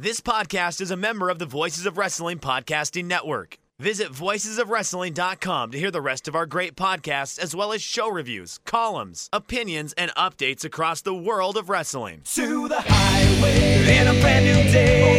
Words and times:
This 0.00 0.20
podcast 0.20 0.80
is 0.80 0.92
a 0.92 0.96
member 0.96 1.28
of 1.28 1.40
the 1.40 1.44
Voices 1.44 1.84
of 1.84 1.98
Wrestling 1.98 2.38
Podcasting 2.38 3.06
Network. 3.06 3.58
Visit 3.80 4.12
voicesofwrestling.com 4.12 5.72
to 5.72 5.76
hear 5.76 5.90
the 5.90 6.00
rest 6.00 6.28
of 6.28 6.36
our 6.36 6.46
great 6.46 6.76
podcasts, 6.76 7.36
as 7.36 7.52
well 7.52 7.72
as 7.72 7.82
show 7.82 8.08
reviews, 8.08 8.60
columns, 8.64 9.28
opinions, 9.32 9.92
and 9.94 10.14
updates 10.14 10.64
across 10.64 11.00
the 11.00 11.12
world 11.12 11.56
of 11.56 11.68
wrestling. 11.68 12.20
to 12.26 12.68
the 12.68 12.80
highway 12.80 13.98
in 13.98 14.06
a 14.06 14.20
brand 14.20 14.44
new 14.44 14.70
day. 14.70 15.18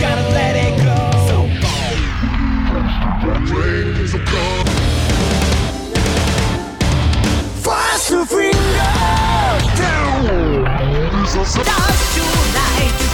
Gotta 0.00 0.22
let 0.30 0.56
it 0.56 0.78
go. 0.82 1.10
Fast 7.60 8.08
to 8.08 8.24
freedom. 8.24 8.54
Stars 11.44 12.14
tonight 12.14 13.13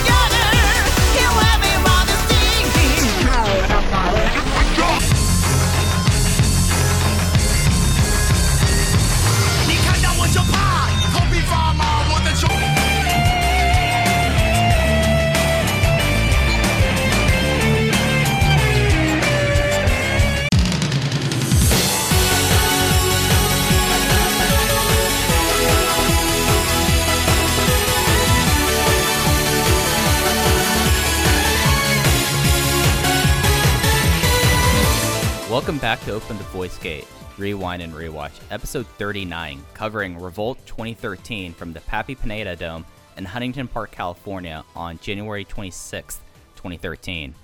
Welcome 35.50 35.78
back 35.78 36.00
to 36.04 36.12
Open 36.12 36.38
the 36.38 36.44
Voice 36.44 36.78
Gate, 36.78 37.06
Rewind 37.40 37.80
and 37.80 37.94
Rewatch, 37.94 38.38
episode 38.50 38.86
39, 38.98 39.64
covering 39.72 40.20
Revolt 40.20 40.58
2013 40.66 41.54
from 41.54 41.72
the 41.72 41.80
Pappy 41.80 42.14
Pineda 42.14 42.54
Dome 42.54 42.84
in 43.16 43.24
Huntington 43.24 43.66
Park, 43.66 43.92
California 43.92 44.62
on 44.76 44.98
January 44.98 45.46
26th, 45.46 46.18
2013. 46.56 47.34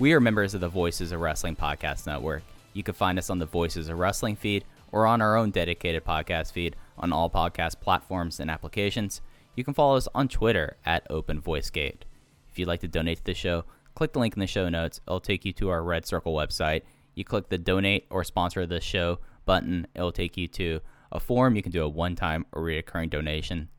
We 0.00 0.12
are 0.14 0.20
members 0.20 0.54
of 0.54 0.60
the 0.60 0.68
Voices 0.68 1.12
of 1.12 1.20
Wrestling 1.20 1.54
Podcast 1.54 2.08
Network. 2.08 2.42
You 2.72 2.82
can 2.82 2.94
find 2.94 3.20
us 3.20 3.30
on 3.30 3.38
the 3.38 3.46
Voices 3.46 3.88
of 3.88 4.00
Wrestling 4.00 4.34
feed 4.34 4.64
or 4.90 5.06
on 5.06 5.22
our 5.22 5.36
own 5.36 5.52
dedicated 5.52 6.04
podcast 6.04 6.50
feed 6.50 6.74
on 6.98 7.12
all 7.12 7.30
podcast 7.30 7.78
platforms 7.78 8.40
and 8.40 8.50
applications. 8.50 9.20
You 9.54 9.62
can 9.62 9.74
follow 9.74 9.96
us 9.96 10.08
on 10.12 10.26
Twitter 10.26 10.76
at 10.84 11.06
Open 11.08 11.40
Voice 11.40 11.70
Gate. 11.70 12.04
If 12.50 12.58
you'd 12.58 12.66
like 12.66 12.80
to 12.80 12.88
donate 12.88 13.18
to 13.18 13.24
the 13.24 13.34
show, 13.34 13.64
click 13.94 14.12
the 14.12 14.18
link 14.18 14.34
in 14.34 14.40
the 14.40 14.48
show 14.48 14.68
notes. 14.68 15.00
It'll 15.06 15.20
take 15.20 15.44
you 15.44 15.52
to 15.52 15.68
our 15.68 15.84
Red 15.84 16.04
Circle 16.04 16.34
website. 16.34 16.82
You 17.14 17.24
click 17.24 17.48
the 17.48 17.58
donate 17.58 18.06
or 18.10 18.24
sponsor 18.24 18.66
the 18.66 18.80
show 18.80 19.20
button. 19.46 19.86
It'll 19.94 20.12
take 20.12 20.36
you 20.36 20.46
to 20.48 20.80
a 21.10 21.18
form. 21.18 21.56
You 21.56 21.62
can 21.62 21.72
do 21.72 21.82
a 21.82 21.88
one 21.88 22.14
time 22.14 22.44
or 22.52 22.62
recurring 22.62 23.08
donation. 23.08 23.70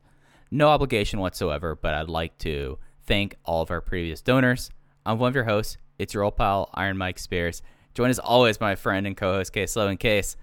No 0.50 0.68
obligation 0.68 1.20
whatsoever, 1.20 1.76
but 1.76 1.94
I'd 1.94 2.08
like 2.08 2.36
to 2.38 2.78
thank 3.06 3.36
all 3.44 3.62
of 3.62 3.70
our 3.70 3.80
previous 3.80 4.20
donors. 4.20 4.70
I'm 5.06 5.18
one 5.18 5.28
of 5.28 5.34
your 5.34 5.44
hosts. 5.44 5.78
It's 5.98 6.14
your 6.14 6.22
old 6.22 6.36
pal, 6.36 6.70
Iron 6.74 6.98
Mike 6.98 7.18
Spears. 7.18 7.62
Joined 7.94 8.10
as 8.10 8.18
always 8.18 8.60
my 8.60 8.74
friend 8.74 9.06
and 9.06 9.16
co 9.16 9.34
host, 9.34 9.52
Case 9.52 9.76
Low 9.76 9.88
and 9.88 9.98
Case. 9.98 10.36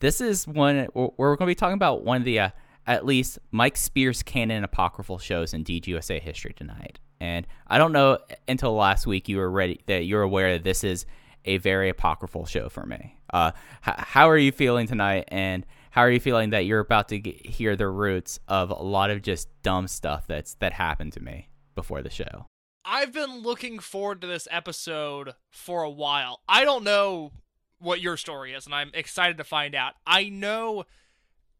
This 0.00 0.20
is 0.20 0.46
one 0.46 0.86
where 0.92 1.10
we're 1.16 1.36
going 1.36 1.46
to 1.48 1.50
be 1.50 1.54
talking 1.54 1.74
about 1.74 2.04
one 2.04 2.18
of 2.18 2.24
the, 2.24 2.38
uh, 2.40 2.50
at 2.86 3.04
least, 3.04 3.38
Mike 3.50 3.76
Spears 3.76 4.22
canon 4.22 4.64
apocryphal 4.64 5.18
shows 5.18 5.54
in 5.54 5.64
DGUSA 5.64 6.20
history 6.20 6.52
tonight. 6.52 6.98
And 7.20 7.46
I 7.66 7.78
don't 7.78 7.92
know 7.92 8.18
until 8.46 8.74
last 8.74 9.06
week 9.06 9.28
you 9.28 9.38
were 9.38 9.50
ready 9.50 9.80
that 9.86 10.04
you're 10.04 10.22
aware 10.22 10.52
that 10.52 10.64
this 10.64 10.84
is 10.84 11.04
a 11.44 11.56
very 11.58 11.88
apocryphal 11.88 12.46
show 12.46 12.68
for 12.68 12.86
me. 12.86 13.17
Uh, 13.32 13.52
h- 13.86 13.94
how 13.98 14.28
are 14.28 14.38
you 14.38 14.52
feeling 14.52 14.86
tonight? 14.86 15.24
And 15.28 15.66
how 15.90 16.02
are 16.02 16.10
you 16.10 16.20
feeling 16.20 16.50
that 16.50 16.66
you're 16.66 16.80
about 16.80 17.08
to 17.08 17.18
get, 17.18 17.46
hear 17.46 17.76
the 17.76 17.88
roots 17.88 18.38
of 18.48 18.70
a 18.70 18.74
lot 18.74 19.10
of 19.10 19.22
just 19.22 19.48
dumb 19.62 19.88
stuff 19.88 20.26
that's 20.26 20.54
that 20.54 20.72
happened 20.72 21.12
to 21.14 21.20
me 21.20 21.48
before 21.74 22.02
the 22.02 22.10
show? 22.10 22.46
I've 22.84 23.12
been 23.12 23.42
looking 23.42 23.78
forward 23.80 24.20
to 24.22 24.26
this 24.26 24.48
episode 24.50 25.34
for 25.50 25.82
a 25.82 25.90
while. 25.90 26.40
I 26.48 26.64
don't 26.64 26.84
know 26.84 27.32
what 27.78 28.00
your 28.00 28.16
story 28.16 28.54
is, 28.54 28.64
and 28.64 28.74
I'm 28.74 28.90
excited 28.94 29.36
to 29.38 29.44
find 29.44 29.74
out. 29.74 29.94
I 30.06 30.28
know 30.28 30.84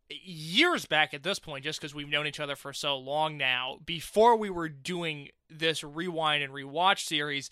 years 0.08 0.86
back 0.86 1.12
at 1.12 1.22
this 1.22 1.38
point, 1.38 1.64
just 1.64 1.80
because 1.80 1.94
we've 1.94 2.08
known 2.08 2.26
each 2.26 2.40
other 2.40 2.56
for 2.56 2.72
so 2.72 2.96
long 2.96 3.36
now, 3.36 3.78
before 3.84 4.36
we 4.36 4.50
were 4.50 4.68
doing 4.68 5.28
this 5.50 5.84
rewind 5.84 6.42
and 6.42 6.52
rewatch 6.52 7.00
series, 7.04 7.50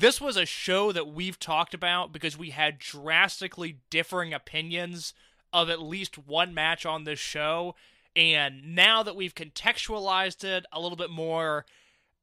this 0.00 0.20
was 0.20 0.36
a 0.36 0.46
show 0.46 0.92
that 0.92 1.08
we've 1.08 1.38
talked 1.38 1.74
about 1.74 2.12
because 2.12 2.36
we 2.36 2.50
had 2.50 2.78
drastically 2.78 3.78
differing 3.90 4.34
opinions 4.34 5.14
of 5.52 5.70
at 5.70 5.80
least 5.80 6.18
one 6.18 6.52
match 6.52 6.84
on 6.84 7.04
this 7.04 7.18
show. 7.18 7.74
And 8.14 8.74
now 8.74 9.02
that 9.02 9.16
we've 9.16 9.34
contextualized 9.34 10.44
it 10.44 10.66
a 10.72 10.80
little 10.80 10.96
bit 10.96 11.10
more, 11.10 11.64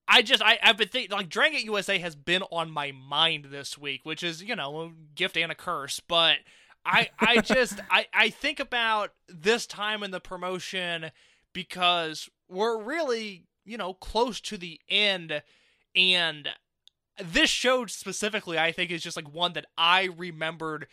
I 0.07 0.21
just 0.21 0.41
I, 0.43 0.59
I've 0.61 0.77
been 0.77 0.87
thinking 0.87 1.15
like 1.15 1.29
Dragon 1.29 1.61
USA 1.61 1.97
has 1.99 2.15
been 2.15 2.43
on 2.51 2.69
my 2.69 2.91
mind 2.91 3.45
this 3.45 3.77
week, 3.77 4.01
which 4.03 4.23
is, 4.23 4.43
you 4.43 4.55
know, 4.55 4.81
a 4.81 4.91
gift 5.15 5.37
and 5.37 5.51
a 5.51 5.55
curse, 5.55 5.99
but 5.99 6.37
I 6.85 7.09
I 7.19 7.37
just 7.41 7.79
I, 7.89 8.07
I 8.13 8.29
think 8.29 8.59
about 8.59 9.11
this 9.27 9.65
time 9.65 10.03
in 10.03 10.11
the 10.11 10.19
promotion 10.19 11.11
because 11.53 12.29
we're 12.49 12.81
really, 12.81 13.45
you 13.65 13.77
know, 13.77 13.93
close 13.93 14.41
to 14.41 14.57
the 14.57 14.81
end 14.89 15.41
and 15.95 16.49
this 17.17 17.49
show 17.49 17.85
specifically 17.85 18.57
I 18.57 18.71
think 18.71 18.91
is 18.91 19.03
just 19.03 19.17
like 19.17 19.31
one 19.31 19.53
that 19.53 19.65
I 19.77 20.09
remembered 20.17 20.87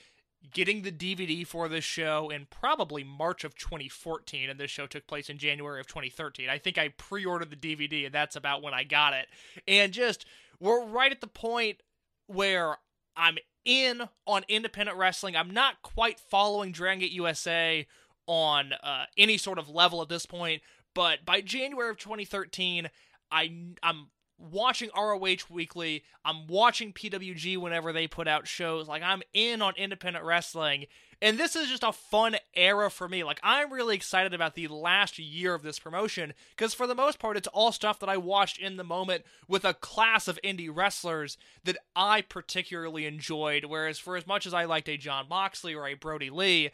getting 0.52 0.82
the 0.82 0.92
DVD 0.92 1.46
for 1.46 1.68
this 1.68 1.84
show 1.84 2.30
in 2.30 2.46
probably 2.50 3.04
March 3.04 3.44
of 3.44 3.54
2014, 3.54 4.48
and 4.48 4.58
this 4.58 4.70
show 4.70 4.86
took 4.86 5.06
place 5.06 5.28
in 5.28 5.38
January 5.38 5.80
of 5.80 5.86
2013. 5.86 6.48
I 6.48 6.58
think 6.58 6.78
I 6.78 6.88
pre 6.88 7.24
ordered 7.24 7.50
the 7.50 7.56
DVD, 7.56 8.06
and 8.06 8.14
that's 8.14 8.36
about 8.36 8.62
when 8.62 8.74
I 8.74 8.84
got 8.84 9.12
it. 9.12 9.28
And 9.68 9.92
just, 9.92 10.24
we're 10.58 10.84
right 10.84 11.12
at 11.12 11.20
the 11.20 11.26
point 11.26 11.82
where 12.26 12.76
I'm 13.16 13.38
in 13.64 14.08
on 14.26 14.44
independent 14.48 14.96
wrestling. 14.96 15.36
I'm 15.36 15.50
not 15.50 15.82
quite 15.82 16.18
following 16.18 16.72
Dragon 16.72 17.00
Gate 17.00 17.12
USA 17.12 17.86
on 18.26 18.72
uh, 18.82 19.04
any 19.16 19.36
sort 19.36 19.58
of 19.58 19.68
level 19.68 20.00
at 20.02 20.08
this 20.08 20.26
point, 20.26 20.62
but 20.94 21.24
by 21.24 21.40
January 21.40 21.90
of 21.90 21.98
2013, 21.98 22.88
I, 23.30 23.74
I'm 23.82 24.06
watching 24.40 24.90
ROH 24.96 25.46
weekly. 25.50 26.04
I'm 26.24 26.46
watching 26.46 26.92
PWG 26.92 27.58
whenever 27.58 27.92
they 27.92 28.06
put 28.06 28.26
out 28.26 28.48
shows. 28.48 28.88
Like 28.88 29.02
I'm 29.02 29.22
in 29.32 29.62
on 29.62 29.74
independent 29.76 30.24
wrestling. 30.24 30.86
And 31.22 31.36
this 31.36 31.54
is 31.54 31.68
just 31.68 31.82
a 31.82 31.92
fun 31.92 32.36
era 32.54 32.90
for 32.90 33.06
me. 33.06 33.22
Like 33.22 33.40
I'm 33.42 33.72
really 33.72 33.94
excited 33.94 34.32
about 34.32 34.54
the 34.54 34.68
last 34.68 35.18
year 35.18 35.54
of 35.54 35.62
this 35.62 35.78
promotion 35.78 36.32
because 36.56 36.72
for 36.72 36.86
the 36.86 36.94
most 36.94 37.18
part 37.18 37.36
it's 37.36 37.48
all 37.48 37.72
stuff 37.72 37.98
that 38.00 38.08
I 38.08 38.16
watched 38.16 38.58
in 38.58 38.76
the 38.76 38.84
moment 38.84 39.24
with 39.46 39.64
a 39.64 39.74
class 39.74 40.28
of 40.28 40.38
indie 40.42 40.74
wrestlers 40.74 41.36
that 41.64 41.76
I 41.94 42.22
particularly 42.22 43.04
enjoyed 43.04 43.66
whereas 43.66 43.98
for 43.98 44.16
as 44.16 44.26
much 44.26 44.46
as 44.46 44.54
I 44.54 44.64
liked 44.64 44.88
a 44.88 44.96
Jon 44.96 45.26
Moxley 45.28 45.74
or 45.74 45.86
a 45.86 45.94
Brody 45.94 46.30
Lee, 46.30 46.70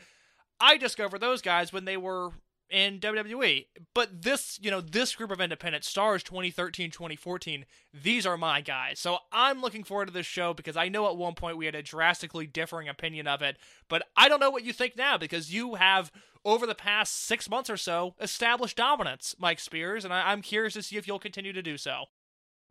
I 0.61 0.77
discovered 0.77 1.21
those 1.21 1.43
guys 1.43 1.73
when 1.73 1.85
they 1.85 1.97
were 1.97 2.31
in 2.71 2.99
WWE. 3.01 3.67
But 3.95 4.23
this, 4.23 4.59
you 4.61 4.71
know, 4.71 4.81
this 4.81 5.15
group 5.15 5.31
of 5.31 5.41
independent 5.41 5.85
stars 5.85 6.23
2013, 6.23 6.91
2014, 6.91 7.65
these 7.95 8.27
are 8.27 8.37
my 8.37 8.61
guys. 8.61 8.99
So 8.99 9.19
I'm 9.33 9.61
looking 9.61 9.85
forward 9.85 10.07
to 10.07 10.13
this 10.13 10.27
show 10.27 10.53
because 10.55 10.77
I 10.77 10.89
know 10.89 11.09
at 11.09 11.17
one 11.17 11.35
point 11.35 11.57
we 11.57 11.67
had 11.67 11.75
a 11.75 11.83
drastically 11.83 12.47
differing 12.47 12.89
opinion 12.89 13.27
of 13.27 13.43
it, 13.43 13.57
but 13.89 14.03
I 14.17 14.29
don't 14.29 14.41
know 14.41 14.51
what 14.51 14.65
you 14.65 14.73
think 14.73 14.97
now 14.97 15.17
because 15.17 15.53
you 15.53 15.75
have 15.75 16.11
over 16.45 16.67
the 16.67 16.75
past 16.75 17.25
6 17.25 17.49
months 17.51 17.69
or 17.71 17.77
so 17.77 18.15
established 18.21 18.77
dominance, 18.77 19.35
Mike 19.39 19.59
Spears, 19.61 20.05
and 20.05 20.15
I- 20.15 20.31
I'm 20.31 20.43
curious 20.43 20.75
to 20.75 20.83
see 20.83 20.97
if 20.97 21.07
you'll 21.07 21.19
continue 21.19 21.53
to 21.53 21.63
do 21.63 21.77
so. 21.77 22.07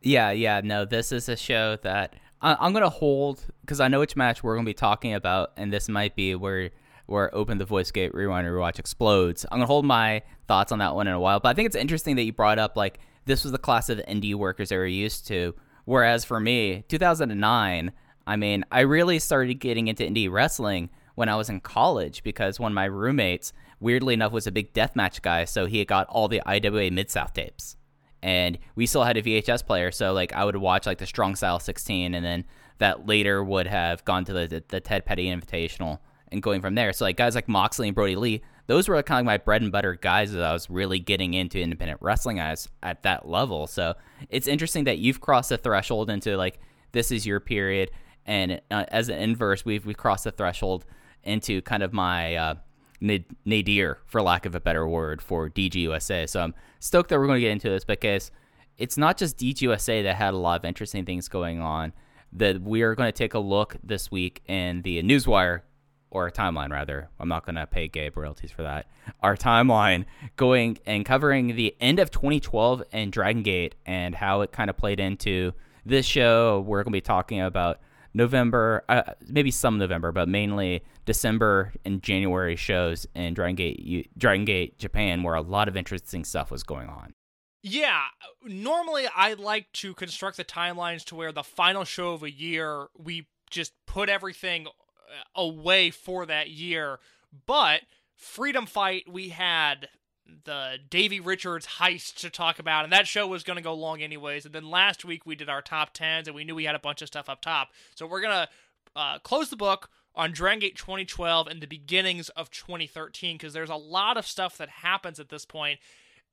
Yeah, 0.02 0.32
yeah, 0.32 0.62
no, 0.64 0.86
this 0.86 1.12
is 1.12 1.28
a 1.30 1.38
show 1.38 1.78
that 1.78 2.14
I- 2.42 2.58
I'm 2.60 2.74
gonna 2.74 2.90
hold 2.90 3.46
because 3.62 3.80
I 3.80 3.88
know 3.88 4.00
which 4.00 4.16
match 4.16 4.44
we're 4.44 4.56
gonna 4.56 4.66
be 4.66 4.74
talking 4.74 5.14
about, 5.14 5.54
and 5.58 5.74
this 5.74 5.90
might 5.90 6.16
be 6.16 6.36
where 6.36 6.72
where 7.06 7.34
Open 7.36 7.58
the 7.58 7.66
Voice 7.66 7.92
Gate 7.92 8.14
Rewind 8.14 8.48
Rewatch 8.48 8.80
explodes. 8.80 9.46
I'm 9.52 9.58
gonna 9.58 9.68
hold 9.68 9.86
my 9.86 10.24
thoughts 10.48 10.72
on 10.72 10.80
that 10.80 10.96
one 10.96 11.08
in 11.08 11.14
a 11.14 11.20
while, 11.20 11.40
but 11.40 11.50
I 11.50 11.54
think 11.54 11.68
it's 11.68 11.76
interesting 11.76 12.16
that 12.16 12.24
you 12.24 12.34
brought 12.34 12.60
up 12.60 12.76
like 12.76 13.00
this 13.26 13.44
was 13.44 13.52
the 13.52 13.58
class 13.58 13.90
of 13.90 14.00
indie 14.00 14.36
workers 14.36 14.70
they 14.70 14.78
were 14.78 14.86
used 14.86 15.28
to, 15.28 15.56
whereas 15.86 16.24
for 16.26 16.40
me, 16.40 16.84
2009, 16.88 17.92
I 18.28 18.36
mean, 18.36 18.66
I 18.72 18.82
really 18.82 19.20
started 19.20 19.56
getting 19.56 19.88
into 19.88 20.04
indie 20.04 20.32
wrestling 20.32 20.90
when 21.16 21.30
I 21.30 21.36
was 21.36 21.50
in 21.50 21.62
college 21.62 22.24
because 22.24 22.60
one 22.60 22.72
of 22.72 22.76
my 22.76 22.86
roommates, 22.86 23.54
weirdly 23.80 24.14
enough, 24.14 24.32
was 24.32 24.48
a 24.48 24.52
big 24.52 24.74
deathmatch 24.74 25.22
guy, 25.22 25.46
so 25.46 25.66
he 25.66 25.80
had 25.80 25.88
got 25.88 26.08
all 26.08 26.28
the 26.28 26.42
IWA 26.46 26.92
Mid 26.92 27.10
South 27.10 27.34
tapes 27.34 27.78
and 28.26 28.58
we 28.74 28.88
still 28.88 29.04
had 29.04 29.18
a 29.18 29.22
VHS 29.22 29.64
player. 29.68 29.92
So 29.92 30.12
like 30.12 30.34
I 30.34 30.44
would 30.44 30.56
watch 30.56 30.88
like 30.88 30.98
the 30.98 31.06
Strong 31.06 31.36
Style 31.36 31.60
16, 31.60 32.16
and 32.16 32.26
then 32.26 32.46
that 32.80 33.06
later 33.06 33.44
would 33.44 33.68
have 33.68 34.04
gone 34.04 34.26
to 34.26 34.34
the 34.34 34.48
the, 34.48 34.64
the 34.68 34.80
Ted 34.82 35.06
Petty 35.06 35.28
Invitational 35.28 36.00
and 36.32 36.42
going 36.42 36.62
from 36.62 36.76
there. 36.76 36.94
So 36.94 37.06
like 37.06 37.18
guys 37.18 37.36
like 37.36 37.48
Moxley 37.48 37.88
and 37.88 37.96
Brody 37.96 38.16
Lee, 38.16 38.42
those 38.68 38.88
were 38.88 39.02
kind 39.04 39.20
of 39.20 39.26
my 39.26 39.38
bread 39.38 39.62
and 39.62 39.72
butter 39.72 39.96
guys 39.96 40.34
as 40.34 40.42
I 40.42 40.54
was 40.54 40.70
really 40.70 41.00
getting 41.00 41.34
into 41.34 41.60
independent 41.60 42.00
wrestling 42.02 42.40
as 42.40 42.68
at 42.82 43.04
that 43.04 43.28
level. 43.28 43.68
So 43.68 43.94
it's 44.30 44.48
interesting 44.48 44.86
that 44.86 44.98
you've 44.98 45.22
crossed 45.22 45.50
the 45.50 45.58
threshold 45.58 46.10
into 46.10 46.36
like 46.38 46.60
this 46.92 47.12
is 47.12 47.26
your 47.26 47.40
period, 47.40 47.92
and 48.26 48.62
uh, 48.72 48.86
as 48.88 49.10
an 49.10 49.20
inverse, 49.20 49.66
we've 49.66 49.86
we 49.86 49.94
crossed 49.94 50.24
the 50.24 50.32
threshold 50.32 50.86
into 51.24 51.62
kind 51.62 51.84
of 51.84 51.92
my 51.92 52.36
uh, 52.36 52.56
nadir, 53.02 54.00
for 54.06 54.22
lack 54.22 54.46
of 54.46 54.56
a 54.56 54.60
better 54.60 54.88
word, 54.88 55.22
for 55.22 55.50
DGUSA. 55.50 56.30
So 56.30 56.42
I'm 56.42 56.56
stoked 56.80 57.10
that 57.10 57.20
we're 57.20 57.28
going 57.28 57.38
to 57.38 57.42
get 57.42 57.52
into 57.52 57.70
this 57.70 57.84
because 57.84 58.32
it's 58.78 58.98
not 58.98 59.18
just 59.18 59.38
DGUSA 59.38 60.04
that 60.04 60.16
had 60.16 60.34
a 60.34 60.38
lot 60.38 60.60
of 60.62 60.66
interesting 60.66 61.06
things 61.06 61.28
going 61.28 61.60
on. 61.60 61.94
That 62.34 62.62
we 62.62 62.82
are 62.82 62.96
going 62.96 63.08
to 63.08 63.18
take 63.18 63.34
a 63.34 63.40
look 63.40 63.78
this 63.84 64.12
week 64.12 64.42
in 64.48 64.82
the 64.82 65.02
Newswire 65.04 65.62
or 66.16 66.28
a 66.28 66.32
timeline 66.32 66.72
rather. 66.72 67.10
I'm 67.20 67.28
not 67.28 67.46
going 67.46 67.56
to 67.56 67.68
pay 67.68 67.90
Gabe 67.90 68.16
royalties 68.16 68.50
for 68.50 68.64
that. 68.64 68.88
Our 69.22 69.36
timeline 69.36 70.06
going 70.38 70.78
and 70.86 71.06
covering 71.06 71.58
the 71.58 71.76
end 71.82 72.00
of 72.00 72.10
2012 72.10 72.84
and 72.94 73.12
Dragon 73.12 73.44
Gate 73.44 73.76
and 73.86 74.16
how 74.16 74.40
it 74.40 74.54
kind 74.54 74.70
of 74.70 74.78
played 74.78 75.02
into 75.02 75.52
this 75.86 76.06
show. 76.06 76.64
We're 76.66 76.84
going 76.84 76.94
to 76.94 76.98
be 76.98 77.02
talking 77.02 77.42
about 77.42 77.82
November, 78.14 78.86
uh, 78.88 79.04
maybe 79.28 79.52
some 79.52 79.78
November, 79.78 80.14
but 80.14 80.30
mainly 80.30 80.86
December 81.04 81.74
and 81.84 82.02
January 82.02 82.56
shows 82.56 83.06
in 83.14 83.34
Dragon 83.34 83.56
Gate, 83.58 84.10
Dragon 84.18 84.46
Gate, 84.46 84.80
Japan, 84.80 85.22
where 85.22 85.36
a 85.36 85.42
lot 85.42 85.68
of 85.68 85.76
interesting 85.76 86.24
stuff 86.24 86.50
was 86.50 86.64
going 86.64 86.88
on. 86.88 87.14
Yeah, 87.62 88.04
normally 88.42 89.06
I 89.14 89.34
like 89.34 89.70
to 89.74 89.94
construct 89.94 90.38
the 90.38 90.46
timelines 90.46 91.04
to 91.06 91.16
where 91.16 91.34
the 91.34 91.44
final 91.44 91.84
show 91.84 92.14
of 92.14 92.24
a 92.24 92.32
year 92.32 92.88
we 92.98 93.28
just 93.50 93.74
put 93.86 94.08
everything 94.08 94.68
away 95.36 95.90
for 95.90 96.26
that 96.26 96.50
year. 96.50 97.00
But 97.46 97.82
Freedom 98.16 98.66
Fight, 98.66 99.06
we 99.12 99.30
had 99.30 99.90
the 100.46 100.78
Davey 100.90 101.20
Richards 101.20 101.68
heist 101.80 102.16
to 102.16 102.30
talk 102.30 102.60
about, 102.60 102.84
and 102.84 102.94
that 102.94 103.08
show 103.08 103.28
was 103.28 103.44
going 103.44 103.58
to 103.58 103.64
go 103.64 103.74
long 103.74 104.02
anyways. 104.02 104.46
And 104.46 104.56
then 104.56 104.70
last 104.70 105.06
week 105.06 105.26
we 105.26 105.36
did 105.36 105.50
our 105.50 105.62
top 105.62 105.94
tens, 105.94 106.28
and 106.28 106.36
we 106.36 106.44
knew 106.44 106.56
we 106.56 106.66
had 106.66 106.76
a 106.76 106.80
bunch 106.80 107.02
of 107.02 107.08
stuff 107.08 107.30
up 107.30 107.42
top. 107.42 107.70
So 107.96 108.08
we're 108.08 108.22
gonna 108.22 108.50
uh, 108.96 109.20
close 109.20 109.50
the 109.50 109.56
book 109.56 109.90
on 110.16 110.32
Dragon 110.32 110.60
Gate 110.60 110.78
2012 110.78 111.48
and 111.48 111.62
the 111.62 111.68
beginnings 111.68 112.30
of 112.30 112.50
2013 112.50 113.38
because 113.38 113.54
there's 113.54 113.70
a 113.70 113.76
lot 113.76 114.18
of 114.18 114.26
stuff 114.26 114.58
that 114.58 114.70
happens 114.70 115.20
at 115.20 115.30
this 115.30 115.46
point. 115.46 115.80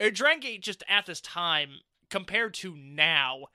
Uh, 0.01 0.11
Dragon 0.13 0.41
Gate 0.41 0.63
just 0.63 0.83
at 0.89 1.07
this 1.07 1.21
time 1.21 1.81
compared 2.09 2.55
to 2.55 2.77
now. 2.77 3.47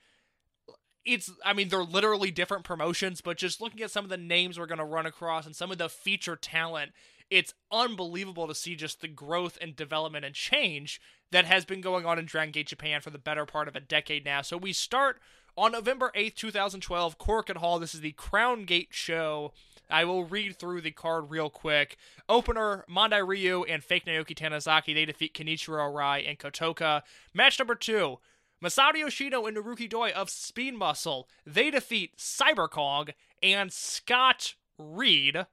It's, 1.04 1.30
I 1.44 1.52
mean, 1.52 1.68
they're 1.68 1.82
literally 1.82 2.30
different 2.30 2.64
promotions, 2.64 3.20
but 3.20 3.38
just 3.38 3.60
looking 3.60 3.82
at 3.82 3.90
some 3.90 4.04
of 4.04 4.10
the 4.10 4.16
names 4.16 4.58
we're 4.58 4.66
going 4.66 4.78
to 4.78 4.84
run 4.84 5.06
across 5.06 5.46
and 5.46 5.56
some 5.56 5.70
of 5.70 5.78
the 5.78 5.88
feature 5.88 6.36
talent, 6.36 6.92
it's 7.30 7.54
unbelievable 7.70 8.46
to 8.46 8.54
see 8.54 8.74
just 8.74 9.00
the 9.00 9.08
growth 9.08 9.58
and 9.60 9.76
development 9.76 10.24
and 10.24 10.34
change 10.34 11.00
that 11.30 11.44
has 11.44 11.64
been 11.64 11.80
going 11.80 12.06
on 12.06 12.18
in 12.18 12.24
Dragon 12.24 12.52
Gate 12.52 12.68
Japan 12.68 13.00
for 13.00 13.10
the 13.10 13.18
better 13.18 13.46
part 13.46 13.68
of 13.68 13.76
a 13.76 13.80
decade 13.80 14.24
now. 14.24 14.42
So 14.42 14.56
we 14.56 14.72
start 14.72 15.18
on 15.56 15.72
November 15.72 16.12
8th, 16.14 16.36
2012, 16.36 17.18
Korakuen 17.18 17.56
Hall. 17.56 17.78
This 17.78 17.94
is 17.94 18.00
the 18.00 18.12
Crown 18.12 18.64
Gate 18.64 18.88
show. 18.90 19.52
I 19.90 20.04
will 20.04 20.24
read 20.24 20.58
through 20.58 20.82
the 20.82 20.90
card 20.90 21.30
real 21.30 21.50
quick. 21.50 21.96
Opener, 22.28 22.84
Mondai 22.90 23.26
Ryu 23.26 23.64
and 23.64 23.82
fake 23.82 24.04
Naoki 24.04 24.36
Tanizaki. 24.36 24.94
They 24.94 25.04
defeat 25.04 25.34
Kenichiro 25.34 25.92
Arai 25.92 26.28
and 26.28 26.38
Kotoka. 26.38 27.02
Match 27.34 27.58
number 27.58 27.74
two, 27.74 28.18
Masato 28.62 28.96
Yoshino 28.96 29.46
and 29.46 29.56
Naruki 29.56 29.88
Doi 29.88 30.10
of 30.10 30.30
Speed 30.30 30.74
Muscle. 30.74 31.28
They 31.46 31.70
defeat 31.70 32.16
Cyber 32.16 32.68
Kong 32.68 33.08
and 33.42 33.72
Scott 33.72 34.54
Reed. 34.78 35.46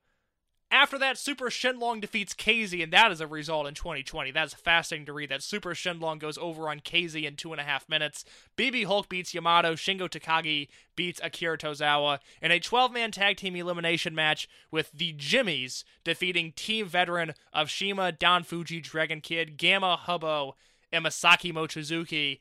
After 0.71 0.97
that, 0.97 1.17
Super 1.17 1.45
Shenlong 1.45 2.01
defeats 2.01 2.33
KZ, 2.33 2.81
and 2.81 2.91
that 2.91 3.11
is 3.11 3.21
a 3.21 3.27
result 3.27 3.67
in 3.67 3.75
2020. 3.75 4.31
That's 4.31 4.55
fascinating 4.55 5.05
to 5.05 5.13
read 5.13 5.29
that 5.29 5.43
Super 5.43 5.75
Shenlong 5.75 6.19
goes 6.19 6.37
over 6.39 6.67
on 6.67 6.79
KZ 6.79 7.23
in 7.23 7.35
two 7.35 7.53
and 7.53 7.61
a 7.61 7.63
half 7.63 7.87
minutes. 7.87 8.25
BB 8.57 8.85
Hulk 8.85 9.07
beats 9.07 9.33
Yamato. 9.33 9.75
Shingo 9.75 10.09
Takagi 10.09 10.67
beats 10.95 11.21
Akira 11.23 11.57
Tozawa 11.57 12.19
in 12.41 12.51
a 12.51 12.59
12 12.59 12.91
man 12.91 13.11
tag 13.11 13.37
team 13.37 13.55
elimination 13.55 14.15
match 14.15 14.49
with 14.71 14.91
the 14.91 15.13
Jimmies 15.13 15.85
defeating 16.03 16.51
Team 16.53 16.87
Veteran 16.87 17.35
of 17.53 17.69
CIMA, 17.69 18.11
Don 18.11 18.43
Fujii, 18.43 18.81
Dragon 18.81 19.21
Kid, 19.21 19.57
Gamma, 19.57 19.99
Hubbo, 20.07 20.53
and 20.91 21.05
Masaki 21.05 21.53
Mochizuki. 21.53 22.39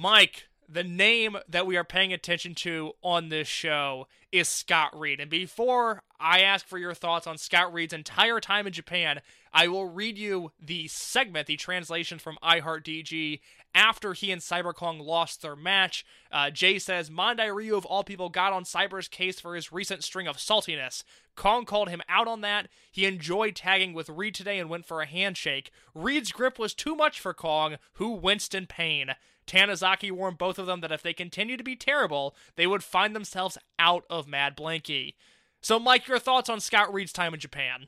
Mike, 0.00 0.46
the 0.68 0.84
name 0.84 1.36
that 1.48 1.66
we 1.66 1.76
are 1.76 1.82
paying 1.82 2.12
attention 2.12 2.54
to 2.54 2.92
on 3.02 3.30
this 3.30 3.48
show 3.48 4.06
is 4.30 4.48
Scott 4.48 4.96
Reed. 4.96 5.18
And 5.18 5.28
before 5.28 6.04
I 6.20 6.42
ask 6.42 6.64
for 6.64 6.78
your 6.78 6.94
thoughts 6.94 7.26
on 7.26 7.36
Scott 7.36 7.72
Reed's 7.72 7.92
entire 7.92 8.38
time 8.38 8.68
in 8.68 8.72
Japan, 8.72 9.20
I 9.52 9.66
will 9.66 9.86
read 9.86 10.16
you 10.16 10.52
the 10.64 10.86
segment, 10.86 11.48
the 11.48 11.56
translation 11.56 12.20
from 12.20 12.38
iHeartDG 12.44 13.40
after 13.74 14.12
he 14.12 14.30
and 14.32 14.40
Cyber 14.40 14.74
Kong 14.74 14.98
lost 14.98 15.42
their 15.42 15.56
match. 15.56 16.04
Uh, 16.32 16.50
Jay 16.50 16.78
says, 16.78 17.10
Mondai 17.10 17.54
Ryu 17.54 17.76
of 17.76 17.86
all 17.86 18.04
people 18.04 18.28
got 18.28 18.52
on 18.52 18.64
Cyber's 18.64 19.08
case 19.08 19.40
for 19.40 19.54
his 19.54 19.72
recent 19.72 20.02
string 20.02 20.26
of 20.26 20.36
saltiness. 20.36 21.02
Kong 21.36 21.64
called 21.64 21.88
him 21.88 22.02
out 22.08 22.26
on 22.26 22.40
that. 22.40 22.68
He 22.90 23.06
enjoyed 23.06 23.54
tagging 23.54 23.92
with 23.92 24.08
Reed 24.08 24.34
today 24.34 24.58
and 24.58 24.68
went 24.68 24.86
for 24.86 25.00
a 25.00 25.06
handshake. 25.06 25.70
Reed's 25.94 26.32
grip 26.32 26.58
was 26.58 26.74
too 26.74 26.96
much 26.96 27.20
for 27.20 27.32
Kong, 27.32 27.76
who 27.94 28.10
winced 28.10 28.54
in 28.54 28.66
pain. 28.66 29.14
Tanizaki 29.46 30.10
warned 30.10 30.38
both 30.38 30.58
of 30.58 30.66
them 30.66 30.80
that 30.80 30.92
if 30.92 31.02
they 31.02 31.14
continue 31.14 31.56
to 31.56 31.64
be 31.64 31.76
terrible, 31.76 32.36
they 32.56 32.66
would 32.66 32.84
find 32.84 33.14
themselves 33.14 33.56
out 33.78 34.04
of 34.10 34.28
Mad 34.28 34.56
Blankey. 34.56 35.14
So, 35.60 35.78
Mike, 35.78 36.06
your 36.06 36.18
thoughts 36.18 36.48
on 36.48 36.60
Scott 36.60 36.92
Reed's 36.92 37.12
time 37.12 37.34
in 37.34 37.40
Japan? 37.40 37.86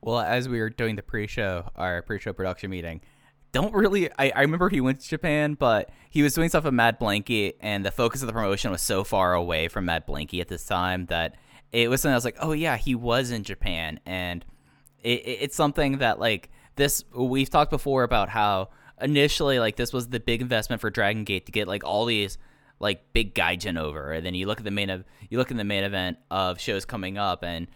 Well, 0.00 0.20
as 0.20 0.48
we 0.48 0.60
were 0.60 0.70
doing 0.70 0.96
the 0.96 1.02
pre-show, 1.02 1.70
our 1.74 2.02
pre-show 2.02 2.32
production 2.32 2.70
meeting, 2.70 3.00
don't 3.52 3.74
really. 3.74 4.10
I, 4.18 4.32
I 4.34 4.40
remember 4.42 4.68
he 4.68 4.80
went 4.80 5.00
to 5.00 5.08
Japan, 5.08 5.54
but 5.54 5.90
he 6.10 6.22
was 6.22 6.34
doing 6.34 6.48
stuff 6.48 6.64
with 6.64 6.74
Mad 6.74 6.98
Blankey, 7.00 7.54
and 7.60 7.84
the 7.84 7.90
focus 7.90 8.22
of 8.22 8.26
the 8.26 8.32
promotion 8.32 8.70
was 8.70 8.82
so 8.82 9.04
far 9.04 9.34
away 9.34 9.68
from 9.68 9.86
Mad 9.86 10.06
Blankey 10.06 10.40
at 10.40 10.48
this 10.48 10.64
time 10.64 11.06
that 11.06 11.36
it 11.72 11.88
was 11.88 12.00
something 12.00 12.14
I 12.14 12.16
was 12.16 12.24
like, 12.24 12.36
oh 12.40 12.52
yeah, 12.52 12.76
he 12.76 12.94
was 12.94 13.30
in 13.30 13.42
Japan, 13.44 14.00
and 14.06 14.44
it, 15.02 15.20
it, 15.20 15.38
it's 15.42 15.56
something 15.56 15.98
that 15.98 16.18
like 16.18 16.50
this. 16.76 17.04
We've 17.14 17.48
talked 17.48 17.70
before 17.70 18.02
about 18.02 18.28
how 18.28 18.70
initially 19.00 19.58
like 19.58 19.76
this 19.76 19.92
was 19.92 20.08
the 20.08 20.20
big 20.20 20.42
investment 20.42 20.80
for 20.80 20.90
Dragon 20.90 21.24
Gate 21.24 21.46
to 21.46 21.52
get 21.52 21.68
like 21.68 21.84
all 21.84 22.04
these 22.04 22.38
like 22.80 23.12
big 23.12 23.34
gaijin 23.34 23.78
over, 23.78 24.12
and 24.12 24.24
then 24.26 24.34
you 24.34 24.46
look 24.46 24.58
at 24.58 24.64
the 24.64 24.70
main 24.70 24.90
of 24.90 25.04
you 25.30 25.38
look 25.38 25.50
at 25.50 25.56
the 25.56 25.64
main 25.64 25.84
event 25.84 26.18
of 26.30 26.60
shows 26.60 26.84
coming 26.84 27.16
up, 27.16 27.42
and 27.42 27.66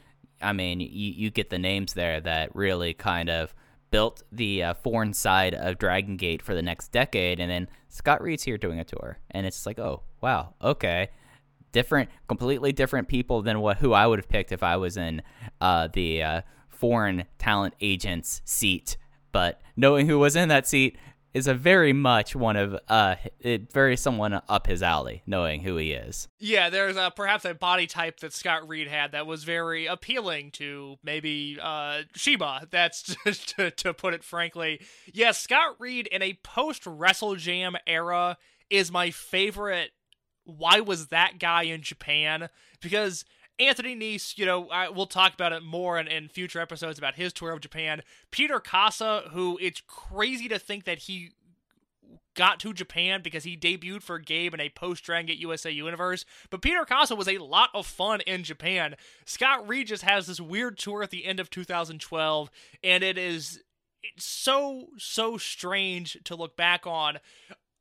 I 0.41 0.53
mean 0.53 0.81
you 0.81 0.87
you 0.89 1.31
get 1.31 1.51
the 1.51 1.59
names 1.59 1.95
there 1.95 2.21
that 2.21 2.55
really 2.55 2.93
kind 2.93 3.31
of 3.31 3.55
built 3.93 4.25
the 4.33 4.65
uh, 4.65 4.75
foreign 4.75 5.13
side 5.13 5.55
of 5.55 5.79
Dragon 5.79 6.17
Gate 6.17 6.43
for 6.43 6.55
the 6.55 6.63
next 6.63 6.91
decade, 6.91 7.39
and 7.39 7.49
then 7.49 7.69
Scott 7.89 8.21
Reed's 8.21 8.43
here 8.43 8.59
doing 8.59 8.81
a 8.81 8.85
tour, 8.85 9.19
and 9.31 9.47
it's 9.47 9.65
like 9.65 9.79
oh 9.79 10.03
wow 10.21 10.55
okay. 10.61 11.11
Different 11.71 12.11
completely 12.29 12.73
different 12.73 13.09
people 13.09 13.41
than 13.41 13.61
what 13.61 13.79
who 13.79 13.93
I 13.93 14.07
would 14.07 14.19
have 14.19 14.29
picked 14.29 14.53
if 14.53 14.63
I 14.63 14.77
was 14.77 14.97
in 14.97 15.23
uh, 15.61 15.89
the 15.93 16.23
uh, 16.23 16.43
foreign 16.69 17.25
talent 17.39 17.75
agent's 17.81 18.43
seat. 18.45 18.97
But 19.31 19.63
knowing 19.77 20.07
who 20.07 20.19
was 20.19 20.37
in 20.37 20.49
that 20.49 20.67
seat 20.67 20.99
is 21.35 21.47
a 21.47 21.55
very 21.55 21.93
much 21.93 22.35
one 22.37 22.57
of 22.57 22.79
uh 22.89 23.17
it, 23.41 23.73
very 23.73 23.97
someone 23.97 24.41
up 24.49 24.67
his 24.67 24.83
alley 24.83 25.23
knowing 25.27 25.63
who 25.63 25.77
he 25.77 25.93
is. 25.93 26.29
Yeah 26.39 26.71
there's 26.71 26.97
a, 26.97 27.13
perhaps 27.15 27.45
a 27.45 27.55
body 27.55 27.87
type 27.87 28.21
that 28.21 28.33
scott 28.33 28.69
reed 28.69 28.89
had 28.89 29.13
that 29.13 29.27
was 29.27 29.45
very 29.45 29.87
appealing 29.87 30.51
to 30.53 30.97
maybe 31.03 31.59
uh 31.61 32.03
sheba. 32.15 32.67
That's 32.71 33.17
to, 33.57 33.71
to 33.71 33.95
put 33.95 34.15
it 34.15 34.25
frankly. 34.25 34.79
Yes 35.07 35.15
yeah, 35.15 35.33
scott 35.33 35.77
reed 35.79 36.07
in 36.09 36.23
a 36.23 36.39
post 36.43 36.87
wrestle 36.87 37.37
jam 37.37 37.77
era 37.87 38.37
is 38.71 38.91
my 38.91 39.11
favorite. 39.11 39.91
Why 40.45 40.81
was 40.81 41.09
that 41.09 41.39
guy 41.39 41.65
in 41.65 41.83
japan? 41.83 42.49
Because 42.81 43.25
Anthony 43.59 43.95
Nese, 43.95 44.37
you 44.39 44.47
know, 44.47 44.69
I, 44.71 44.89
we'll 44.89 45.07
talk 45.07 45.35
about 45.35 45.53
it 45.53 45.63
more 45.63 45.99
in, 45.99 46.09
in 46.09 46.29
future 46.29 46.61
episodes 46.61 46.99
about 46.99 47.15
his 47.15 47.33
tour 47.33 47.53
of 47.53 47.61
Japan. 47.61 48.03
Peter 48.31 48.59
Kaasa, 48.59 49.31
who 49.31 49.59
it's 49.61 49.83
crazy 49.87 50.49
to 50.49 50.59
think 50.59 50.85
that 50.85 51.01
he 51.01 51.31
got 52.35 52.59
to 52.61 52.73
Japan 52.73 53.21
because 53.23 53.45
he 53.45 53.57
debuted 53.57 54.03
for 54.03 54.19
Gabe 54.19 54.55
in 54.55 54.61
a 54.61 54.71
post 54.71 55.05
Dragon 55.05 55.27
Gate 55.27 55.39
USA 55.39 55.71
universe. 55.71 56.25
But 56.51 56.63
Peter 56.63 56.85
Kaasa 56.85 57.17
was 57.17 57.29
a 57.29 57.39
lot 57.39 57.71
of 57.75 57.87
fun 57.87 58.21
in 58.23 58.43
Japan. 58.43 58.97
Scott 59.27 59.69
Regis 59.69 60.03
has 60.03 60.27
this 60.27 60.41
weird 60.41 60.79
tour 60.79 61.03
at 61.03 61.11
the 61.11 61.27
end 61.27 61.41
of 61.41 61.51
2012, 61.51 62.51
and 62.83 63.05
it 63.05 63.19
is 63.19 63.61
it's 64.03 64.25
so 64.25 64.89
so 64.99 65.37
strange 65.39 66.19
to 66.25 66.35
look 66.35 66.57
back 66.57 66.87
on. 66.87 67.19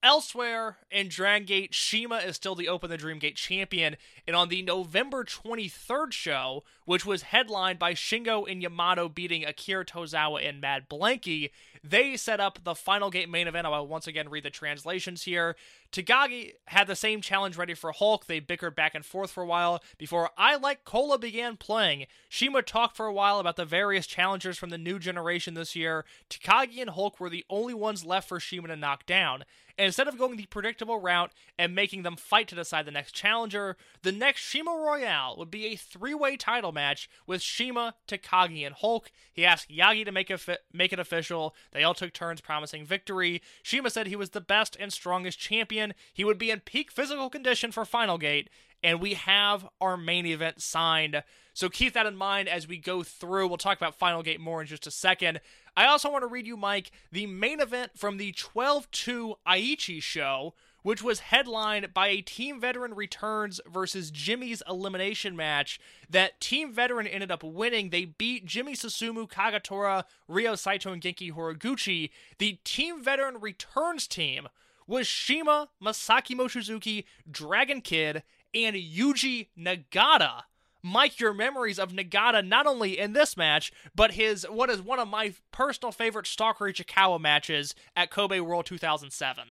Elsewhere 0.03 0.77
in 0.89 1.09
Dragon 1.09 1.45
Gate, 1.45 1.75
CIMA 1.75 2.17
is 2.17 2.35
still 2.35 2.55
the 2.55 2.67
Open 2.67 2.89
the 2.89 2.97
Dream 2.97 3.19
Gate 3.19 3.35
champion, 3.35 3.97
and 4.25 4.35
on 4.35 4.49
the 4.49 4.63
November 4.63 5.23
23rd 5.23 6.11
show, 6.11 6.63
which 6.85 7.05
was 7.05 7.21
headlined 7.21 7.77
by 7.77 7.93
Shingo 7.93 8.49
and 8.49 8.63
Yamato 8.63 9.07
beating 9.07 9.45
Akira 9.45 9.85
Tozawa 9.85 10.47
and 10.47 10.59
Mad 10.59 10.89
Blankey, 10.89 11.51
they 11.83 12.17
set 12.17 12.39
up 12.39 12.59
the 12.63 12.73
final 12.73 13.11
gate 13.11 13.29
main 13.29 13.47
event. 13.47 13.67
I 13.67 13.69
will 13.69 13.87
once 13.87 14.07
again 14.07 14.29
read 14.29 14.43
the 14.43 14.49
translations 14.49 15.23
here. 15.23 15.55
Takagi 15.91 16.53
had 16.65 16.87
the 16.87 16.95
same 16.95 17.21
challenge 17.21 17.57
ready 17.57 17.73
for 17.73 17.91
Hulk. 17.91 18.25
They 18.25 18.39
bickered 18.39 18.75
back 18.75 18.95
and 18.95 19.05
forth 19.05 19.29
for 19.29 19.43
a 19.43 19.47
while 19.47 19.83
before 19.97 20.31
I 20.37 20.55
Like 20.55 20.83
Cola 20.83 21.19
began 21.19 21.57
playing. 21.57 22.07
CIMA 22.29 22.63
talked 22.63 22.97
for 22.97 23.05
a 23.05 23.13
while 23.13 23.39
about 23.39 23.55
the 23.55 23.65
various 23.65 24.07
challengers 24.07 24.57
from 24.57 24.69
the 24.69 24.77
new 24.77 24.99
generation 24.99 25.53
this 25.53 25.75
year. 25.75 26.05
Takagi 26.29 26.81
and 26.81 26.91
Hulk 26.91 27.19
were 27.19 27.29
the 27.29 27.45
only 27.49 27.73
ones 27.73 28.05
left 28.05 28.29
for 28.29 28.39
CIMA 28.39 28.67
to 28.69 28.75
knock 28.75 29.05
down. 29.05 29.43
Instead 29.77 30.07
of 30.07 30.17
going 30.17 30.37
the 30.37 30.45
predictable 30.45 30.99
route 30.99 31.31
and 31.57 31.75
making 31.75 32.03
them 32.03 32.15
fight 32.15 32.47
to 32.49 32.55
decide 32.55 32.85
the 32.85 32.91
next 32.91 33.13
challenger, 33.13 33.77
the 34.03 34.11
next 34.11 34.45
CIMA 34.45 34.71
Royale 34.71 35.35
would 35.37 35.51
be 35.51 35.67
a 35.67 35.75
three 35.75 36.13
way 36.13 36.37
title 36.37 36.71
match 36.71 37.09
with 37.25 37.41
CIMA, 37.41 37.95
Takagi, 38.07 38.65
and 38.65 38.75
Hulk. 38.75 39.11
He 39.33 39.45
asked 39.45 39.69
Yagi 39.69 40.05
to 40.05 40.11
make 40.11 40.29
it, 40.29 40.39
fi- 40.39 40.57
make 40.73 40.93
it 40.93 40.99
official. 40.99 41.55
They 41.71 41.83
all 41.83 41.93
took 41.93 42.13
turns 42.13 42.41
promising 42.41 42.85
victory. 42.85 43.41
CIMA 43.63 43.89
said 43.89 44.07
he 44.07 44.15
was 44.15 44.31
the 44.31 44.41
best 44.41 44.77
and 44.79 44.91
strongest 44.91 45.39
champion. 45.39 45.93
He 46.13 46.23
would 46.23 46.37
be 46.37 46.51
in 46.51 46.59
peak 46.61 46.91
physical 46.91 47.29
condition 47.29 47.71
for 47.71 47.85
Final 47.85 48.17
Gate. 48.17 48.49
And 48.83 48.99
we 48.99 49.13
have 49.13 49.67
our 49.79 49.95
main 49.95 50.25
event 50.25 50.61
signed. 50.61 51.23
So 51.53 51.69
keep 51.69 51.93
that 51.93 52.05
in 52.05 52.15
mind 52.15 52.47
as 52.47 52.67
we 52.67 52.77
go 52.77 53.03
through. 53.03 53.47
We'll 53.47 53.57
talk 53.57 53.77
about 53.77 53.95
Final 53.95 54.23
Gate 54.23 54.39
more 54.39 54.61
in 54.61 54.67
just 54.67 54.87
a 54.87 54.91
second. 54.91 55.41
I 55.75 55.85
also 55.85 56.11
want 56.11 56.23
to 56.23 56.27
read 56.27 56.47
you, 56.47 56.57
Mike, 56.57 56.91
the 57.11 57.27
main 57.27 57.61
event 57.61 57.91
from 57.95 58.17
the 58.17 58.33
12 58.33 58.91
2 58.91 59.35
Aichi 59.47 60.01
show, 60.03 60.53
which 60.83 61.01
was 61.01 61.19
headlined 61.19 61.93
by 61.93 62.07
a 62.07 62.21
Team 62.21 62.59
Veteran 62.59 62.93
Returns 62.93 63.61
versus 63.71 64.11
Jimmy's 64.11 64.61
elimination 64.67 65.35
match 65.35 65.79
that 66.09 66.41
Team 66.41 66.73
Veteran 66.73 67.07
ended 67.07 67.31
up 67.31 67.43
winning. 67.43 67.89
They 67.89 68.05
beat 68.05 68.45
Jimmy 68.45 68.73
Susumu, 68.73 69.29
Kagatora, 69.29 70.03
Ryo 70.27 70.55
Saito, 70.55 70.91
and 70.91 71.01
Genki 71.01 71.31
Horiguchi. 71.31 72.09
The 72.37 72.59
Team 72.63 73.01
Veteran 73.01 73.39
Returns 73.39 74.07
team 74.07 74.49
was 74.87 75.07
CIMA, 75.07 75.69
Masaki 75.81 76.35
Mochizuki, 76.35 77.05
Dragon 77.29 77.79
Kid, 77.79 78.23
and 78.53 78.75
Yuji 78.75 79.47
Nagata. 79.57 80.43
Mike, 80.83 81.19
your 81.19 81.33
memories 81.33 81.79
of 81.79 81.91
Nagata 81.91 82.45
not 82.45 82.65
only 82.65 82.97
in 82.97 83.13
this 83.13 83.37
match, 83.37 83.71
but 83.95 84.11
his 84.11 84.45
what 84.49 84.69
is 84.69 84.81
one 84.81 84.99
of 84.99 85.07
my 85.07 85.33
personal 85.51 85.91
favorite 85.91 86.27
Stalker 86.27 86.65
Ichikawa 86.65 87.19
matches 87.19 87.75
at 87.95 88.09
Kobe 88.11 88.39
World 88.39 88.65
2007. 88.65 89.49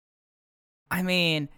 I 0.91 1.01
mean, 1.01 1.49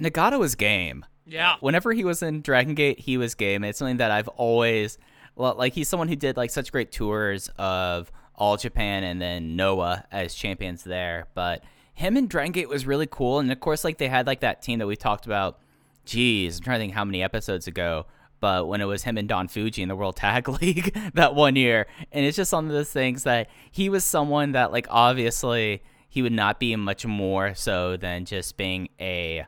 Nagata 0.00 0.38
was 0.38 0.54
game. 0.54 1.04
Yeah. 1.26 1.56
Whenever 1.60 1.92
he 1.92 2.04
was 2.04 2.22
in 2.22 2.42
Dragon 2.42 2.74
Gate, 2.74 3.00
he 3.00 3.16
was 3.16 3.34
game. 3.34 3.64
It's 3.64 3.78
something 3.78 3.98
that 3.98 4.10
I've 4.10 4.28
always 4.28 4.98
well, 5.34 5.54
like 5.56 5.72
he's 5.72 5.88
someone 5.88 6.08
who 6.08 6.16
did 6.16 6.36
like 6.36 6.50
such 6.50 6.72
great 6.72 6.92
tours 6.92 7.48
of 7.58 8.10
all 8.34 8.56
Japan 8.56 9.04
and 9.04 9.20
then 9.20 9.56
Noah 9.56 10.04
as 10.10 10.34
champions 10.34 10.84
there. 10.84 11.26
But 11.34 11.62
him 11.94 12.16
and 12.16 12.28
Dragon 12.28 12.52
Gate 12.52 12.68
was 12.68 12.86
really 12.86 13.06
cool. 13.06 13.38
And 13.38 13.50
of 13.52 13.60
course, 13.60 13.84
like 13.84 13.98
they 13.98 14.08
had 14.08 14.26
like 14.26 14.40
that 14.40 14.62
team 14.62 14.78
that 14.78 14.86
we 14.86 14.96
talked 14.96 15.26
about. 15.26 15.58
Geez, 16.04 16.58
I'm 16.58 16.64
trying 16.64 16.78
to 16.78 16.82
think 16.82 16.94
how 16.94 17.04
many 17.04 17.22
episodes 17.22 17.66
ago. 17.66 18.06
But 18.42 18.66
when 18.66 18.80
it 18.80 18.86
was 18.86 19.04
him 19.04 19.16
and 19.18 19.28
Don 19.28 19.46
Fujii 19.46 19.84
in 19.84 19.88
the 19.88 19.94
World 19.94 20.16
Tag 20.16 20.48
League 20.60 20.92
that 21.14 21.36
one 21.36 21.54
year, 21.54 21.86
and 22.10 22.26
it's 22.26 22.36
just 22.36 22.52
one 22.52 22.66
of 22.66 22.72
those 22.72 22.90
things 22.90 23.22
that 23.22 23.48
he 23.70 23.88
was 23.88 24.04
someone 24.04 24.50
that 24.52 24.72
like 24.72 24.88
obviously 24.90 25.80
he 26.08 26.22
would 26.22 26.32
not 26.32 26.58
be 26.58 26.74
much 26.74 27.06
more 27.06 27.54
so 27.54 27.96
than 27.96 28.24
just 28.24 28.56
being 28.56 28.88
a 29.00 29.46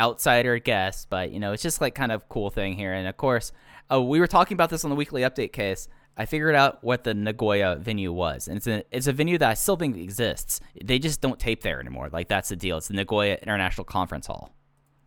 outsider 0.00 0.58
guest, 0.58 1.06
but 1.08 1.30
you 1.30 1.38
know, 1.38 1.52
it's 1.52 1.62
just 1.62 1.80
like 1.80 1.94
kind 1.94 2.10
of 2.10 2.28
cool 2.28 2.50
thing 2.50 2.74
here. 2.74 2.92
And 2.92 3.06
of 3.06 3.16
course, 3.16 3.52
uh, 3.88 4.02
we 4.02 4.18
were 4.18 4.26
talking 4.26 4.56
about 4.56 4.68
this 4.68 4.82
on 4.82 4.90
the 4.90 4.96
weekly 4.96 5.22
update 5.22 5.52
case. 5.52 5.86
I 6.16 6.26
figured 6.26 6.56
out 6.56 6.82
what 6.82 7.04
the 7.04 7.14
Nagoya 7.14 7.76
venue 7.76 8.12
was, 8.12 8.48
and 8.48 8.56
it's 8.56 8.66
a 8.66 8.82
it's 8.90 9.06
a 9.06 9.12
venue 9.12 9.38
that 9.38 9.48
I 9.48 9.54
still 9.54 9.76
think 9.76 9.96
exists. 9.96 10.60
They 10.82 10.98
just 10.98 11.20
don't 11.20 11.38
tape 11.38 11.62
there 11.62 11.78
anymore. 11.78 12.08
Like 12.12 12.26
that's 12.26 12.48
the 12.48 12.56
deal. 12.56 12.78
It's 12.78 12.88
the 12.88 12.94
Nagoya 12.94 13.38
International 13.40 13.84
Conference 13.84 14.26
Hall. 14.26 14.50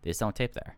They 0.01 0.11
just 0.11 0.21
don't 0.21 0.35
tape 0.35 0.53
there. 0.53 0.77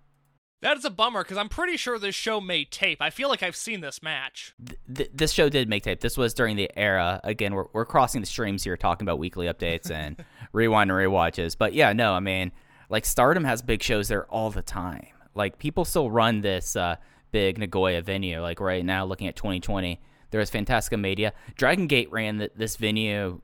That 0.61 0.77
is 0.77 0.83
a 0.83 0.89
bummer 0.89 1.23
because 1.23 1.37
I'm 1.37 1.47
pretty 1.47 1.77
sure 1.77 1.97
this 1.97 2.15
show 2.15 2.41
made 2.41 2.69
tape. 2.69 3.01
I 3.01 3.09
feel 3.11 3.29
like 3.29 3.41
I've 3.41 3.55
seen 3.55 3.79
this 3.79 4.03
match. 4.03 4.53
Th- 4.93 5.09
this 5.13 5.31
show 5.31 5.47
did 5.47 5.69
make 5.69 5.83
tape. 5.83 6.01
This 6.01 6.17
was 6.17 6.33
during 6.33 6.57
the 6.57 6.69
era. 6.77 7.21
Again, 7.23 7.53
we're, 7.53 7.67
we're 7.71 7.85
crossing 7.85 8.19
the 8.19 8.27
streams 8.27 8.65
here, 8.65 8.75
talking 8.75 9.05
about 9.05 9.19
weekly 9.19 9.47
updates 9.47 9.89
and 9.89 10.23
rewind 10.51 10.91
and 10.91 10.99
rewatches. 10.99 11.57
But 11.57 11.73
yeah, 11.73 11.93
no, 11.93 12.13
I 12.13 12.19
mean, 12.19 12.51
like 12.89 13.05
Stardom 13.05 13.45
has 13.45 13.61
big 13.61 13.81
shows 13.81 14.09
there 14.09 14.25
all 14.25 14.49
the 14.49 14.61
time. 14.61 15.07
Like 15.33 15.59
people 15.59 15.85
still 15.85 16.11
run 16.11 16.41
this 16.41 16.75
uh, 16.75 16.97
big 17.31 17.57
Nagoya 17.57 18.01
venue. 18.01 18.41
Like 18.41 18.59
right 18.59 18.83
now, 18.83 19.05
looking 19.05 19.27
at 19.27 19.37
2020, 19.37 20.01
there 20.31 20.39
was 20.39 20.51
Fantastica 20.51 20.99
Media. 20.99 21.33
Dragon 21.55 21.87
Gate 21.87 22.11
ran 22.11 22.39
th- 22.39 22.51
this 22.55 22.75
venue 22.75 23.41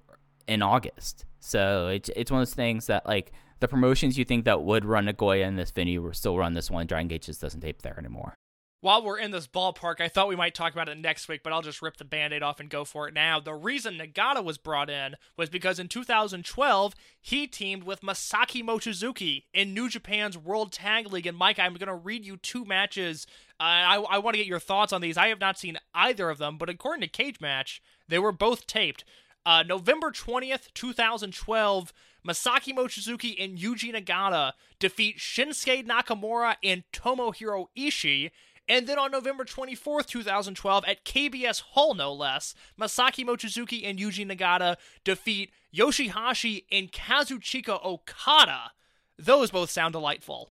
in 0.48 0.62
August. 0.62 1.26
So 1.40 1.88
it's 1.88 2.10
it's 2.16 2.32
one 2.32 2.42
of 2.42 2.48
those 2.48 2.56
things 2.56 2.88
that 2.88 3.06
like 3.06 3.32
the 3.60 3.68
promotions 3.68 4.18
you 4.18 4.26
think 4.26 4.46
that 4.46 4.64
would 4.64 4.86
run 4.86 5.06
Nagoya 5.06 5.48
in 5.48 5.56
this 5.56 5.72
venue 5.72 6.02
will 6.02 6.14
still 6.14 6.38
run 6.38 6.54
this 6.54 6.70
one. 6.70 6.88
Dragon 6.88 7.08
Gate 7.08 7.24
just 7.24 7.42
doesn't 7.42 7.62
tape 7.62 7.82
there 7.82 7.98
anymore. 7.98 8.36
While 8.82 9.04
we're 9.04 9.18
in 9.18 9.32
this 9.32 9.48
ballpark, 9.48 10.00
I 10.00 10.10
thought 10.10 10.28
we 10.28 10.36
might 10.36 10.54
talk 10.54 10.72
about 10.72 10.90
it 10.90 11.00
next 11.00 11.28
week, 11.28 11.42
but 11.42 11.52
I'll 11.52 11.64
just 11.64 11.82
rip 11.82 11.98
the 11.98 12.06
band 12.06 12.34
aid 12.34 12.44
off 12.44 12.60
and 12.60 12.70
go 12.70 12.86
for 12.86 13.08
it 13.08 13.16
now. 13.16 13.40
The 13.40 13.56
reason 13.56 13.98
Nagata 13.98 14.44
was 14.44 14.60
brought 14.60 14.92
in 14.92 15.16
was 15.36 15.50
because 15.50 15.80
in 15.80 15.88
2012, 15.88 16.94
he 17.20 17.48
teamed 17.48 17.84
with 17.84 18.02
Masaki 18.02 18.64
Mochizuki 18.64 19.46
in 19.56 19.74
New 19.74 19.90
Japan's 19.90 20.38
World 20.38 20.72
Tag 20.72 21.12
League. 21.12 21.26
And 21.26 21.36
Mike, 21.36 21.58
I'm 21.58 21.74
going 21.74 21.88
to 21.88 21.96
read 21.96 22.26
you 22.26 22.38
two 22.38 22.64
matches. 22.64 23.26
Uh, 23.60 23.64
I, 23.64 23.96
I 24.08 24.18
want 24.20 24.36
to 24.36 24.40
get 24.40 24.46
your 24.46 24.60
thoughts 24.60 24.94
on 24.94 25.02
these. 25.02 25.18
I 25.18 25.30
have 25.30 25.40
not 25.40 25.58
seen 25.58 25.80
either 25.96 26.30
of 26.30 26.38
them, 26.38 26.60
but 26.60 26.70
according 26.70 27.02
to 27.02 27.08
Cage 27.08 27.42
Match, 27.42 27.82
they 28.08 28.20
were 28.20 28.32
both 28.32 28.68
taped. 28.68 29.04
Uh, 29.48 29.64
November 29.64 30.12
20th, 30.12 30.74
2012, 30.76 31.94
Masaki 32.26 32.74
Mochizuki 32.74 33.36
and 33.44 33.58
Yuji 33.58 33.94
Nagata 33.94 34.54
defeat 34.80 35.18
Shinsuke 35.18 35.86
Nakamura 35.86 36.56
and 36.64 36.84
Tomohiro 36.92 37.68
Ishii. 37.78 38.32
And 38.68 38.88
then 38.88 38.98
on 38.98 39.12
November 39.12 39.46
24th, 39.46 40.08
2012, 40.08 40.86
at 40.88 41.06
KBS 41.06 41.62
Hall, 41.62 41.94
no 41.94 42.12
less, 42.12 42.56
Masaki 42.80 43.24
Mochizuki 43.24 43.88
and 43.88 44.00
Yuji 44.00 44.26
Nagata 44.26 44.78
defeat 45.04 45.52
Yoshihashi 45.76 46.64
and 46.72 46.92
Kazuchika 46.92 47.84
Okada. 47.86 48.72
Those 49.20 49.52
both 49.52 49.70
sound 49.70 49.94
delightful. 49.94 50.50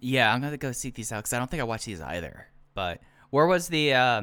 Yeah, 0.00 0.32
I'm 0.32 0.40
gonna 0.40 0.56
go 0.56 0.72
seek 0.72 0.94
these 0.94 1.12
out 1.12 1.18
because 1.18 1.32
I 1.32 1.38
don't 1.38 1.50
think 1.50 1.60
I 1.60 1.64
watched 1.64 1.86
these 1.86 2.00
either. 2.00 2.48
But 2.74 3.00
where 3.30 3.46
was 3.46 3.68
the 3.68 3.94
uh, 3.94 4.22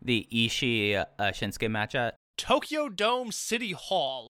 the 0.00 0.26
Ishii 0.32 0.96
uh, 0.96 1.04
Shinsuke 1.32 1.70
match 1.70 1.94
at? 1.94 2.16
Tokyo 2.36 2.88
Dome 2.88 3.30
City 3.30 3.72
Hall. 3.72 4.31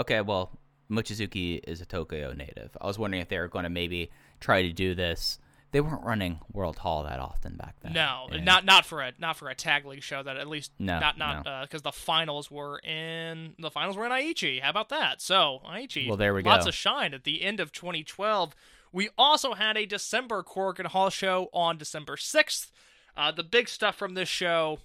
Okay, 0.00 0.20
well, 0.22 0.58
Mochizuki 0.90 1.60
is 1.68 1.80
a 1.80 1.86
Tokyo 1.86 2.32
native. 2.32 2.76
I 2.80 2.86
was 2.86 2.98
wondering 2.98 3.22
if 3.22 3.28
they 3.28 3.38
were 3.38 3.48
going 3.48 3.64
to 3.64 3.68
maybe 3.70 4.10
try 4.40 4.62
to 4.62 4.72
do 4.72 4.94
this. 4.94 5.38
They 5.72 5.80
weren't 5.80 6.02
running 6.02 6.40
World 6.52 6.78
Hall 6.78 7.04
that 7.04 7.20
often 7.20 7.54
back 7.56 7.76
then. 7.80 7.92
No, 7.92 8.26
And- 8.32 8.44
not 8.44 8.64
not 8.64 8.84
for 8.84 9.02
a 9.02 9.12
not 9.18 9.36
for 9.36 9.48
a 9.48 9.54
tag 9.54 9.84
league 9.86 10.02
show. 10.02 10.20
That 10.20 10.36
at 10.36 10.48
least 10.48 10.72
No, 10.80 10.98
not 10.98 11.16
not 11.16 11.44
no. 11.44 11.60
because 11.62 11.82
the 11.82 11.92
finals 11.92 12.50
were 12.50 12.80
in 12.80 13.54
the 13.56 13.70
finals 13.70 13.96
were 13.96 14.04
in 14.06 14.10
Aichi. 14.10 14.60
How 14.60 14.70
about 14.70 14.88
that? 14.88 15.20
So 15.22 15.60
Aichi, 15.64 16.08
Well, 16.08 16.16
there 16.16 16.34
we 16.34 16.42
lots 16.42 16.64
go. 16.64 16.70
of 16.70 16.74
shine 16.74 17.14
at 17.14 17.22
the 17.22 17.42
end 17.42 17.60
of 17.60 17.70
2012. 17.70 18.56
We 18.90 19.10
also 19.16 19.54
had 19.54 19.76
a 19.76 19.86
December 19.86 20.42
Korakuen 20.42 20.86
Hall 20.86 21.08
show 21.10 21.48
on 21.52 21.78
December 21.78 22.16
6th. 22.16 22.72
Uh, 23.16 23.30
the 23.30 23.44
big 23.44 23.68
stuff 23.68 23.94
from 23.94 24.14
this 24.14 24.28
show 24.28 24.80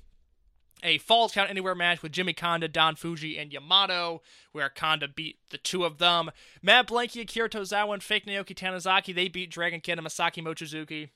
a 0.83 0.97
Falls 0.99 1.31
Count 1.33 1.49
Anywhere 1.49 1.75
match 1.75 2.01
with 2.01 2.11
Jimmy 2.11 2.33
Kanda, 2.33 2.67
Don 2.67 2.95
Fujii, 2.95 3.41
and 3.41 3.51
Yamato, 3.51 4.21
where 4.51 4.69
Kanda 4.69 5.07
beat 5.07 5.37
the 5.49 5.57
two 5.57 5.83
of 5.83 5.97
them. 5.97 6.31
Mad 6.61 6.87
Blankey, 6.87 7.21
Akira 7.21 7.49
Tozawa, 7.49 7.93
and 7.93 8.03
Fake 8.03 8.25
Naoki 8.25 8.55
Tanizaki, 8.55 9.13
they 9.13 9.27
beat 9.27 9.51
Dragon 9.51 9.81
Kid 9.81 9.97
and 9.97 10.07
Masaki 10.07 10.43
Mochizuki. 10.43 11.09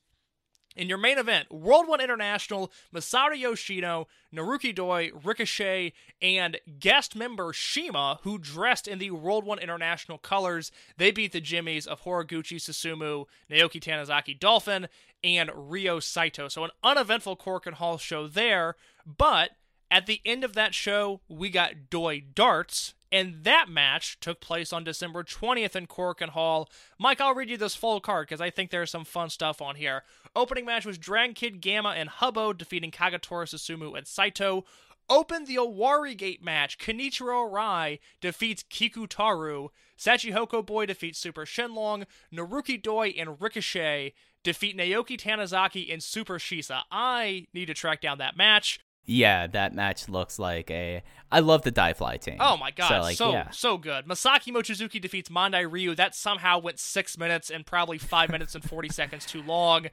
In 0.76 0.88
your 0.88 0.98
main 0.98 1.18
event, 1.18 1.52
World 1.52 1.88
One 1.88 2.00
International, 2.00 2.72
Masato 2.94 3.38
Yoshino, 3.38 4.08
Naruki 4.34 4.74
Doi, 4.74 5.10
Ricochet, 5.24 5.94
and 6.22 6.60
guest 6.80 7.16
member 7.16 7.54
CIMA, 7.54 8.20
who 8.22 8.38
dressed 8.38 8.88
in 8.88 9.00
the 9.00 9.12
World 9.12 9.46
One 9.46 9.60
International 9.60 10.18
colors, 10.18 10.72
they 10.98 11.12
beat 11.12 11.32
the 11.32 11.42
Jimmies 11.42 11.88
of 11.88 12.04
Horiguchi 12.04 12.58
Susumu, 12.58 13.26
Naoki 13.50 13.82
Tanizaki 13.82 14.40
Dolphin, 14.40 14.88
and 15.24 15.52
Ryo 15.54 16.00
Saito. 16.00 16.48
So 16.48 16.64
an 16.64 16.72
uneventful 16.84 17.36
Korakuen 17.36 17.74
Hall 17.74 17.98
show 17.98 18.28
there, 18.28 18.76
but 19.06 19.52
at 19.92 20.06
the 20.06 20.22
end 20.24 20.44
of 20.44 20.54
that 20.54 20.74
show, 20.76 21.22
we 21.28 21.50
got 21.50 21.90
Doi 21.90 22.24
Darts, 22.36 22.94
and 23.12 23.44
that 23.44 23.70
match 23.70 24.20
took 24.20 24.40
place 24.40 24.72
on 24.72 24.84
December 24.84 25.24
20th 25.24 25.76
in 25.76 25.88
Korakuen 25.88 26.30
Hall. 26.30 26.70
Mike, 27.00 27.20
I'll 27.20 27.34
read 27.34 27.50
you 27.50 27.58
this 27.58 27.76
full 27.76 28.00
card 28.00 28.28
because 28.28 28.42
I 28.42 28.52
think 28.52 28.70
there's 28.70 28.92
some 28.92 29.06
fun 29.06 29.30
stuff 29.30 29.62
on 29.62 29.76
here. 29.76 30.04
Opening 30.36 30.66
match 30.66 30.86
was 30.86 30.98
Dragon 30.98 31.34
Kid 31.34 31.62
Gamma 31.62 31.90
and 31.90 32.10
Hubbo 32.10 32.58
defeating 32.58 32.92
Kagetora 32.92 33.46
Susumu 33.46 33.98
and 33.98 34.08
Saito. 34.08 34.66
Opened 35.10 35.48
the 35.48 35.56
Owari 35.56 36.16
Gate 36.16 36.44
match. 36.44 36.78
Kenichiro 36.78 37.50
Arai 37.50 38.00
defeats 38.22 38.64
Kikutaro. 38.64 39.70
Sachihoko 39.98 40.64
Boy 40.66 40.86
defeats 40.86 41.18
Super 41.18 41.46
Shenlong. 41.46 42.06
Naruki 42.34 42.82
Doi 42.82 43.14
and 43.18 43.42
Ricochet 43.42 44.14
defeat 44.44 44.78
Naoki 44.78 45.20
Tanizaki 45.20 45.92
and 45.92 46.02
Super 46.04 46.38
Shisa. 46.38 46.82
I 46.92 47.48
need 47.54 47.66
to 47.66 47.74
track 47.74 48.02
down 48.02 48.20
that 48.20 48.38
match. 48.38 48.80
Yeah, 49.10 49.48
that 49.48 49.74
match 49.74 50.08
looks 50.08 50.38
like 50.38 50.70
a. 50.70 51.02
I 51.32 51.40
love 51.40 51.64
the 51.64 51.72
Die 51.72 51.94
Fly 51.94 52.18
team. 52.18 52.38
Oh 52.40 52.58
my 52.58 52.70
god, 52.70 52.90
so 52.90 52.96
so 52.96 53.02
like, 53.02 53.52
so, 53.52 53.74
yeah. 53.74 53.78
good. 53.82 54.06
Masaki 54.06 54.54
Mochizuki 54.54 55.02
defeats 55.02 55.30
Mondai 55.30 55.70
Ryu. 55.70 55.96
That 55.96 56.14
somehow 56.14 56.60
went 56.60 56.78
six 56.78 57.18
minutes 57.18 57.50
and 57.50 57.66
probably 57.66 57.98
five 57.98 58.30
minutes 58.32 58.54
and 58.54 58.64
forty 58.64 58.90
seconds 58.90 59.26
too 59.26 59.42
long. 59.42 59.88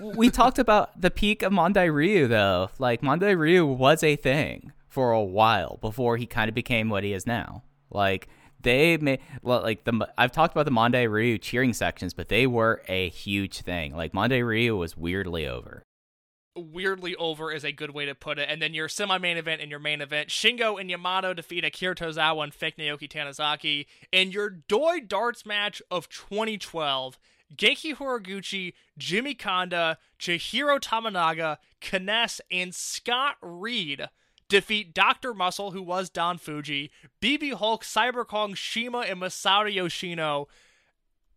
we 0.00 0.30
talked 0.30 0.60
about 0.60 1.00
the 1.00 1.10
peak 1.10 1.42
of 1.42 1.52
Mondai 1.52 1.92
Ryu 1.92 2.28
though. 2.28 2.70
Like 2.78 3.00
Mondai 3.00 3.36
Ryu 3.36 3.66
was 3.66 4.04
a 4.04 4.14
thing 4.14 4.72
for 4.88 5.10
a 5.10 5.22
while 5.22 5.78
before 5.80 6.16
he 6.16 6.26
kind 6.26 6.48
of 6.48 6.54
became 6.54 6.88
what 6.88 7.02
he 7.02 7.12
is 7.12 7.26
now. 7.26 7.64
Like 7.90 8.28
they 8.60 8.96
made 8.98 9.18
well, 9.42 9.62
like 9.62 9.82
the 9.82 10.08
I've 10.16 10.30
talked 10.30 10.54
about 10.54 10.66
the 10.66 10.70
Mondai 10.70 11.10
Ryu 11.10 11.38
cheering 11.38 11.72
sections, 11.72 12.14
but 12.14 12.28
they 12.28 12.46
were 12.46 12.82
a 12.86 13.08
huge 13.08 13.62
thing. 13.62 13.96
Like 13.96 14.12
Mondai 14.12 14.46
Ryu 14.46 14.76
was 14.76 14.96
weirdly 14.96 15.48
over. 15.48 15.82
Weirdly 16.56 17.14
over 17.16 17.52
is 17.52 17.64
a 17.64 17.72
good 17.72 17.90
way 17.90 18.06
to 18.06 18.14
put 18.14 18.38
it. 18.38 18.48
And 18.50 18.60
then 18.60 18.74
your 18.74 18.88
semi-main 18.88 19.36
event 19.36 19.60
and 19.60 19.70
your 19.70 19.80
main 19.80 20.00
event, 20.00 20.28
Shingo 20.28 20.80
and 20.80 20.90
Yamato 20.90 21.32
defeat 21.32 21.64
Akira 21.64 21.94
Tozawa 21.94 22.44
and 22.44 22.54
fake 22.54 22.76
Naoki 22.76 23.08
Tanizaki. 23.08 23.86
And 24.12 24.34
your 24.34 24.50
Doi 24.50 25.00
Darts 25.00 25.46
match 25.46 25.80
of 25.90 26.08
2012, 26.08 27.18
Genki 27.56 27.94
Horiguchi, 27.94 28.74
Jimmy 28.98 29.34
Kanda, 29.34 29.98
Chihiro 30.18 30.80
Tominaga, 30.80 31.58
Kness, 31.80 32.40
and 32.50 32.74
Scott 32.74 33.36
Reed 33.40 34.08
defeat 34.48 34.92
Dr. 34.92 35.32
Muscle, 35.32 35.70
who 35.70 35.82
was 35.82 36.10
Don 36.10 36.38
Fujii, 36.38 36.90
BB 37.22 37.54
Hulk, 37.54 37.84
Cyber 37.84 38.26
Kong, 38.26 38.54
CIMA, 38.54 39.00
and 39.00 39.22
Masato 39.22 39.72
Yoshino. 39.72 40.48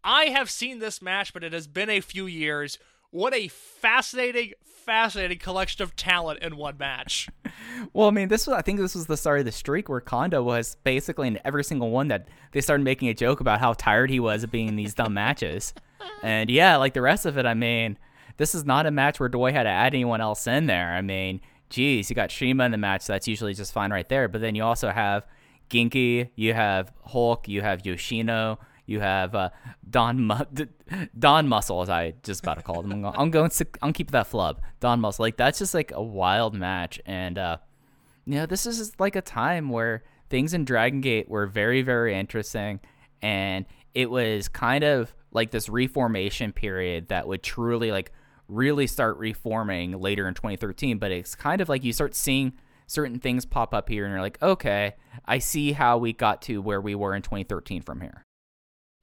I 0.04 0.26
have 0.26 0.50
seen 0.50 0.80
this 0.80 1.02
match, 1.02 1.32
but 1.32 1.44
it 1.44 1.54
has 1.54 1.68
been 1.68 1.90
a 1.90 2.02
few 2.02 2.26
years. 2.26 2.78
What 3.12 3.34
a 3.34 3.48
fascinating, 3.48 4.54
fascinating 4.84 5.40
collection 5.40 5.82
of 5.82 5.96
talent 5.96 6.40
in 6.42 6.58
one 6.58 6.78
match. 6.78 7.30
Well, 7.92 8.08
I 8.08 8.12
mean, 8.12 8.30
this 8.30 8.48
was 8.48 8.56
I 8.56 8.62
think 8.62 8.80
this 8.80 8.96
was 8.96 9.08
the 9.08 9.18
start 9.18 9.40
of 9.40 9.46
the 9.46 9.52
streak 9.52 9.90
where 9.90 10.00
Kondo 10.00 10.42
was 10.42 10.78
basically 10.84 11.28
in 11.28 11.40
every 11.44 11.64
single 11.64 11.90
one 11.92 12.08
that 12.08 12.28
they 12.52 12.62
started 12.62 12.84
making 12.84 13.10
a 13.10 13.14
joke 13.14 13.40
about 13.42 13.60
how 13.60 13.74
tired 13.74 14.10
he 14.10 14.20
was 14.20 14.44
of 14.44 14.52
being 14.52 14.68
in 14.68 14.76
these 14.76 14.94
dumb 14.94 15.14
matches. 15.14 15.74
And 16.22 16.50
yeah, 16.50 16.76
like 16.78 16.94
the 16.94 17.02
rest 17.02 17.26
of 17.26 17.38
it, 17.38 17.46
I 17.46 17.54
mean, 17.54 17.98
this 18.38 18.56
is 18.56 18.66
not 18.66 18.86
a 18.86 18.92
match 18.92 19.20
where 19.20 19.30
Doi 19.30 19.52
had 19.54 19.64
to 19.64 19.70
add 19.70 19.94
anyone 19.94 20.22
else 20.22 20.48
in 20.48 20.66
there. 20.66 20.94
I 20.94 21.02
mean, 21.02 21.40
geez, 21.70 22.10
you 22.10 22.16
got 22.16 22.32
CIMA 22.32 22.66
in 22.66 22.72
the 22.72 22.78
match, 22.78 23.04
so 23.04 23.14
that's 23.14 23.28
usually 23.28 23.54
just 23.54 23.74
fine 23.74 23.92
right 23.92 24.08
there. 24.08 24.28
But 24.28 24.42
then 24.42 24.56
you 24.56 24.64
also 24.64 24.90
have 24.90 25.26
Genki, 25.70 26.30
you 26.36 26.54
have 26.54 26.92
Hulk, 27.06 27.48
you 27.48 27.62
have 27.62 27.86
Yoshino, 27.86 28.60
you 28.86 29.00
have 29.00 29.34
uh, 29.36 29.50
Don 29.90 30.28
Mu- 30.28 30.66
Don 31.18 31.48
Muscle, 31.48 31.82
as 31.82 31.90
I 31.90 32.14
just 32.24 32.42
about 32.42 32.58
to 32.58 32.64
call 32.64 32.82
him. 32.82 33.06
I'm 33.06 33.32
going, 33.32 33.50
to 33.50 33.68
I'm 33.82 33.94
keep 33.94 34.12
that 34.12 34.28
flub. 34.28 34.62
Don 34.80 35.00
Muscle, 35.00 35.24
like 35.24 35.38
that's 35.38 35.60
just 35.60 35.74
like 35.74 35.92
a 35.94 36.04
wild 36.04 36.54
match, 36.54 37.00
and 37.06 37.38
uh, 37.38 37.58
you 38.26 38.36
know 38.36 38.46
this 38.46 38.66
is 38.66 39.00
like 39.00 39.16
a 39.16 39.22
time 39.22 39.70
where 39.70 40.04
things 40.30 40.54
in 40.54 40.66
Dragon 40.66 41.02
Gate 41.02 41.30
were 41.30 41.48
very 41.48 41.82
very 41.82 42.16
interesting, 42.16 42.80
and 43.22 43.66
it 43.94 44.10
was 44.10 44.48
kind 44.48 44.84
of 44.84 45.14
like 45.32 45.52
this 45.52 45.70
reformation 45.70 46.52
period 46.52 47.08
that 47.08 47.28
would 47.28 47.42
truly 47.42 47.92
like 47.92 48.12
really 48.48 48.88
start 48.88 49.18
reforming 49.18 50.00
later 50.00 50.28
in 50.28 50.34
2013. 50.34 50.98
But 50.98 51.12
it's 51.12 51.36
kind 51.36 51.62
of 51.62 51.70
like 51.70 51.84
you 51.84 51.94
start 51.94 52.16
seeing 52.16 52.54
certain 52.86 53.20
things 53.20 53.46
pop 53.46 53.74
up 53.74 53.88
here, 53.88 54.04
and 54.04 54.12
you're 54.12 54.22
like, 54.22 54.42
okay, 54.42 54.96
I 55.26 55.40
see 55.40 55.72
how 55.72 55.98
we 55.98 56.12
got 56.12 56.42
to 56.44 56.62
where 56.62 56.82
we 56.82 56.96
were 56.96 57.16
in 57.16 57.22
2013 57.22 57.82
from 57.82 58.02
here. 58.02 58.26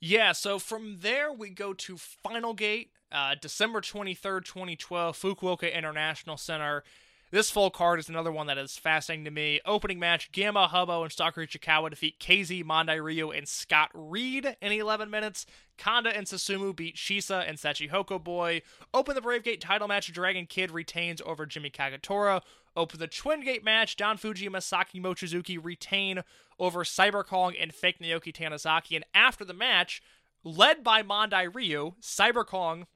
Yeah, 0.03 0.33
so 0.33 0.59
from 0.59 0.99
there 1.01 1.31
we 1.31 1.51
go 1.51 1.75
to 1.75 1.99
Final 1.99 2.55
Gate, 2.55 2.91
uh, 3.13 3.35
December 3.39 3.83
23rd, 3.83 4.47
2012, 4.47 5.15
Fukuoka 5.15 5.73
International 5.73 6.39
Center. 6.39 6.83
This 7.31 7.51
full 7.51 7.71
card 7.71 8.01
is 8.01 8.09
another 8.09 8.33
one 8.33 8.47
that 8.47 8.57
is 8.57 8.79
fascinating 8.79 9.27
to 9.27 9.31
me. 9.31 9.61
Opening 9.67 9.99
match, 9.99 10.33
Gamma 10.33 10.69
Hubbo 10.73 11.03
and 11.03 11.13
Stalker 11.13 11.43
Ichikawa 11.43 11.91
defeat 11.91 12.19
KZ, 12.19 12.65
Mondai 12.65 13.01
Ryu, 13.01 13.31
and 13.31 13.47
Scott 13.47 13.91
Reed 13.93 14.57
in 14.61 14.73
11 14.73 15.11
minutes. 15.11 15.45
Kanda 15.77 16.17
and 16.17 16.27
Susumu 16.27 16.75
beat 16.75 16.97
Shisa 16.97 17.49
and 17.49 17.59
Sachihoko 17.59 18.23
Boy. 18.25 18.63
Open 18.93 19.15
the 19.15 19.21
Brave 19.21 19.45
Gate 19.45 19.61
title 19.61 19.87
match, 19.87 20.13
Dragon 20.13 20.47
Kid 20.47 20.71
retains 20.71 21.21
over 21.25 21.45
Jimmy 21.45 21.71
Kagetora. 21.71 22.41
Open 22.81 22.99
the 22.99 23.07
Twin 23.07 23.45
Gate 23.45 23.63
match, 23.63 23.95
Don 23.95 24.17
Fujii 24.17 24.47
and 24.47 24.55
Masaki 24.55 25.03
Mochizuki 25.03 25.59
retain 25.63 26.23
over 26.59 26.83
Cyber 26.83 27.23
Kong 27.23 27.53
and 27.61 27.75
fake 27.75 27.99
Naoki 27.99 28.33
Tanizaki. 28.33 28.97
And 28.97 29.05
after 29.13 29.45
the 29.45 29.53
match, 29.53 30.01
led 30.45 30.83
by 30.83 31.03
Mondai 31.03 31.55
Ryu, 31.55 31.93
Cyber 32.01 32.47
Kong 32.47 32.87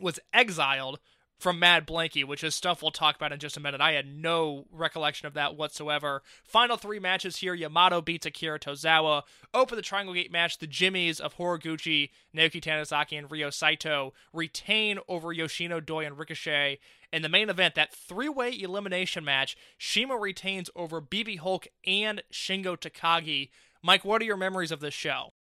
was 0.00 0.18
exiled 0.32 0.98
from 1.42 1.58
Mad 1.58 1.86
Blankey, 1.86 2.24
which 2.24 2.44
is 2.44 2.54
stuff 2.54 2.82
we'll 2.82 2.92
talk 2.92 3.16
about 3.16 3.32
in 3.32 3.40
just 3.40 3.56
a 3.56 3.60
minute. 3.60 3.80
I 3.80 3.92
had 3.92 4.06
no 4.06 4.66
recollection 4.70 5.26
of 5.26 5.34
that 5.34 5.56
whatsoever. 5.56 6.22
Final 6.44 6.76
three 6.76 7.00
matches 7.00 7.38
here 7.38 7.52
Yamato 7.52 8.00
beats 8.00 8.24
Akira 8.24 8.60
Tozawa. 8.60 9.22
Open 9.52 9.74
the 9.74 9.82
Triangle 9.82 10.14
Gate 10.14 10.30
match. 10.30 10.58
The 10.58 10.68
Jimmies 10.68 11.18
of 11.18 11.36
Horiguchi, 11.36 12.10
Naoki 12.34 12.62
Tanizaki, 12.62 13.18
and 13.18 13.28
Ryo 13.28 13.50
Saito 13.50 14.14
retain 14.32 15.00
over 15.08 15.32
Yoshino 15.32 15.80
Doi 15.80 16.06
and 16.06 16.16
Ricochet. 16.16 16.78
In 17.12 17.22
the 17.22 17.28
main 17.28 17.50
event, 17.50 17.74
that 17.74 17.92
three 17.92 18.28
way 18.28 18.56
elimination 18.58 19.24
match, 19.24 19.56
CIMA 19.78 20.16
retains 20.16 20.70
over 20.76 21.02
BB 21.02 21.40
Hulk 21.40 21.66
and 21.84 22.22
Shingo 22.32 22.76
Takagi. 22.76 23.50
Mike, 23.82 24.04
what 24.04 24.22
are 24.22 24.26
your 24.26 24.36
memories 24.36 24.70
of 24.70 24.78
this 24.78 24.94
show? 24.94 25.32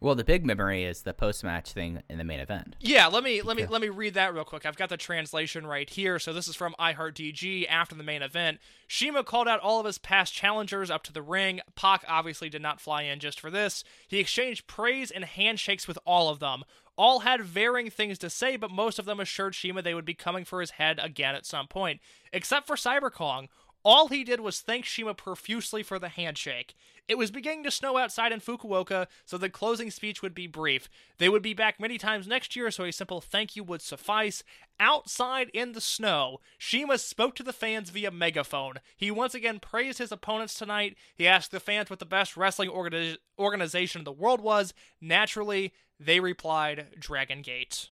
Well, 0.00 0.14
the 0.14 0.24
big 0.24 0.44
memory 0.44 0.84
is 0.84 1.02
the 1.02 1.14
post 1.14 1.42
match 1.42 1.72
thing 1.72 2.02
in 2.10 2.18
the 2.18 2.24
main 2.24 2.40
event. 2.40 2.76
Yeah, 2.78 3.06
let 3.06 3.24
me 3.24 3.40
let 3.40 3.56
me 3.56 3.64
let 3.64 3.80
me 3.80 3.88
read 3.88 4.14
that 4.14 4.34
real 4.34 4.44
quick. 4.44 4.66
I've 4.66 4.76
got 4.76 4.90
the 4.90 4.98
translation 4.98 5.66
right 5.66 5.88
here. 5.88 6.18
So 6.18 6.32
this 6.32 6.46
is 6.46 6.56
from 6.56 6.74
iHeartDG 6.78 7.66
after 7.68 7.94
the 7.94 8.02
main 8.02 8.20
event. 8.20 8.58
CIMA 8.86 9.24
called 9.24 9.48
out 9.48 9.60
all 9.60 9.80
of 9.80 9.86
his 9.86 9.96
past 9.96 10.34
challengers 10.34 10.90
up 10.90 11.04
to 11.04 11.12
the 11.12 11.22
ring. 11.22 11.60
Pac 11.74 12.04
obviously 12.06 12.50
did 12.50 12.60
not 12.60 12.80
fly 12.82 13.02
in 13.02 13.18
just 13.18 13.40
for 13.40 13.50
this. 13.50 13.82
He 14.06 14.18
exchanged 14.18 14.66
praise 14.66 15.10
and 15.10 15.24
handshakes 15.24 15.88
with 15.88 15.98
all 16.04 16.28
of 16.28 16.38
them. 16.38 16.64
All 16.96 17.20
had 17.20 17.42
varying 17.42 17.90
things 17.90 18.18
to 18.18 18.30
say, 18.30 18.56
but 18.56 18.70
most 18.70 18.98
of 18.98 19.04
them 19.04 19.20
assured 19.20 19.54
CIMA 19.54 19.80
they 19.80 19.94
would 19.94 20.04
be 20.04 20.14
coming 20.14 20.44
for 20.44 20.60
his 20.60 20.72
head 20.72 21.00
again 21.02 21.34
at 21.34 21.46
some 21.46 21.66
point. 21.66 22.00
Except 22.32 22.66
for 22.66 22.76
Cyber 22.76 23.10
Kong. 23.10 23.48
All 23.84 24.08
he 24.08 24.24
did 24.24 24.40
was 24.40 24.60
thank 24.60 24.86
CIMA 24.86 25.14
profusely 25.14 25.82
for 25.82 25.98
the 25.98 26.08
handshake. 26.08 26.74
It 27.06 27.18
was 27.18 27.30
beginning 27.30 27.64
to 27.64 27.70
snow 27.70 27.98
outside 27.98 28.32
in 28.32 28.40
Fukuoka, 28.40 29.08
so 29.26 29.36
the 29.36 29.50
closing 29.50 29.90
speech 29.90 30.22
would 30.22 30.34
be 30.34 30.46
brief. 30.46 30.88
They 31.18 31.28
would 31.28 31.42
be 31.42 31.52
back 31.52 31.78
many 31.78 31.98
times 31.98 32.26
next 32.26 32.56
year, 32.56 32.70
so 32.70 32.84
a 32.84 32.92
simple 32.92 33.20
thank 33.20 33.56
you 33.56 33.62
would 33.62 33.82
suffice. 33.82 34.42
Outside 34.80 35.50
in 35.52 35.72
the 35.72 35.82
snow, 35.82 36.38
CIMA 36.58 36.96
spoke 36.96 37.34
to 37.36 37.42
the 37.42 37.52
fans 37.52 37.90
via 37.90 38.10
megaphone. 38.10 38.74
He 38.96 39.10
once 39.10 39.34
again 39.34 39.60
praised 39.60 39.98
his 39.98 40.12
opponents 40.12 40.54
tonight. 40.54 40.96
He 41.14 41.28
asked 41.28 41.50
the 41.50 41.60
fans 41.60 41.90
what 41.90 41.98
the 41.98 42.06
best 42.06 42.38
wrestling 42.38 42.70
organi- 42.70 43.18
organization 43.38 44.00
in 44.00 44.04
the 44.04 44.12
world 44.12 44.40
was. 44.40 44.72
Naturally, 44.98 45.74
they 46.00 46.20
replied, 46.20 46.86
Dragon 46.98 47.42
Gate. 47.42 47.90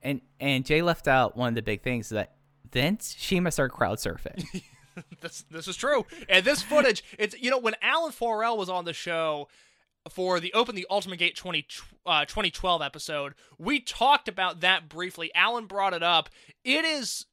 And 0.00 0.20
and 0.38 0.64
Jay 0.64 0.82
left 0.82 1.08
out 1.08 1.36
one 1.36 1.48
of 1.48 1.54
the 1.54 1.62
big 1.62 1.82
things 1.82 2.10
that 2.10 2.36
then 2.70 3.00
CIMA 3.00 3.50
started 3.50 3.74
crowd 3.74 3.98
surfing. 3.98 4.62
this 5.20 5.44
this 5.50 5.68
is 5.68 5.76
true. 5.76 6.06
And 6.28 6.44
this 6.44 6.62
footage, 6.62 7.04
it's 7.18 7.40
you 7.40 7.50
know 7.50 7.58
when 7.58 7.74
Alan 7.82 8.12
Forel 8.12 8.56
was 8.56 8.68
on 8.68 8.84
the 8.84 8.92
show 8.92 9.48
for 10.10 10.40
the 10.40 10.52
Open 10.52 10.74
the 10.74 10.86
Ultimate 10.90 11.18
Gate 11.18 11.36
20, 11.36 11.66
uh, 12.04 12.24
2012 12.26 12.82
episode, 12.82 13.34
we 13.58 13.80
talked 13.80 14.28
about 14.28 14.60
that 14.60 14.88
briefly. 14.88 15.30
Alan 15.34 15.66
brought 15.66 15.94
it 15.94 16.02
up. 16.02 16.28
It 16.62 16.84
is 16.84 17.26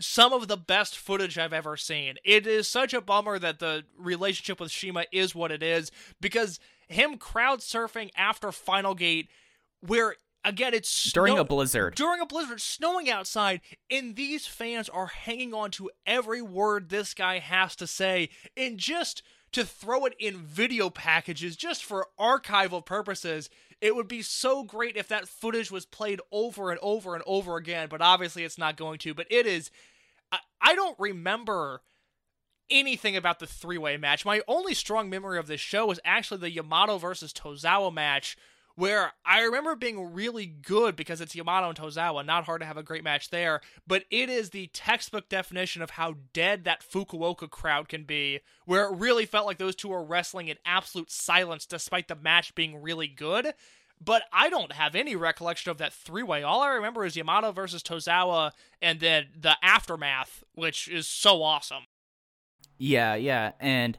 some 0.00 0.32
of 0.32 0.48
the 0.48 0.56
best 0.56 0.96
footage 0.96 1.38
I've 1.38 1.52
ever 1.52 1.76
seen. 1.76 2.16
It 2.24 2.46
is 2.46 2.66
such 2.68 2.94
a 2.94 3.00
bummer 3.00 3.38
that 3.38 3.58
the 3.58 3.84
relationship 3.96 4.60
with 4.60 4.72
CIMA 4.72 5.04
is 5.12 5.34
what 5.34 5.52
it 5.52 5.62
is 5.62 5.90
because 6.20 6.58
him 6.88 7.18
crowd 7.18 7.60
surfing 7.60 8.10
after 8.16 8.52
Final 8.52 8.94
Gate 8.94 9.28
where 9.80 10.16
again 10.44 10.74
it's 10.74 11.12
During 11.12 11.34
snow- 11.34 11.40
a 11.42 11.44
blizzard. 11.44 11.94
during 11.94 12.20
a 12.20 12.26
blizzard 12.26 12.60
snowing 12.60 13.08
outside 13.10 13.60
and 13.90 14.16
these 14.16 14.46
fans 14.46 14.88
are 14.88 15.06
hanging 15.06 15.54
on 15.54 15.70
to 15.72 15.90
every 16.06 16.42
word 16.42 16.88
this 16.88 17.14
guy 17.14 17.38
has 17.38 17.76
to 17.76 17.86
say. 17.86 18.28
And 18.56 18.78
just 18.78 19.22
to 19.52 19.64
throw 19.64 20.06
it 20.06 20.14
in 20.18 20.38
video 20.38 20.88
packages 20.90 21.56
just 21.56 21.84
for 21.84 22.08
archival 22.18 22.84
purposes 22.84 23.50
it 23.80 23.94
would 23.96 24.08
be 24.08 24.22
so 24.22 24.62
great 24.62 24.96
if 24.96 25.08
that 25.08 25.28
footage 25.28 25.70
was 25.70 25.84
played 25.84 26.20
over 26.30 26.70
and 26.70 26.78
over 26.82 27.14
and 27.14 27.22
over 27.26 27.56
again 27.56 27.88
but 27.90 28.00
obviously 28.00 28.44
it's 28.44 28.58
not 28.58 28.76
going 28.76 28.98
to. 28.98 29.12
But 29.14 29.26
it 29.30 29.46
is 29.46 29.70
i, 30.32 30.38
I 30.60 30.74
don't 30.74 30.98
remember 30.98 31.82
anything 32.70 33.16
about 33.16 33.38
the 33.38 33.46
three-way 33.46 33.98
match. 33.98 34.24
My 34.24 34.40
only 34.48 34.72
strong 34.72 35.10
memory 35.10 35.38
of 35.38 35.46
this 35.46 35.60
show 35.60 35.84
was 35.86 36.00
actually 36.06 36.38
the 36.40 36.50
yamato 36.50 36.96
versus 36.96 37.32
tozawa 37.32 37.92
match 37.92 38.36
where 38.74 39.12
I 39.24 39.42
remember 39.42 39.76
being 39.76 40.12
really 40.14 40.46
good 40.46 40.96
because 40.96 41.20
it's 41.20 41.34
Yamato 41.34 41.68
and 41.68 41.78
Tozawa, 41.78 42.24
not 42.24 42.44
hard 42.44 42.60
to 42.60 42.66
have 42.66 42.76
a 42.76 42.82
great 42.82 43.04
match 43.04 43.30
there, 43.30 43.60
but 43.86 44.04
it 44.10 44.28
is 44.30 44.50
the 44.50 44.68
textbook 44.68 45.28
definition 45.28 45.82
of 45.82 45.90
how 45.90 46.14
dead 46.32 46.64
that 46.64 46.82
Fukuoka 46.82 47.50
crowd 47.50 47.88
can 47.88 48.04
be, 48.04 48.40
where 48.64 48.84
it 48.84 48.96
really 48.96 49.26
felt 49.26 49.46
like 49.46 49.58
those 49.58 49.76
two 49.76 49.88
were 49.88 50.02
wrestling 50.04 50.48
in 50.48 50.56
absolute 50.64 51.10
silence 51.10 51.66
despite 51.66 52.08
the 52.08 52.14
match 52.16 52.54
being 52.54 52.80
really 52.80 53.08
good. 53.08 53.52
but 54.04 54.24
I 54.32 54.48
don't 54.48 54.72
have 54.72 54.94
any 54.94 55.14
recollection 55.16 55.70
of 55.70 55.78
that 55.78 55.92
three 55.92 56.22
way. 56.22 56.42
All 56.42 56.60
I 56.60 56.70
remember 56.72 57.04
is 57.04 57.16
Yamato 57.16 57.52
versus 57.52 57.82
Tozawa 57.82 58.50
and 58.80 59.00
then 59.00 59.28
the 59.38 59.56
aftermath, 59.62 60.42
which 60.54 60.88
is 60.88 61.06
so 61.06 61.42
awesome. 61.42 61.84
Yeah, 62.78 63.14
yeah. 63.14 63.52
And 63.60 63.98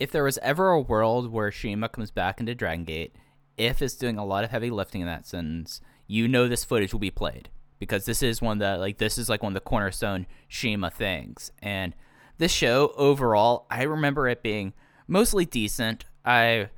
if 0.00 0.10
there 0.10 0.24
was 0.24 0.38
ever 0.38 0.70
a 0.70 0.80
world 0.80 1.30
where 1.30 1.52
CIMA 1.52 1.88
comes 1.90 2.10
back 2.10 2.40
into 2.40 2.54
Dragon 2.54 2.84
Gate, 2.84 3.14
if 3.56 3.82
it's 3.82 3.94
doing 3.94 4.18
a 4.18 4.24
lot 4.24 4.44
of 4.44 4.50
heavy 4.50 4.70
lifting 4.70 5.00
in 5.00 5.06
that 5.06 5.26
sentence, 5.26 5.80
you 6.06 6.28
know 6.28 6.48
this 6.48 6.64
footage 6.64 6.92
will 6.92 7.00
be 7.00 7.10
played 7.10 7.48
because 7.78 8.04
this 8.04 8.22
is 8.22 8.42
one 8.42 8.58
that 8.58 8.80
like 8.80 8.98
this 8.98 9.18
is 9.18 9.28
like 9.28 9.42
one 9.42 9.52
of 9.52 9.54
the 9.54 9.60
cornerstone 9.60 10.26
CIMA 10.48 10.90
things. 10.90 11.52
And 11.62 11.94
this 12.38 12.52
show 12.52 12.92
overall, 12.96 13.66
I 13.70 13.82
remember 13.82 14.28
it 14.28 14.42
being 14.42 14.72
mostly 15.06 15.44
decent. 15.44 16.04
I 16.24 16.70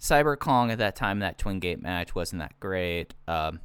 Cyber 0.00 0.38
Kong 0.38 0.70
at 0.70 0.78
that 0.78 0.96
time, 0.96 1.20
that 1.20 1.38
Twin 1.38 1.60
Gate 1.60 1.80
match 1.80 2.14
wasn't 2.14 2.40
that 2.40 2.58
great. 2.58 3.14
Um, 3.28 3.60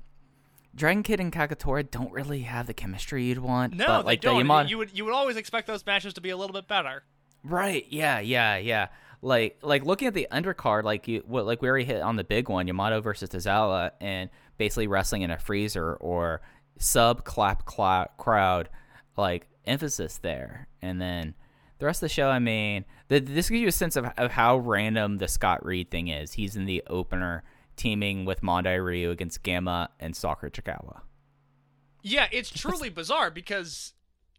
Dragon 0.75 1.01
Kid 1.01 1.19
and 1.19 1.33
Kagetora 1.33 1.89
don't 1.89 2.11
really 2.11 2.41
have 2.41 2.67
the 2.67 2.73
chemistry 2.73 3.25
you'd 3.25 3.39
want. 3.39 3.73
No, 3.73 3.87
but, 3.87 4.01
they 4.01 4.05
like 4.05 4.21
don't. 4.21 4.35
The 4.35 4.39
Yamato- 4.39 4.69
You 4.69 4.77
would 4.77 4.95
you 4.95 5.05
would 5.05 5.13
always 5.13 5.35
expect 5.35 5.65
those 5.67 5.83
matches 5.85 6.13
to 6.13 6.21
be 6.21 6.29
a 6.29 6.37
little 6.37 6.53
bit 6.53 6.67
better. 6.67 7.03
Right. 7.43 7.85
Yeah. 7.89 8.19
Yeah. 8.19 8.57
Yeah. 8.57 8.87
Like 9.21 9.59
like 9.61 9.85
looking 9.85 10.07
at 10.07 10.13
the 10.13 10.27
undercard, 10.31 10.83
like 10.83 11.07
you 11.07 11.23
what 11.25 11.45
like 11.45 11.61
we 11.61 11.67
already 11.67 11.85
hit 11.85 12.01
on 12.01 12.15
the 12.15 12.23
big 12.23 12.49
one, 12.49 12.67
Yamato 12.67 13.01
versus 13.01 13.29
Tozawa, 13.29 13.91
and 13.99 14.29
basically 14.57 14.87
wrestling 14.87 15.23
in 15.23 15.31
a 15.31 15.39
freezer 15.39 15.95
or 15.95 16.41
sub 16.77 17.23
clap 17.23 17.65
clap 17.65 18.17
crowd, 18.17 18.69
like 19.17 19.47
emphasis 19.65 20.19
there, 20.19 20.67
and 20.81 21.01
then 21.01 21.33
the 21.79 21.85
rest 21.85 21.97
of 22.03 22.09
the 22.09 22.13
show. 22.13 22.29
I 22.29 22.39
mean, 22.39 22.85
the, 23.07 23.19
this 23.19 23.49
gives 23.49 23.61
you 23.61 23.67
a 23.67 23.71
sense 23.71 23.95
of, 23.95 24.05
of 24.17 24.31
how 24.31 24.57
random 24.57 25.17
the 25.17 25.27
Scott 25.27 25.65
Reed 25.65 25.91
thing 25.91 26.07
is. 26.07 26.33
He's 26.33 26.55
in 26.55 26.65
the 26.65 26.83
opener 26.87 27.43
teaming 27.75 28.25
with 28.25 28.41
Mondai 28.41 28.83
Ryu 28.83 29.11
against 29.11 29.43
Gamma 29.43 29.89
and 29.99 30.15
Stalker 30.15 30.49
Ichikawa. 30.49 31.01
Yeah, 32.03 32.27
it's 32.31 32.49
truly 32.49 32.89
bizarre 32.89 33.31
because 33.31 33.93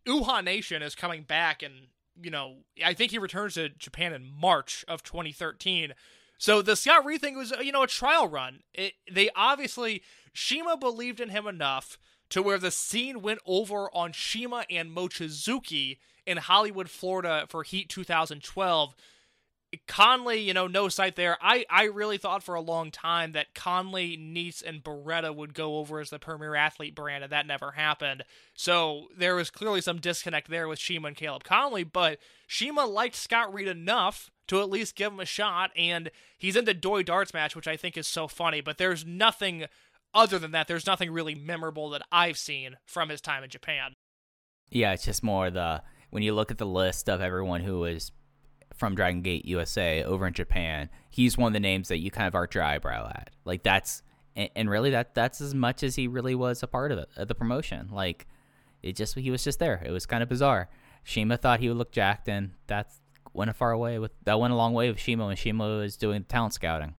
Uhaa 0.06 0.42
Nation 0.42 0.82
is 0.82 0.94
coming 0.94 1.22
back, 1.22 1.62
and 1.62 1.74
you 2.20 2.30
know, 2.30 2.58
I 2.84 2.94
think 2.94 3.10
he 3.10 3.18
returns 3.18 3.54
to 3.54 3.68
Japan 3.68 4.12
in 4.12 4.24
March 4.24 4.84
of 4.88 5.02
2013. 5.02 5.94
So 6.38 6.62
the 6.62 6.76
Scott 6.76 7.04
Reed 7.04 7.20
thing 7.20 7.36
was, 7.36 7.52
you 7.62 7.72
know, 7.72 7.82
a 7.82 7.88
trial 7.88 8.28
run. 8.28 8.60
It, 8.72 8.94
they 9.10 9.30
obviously 9.34 10.02
CIMA 10.34 10.76
believed 10.76 11.20
in 11.20 11.30
him 11.30 11.46
enough 11.46 11.98
to 12.30 12.42
where 12.42 12.58
the 12.58 12.70
scene 12.70 13.22
went 13.22 13.40
over 13.46 13.90
on 13.94 14.12
CIMA 14.12 14.64
and 14.70 14.94
Mochizuki 14.94 15.98
in 16.26 16.36
Hollywood, 16.36 16.90
Florida 16.90 17.46
for 17.48 17.62
Heat 17.62 17.88
2012. 17.88 18.94
Konley, 19.86 20.44
you 20.44 20.54
know, 20.54 20.66
no 20.66 20.88
sight 20.88 21.16
there. 21.16 21.36
I, 21.42 21.66
I 21.68 21.84
really 21.84 22.16
thought 22.16 22.42
for 22.42 22.54
a 22.54 22.60
long 22.60 22.90
time 22.90 23.32
that 23.32 23.54
Konley, 23.54 24.18
Nese, 24.18 24.62
and 24.62 24.82
Beretta 24.82 25.34
would 25.34 25.52
go 25.52 25.76
over 25.76 26.00
as 26.00 26.10
the 26.10 26.18
premier 26.18 26.54
athlete 26.54 26.94
brand, 26.94 27.22
and 27.22 27.32
that 27.32 27.46
never 27.46 27.72
happened. 27.72 28.24
So 28.54 29.08
there 29.16 29.34
was 29.34 29.50
clearly 29.50 29.82
some 29.82 29.98
disconnect 30.00 30.48
there 30.48 30.68
with 30.68 30.78
CIMA 30.78 31.08
and 31.08 31.16
Caleb 31.16 31.44
Konley, 31.44 31.90
but 31.90 32.18
CIMA 32.48 32.86
liked 32.86 33.16
Scott 33.16 33.52
Reed 33.52 33.68
enough 33.68 34.30
to 34.46 34.60
at 34.62 34.70
least 34.70 34.96
give 34.96 35.12
him 35.12 35.20
a 35.20 35.26
shot, 35.26 35.70
and 35.76 36.10
he's 36.38 36.56
in 36.56 36.64
the 36.64 36.72
Doi 36.72 37.02
Darts 37.02 37.34
match, 37.34 37.54
which 37.54 37.68
I 37.68 37.76
think 37.76 37.98
is 37.98 38.06
so 38.06 38.26
funny, 38.26 38.62
but 38.62 38.78
there's 38.78 39.04
nothing 39.04 39.66
other 40.14 40.38
than 40.38 40.52
that. 40.52 40.68
There's 40.68 40.86
nothing 40.86 41.10
really 41.10 41.34
memorable 41.34 41.90
that 41.90 42.02
I've 42.10 42.38
seen 42.38 42.76
from 42.86 43.10
his 43.10 43.20
time 43.20 43.44
in 43.44 43.50
Japan. 43.50 43.96
Yeah, 44.70 44.92
it's 44.92 45.04
just 45.04 45.22
more 45.22 45.50
the 45.50 45.82
when 46.10 46.22
you 46.22 46.34
look 46.34 46.50
at 46.50 46.56
the 46.56 46.66
list 46.66 47.10
of 47.10 47.20
everyone 47.20 47.60
who 47.60 47.80
was 47.80 48.12
from 48.78 48.94
Dragon 48.94 49.22
Gate 49.22 49.44
USA 49.44 50.04
over 50.04 50.26
in 50.26 50.32
Japan, 50.32 50.88
he's 51.10 51.36
one 51.36 51.48
of 51.48 51.52
the 51.52 51.60
names 51.60 51.88
that 51.88 51.98
you 51.98 52.10
kind 52.10 52.28
of 52.28 52.34
arch 52.34 52.54
your 52.54 52.64
eyebrow 52.64 53.08
at. 53.08 53.30
Like 53.44 53.62
that's 53.62 54.02
and, 54.36 54.70
really 54.70 54.90
that 54.90 55.14
that's 55.14 55.40
as 55.40 55.52
much 55.52 55.82
as 55.82 55.96
he 55.96 56.06
really 56.06 56.34
was 56.34 56.62
a 56.62 56.68
part 56.68 56.92
of 56.92 56.98
it, 56.98 57.08
of 57.16 57.28
the 57.28 57.34
promotion. 57.34 57.88
Like 57.92 58.26
it 58.82 58.94
just 58.94 59.16
he 59.16 59.30
was 59.30 59.42
just 59.42 59.58
there. 59.58 59.82
It 59.84 59.90
was 59.90 60.06
kind 60.06 60.22
of 60.22 60.28
bizarre. 60.28 60.68
CIMA 61.04 61.38
thought 61.38 61.60
he 61.60 61.68
would 61.68 61.76
look 61.76 61.90
jacked, 61.90 62.28
and 62.28 62.52
that 62.68 62.92
went 63.32 63.50
a 63.50 63.54
far 63.54 63.76
way 63.76 63.98
with 63.98 64.12
that 64.24 64.38
went 64.38 64.52
a 64.52 64.56
long 64.56 64.74
way 64.74 64.88
with 64.88 65.00
CIMA 65.00 65.26
when 65.26 65.36
CIMA 65.36 65.78
was 65.78 65.96
doing 65.96 66.24
talent 66.24 66.54
scouting. 66.54 66.94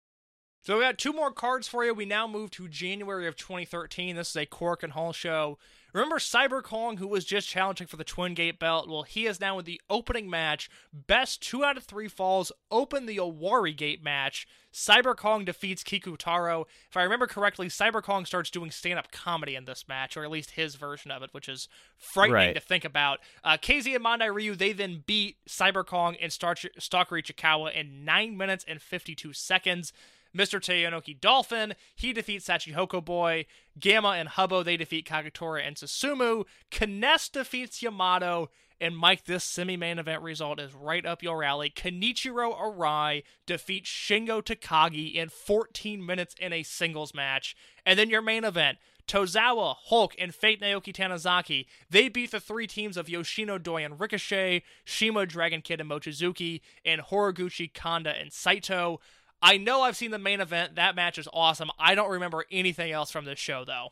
So 0.62 0.78
we 0.78 0.84
got 0.84 0.98
two 0.98 1.14
more 1.14 1.32
cards 1.32 1.68
for 1.68 1.86
you. 1.86 1.94
We 1.94 2.06
now 2.06 2.28
move 2.28 2.52
to 2.52 2.68
January 2.68 3.28
of 3.28 3.38
2013. 3.38 4.18
This 4.18 4.32
is 4.32 4.36
a 4.36 4.46
Korakuen 4.46 4.90
Hall 4.90 5.14
show. 5.14 5.58
Remember 5.94 6.18
Cyber 6.18 6.62
Kong, 6.62 6.98
who 6.98 7.08
was 7.08 7.26
just 7.26 7.48
challenging 7.48 7.88
for 7.88 7.98
the 7.98 8.04
Twin 8.04 8.34
Gate 8.34 8.60
belt? 8.60 8.88
Well, 8.88 9.04
he 9.04 9.26
is 9.26 9.40
now 9.40 9.58
in 9.60 9.66
the 9.66 9.82
opening 9.90 10.30
match. 10.30 10.70
Best 10.94 11.42
two 11.42 11.64
out 11.64 11.78
of 11.78 11.84
three 11.84 12.08
falls 12.08 12.52
open 12.70 13.06
the 13.06 13.18
Owari 13.18 13.76
Gate 13.76 14.04
match. 14.04 14.48
Cyber 14.72 15.16
Kong 15.18 15.46
defeats 15.46 15.84
Kikutaro. 15.84 16.66
If 16.90 16.96
I 16.96 17.02
remember 17.02 17.26
correctly, 17.26 17.68
Cyber 17.70 18.04
Kong 18.04 18.26
starts 18.26 18.52
doing 18.52 18.70
stand 18.70 19.00
up 19.00 19.12
comedy 19.12 19.56
in 19.56 19.66
this 19.66 19.88
match, 19.88 20.16
or 20.16 20.24
at 20.24 20.30
least 20.30 20.52
his 20.52 20.76
version 20.76 21.10
of 21.10 21.24
it, 21.24 21.30
which 21.34 21.50
is 21.50 21.68
frightening 21.98 22.34
Right. 22.36 22.54
to 22.56 22.62
think 22.62 22.86
about. 22.86 23.20
Uh, 23.44 23.58
KZ 23.58 23.96
and 23.96 24.06
Mondai 24.06 24.32
Ryu, 24.34 24.56
they 24.56 24.74
then 24.74 25.04
beat 25.08 25.38
Cyber 25.48 25.84
Kong 25.86 26.16
and 26.22 26.32
Star- 26.32 26.56
Stalker 26.78 27.16
Ichikawa 27.16 27.74
in 27.74 28.06
9 28.06 28.38
minutes 28.38 28.64
and 28.68 28.80
52 28.82 29.34
seconds. 29.34 29.92
Mr. 30.36 30.60
Toyonaka 30.60 31.20
Dolphin, 31.20 31.74
he 31.96 32.14
defeats 32.14 32.48
Sachihoko 32.48 33.04
Boy. 33.04 33.46
Gamma 33.80 34.10
and 34.10 34.30
Hubbo, 34.30 34.64
they 34.64 34.78
defeat 34.78 35.08
Kagetora 35.08 35.66
and 35.66 35.76
Susumu. 35.76 36.46
Kness 36.72 37.32
defeats 37.32 37.82
Yamato. 37.82 38.50
And 38.82 38.98
Mike, 38.98 39.26
this 39.26 39.44
semi-main 39.44 40.00
event 40.00 40.22
result 40.22 40.60
is 40.60 40.74
right 40.74 41.06
up 41.06 41.22
your 41.22 41.44
alley. 41.44 41.70
Kenichiro 41.70 42.58
Arai 42.58 43.24
defeats 43.46 43.90
Shingo 43.90 44.42
Takagi 44.42 45.16
in 45.16 45.28
14 45.28 46.06
minutes 46.06 46.36
in 46.40 46.54
a 46.54 46.64
singles 46.64 47.14
match. 47.14 47.58
And 47.86 48.00
then 48.00 48.10
your 48.10 48.22
main 48.22 48.46
event, 48.46 48.78
Tozawa, 49.06 49.76
Hulk, 49.86 50.14
and 50.20 50.34
Fate 50.34 50.62
Naoki 50.62 50.94
Tanizaki, 50.94 51.66
they 51.90 52.08
beat 52.08 52.32
the 52.32 52.40
three 52.40 52.68
teams 52.68 52.96
of 52.96 53.10
Yoshino 53.10 53.58
Doi 53.58 53.84
and 53.84 54.00
Ricochet, 54.00 54.64
CIMA, 54.86 55.26
Dragon 55.26 55.62
Kid, 55.62 55.82
and 55.82 55.90
Mochizuki, 55.90 56.62
and 56.86 57.02
Horiguchi, 57.02 57.74
Kanda, 57.74 58.12
and 58.12 58.32
Saito. 58.32 59.02
I 59.42 59.58
know 59.58 59.82
I've 59.82 59.96
seen 59.96 60.12
the 60.12 60.20
main 60.20 60.42
event. 60.42 60.76
That 60.76 60.96
match 60.96 61.18
is 61.18 61.28
awesome. 61.32 61.70
I 61.80 61.96
don't 61.96 62.12
remember 62.12 62.46
anything 62.52 62.92
else 62.92 63.12
from 63.12 63.26
this 63.26 63.40
show, 63.40 63.64
though. 63.66 63.90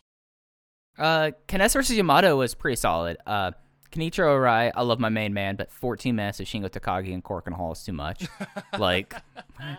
Uh, 0.98 1.32
Kness 1.48 1.74
versus 1.74 1.96
Yamato 1.96 2.36
was 2.38 2.56
pretty 2.56 2.76
solid. 2.76 3.18
Uh, 3.26 3.52
Kenichiro 3.92 4.36
Arai, 4.36 4.72
I 4.76 4.82
love 4.82 5.00
my 5.00 5.10
main 5.10 5.34
man, 5.34 5.56
but 5.56 5.72
14 5.72 6.16
minutes 6.16 6.40
of 6.40 6.48
Shingo 6.48 6.70
Takagi 6.70 7.14
and 7.14 7.24
Korakuen 7.24 7.54
Hall 7.54 7.72
is 7.72 7.84
too 7.84 7.94
much. 7.94 8.28
like, 8.78 9.14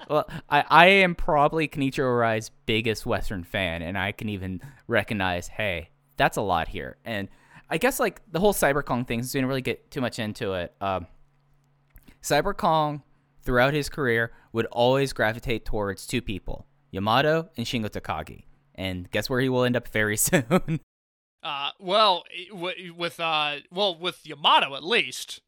well, 0.09 0.29
I, 0.49 0.65
I 0.69 0.87
am 0.87 1.15
probably 1.15 1.69
Kenichiro 1.69 2.07
Arai's 2.07 2.51
biggest 2.67 3.05
Western 3.05 3.45
fan, 3.45 3.83
and 3.83 3.99
I 3.99 4.13
can 4.13 4.29
even 4.29 4.63
recognize, 4.87 5.49
hey, 5.49 5.91
that's 6.17 6.37
a 6.37 6.43
lot 6.43 6.69
here. 6.69 6.97
And 7.05 7.29
I 7.69 7.79
guess, 7.79 8.01
like, 8.01 8.23
the 8.33 8.41
whole 8.41 8.55
Cyber 8.55 8.85
Kong 8.85 9.05
thing, 9.05 9.23
since 9.23 9.35
we 9.35 9.39
didn't 9.39 9.49
really 9.49 9.61
get 9.61 9.91
too 9.91 10.01
much 10.01 10.19
into 10.19 10.55
it, 10.55 10.75
um, 10.81 11.07
Cyber 12.23 12.57
Kong, 12.57 13.03
throughout 13.49 13.73
his 13.73 13.89
career, 13.89 14.31
would 14.53 14.67
always 14.67 15.15
gravitate 15.15 15.65
towards 15.65 16.07
two 16.07 16.21
people, 16.21 16.67
Yamato 16.91 17.49
and 17.57 17.65
Shingo 17.65 17.89
Takagi. 17.89 18.45
And 18.75 19.11
guess 19.11 19.31
where 19.31 19.41
he 19.41 19.49
will 19.49 19.65
end 19.65 19.75
up 19.75 19.89
very 19.89 20.17
soon? 20.29 20.81
Uh, 21.43 21.71
well, 21.81 22.25
with 22.95 23.19
uh, 23.19 23.57
well, 23.71 23.99
with 23.99 24.21
Yamato 24.27 24.75
at 24.75 24.85
least. 24.85 25.41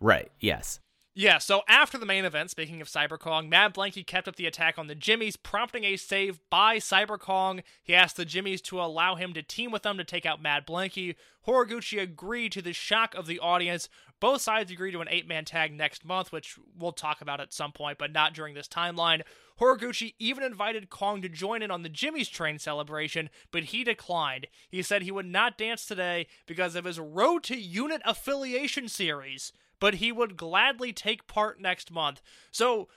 Right. 0.00 0.32
Yes. 0.40 0.80
Yeah, 1.18 1.38
so 1.38 1.62
after 1.66 1.96
the 1.96 2.04
main 2.04 2.26
event, 2.26 2.50
speaking 2.50 2.82
of 2.82 2.88
Cyber 2.88 3.18
Kong, 3.18 3.48
Mad 3.48 3.72
Blankey 3.72 4.06
kept 4.06 4.28
up 4.28 4.36
the 4.36 4.44
attack 4.44 4.78
on 4.78 4.86
the 4.86 4.94
Jimmies, 4.94 5.36
prompting 5.36 5.82
a 5.82 5.96
save 5.96 6.40
by 6.50 6.76
Cyber 6.76 7.18
Kong. 7.18 7.62
He 7.82 7.94
asked 7.94 8.18
the 8.18 8.26
Jimmies 8.26 8.60
to 8.64 8.82
allow 8.82 9.14
him 9.14 9.32
to 9.32 9.42
team 9.42 9.70
with 9.70 9.82
them 9.82 9.96
to 9.96 10.04
take 10.04 10.26
out 10.26 10.42
Mad 10.42 10.66
Blankey. 10.66 11.14
Horiguchi 11.46 12.02
agreed 12.02 12.52
to 12.52 12.60
the 12.60 12.74
shock 12.74 13.14
of 13.14 13.26
the 13.26 13.38
audience. 13.38 13.88
Both 14.18 14.40
sides 14.40 14.70
agree 14.70 14.92
to 14.92 15.00
an 15.00 15.08
eight 15.10 15.28
man 15.28 15.44
tag 15.44 15.74
next 15.74 16.04
month, 16.04 16.32
which 16.32 16.58
we'll 16.76 16.92
talk 16.92 17.20
about 17.20 17.40
at 17.40 17.52
some 17.52 17.72
point, 17.72 17.98
but 17.98 18.12
not 18.12 18.32
during 18.32 18.54
this 18.54 18.68
timeline. 18.68 19.22
Horiguchi 19.60 20.14
even 20.18 20.42
invited 20.42 20.90
Kong 20.90 21.20
to 21.22 21.28
join 21.28 21.62
in 21.62 21.70
on 21.70 21.82
the 21.82 21.88
Jimmy's 21.88 22.28
Train 22.28 22.58
celebration, 22.58 23.28
but 23.50 23.64
he 23.64 23.84
declined. 23.84 24.46
He 24.70 24.82
said 24.82 25.02
he 25.02 25.10
would 25.10 25.26
not 25.26 25.58
dance 25.58 25.84
today 25.84 26.26
because 26.46 26.74
of 26.74 26.84
his 26.84 26.98
Road 26.98 27.42
to 27.44 27.56
Unit 27.56 28.00
affiliation 28.04 28.88
series, 28.88 29.52
but 29.80 29.94
he 29.94 30.12
would 30.12 30.36
gladly 30.36 30.92
take 30.92 31.26
part 31.26 31.60
next 31.60 31.90
month. 31.90 32.22
So 32.50 32.88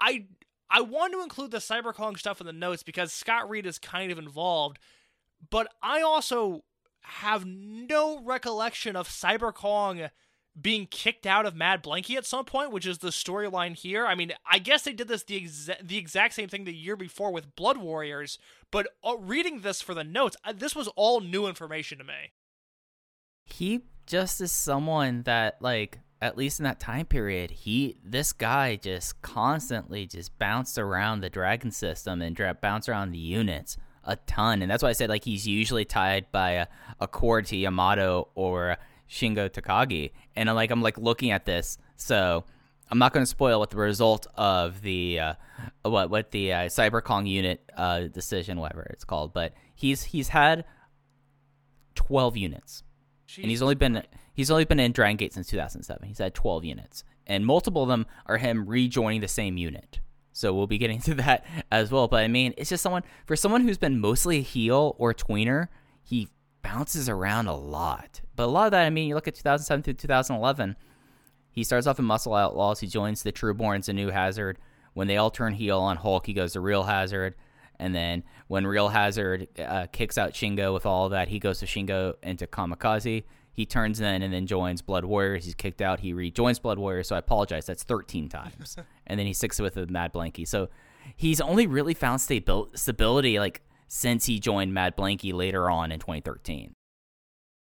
I 0.00 0.26
I 0.70 0.82
want 0.82 1.12
to 1.14 1.22
include 1.22 1.50
the 1.50 1.58
Cyber 1.58 1.92
Kong 1.92 2.14
stuff 2.14 2.40
in 2.40 2.46
the 2.46 2.52
notes 2.52 2.84
because 2.84 3.12
Scott 3.12 3.50
Reed 3.50 3.66
is 3.66 3.78
kind 3.78 4.12
of 4.12 4.18
involved, 4.18 4.78
but 5.50 5.66
I 5.82 6.00
also 6.00 6.62
have 7.02 7.44
no 7.44 8.20
recollection 8.22 8.94
of 8.94 9.08
Cyber 9.08 9.52
Kong 9.52 10.10
being 10.60 10.86
kicked 10.86 11.26
out 11.26 11.46
of 11.46 11.54
Mad 11.54 11.82
Blankey 11.82 12.16
at 12.16 12.26
some 12.26 12.44
point, 12.44 12.72
which 12.72 12.86
is 12.86 12.98
the 12.98 13.08
storyline 13.08 13.76
here. 13.76 14.06
I 14.06 14.14
mean, 14.14 14.32
I 14.50 14.58
guess 14.58 14.82
they 14.82 14.92
did 14.92 15.08
this 15.08 15.22
the 15.22 15.40
exa- 15.40 15.86
the 15.86 15.98
exact 15.98 16.34
same 16.34 16.48
thing 16.48 16.64
the 16.64 16.74
year 16.74 16.96
before 16.96 17.32
with 17.32 17.54
Blood 17.56 17.78
Warriors, 17.78 18.38
but 18.70 18.88
uh, 19.04 19.16
reading 19.18 19.60
this 19.60 19.80
for 19.80 19.94
the 19.94 20.04
notes, 20.04 20.36
this 20.54 20.74
was 20.74 20.88
all 20.96 21.20
new 21.20 21.46
information 21.46 21.98
to 21.98 22.04
me. 22.04 22.32
He 23.44 23.82
just 24.06 24.40
is 24.40 24.52
someone 24.52 25.22
that 25.22 25.58
like 25.60 25.98
at 26.22 26.36
least 26.36 26.60
in 26.60 26.64
that 26.64 26.80
time 26.80 27.06
period, 27.06 27.50
he 27.50 27.96
this 28.04 28.32
guy 28.32 28.76
just 28.76 29.22
constantly 29.22 30.06
just 30.06 30.38
bounced 30.38 30.78
around 30.78 31.20
the 31.20 31.30
dragon 31.30 31.70
system 31.70 32.20
and 32.20 32.36
dra- 32.36 32.54
bounced 32.54 32.88
around 32.88 33.12
the 33.12 33.18
units 33.18 33.76
a 34.04 34.16
ton, 34.16 34.62
and 34.62 34.70
that's 34.70 34.82
why 34.82 34.88
I 34.88 34.92
said 34.92 35.10
like 35.10 35.24
he's 35.24 35.46
usually 35.46 35.84
tied 35.84 36.30
by 36.32 36.52
a, 36.52 36.66
a 37.00 37.06
cord 37.06 37.46
to 37.46 37.56
Yamato 37.56 38.28
or 38.34 38.76
Shingo 39.10 39.50
Takagi, 39.50 40.12
and 40.36 40.48
I'm 40.48 40.56
like 40.56 40.70
I'm 40.70 40.82
like 40.82 40.96
looking 40.96 41.30
at 41.32 41.44
this, 41.44 41.78
so 41.96 42.44
I'm 42.90 42.98
not 42.98 43.12
going 43.12 43.22
to 43.22 43.30
spoil 43.30 43.58
what 43.58 43.70
the 43.70 43.76
result 43.76 44.26
of 44.36 44.82
the 44.82 45.18
uh, 45.18 45.34
what 45.82 46.10
what 46.10 46.30
the 46.30 46.52
uh, 46.52 46.58
Cyber 46.66 47.02
Kong 47.02 47.26
unit 47.26 47.60
uh, 47.76 48.02
decision, 48.02 48.60
whatever 48.60 48.82
it's 48.90 49.04
called, 49.04 49.32
but 49.32 49.52
he's 49.74 50.04
he's 50.04 50.28
had 50.28 50.64
12 51.96 52.36
units 52.36 52.84
and 53.36 53.46
he's 53.50 53.62
only 53.62 53.74
been 53.74 54.02
he's 54.34 54.50
only 54.50 54.64
been 54.64 54.80
in 54.80 54.92
Dragon 54.92 55.16
Gate 55.16 55.32
since 55.32 55.48
2007. 55.48 56.08
He's 56.08 56.18
had 56.18 56.34
12 56.34 56.64
units, 56.64 57.04
and 57.26 57.46
multiple 57.46 57.82
of 57.82 57.88
them 57.88 58.06
are 58.26 58.38
him 58.38 58.66
rejoining 58.66 59.20
the 59.20 59.28
same 59.28 59.56
unit. 59.56 60.00
So 60.32 60.54
we'll 60.54 60.66
be 60.66 60.78
getting 60.78 61.00
to 61.02 61.14
that 61.14 61.44
as 61.70 61.90
well. 61.90 62.08
But 62.08 62.24
I 62.24 62.28
mean, 62.28 62.54
it's 62.56 62.70
just 62.70 62.82
someone 62.82 63.02
for 63.26 63.36
someone 63.36 63.62
who's 63.62 63.78
been 63.78 64.00
mostly 64.00 64.38
a 64.38 64.42
heel 64.42 64.96
or 64.98 65.14
tweener, 65.14 65.68
he 66.02 66.28
bounces 66.62 67.08
around 67.08 67.46
a 67.46 67.54
lot. 67.54 68.20
But 68.36 68.44
a 68.44 68.46
lot 68.46 68.66
of 68.66 68.70
that, 68.72 68.86
I 68.86 68.90
mean, 68.90 69.08
you 69.08 69.14
look 69.14 69.28
at 69.28 69.34
2007 69.34 69.82
through 69.82 69.94
2011. 69.94 70.76
He 71.50 71.64
starts 71.64 71.86
off 71.86 71.98
in 71.98 72.04
Muscle 72.04 72.34
Outlaws. 72.34 72.80
He 72.80 72.86
joins 72.86 73.22
the 73.22 73.32
Trueborns, 73.32 73.88
a 73.88 73.92
new 73.92 74.10
Hazard. 74.10 74.58
When 74.94 75.08
they 75.08 75.16
all 75.16 75.30
turn 75.30 75.54
heel 75.54 75.80
on 75.80 75.96
Hulk, 75.96 76.26
he 76.26 76.32
goes 76.32 76.52
to 76.52 76.60
Real 76.60 76.84
Hazard. 76.84 77.34
And 77.78 77.94
then 77.94 78.24
when 78.48 78.66
Real 78.66 78.88
Hazard 78.88 79.48
uh, 79.58 79.86
kicks 79.90 80.18
out 80.18 80.32
Shingo 80.32 80.72
with 80.72 80.86
all 80.86 81.08
that, 81.08 81.28
he 81.28 81.38
goes 81.38 81.60
to 81.60 81.66
Shingo 81.66 82.14
into 82.22 82.46
Kamikaze. 82.46 83.24
He 83.52 83.66
turns 83.66 84.00
in 84.00 84.22
and 84.22 84.32
then 84.32 84.46
joins 84.46 84.80
Blood 84.80 85.04
Warriors. 85.04 85.44
He's 85.44 85.54
kicked 85.54 85.80
out. 85.80 86.00
He 86.00 86.12
rejoins 86.12 86.58
Blood 86.58 86.78
Warriors. 86.78 87.08
So 87.08 87.16
I 87.16 87.18
apologize. 87.18 87.66
That's 87.66 87.82
13 87.82 88.28
times. 88.28 88.76
and 89.06 89.18
then 89.18 89.26
he 89.26 89.32
sticks 89.32 89.58
with 89.60 89.74
the 89.74 89.86
Mad 89.86 90.12
Blankey. 90.12 90.46
So 90.46 90.68
he's 91.16 91.40
only 91.40 91.66
really 91.66 91.94
found 91.94 92.20
stabil- 92.20 92.76
stability 92.76 93.38
like 93.38 93.62
since 93.92 94.26
he 94.26 94.38
joined 94.38 94.72
Mad 94.72 94.96
Blankey 94.96 95.32
later 95.32 95.68
on 95.68 95.90
in 95.90 95.98
2013. 95.98 96.74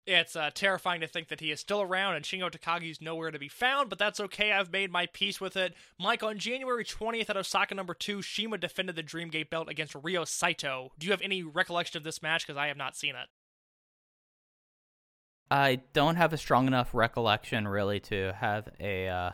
It's 0.06 0.34
uh, 0.34 0.50
terrifying 0.54 1.02
to 1.02 1.06
think 1.06 1.28
that 1.28 1.40
he 1.40 1.50
is 1.50 1.60
still 1.60 1.82
around 1.82 2.14
and 2.14 2.24
Shingo 2.24 2.50
Takagi's 2.50 3.00
nowhere 3.00 3.30
to 3.30 3.38
be 3.38 3.48
found, 3.48 3.90
but 3.90 3.98
that's 3.98 4.20
okay. 4.20 4.52
I've 4.52 4.72
made 4.72 4.90
my 4.90 5.06
peace 5.06 5.38
with 5.38 5.54
it. 5.56 5.74
Mike, 5.98 6.22
on 6.22 6.38
January 6.38 6.84
20th 6.84 7.28
at 7.28 7.36
Osaka 7.36 7.74
number 7.74 7.92
2, 7.92 8.22
CIMA 8.22 8.56
defended 8.58 8.96
the 8.96 9.02
Dreamgate 9.02 9.50
belt 9.50 9.68
against 9.68 9.94
Ryo 9.94 10.24
Saito. 10.24 10.92
Do 10.98 11.06
you 11.06 11.10
have 11.12 11.22
any 11.22 11.42
recollection 11.42 11.98
of 11.98 12.04
this 12.04 12.22
match? 12.22 12.46
Because 12.46 12.58
I 12.58 12.68
have 12.68 12.76
not 12.76 12.96
seen 12.96 13.14
it. 13.14 13.28
I 15.50 15.80
don't 15.92 16.16
have 16.16 16.32
a 16.32 16.38
strong 16.38 16.66
enough 16.66 16.94
recollection 16.94 17.68
really 17.68 18.00
to 18.00 18.32
have 18.38 18.68
a 18.80 19.08
uh, 19.08 19.30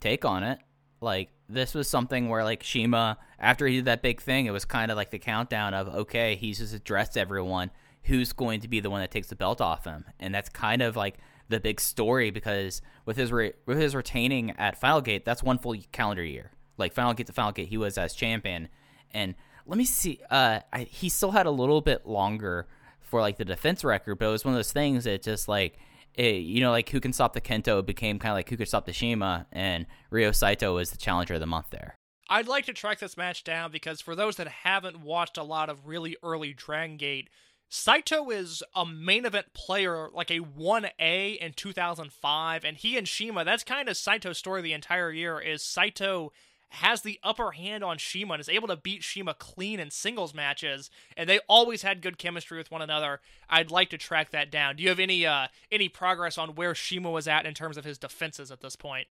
take 0.00 0.24
on 0.24 0.44
it. 0.44 0.58
Like 1.00 1.30
this 1.48 1.74
was 1.74 1.88
something 1.88 2.28
where 2.28 2.44
like 2.44 2.62
CIMA, 2.62 3.18
after 3.42 3.66
he 3.66 3.76
did 3.76 3.86
that 3.86 4.02
big 4.02 4.22
thing, 4.22 4.46
it 4.46 4.52
was 4.52 4.64
kind 4.64 4.90
of 4.90 4.96
like 4.96 5.10
the 5.10 5.18
countdown 5.18 5.74
of 5.74 5.88
okay, 5.88 6.36
he's 6.36 6.58
just 6.58 6.72
addressed 6.72 7.18
everyone. 7.18 7.70
Who's 8.04 8.32
going 8.32 8.60
to 8.60 8.68
be 8.68 8.80
the 8.80 8.90
one 8.90 9.00
that 9.00 9.10
takes 9.10 9.28
the 9.28 9.36
belt 9.36 9.60
off 9.60 9.84
him? 9.84 10.04
And 10.18 10.34
that's 10.34 10.48
kind 10.48 10.80
of 10.80 10.96
like 10.96 11.18
the 11.48 11.60
big 11.60 11.80
story 11.80 12.30
because 12.30 12.80
with 13.04 13.16
his 13.16 13.32
re- 13.32 13.52
with 13.66 13.78
his 13.78 13.94
retaining 13.94 14.52
at 14.52 14.78
Final 14.78 15.00
Gate, 15.00 15.24
that's 15.24 15.42
one 15.42 15.58
full 15.58 15.76
calendar 15.90 16.24
year. 16.24 16.52
Like 16.78 16.94
Final 16.94 17.14
Gate 17.14 17.26
to 17.26 17.32
Final 17.32 17.52
Gate, 17.52 17.68
he 17.68 17.76
was 17.76 17.98
as 17.98 18.14
champion. 18.14 18.68
And 19.12 19.34
let 19.66 19.76
me 19.76 19.84
see, 19.84 20.20
uh, 20.30 20.60
I, 20.72 20.84
he 20.84 21.08
still 21.08 21.32
had 21.32 21.46
a 21.46 21.50
little 21.50 21.80
bit 21.80 22.06
longer 22.06 22.66
for 23.00 23.20
like 23.20 23.36
the 23.36 23.44
defense 23.44 23.84
record, 23.84 24.18
but 24.18 24.26
it 24.26 24.30
was 24.30 24.44
one 24.44 24.54
of 24.54 24.58
those 24.58 24.72
things 24.72 25.04
that 25.04 25.22
just 25.22 25.48
like 25.48 25.78
it, 26.14 26.36
you 26.36 26.60
know, 26.60 26.70
like 26.70 26.88
who 26.90 27.00
can 27.00 27.12
stop 27.12 27.32
the 27.32 27.40
Kento 27.40 27.84
became 27.84 28.18
kind 28.18 28.32
of 28.32 28.36
like 28.36 28.48
who 28.48 28.56
could 28.56 28.68
stop 28.68 28.86
the 28.86 28.92
CIMA, 28.92 29.46
and 29.52 29.86
Ryo 30.10 30.32
Saito 30.32 30.74
was 30.74 30.90
the 30.90 30.96
challenger 30.96 31.34
of 31.34 31.40
the 31.40 31.46
month 31.46 31.66
there. 31.70 31.96
I'd 32.32 32.48
like 32.48 32.64
to 32.64 32.72
track 32.72 32.98
this 32.98 33.18
match 33.18 33.44
down 33.44 33.70
because 33.70 34.00
for 34.00 34.16
those 34.16 34.36
that 34.36 34.48
haven't 34.48 35.02
watched 35.02 35.36
a 35.36 35.42
lot 35.42 35.68
of 35.68 35.86
really 35.86 36.16
early 36.22 36.54
Dragon 36.54 36.96
Gate, 36.96 37.28
Saito 37.68 38.30
is 38.30 38.62
a 38.74 38.86
main 38.86 39.26
event 39.26 39.52
player, 39.52 40.08
like 40.14 40.30
a 40.30 40.40
1A 40.40 41.36
in 41.36 41.52
2005, 41.52 42.64
and 42.64 42.76
he 42.78 42.96
and 42.96 43.06
CIMA, 43.06 43.44
that's 43.44 43.64
kind 43.64 43.86
of 43.86 43.98
Saito's 43.98 44.38
story 44.38 44.62
the 44.62 44.72
entire 44.72 45.12
year, 45.12 45.40
is 45.40 45.62
Saito 45.62 46.32
has 46.70 47.02
the 47.02 47.20
upper 47.22 47.50
hand 47.50 47.84
on 47.84 47.98
CIMA 47.98 48.32
and 48.32 48.40
is 48.40 48.48
able 48.48 48.68
to 48.68 48.76
beat 48.76 49.04
CIMA 49.04 49.34
clean 49.34 49.78
in 49.78 49.90
singles 49.90 50.32
matches, 50.32 50.88
and 51.18 51.28
they 51.28 51.40
always 51.50 51.82
had 51.82 52.00
good 52.00 52.16
chemistry 52.16 52.56
with 52.56 52.70
one 52.70 52.80
another. 52.80 53.20
I'd 53.50 53.70
like 53.70 53.90
to 53.90 53.98
track 53.98 54.30
that 54.30 54.50
down. 54.50 54.76
Do 54.76 54.82
you 54.82 54.88
have 54.88 54.98
any 54.98 55.26
uh 55.26 55.48
any 55.70 55.90
progress 55.90 56.38
on 56.38 56.54
where 56.54 56.74
CIMA 56.74 57.10
was 57.10 57.28
at 57.28 57.44
in 57.44 57.52
terms 57.52 57.76
of 57.76 57.84
his 57.84 57.98
defenses 57.98 58.50
at 58.50 58.62
this 58.62 58.74
point? 58.74 59.08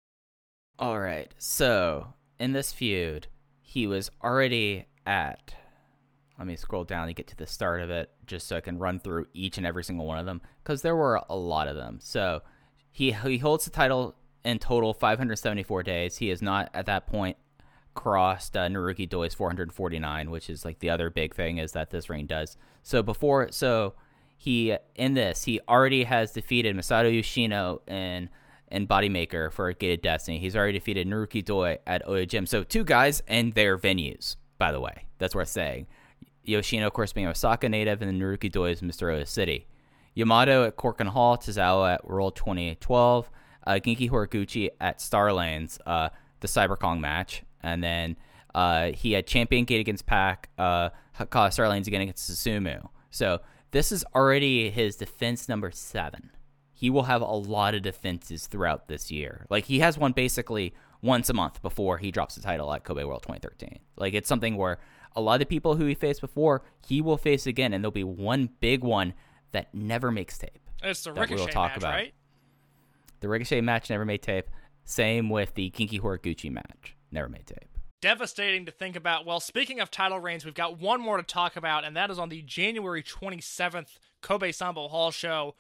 All 0.79 1.01
right. 1.01 1.29
So, 1.37 2.13
in 2.39 2.53
this 2.53 2.71
feud, 2.71 3.27
he 3.61 3.85
was 3.85 4.09
already 4.23 4.85
at 5.05 5.53
let 6.39 6.47
me 6.47 6.55
scroll 6.55 6.85
down 6.85 7.07
and 7.07 7.15
get 7.15 7.27
to 7.27 7.35
the 7.35 7.45
start 7.45 7.81
of 7.81 7.89
it 7.89 8.09
just 8.25 8.47
so 8.47 8.55
I 8.55 8.61
can 8.61 8.79
run 8.79 8.99
through 8.99 9.27
each 9.33 9.57
and 9.57 9.67
every 9.67 9.83
single 9.83 10.05
one 10.05 10.17
of 10.17 10.25
them 10.25 10.41
because 10.63 10.81
there 10.81 10.95
were 10.95 11.21
a 11.29 11.35
lot 11.35 11.67
of 11.67 11.75
them. 11.75 11.99
So 12.01 12.41
he 12.91 13.11
he 13.11 13.37
holds 13.39 13.65
the 13.65 13.71
title 13.71 14.15
in 14.45 14.57
total 14.57 14.93
574 14.93 15.83
days. 15.83 16.17
He 16.17 16.29
has 16.29 16.41
not 16.41 16.69
at 16.73 16.85
that 16.85 17.07
point 17.07 17.35
crossed 17.93 18.55
uh, 18.55 18.67
Naruki 18.67 19.07
Doi's 19.07 19.33
449, 19.33 20.31
which 20.31 20.49
is 20.49 20.63
like 20.63 20.79
the 20.79 20.89
other 20.89 21.09
big 21.09 21.35
thing 21.35 21.57
is 21.57 21.73
that 21.73 21.89
this 21.89 22.09
reign 22.09 22.25
does. 22.25 22.55
So 22.83 23.03
before 23.03 23.51
so 23.51 23.95
he 24.37 24.77
in 24.95 25.15
this 25.15 25.43
he 25.43 25.59
already 25.67 26.05
has 26.05 26.31
defeated 26.31 26.73
Masato 26.73 27.13
Yoshino 27.13 27.81
in 27.85 28.29
in 28.71 28.87
Bodymaker 28.87 29.51
for 29.51 29.71
Gated 29.73 30.01
Destiny. 30.01 30.39
He's 30.39 30.55
already 30.55 30.73
defeated 30.73 31.07
Naruki 31.07 31.43
Doi 31.43 31.77
at 31.87 32.07
Oya 32.07 32.25
Gym. 32.25 32.45
So 32.45 32.63
two 32.63 32.83
guys 32.83 33.21
and 33.27 33.53
their 33.53 33.77
venues, 33.77 34.35
by 34.57 34.71
the 34.71 34.79
way. 34.79 35.05
That's 35.17 35.35
worth 35.35 35.49
saying. 35.49 35.87
Yoshino, 36.43 36.87
of 36.87 36.93
course, 36.93 37.13
being 37.13 37.27
Osaka 37.27 37.69
native, 37.69 38.01
and 38.01 38.09
then 38.09 38.19
Naruki 38.19 38.51
Doi 38.51 38.71
is 38.71 38.81
Mr. 38.81 39.13
Oya 39.13 39.25
City. 39.25 39.67
Yamato 40.15 40.65
at 40.65 40.75
Korakuen 40.75 41.07
Hall, 41.07 41.37
Tozawa 41.37 41.95
at 41.95 42.07
World 42.07 42.35
2012, 42.35 43.29
uh, 43.67 43.71
Genki 43.73 44.09
Horiguchi 44.09 44.69
at 44.81 44.99
Starlanes, 44.99 45.79
uh, 45.85 46.09
the 46.39 46.47
Cyber 46.47 46.77
Kong 46.77 46.99
match, 46.99 47.43
and 47.61 47.83
then 47.83 48.17
uh, 48.55 48.91
he 48.91 49.11
had 49.11 49.27
Champion 49.27 49.65
Gate 49.65 49.79
against 49.79 50.05
Pac, 50.05 50.49
uh, 50.57 50.89
Hakata 51.17 51.49
Starlanes 51.49 51.87
again 51.87 52.01
against 52.01 52.29
Susumu. 52.29 52.89
So 53.11 53.39
this 53.71 53.91
is 53.91 54.03
already 54.15 54.69
his 54.69 54.95
defense 54.95 55.47
number 55.47 55.71
seven. 55.71 56.31
He 56.79 56.89
will 56.89 57.03
have 57.03 57.21
a 57.21 57.25
lot 57.25 57.75
of 57.75 57.81
defenses 57.81 58.47
throughout 58.47 58.87
this 58.87 59.11
year. 59.11 59.45
Like 59.49 59.65
he 59.65 59.79
has 59.79 59.97
one 59.97 60.13
basically 60.13 60.73
once 61.01 61.29
a 61.29 61.33
month 61.33 61.61
before 61.61 61.97
he 61.97 62.09
drops 62.09 62.35
the 62.35 62.41
title 62.41 62.73
at 62.73 62.85
Kobe 62.85 63.03
World 63.03 63.21
2013. 63.23 63.79
Like 63.97 64.13
it's 64.13 64.29
something 64.29 64.55
where 64.55 64.79
a 65.13 65.19
lot 65.19 65.33
of 65.33 65.39
the 65.39 65.45
people 65.45 65.75
who 65.75 65.85
he 65.87 65.93
faced 65.93 66.21
before, 66.21 66.61
he 66.87 67.01
will 67.01 67.17
face 67.17 67.45
again, 67.45 67.73
and 67.73 67.83
there'll 67.83 67.91
be 67.91 68.05
one 68.05 68.49
big 68.61 68.81
one 68.81 69.13
that 69.51 69.73
never 69.73 70.09
makes 70.09 70.37
tape. 70.37 70.57
It's 70.81 71.03
the 71.03 71.11
that 71.11 71.29
we'll 71.29 71.39
Ricochet 71.39 71.51
talk 71.51 71.71
match, 71.71 71.77
about. 71.79 71.93
right? 71.93 72.13
The 73.19 73.27
Ricochet 73.27 73.59
match 73.59 73.89
never 73.89 74.05
made 74.05 74.21
tape. 74.21 74.45
Same 74.85 75.29
with 75.29 75.55
the 75.55 75.69
Genki 75.71 75.99
Horiguchi 75.99 76.49
match, 76.49 76.95
never 77.11 77.27
made 77.27 77.45
tape. 77.45 77.67
devastating 77.99 78.65
to 78.67 78.71
think 78.71 78.95
about. 78.95 79.25
Well, 79.25 79.41
speaking 79.41 79.81
of 79.81 79.91
title 79.91 80.21
reigns, 80.21 80.45
we've 80.45 80.53
got 80.53 80.79
one 80.79 81.01
more 81.01 81.17
to 81.17 81.23
talk 81.23 81.57
about, 81.57 81.83
and 81.83 81.97
that 81.97 82.09
is 82.09 82.17
on 82.17 82.29
the 82.29 82.41
January 82.43 83.03
27th 83.03 83.97
Kobe 84.21 84.53
Sambo 84.53 84.87
Hall 84.87 85.11
show. 85.11 85.55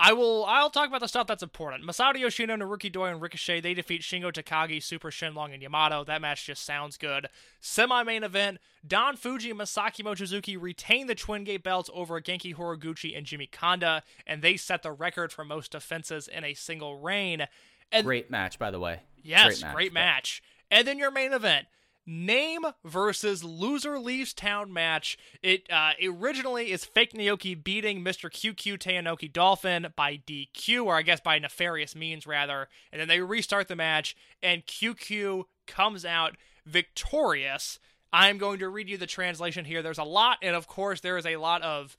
I 0.00 0.12
will. 0.12 0.44
I'll 0.44 0.70
talk 0.70 0.88
about 0.88 1.00
the 1.00 1.08
stuff 1.08 1.26
that's 1.26 1.42
important. 1.42 1.84
Masato 1.84 2.18
Yoshino, 2.18 2.56
Naruki 2.56 2.90
Doi, 2.90 3.08
and 3.08 3.20
Ricochet 3.20 3.60
they 3.60 3.74
defeat 3.74 4.02
Shingo 4.02 4.32
Takagi, 4.32 4.82
Super 4.82 5.10
Shenlong, 5.10 5.52
and 5.52 5.62
Yamato. 5.62 6.04
That 6.04 6.20
match 6.20 6.46
just 6.46 6.64
sounds 6.64 6.96
good. 6.96 7.28
Semi-main 7.60 8.22
event: 8.22 8.58
Don 8.86 9.16
Fujii 9.16 9.50
and 9.50 9.58
Masaki 9.58 10.04
Mochizuki 10.04 10.56
retain 10.60 11.08
the 11.08 11.16
Twin 11.16 11.42
Gate 11.42 11.64
belts 11.64 11.90
over 11.92 12.20
Genki 12.20 12.54
Horiguchi 12.54 13.16
and 13.16 13.26
Jimmy 13.26 13.46
Kanda, 13.46 14.04
and 14.26 14.40
they 14.40 14.56
set 14.56 14.82
the 14.84 14.92
record 14.92 15.32
for 15.32 15.44
most 15.44 15.72
defenses 15.72 16.28
in 16.28 16.44
a 16.44 16.54
single 16.54 17.00
reign. 17.00 17.46
And 17.90 18.06
Great 18.06 18.30
match, 18.30 18.58
by 18.58 18.70
the 18.70 18.78
way. 18.78 19.00
Yes, 19.22 19.62
great 19.62 19.72
great 19.74 19.92
match. 19.92 20.04
match. 20.04 20.42
And 20.70 20.86
then 20.86 20.98
your 20.98 21.10
main 21.10 21.32
event. 21.32 21.66
Name 22.10 22.64
versus 22.86 23.44
loser 23.44 23.98
leaves 23.98 24.32
town 24.32 24.72
match. 24.72 25.18
It 25.42 25.70
uh, 25.70 25.92
originally 26.02 26.72
is 26.72 26.86
Fake 26.86 27.12
Naoki 27.12 27.62
beating 27.62 28.02
Mr. 28.02 28.30
QQ 28.30 28.78
Toyonaka 28.78 29.30
Dolphin 29.30 29.88
by 29.94 30.16
DQ, 30.26 30.86
or 30.86 30.96
I 30.96 31.02
guess 31.02 31.20
by 31.20 31.38
nefarious 31.38 31.94
means 31.94 32.26
rather. 32.26 32.68
And 32.90 32.98
then 32.98 33.08
they 33.08 33.20
restart 33.20 33.68
the 33.68 33.76
match, 33.76 34.16
and 34.42 34.64
QQ 34.64 35.44
comes 35.66 36.06
out 36.06 36.38
victorious. 36.64 37.78
I'm 38.10 38.38
going 38.38 38.58
to 38.60 38.70
read 38.70 38.88
you 38.88 38.96
the 38.96 39.06
translation 39.06 39.66
here. 39.66 39.82
There's 39.82 39.98
a 39.98 40.04
lot, 40.04 40.38
and 40.40 40.56
of 40.56 40.66
course, 40.66 41.02
there 41.02 41.18
is 41.18 41.26
a 41.26 41.36
lot 41.36 41.60
of 41.60 41.94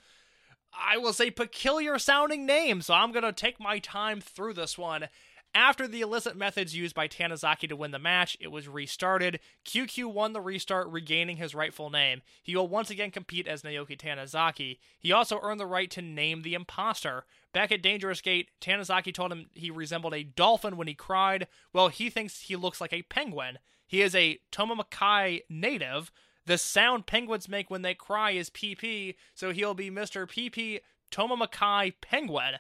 I 0.73 0.97
will 0.97 1.13
say 1.13 1.31
peculiar 1.31 1.97
sounding 1.99 2.45
names, 2.45 2.87
so 2.87 2.93
I'm 2.93 3.11
going 3.11 3.23
to 3.23 3.31
take 3.31 3.59
my 3.59 3.79
time 3.79 4.21
through 4.21 4.53
this 4.53 4.77
one. 4.77 5.09
After 5.55 5.87
the 5.87 6.01
illicit 6.01 6.37
methods 6.37 6.75
used 6.75 6.93
by 6.93 7.07
Tanizaki 7.07 7.67
to 7.69 7.75
win 7.75 7.89
the 7.89 7.97
match, 7.97 8.37
it 8.39 8.49
was 8.49 8.67
restarted. 8.67 9.39
QQ 9.65 10.13
won 10.13 10.33
the 10.33 10.41
restart, 10.41 10.87
regaining 10.89 11.37
his 11.37 11.55
rightful 11.55 11.89
name. 11.89 12.21
He 12.43 12.55
will 12.55 12.67
once 12.67 12.91
again 12.91 13.09
compete 13.09 13.47
as 13.47 13.63
Naoki 13.63 13.97
Tanizaki. 13.97 14.77
He 14.99 15.11
also 15.11 15.39
earned 15.41 15.59
the 15.59 15.65
right 15.65 15.89
to 15.91 16.03
name 16.03 16.43
the 16.43 16.53
imposter. 16.53 17.25
Back 17.51 17.71
at 17.71 17.81
Dangerous 17.81 18.21
Gate, 18.21 18.49
Tanizaki 18.61 19.11
told 19.11 19.31
him 19.31 19.49
he 19.55 19.71
resembled 19.71 20.13
a 20.13 20.23
dolphin 20.23 20.77
when 20.77 20.87
he 20.87 20.93
cried. 20.93 21.47
Well, 21.73 21.87
he 21.87 22.11
thinks 22.11 22.41
he 22.41 22.55
looks 22.55 22.79
like 22.79 22.93
a 22.93 23.01
penguin. 23.03 23.57
He 23.87 24.03
is 24.03 24.13
a 24.13 24.39
Tomakomai 24.51 25.41
native. 25.49 26.11
The 26.45 26.59
sound 26.59 27.07
penguins 27.07 27.49
make 27.49 27.71
when 27.71 27.81
they 27.81 27.95
cry 27.95 28.31
is 28.31 28.51
PP, 28.51 29.15
so 29.33 29.51
he'll 29.51 29.73
be 29.73 29.89
Mr. 29.89 30.27
PP 30.27 30.81
Tomakomai 31.11 31.93
Penguin. 32.01 32.55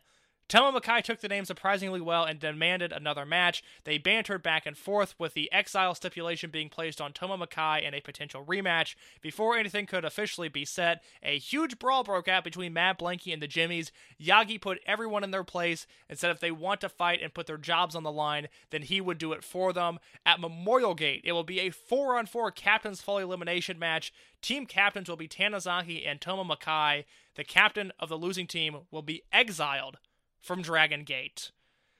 Tomakomai 0.49 1.03
took 1.03 1.19
the 1.19 1.27
name 1.27 1.45
surprisingly 1.45 2.01
well 2.01 2.23
and 2.23 2.39
demanded 2.39 2.91
another 2.91 3.23
match. 3.23 3.63
They 3.83 3.99
bantered 3.99 4.41
back 4.41 4.65
and 4.65 4.75
forth, 4.75 5.13
with 5.19 5.35
the 5.35 5.51
exile 5.51 5.93
stipulation 5.93 6.49
being 6.49 6.69
placed 6.69 6.99
on 6.99 7.13
Tomakomai 7.13 7.83
in 7.83 7.93
a 7.93 8.01
potential 8.01 8.43
rematch. 8.43 8.95
Before 9.21 9.55
anything 9.55 9.85
could 9.85 10.03
officially 10.03 10.49
be 10.49 10.65
set, 10.65 11.03
a 11.21 11.37
huge 11.37 11.77
brawl 11.77 12.03
broke 12.03 12.27
out 12.27 12.43
between 12.43 12.73
Mad 12.73 12.97
Blankey 12.97 13.31
and 13.31 13.43
the 13.43 13.47
Jimmies. 13.47 13.91
Yagi 14.19 14.59
put 14.59 14.79
everyone 14.87 15.23
in 15.23 15.29
their 15.29 15.43
place 15.43 15.85
and 16.09 16.17
said 16.17 16.31
if 16.31 16.39
they 16.39 16.49
want 16.49 16.81
to 16.81 16.89
fight 16.89 17.21
and 17.21 17.31
put 17.31 17.45
their 17.45 17.57
jobs 17.57 17.93
on 17.93 18.01
the 18.01 18.11
line, 18.11 18.47
then 18.71 18.81
he 18.81 18.99
would 18.99 19.19
do 19.19 19.33
it 19.33 19.43
for 19.43 19.71
them. 19.71 19.99
At 20.25 20.39
Memorial 20.39 20.95
Gate, 20.95 21.21
it 21.25 21.33
will 21.33 21.43
be 21.43 21.59
a 21.59 21.69
4 21.69 22.17
on 22.17 22.25
4 22.25 22.49
Captain's 22.49 23.01
Fall 23.01 23.19
elimination 23.19 23.77
match. 23.77 24.11
Team 24.41 24.65
captains 24.65 25.09
will 25.09 25.15
be 25.15 25.27
Tanizaki 25.27 26.09
and 26.09 26.19
Tomakomai. 26.19 27.05
The 27.35 27.43
captain 27.43 27.91
of 27.99 28.09
the 28.09 28.17
losing 28.17 28.47
team 28.47 28.77
will 28.89 29.03
be 29.03 29.21
exiled 29.31 29.99
from 30.41 30.61
Dragon 30.61 31.03
Gate. 31.03 31.51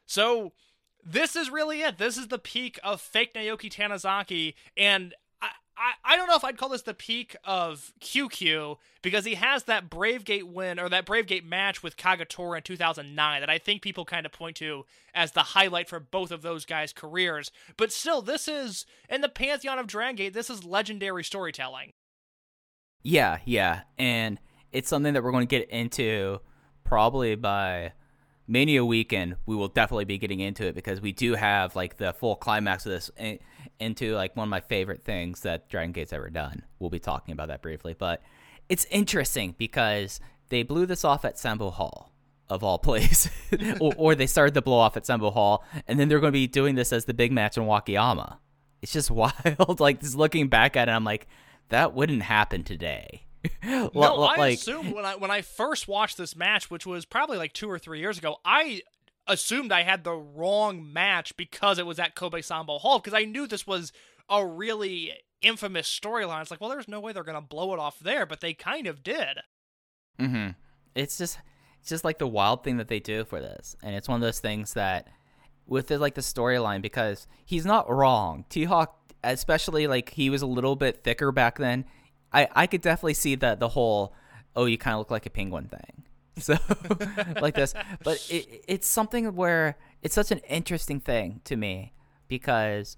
So 0.05 0.53
this 1.03 1.35
is 1.35 1.49
really 1.49 1.81
it. 1.81 1.97
This 1.97 2.17
is 2.17 2.27
the 2.27 2.39
peak 2.39 2.79
of 2.83 3.01
fake 3.01 3.33
Naoki 3.33 3.71
Tanizaki, 3.71 4.53
and 4.75 5.13
I, 5.41 5.49
I, 5.77 5.91
I 6.03 6.17
don't 6.17 6.27
know 6.27 6.35
if 6.35 6.43
I'd 6.43 6.57
call 6.57 6.69
this 6.69 6.81
the 6.81 6.93
peak 6.93 7.35
of 7.43 7.93
QQ 8.01 8.77
because 9.01 9.25
he 9.25 9.35
has 9.35 9.63
that 9.63 9.89
Brave 9.89 10.25
Gate 10.25 10.47
win 10.47 10.79
or 10.79 10.89
that 10.89 11.05
Brave 11.05 11.27
Gate 11.27 11.45
match 11.45 11.81
with 11.81 11.97
Kagetora 11.97 12.57
in 12.57 12.63
2009 12.63 13.41
that 13.41 13.49
I 13.49 13.57
think 13.57 13.81
people 13.81 14.03
kind 14.03 14.25
of 14.25 14.31
point 14.31 14.57
to 14.57 14.85
as 15.13 15.31
the 15.31 15.39
highlight 15.39 15.87
for 15.87 15.99
both 15.99 16.31
of 16.31 16.41
those 16.41 16.65
guys' 16.65 16.93
careers. 16.93 17.51
But 17.77 17.91
still, 17.91 18.21
this 18.21 18.47
is 18.47 18.85
in 19.09 19.21
the 19.21 19.29
pantheon 19.29 19.79
of 19.79 19.87
Dragon 19.87 20.15
Gate. 20.15 20.33
This 20.33 20.49
is 20.49 20.63
legendary 20.63 21.23
storytelling. 21.23 21.93
Yeah, 23.01 23.37
yeah, 23.45 23.81
and 23.97 24.39
it's 24.71 24.89
something 24.89 25.13
that 25.13 25.23
we're 25.23 25.31
going 25.31 25.47
to 25.47 25.59
get 25.59 25.69
into 25.69 26.41
probably 26.83 27.35
by 27.35 27.93
Mania 28.49 28.83
weekend, 28.83 29.35
we 29.45 29.55
will 29.55 29.67
definitely 29.67 30.05
be 30.05 30.17
getting 30.17 30.39
into 30.39 30.65
it 30.65 30.73
because 30.73 30.99
we 30.99 31.11
do 31.11 31.35
have 31.35 31.75
like 31.75 31.97
the 31.97 32.13
full 32.13 32.35
climax 32.35 32.83
of 32.87 32.91
this 32.91 33.11
in, 33.15 33.37
into 33.79 34.15
like 34.15 34.35
one 34.35 34.47
of 34.47 34.49
my 34.49 34.59
favorite 34.59 35.03
things 35.03 35.41
that 35.41 35.69
Dragon 35.69 35.91
Gate's 35.91 36.11
ever 36.11 36.31
done. 36.31 36.63
We'll 36.79 36.89
be 36.89 36.99
talking 36.99 37.31
about 37.31 37.49
that 37.49 37.61
briefly, 37.61 37.93
but 37.93 38.23
it's 38.67 38.85
interesting 38.85 39.53
because 39.59 40.19
they 40.49 40.63
blew 40.63 40.87
this 40.87 41.05
off 41.05 41.25
at 41.25 41.37
Sambo 41.37 41.69
Hall 41.69 42.11
of 42.49 42.63
all 42.63 42.79
places, 42.79 43.29
or, 43.79 43.93
or, 43.97 44.15
they 44.15 44.25
started 44.25 44.55
the 44.55 44.63
blow 44.63 44.79
off 44.79 44.97
at 44.97 45.05
Sambo 45.05 45.29
Hall, 45.29 45.63
and 45.87 45.99
then 45.99 46.09
they're 46.09 46.19
going 46.19 46.33
to 46.33 46.39
be 46.39 46.47
doing 46.47 46.73
this 46.73 46.91
as 46.91 47.05
the 47.05 47.13
big 47.13 47.31
match 47.31 47.55
in 47.55 47.63
Wakayama. 47.65 48.37
It's 48.81 48.91
just 48.91 49.11
wild. 49.11 49.79
like 49.79 49.99
just 49.99 50.15
looking 50.15 50.47
back 50.47 50.75
at 50.75 50.89
it, 50.89 50.91
I'm 50.91 51.03
like, 51.03 51.27
that 51.69 51.93
wouldn't 51.93 52.23
happen 52.23 52.63
today. 52.63 53.27
no, 53.63 53.89
like, 53.93 54.39
I 54.39 54.47
assumed 54.49 54.93
when 54.93 55.05
I 55.05 55.15
when 55.15 55.31
I 55.31 55.41
first 55.41 55.87
watched 55.87 56.17
this 56.17 56.35
match, 56.35 56.69
which 56.69 56.85
was 56.85 57.05
probably 57.05 57.37
like 57.37 57.53
two 57.53 57.69
or 57.69 57.79
three 57.79 57.99
years 57.99 58.17
ago, 58.17 58.37
I 58.43 58.81
assumed 59.27 59.71
I 59.71 59.83
had 59.83 60.03
the 60.03 60.13
wrong 60.13 60.91
match 60.91 61.37
because 61.37 61.79
it 61.79 61.85
was 61.85 61.99
at 61.99 62.15
Kobe 62.15 62.41
Sambo 62.41 62.79
Hall 62.79 62.99
because 62.99 63.13
I 63.13 63.25
knew 63.25 63.47
this 63.47 63.65
was 63.65 63.93
a 64.29 64.45
really 64.45 65.13
infamous 65.41 65.87
storyline. 65.87 66.41
It's 66.41 66.51
like, 66.51 66.59
well, 66.59 66.69
there's 66.69 66.87
no 66.87 66.99
way 66.99 67.13
they're 67.13 67.23
gonna 67.23 67.41
blow 67.41 67.73
it 67.73 67.79
off 67.79 67.99
there, 67.99 68.25
but 68.25 68.41
they 68.41 68.53
kind 68.53 68.87
of 68.87 69.03
did. 69.03 69.39
Mm-hmm. 70.19 70.49
It's 70.95 71.17
just 71.17 71.39
it's 71.79 71.89
just 71.89 72.03
like 72.03 72.19
the 72.19 72.27
wild 72.27 72.63
thing 72.63 72.77
that 72.77 72.89
they 72.89 72.99
do 72.99 73.23
for 73.23 73.39
this, 73.39 73.77
and 73.81 73.95
it's 73.95 74.09
one 74.09 74.15
of 74.17 74.21
those 74.21 74.39
things 74.39 74.73
that 74.73 75.07
with 75.65 75.87
the, 75.87 75.97
like 75.97 76.15
the 76.15 76.21
storyline 76.21 76.81
because 76.81 77.27
he's 77.45 77.65
not 77.65 77.89
wrong. 77.89 78.43
T 78.49 78.65
Hawk, 78.65 79.13
especially 79.23 79.87
like 79.87 80.09
he 80.09 80.29
was 80.29 80.41
a 80.41 80.47
little 80.47 80.75
bit 80.75 81.03
thicker 81.03 81.31
back 81.31 81.57
then 81.57 81.85
I 82.33 82.47
I 82.53 82.67
could 82.67 82.81
definitely 82.81 83.15
see 83.15 83.35
that 83.35 83.59
the 83.59 83.69
whole 83.69 84.13
oh 84.55 84.65
you 84.65 84.77
kind 84.77 84.93
of 84.93 84.99
look 84.99 85.11
like 85.11 85.25
a 85.25 85.29
penguin 85.29 85.67
thing. 85.67 86.03
So 86.39 86.55
like 87.41 87.55
this, 87.55 87.73
but 88.01 88.25
it, 88.29 88.63
it's 88.65 88.87
something 88.87 89.35
where 89.35 89.75
it's 90.01 90.15
such 90.15 90.31
an 90.31 90.37
interesting 90.47 91.01
thing 91.01 91.41
to 91.43 91.57
me 91.57 91.91
because 92.29 92.95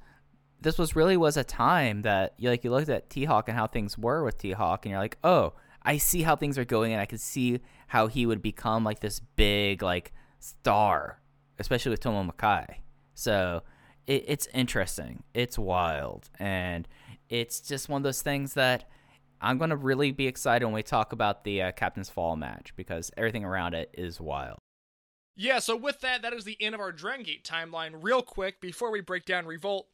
this 0.61 0.77
was 0.77 0.95
really 0.95 1.17
was 1.17 1.37
a 1.37 1.43
time 1.43 2.03
that 2.03 2.35
you 2.37 2.51
like 2.51 2.63
you 2.63 2.69
looked 2.69 2.89
at 2.89 3.09
T 3.09 3.25
Hawk 3.25 3.47
and 3.47 3.57
how 3.57 3.65
things 3.65 3.97
were 3.97 4.23
with 4.23 4.37
T 4.37 4.51
Hawk 4.51 4.85
and 4.85 4.91
you're 4.91 4.99
like 4.99 5.17
oh 5.23 5.53
I 5.83 5.97
see 5.97 6.21
how 6.21 6.35
things 6.35 6.57
are 6.59 6.65
going 6.65 6.91
and 6.91 7.01
I 7.01 7.05
could 7.05 7.19
see 7.19 7.61
how 7.87 8.07
he 8.07 8.25
would 8.25 8.41
become 8.41 8.83
like 8.83 8.99
this 8.99 9.19
big 9.19 9.81
like 9.81 10.13
star, 10.39 11.19
especially 11.59 11.91
with 11.91 12.01
Tomakomai. 12.01 12.75
So 13.13 13.63
it, 14.07 14.25
it's 14.27 14.47
interesting, 14.53 15.23
it's 15.33 15.57
wild, 15.57 16.29
and 16.39 16.87
it's 17.29 17.59
just 17.61 17.89
one 17.89 17.99
of 17.99 18.03
those 18.03 18.21
things 18.21 18.53
that 18.55 18.89
I'm 19.41 19.57
going 19.57 19.71
to 19.71 19.75
really 19.75 20.11
be 20.11 20.27
excited 20.27 20.65
when 20.65 20.73
we 20.73 20.83
talk 20.83 21.13
about 21.13 21.43
the 21.43 21.61
uh, 21.63 21.71
Captain's 21.71 22.09
Fall 22.09 22.35
match 22.35 22.73
because 22.75 23.11
everything 23.17 23.43
around 23.43 23.73
it 23.73 23.89
is 23.97 24.21
wild. 24.21 24.59
Yeah, 25.35 25.59
so 25.59 25.75
with 25.75 26.01
that, 26.01 26.21
that 26.21 26.33
is 26.33 26.43
the 26.43 26.61
end 26.61 26.75
of 26.75 26.81
our 26.81 26.91
Dragon 26.91 27.25
Gate 27.25 27.43
timeline. 27.43 28.03
Real 28.03 28.21
quick, 28.21 28.61
before 28.61 28.91
we 28.91 29.01
break 29.01 29.25
down 29.25 29.45
Revolt, 29.45 29.87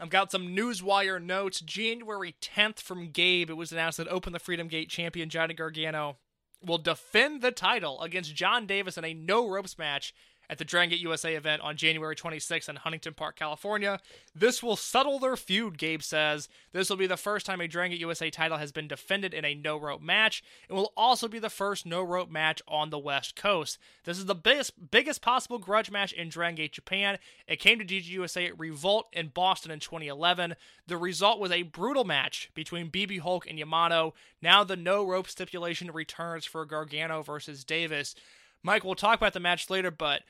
I've 0.00 0.10
got 0.10 0.30
some 0.30 0.48
Newswire 0.48 1.22
notes. 1.22 1.60
January 1.60 2.34
10th 2.40 2.80
from 2.80 3.10
Gabe, 3.10 3.50
it 3.50 3.56
was 3.56 3.72
announced 3.72 3.98
that 3.98 4.08
Open 4.08 4.32
the 4.32 4.38
Freedom 4.38 4.68
Gate 4.68 4.88
champion 4.88 5.28
Johnny 5.28 5.54
Gargano 5.54 6.16
will 6.64 6.78
defend 6.78 7.42
the 7.42 7.52
title 7.52 8.00
against 8.00 8.34
Jon 8.34 8.66
Davis 8.66 8.96
in 8.96 9.04
a 9.04 9.14
no 9.14 9.48
ropes 9.48 9.76
match 9.76 10.14
at 10.50 10.58
the 10.58 10.64
Dragon 10.64 10.90
Gate 10.90 11.00
USA 11.00 11.34
event 11.34 11.62
on 11.62 11.76
January 11.76 12.16
26th 12.16 12.68
in 12.68 12.76
Huntington 12.76 13.14
Park, 13.14 13.36
California. 13.36 14.00
This 14.34 14.62
will 14.62 14.76
settle 14.76 15.18
their 15.18 15.36
feud, 15.36 15.78
Gabe 15.78 16.02
says. 16.02 16.48
This 16.72 16.88
will 16.88 16.96
be 16.96 17.06
the 17.06 17.16
first 17.16 17.46
time 17.46 17.60
a 17.60 17.68
Dragon 17.68 17.92
Gate 17.92 18.00
USA 18.00 18.30
title 18.30 18.58
has 18.58 18.72
been 18.72 18.88
defended 18.88 19.34
in 19.34 19.44
a 19.44 19.54
no 19.54 19.76
rope 19.76 20.00
match. 20.00 20.42
It 20.68 20.72
will 20.72 20.92
also 20.96 21.28
be 21.28 21.38
the 21.38 21.50
first 21.50 21.84
no 21.84 22.02
rope 22.02 22.30
match 22.30 22.62
on 22.66 22.90
the 22.90 22.98
West 22.98 23.36
Coast. 23.36 23.78
This 24.04 24.18
is 24.18 24.26
the 24.26 24.34
biggest 24.34 24.90
biggest 24.90 25.20
possible 25.20 25.58
grudge 25.58 25.90
match 25.90 26.12
in 26.12 26.28
Dragon 26.28 26.56
Gate 26.56 26.72
Japan. 26.72 27.18
It 27.46 27.60
came 27.60 27.78
to 27.78 27.84
DGUSA 27.84 28.48
at 28.48 28.58
Revolt 28.58 29.08
in 29.12 29.28
Boston 29.28 29.70
in 29.70 29.80
2011. 29.80 30.54
The 30.86 30.96
result 30.96 31.38
was 31.38 31.52
a 31.52 31.62
brutal 31.62 32.04
match 32.04 32.50
between 32.54 32.90
BB 32.90 33.20
Hulk 33.20 33.46
and 33.48 33.58
Yamato. 33.58 34.14
Now 34.40 34.64
the 34.64 34.76
no 34.76 35.04
rope 35.04 35.28
stipulation 35.28 35.90
returns 35.90 36.46
for 36.46 36.64
Gargano 36.64 37.22
versus 37.22 37.64
Davis. 37.64 38.14
Mike, 38.62 38.84
we'll 38.84 38.94
talk 38.94 39.18
about 39.18 39.32
the 39.34 39.40
match 39.40 39.70
later, 39.70 39.90
but 39.90 40.22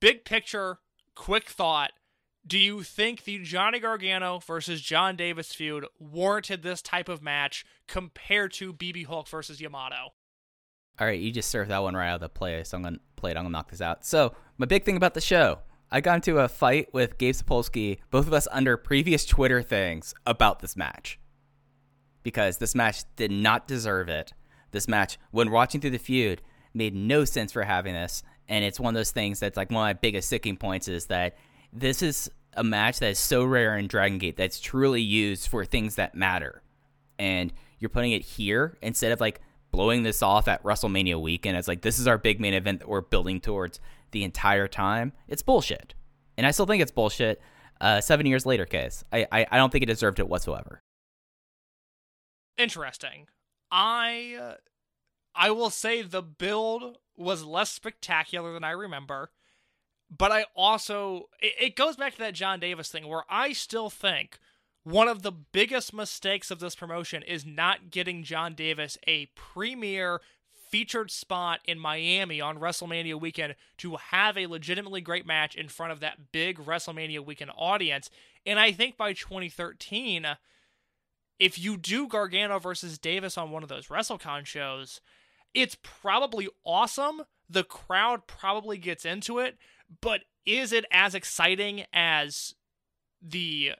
big 0.00 0.24
picture, 0.24 0.78
quick 1.14 1.48
thought. 1.48 1.92
Do 2.46 2.58
you 2.58 2.82
think 2.82 3.24
the 3.24 3.38
Johnny 3.38 3.78
Gargano 3.78 4.38
versus 4.38 4.80
Jon 4.80 5.14
Davis 5.14 5.52
feud 5.52 5.84
warranted 5.98 6.62
this 6.62 6.80
type 6.80 7.08
of 7.08 7.22
match 7.22 7.66
compared 7.86 8.52
to 8.54 8.72
BB 8.72 9.06
Hulk 9.06 9.28
versus 9.28 9.60
Yamato? 9.60 10.14
All 10.98 11.06
right, 11.06 11.20
you 11.20 11.30
just 11.32 11.50
served 11.50 11.70
that 11.70 11.82
one 11.82 11.94
right 11.94 12.08
out 12.08 12.16
of 12.16 12.20
the 12.20 12.28
play, 12.28 12.62
so 12.64 12.76
I'm 12.76 12.82
gonna 12.82 12.98
play 13.16 13.30
it. 13.30 13.36
I'm 13.36 13.44
gonna 13.44 13.52
knock 13.52 13.70
this 13.70 13.80
out. 13.80 14.04
So 14.04 14.34
my 14.58 14.66
big 14.66 14.84
thing 14.84 14.96
about 14.96 15.14
the 15.14 15.20
show, 15.20 15.60
I 15.90 16.00
got 16.00 16.16
into 16.16 16.38
a 16.38 16.48
fight 16.48 16.92
with 16.92 17.18
Gabe 17.18 17.34
Sapolsky, 17.34 17.98
both 18.10 18.26
of 18.26 18.32
us 18.32 18.48
under 18.52 18.76
previous 18.76 19.24
Twitter 19.26 19.62
things 19.62 20.14
about 20.26 20.60
this 20.60 20.76
match, 20.76 21.18
because 22.22 22.58
this 22.58 22.74
match 22.74 23.04
did 23.16 23.30
not 23.30 23.68
deserve 23.68 24.08
it. 24.08 24.32
This 24.72 24.88
match, 24.88 25.18
when 25.30 25.50
watching 25.50 25.80
through 25.80 25.90
the 25.90 25.98
feud, 25.98 26.42
made 26.72 26.94
no 26.94 27.24
sense 27.24 27.52
for 27.52 27.64
having 27.64 27.94
this 27.94 28.22
and 28.50 28.64
it's 28.64 28.80
one 28.80 28.94
of 28.94 28.98
those 28.98 29.12
things 29.12 29.40
that's 29.40 29.56
like 29.56 29.70
one 29.70 29.88
of 29.88 29.96
my 29.96 29.98
biggest 29.98 30.26
sticking 30.26 30.56
points 30.56 30.88
is 30.88 31.06
that 31.06 31.38
this 31.72 32.02
is 32.02 32.28
a 32.54 32.64
match 32.64 32.98
that 32.98 33.10
is 33.10 33.18
so 33.18 33.44
rare 33.44 33.78
in 33.78 33.86
Dragon 33.86 34.18
Gate 34.18 34.36
that's 34.36 34.58
truly 34.58 35.00
used 35.00 35.48
for 35.48 35.64
things 35.64 35.94
that 35.94 36.16
matter. 36.16 36.60
And 37.16 37.52
you're 37.78 37.90
putting 37.90 38.10
it 38.10 38.22
here 38.22 38.76
instead 38.82 39.12
of 39.12 39.20
like 39.20 39.40
blowing 39.70 40.02
this 40.02 40.20
off 40.20 40.48
at 40.48 40.62
WrestleMania 40.64 41.20
weekend. 41.20 41.56
It's 41.56 41.68
like 41.68 41.82
this 41.82 42.00
is 42.00 42.08
our 42.08 42.18
big 42.18 42.40
main 42.40 42.52
event 42.52 42.80
that 42.80 42.88
we're 42.88 43.02
building 43.02 43.40
towards 43.40 43.78
the 44.10 44.24
entire 44.24 44.66
time. 44.66 45.12
It's 45.28 45.42
bullshit. 45.42 45.94
And 46.36 46.44
I 46.44 46.50
still 46.50 46.66
think 46.66 46.82
it's 46.82 46.90
bullshit. 46.90 47.40
Uh, 47.80 48.00
seven 48.00 48.26
years 48.26 48.44
later, 48.44 48.66
case. 48.66 49.04
I, 49.12 49.26
I, 49.30 49.46
I 49.52 49.56
don't 49.56 49.70
think 49.70 49.82
it 49.82 49.86
deserved 49.86 50.18
it 50.18 50.28
whatsoever. 50.28 50.80
Interesting. 52.58 53.28
I 53.70 54.36
uh, 54.38 54.54
I 55.34 55.52
will 55.52 55.70
say 55.70 56.02
the 56.02 56.20
build 56.20 56.98
was 57.20 57.44
less 57.44 57.70
spectacular 57.70 58.52
than 58.52 58.64
I 58.64 58.70
remember. 58.70 59.30
But 60.16 60.32
I 60.32 60.46
also, 60.56 61.28
it, 61.40 61.52
it 61.60 61.76
goes 61.76 61.96
back 61.96 62.14
to 62.14 62.18
that 62.20 62.34
Jon 62.34 62.60
Davis 62.60 62.90
thing 62.90 63.06
where 63.06 63.24
I 63.28 63.52
still 63.52 63.90
think 63.90 64.38
one 64.82 65.08
of 65.08 65.22
the 65.22 65.32
biggest 65.32 65.92
mistakes 65.92 66.50
of 66.50 66.58
this 66.58 66.74
promotion 66.74 67.22
is 67.22 67.44
not 67.44 67.90
getting 67.90 68.24
Jon 68.24 68.54
Davis 68.54 68.98
a 69.06 69.26
premier 69.34 70.20
featured 70.70 71.10
spot 71.10 71.60
in 71.66 71.78
Miami 71.78 72.40
on 72.40 72.58
WrestleMania 72.58 73.20
weekend 73.20 73.56
to 73.78 73.96
have 73.96 74.38
a 74.38 74.46
legitimately 74.46 75.00
great 75.00 75.26
match 75.26 75.54
in 75.54 75.68
front 75.68 75.92
of 75.92 76.00
that 76.00 76.32
big 76.32 76.58
WrestleMania 76.58 77.24
weekend 77.24 77.50
audience. 77.56 78.08
And 78.46 78.58
I 78.58 78.72
think 78.72 78.96
by 78.96 79.12
2013, 79.12 80.26
if 81.38 81.58
you 81.58 81.76
do 81.76 82.06
Gargano 82.06 82.58
versus 82.58 82.98
Davis 82.98 83.36
on 83.36 83.50
one 83.50 83.62
of 83.62 83.68
those 83.68 83.88
WrestleCon 83.88 84.46
shows, 84.46 85.00
it's 85.54 85.76
probably 85.82 86.48
awesome. 86.64 87.22
The 87.48 87.64
crowd 87.64 88.26
probably 88.26 88.78
gets 88.78 89.04
into 89.04 89.38
it, 89.38 89.56
but 90.00 90.22
is 90.46 90.72
it 90.72 90.84
as 90.90 91.14
exciting 91.14 91.84
as 91.92 92.54
the 93.20 93.72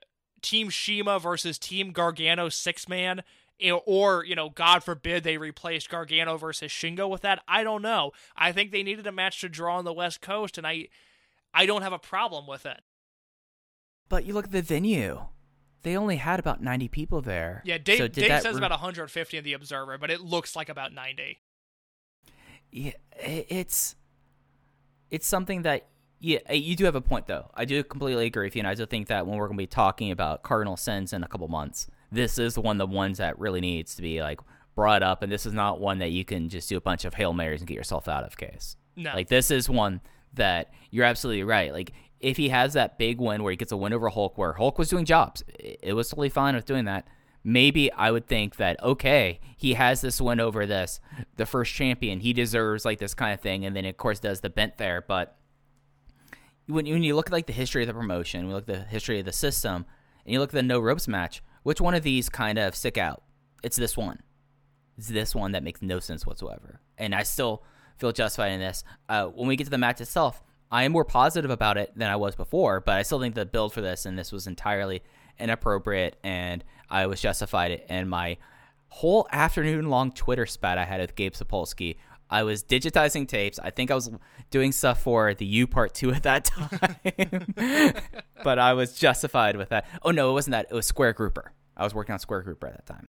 Team 0.43 0.71
CIMA 0.71 1.19
versus 1.19 1.59
Team 1.59 1.93
Gargano 1.93 2.49
six 2.49 2.89
man? 2.89 3.23
Eh, 3.61 3.71
or, 3.71 4.25
you 4.25 4.35
know, 4.35 4.49
God 4.49 4.83
forbid 4.83 5.23
they 5.23 5.37
replaced 5.37 5.91
Gargano 5.91 6.37
versus 6.37 6.73
Shingo 6.73 7.09
with 7.09 7.21
that. 7.23 7.43
I 7.47 7.63
don't 7.63 7.83
know. 7.83 8.13
I 8.35 8.53
think 8.53 8.71
they 8.71 8.83
needed 8.83 9.07
a 9.07 9.13
match 9.13 9.41
to 9.43 9.49
draw 9.49 9.77
on 9.77 9.85
the 9.85 9.93
West 9.93 10.21
Coast, 10.21 10.57
and 10.59 10.67
I 10.67 10.89
I 11.53 11.67
don't 11.67 11.83
have 11.83 11.93
a 11.93 11.99
problem 11.99 12.47
with 12.47 12.65
it. 12.67 12.81
But 14.09 14.25
you 14.25 14.35
look 14.35 14.47
at 14.47 14.53
the 14.53 14.63
venue. 14.63 15.27
They 15.83 15.97
only 15.97 16.17
had 16.17 16.39
about 16.39 16.63
90 16.63 16.89
people 16.89 17.23
there. 17.23 17.63
Yeah, 17.65 17.79
Dave, 17.79 17.99
So 17.99 18.09
Dave 18.09 18.29
that 18.29 18.43
says 18.43 18.57
about 18.57 18.71
150 18.71 19.37
in 19.37 19.45
the 19.45 19.55
Observer, 19.55 19.97
but 19.97 20.11
it 20.11 20.21
looks 20.21 20.55
like 20.55 20.69
about 20.69 20.93
90. 20.93 21.41
Yeah, 22.73 22.93
it's 23.19 23.97
it's 25.11 25.27
something 25.27 25.63
that 25.63 25.89
yeah, 26.21 26.39
uh, 26.49 26.53
you 26.53 26.77
do 26.77 26.85
have 26.85 26.95
a 26.95 27.01
point 27.01 27.27
though. 27.27 27.51
I 27.55 27.65
do 27.65 27.83
completely 27.83 28.27
agree 28.27 28.47
with 28.47 28.55
you, 28.55 28.61
and 28.61 28.69
I 28.69 28.75
do 28.75 28.87
think 28.87 29.09
that 29.09 29.27
when 29.27 29.39
we're 29.39 29.47
going 29.47 29.57
to 29.57 29.63
be 29.63 29.67
talking 29.67 30.11
about 30.11 30.43
cardinal 30.43 30.77
sins 30.77 31.13
in 31.13 31.25
a 31.25 31.29
couple 31.29 31.49
months, 31.49 31.89
this 32.13 32.39
is 32.39 32.59
one 32.59 32.81
of 32.81 32.89
the 32.89 32.95
ones 32.95 33.19
that 33.19 33.39
really 33.39 33.61
needs 33.61 33.95
to 33.97 34.03
be 34.03 34.21
like 34.23 34.41
brought 34.75 35.03
up, 35.03 35.23
and 35.23 35.33
this 35.33 35.47
is 35.47 35.53
not 35.53 35.81
one 35.81 35.99
that 35.99 36.11
you 36.11 36.25
can 36.25 36.49
just 36.49 36.69
do 36.69 36.77
a 36.77 36.81
bunch 36.81 37.05
of 37.05 37.15
hail 37.15 37.33
marys 37.33 37.61
and 37.61 37.69
get 37.69 37.75
yourself 37.75 38.07
out 38.07 38.25
of 38.25 38.37
case. 38.37 38.77
No. 38.97 39.13
Like 39.15 39.29
this 39.29 39.51
is 39.51 39.69
one 39.69 40.01
that 40.35 40.73
you're 40.91 41.07
absolutely 41.07 41.43
right. 41.43 41.73
Like 41.73 41.93
if 42.21 42.37
he 42.37 42.51
has 42.51 42.75
that 42.75 42.99
big 42.99 43.19
win 43.19 43.43
where 43.43 43.51
he 43.51 43.57
gets 43.57 43.73
a 43.73 43.77
win 43.77 43.93
over 43.93 44.09
Hulk, 44.11 44.37
where 44.37 44.53
Hulk 44.53 44.79
was 44.79 44.89
doing 44.89 45.07
jobs, 45.07 45.43
it 45.59 45.95
was 45.95 46.11
totally 46.11 46.29
fine 46.29 46.55
with 46.55 46.67
doing 46.67 46.85
that. 46.85 47.09
Maybe 47.43 47.91
I 47.93 48.11
would 48.11 48.27
think 48.27 48.57
that 48.57 48.83
okay, 48.83 49.41
he 49.57 49.75
has 49.75 50.01
this 50.01 50.21
win 50.21 50.41
over 50.41 50.67
this, 50.67 51.01
the 51.37 51.47
first 51.47 51.73
champion, 51.73 52.21
he 52.21 52.33
deserves 52.33 52.85
like 52.85 52.99
this 52.99 53.15
kind 53.15 53.33
of 53.33 53.41
thing, 53.41 53.65
and 53.65 53.75
then 53.75 53.85
of 53.85 53.97
course 53.97 54.21
does 54.21 54.41
the 54.41 54.51
bent 54.51 54.79
there. 54.79 55.03
But 55.07 55.37
when 56.67 56.87
when 56.87 57.03
you 57.03 57.17
look 57.17 57.27
at 57.29 57.33
like 57.33 57.47
the 57.47 57.53
history 57.53 57.83
of 57.83 57.89
the 57.89 57.95
promotion, 57.95 58.47
we 58.47 58.53
look 58.53 58.69
at 58.69 58.75
the 58.75 58.85
history 58.85 59.19
of 59.19 59.25
the 59.25 59.33
system, 59.33 59.87
and 60.25 60.33
you 60.33 60.41
look 60.41 60.51
at 60.51 60.55
the 60.55 60.63
no 60.63 60.81
ropes 60.81 61.09
match, 61.09 61.43
which 61.63 61.81
one 61.81 61.95
of 61.95 62.03
these 62.03 62.29
kind 62.29 62.59
of 62.59 62.75
stick 62.75 62.99
out? 62.99 63.23
It's 63.63 63.77
this 63.77 63.97
one. 63.97 64.21
It's 64.99 65.09
this 65.09 65.35
one 65.35 65.53
that 65.53 65.63
makes 65.63 65.83
no 65.83 65.99
sense 65.99 66.27
whatsoever. 66.27 66.81
And 66.99 67.15
I 67.15 67.23
still 67.23 67.63
feel 67.99 68.13
justified 68.13 68.53
in 68.53 68.61
this. 68.61 68.85
Uh, 69.09 69.27
when 69.27 69.49
we 69.49 69.57
get 69.57 69.65
to 69.65 69.71
the 69.71 69.79
match 69.79 70.01
itself, 70.01 70.43
I 70.71 70.85
am 70.85 70.93
more 70.93 71.05
positive 71.05 71.51
about 71.51 71.77
it 71.77 71.93
than 71.97 72.09
I 72.11 72.17
was 72.17 72.37
before, 72.37 72.81
but 72.81 72.97
I 72.97 73.03
still 73.03 73.21
think 73.21 73.35
the 73.35 73.45
build 73.47 73.73
for 73.73 73.81
this 73.81 74.07
and 74.07 74.19
this 74.19 74.31
was 74.31 74.47
entirely 74.47 75.03
inappropriate, 75.41 76.17
and 76.23 76.65
I 76.89 77.07
was 77.07 77.21
justified 77.21 77.83
in 77.89 78.09
my 78.09 78.37
whole 78.89 79.27
afternoon 79.31 79.89
long 79.89 80.13
Twitter 80.13 80.47
spat 80.47 80.79
I 80.79 80.85
had 80.85 81.01
with 81.01 81.15
Gabe 81.15 81.33
Sapolsky. 81.33 81.97
I 82.29 82.45
was 82.45 82.63
digitizing 82.63 83.27
tapes. 83.27 83.59
I 83.59 83.71
think 83.71 83.91
I 83.91 83.95
was 83.95 84.11
doing 84.51 84.73
stuff 84.73 85.03
for 85.03 85.35
the 85.35 85.47
U 85.47 85.67
part 85.67 85.95
two 85.95 86.13
at 86.13 86.23
that 86.23 86.45
time, 86.45 87.95
but 88.45 88.59
I 88.59 88.75
was 88.75 88.95
justified 88.95 89.57
with 89.57 89.71
that. 89.71 89.87
Oh 90.03 90.11
no, 90.11 90.31
it 90.31 90.33
wasn't 90.33 90.53
that. 90.53 90.67
It 90.71 90.75
was 90.75 90.87
Square 90.87 91.15
Grouper. 91.15 91.53
I 91.77 91.85
was 91.85 91.95
working 91.95 92.13
on 92.13 92.19
Square 92.19 92.43
Grouper 92.43 92.69
at 92.69 92.75
that 92.75 92.87
time. 92.87 93.07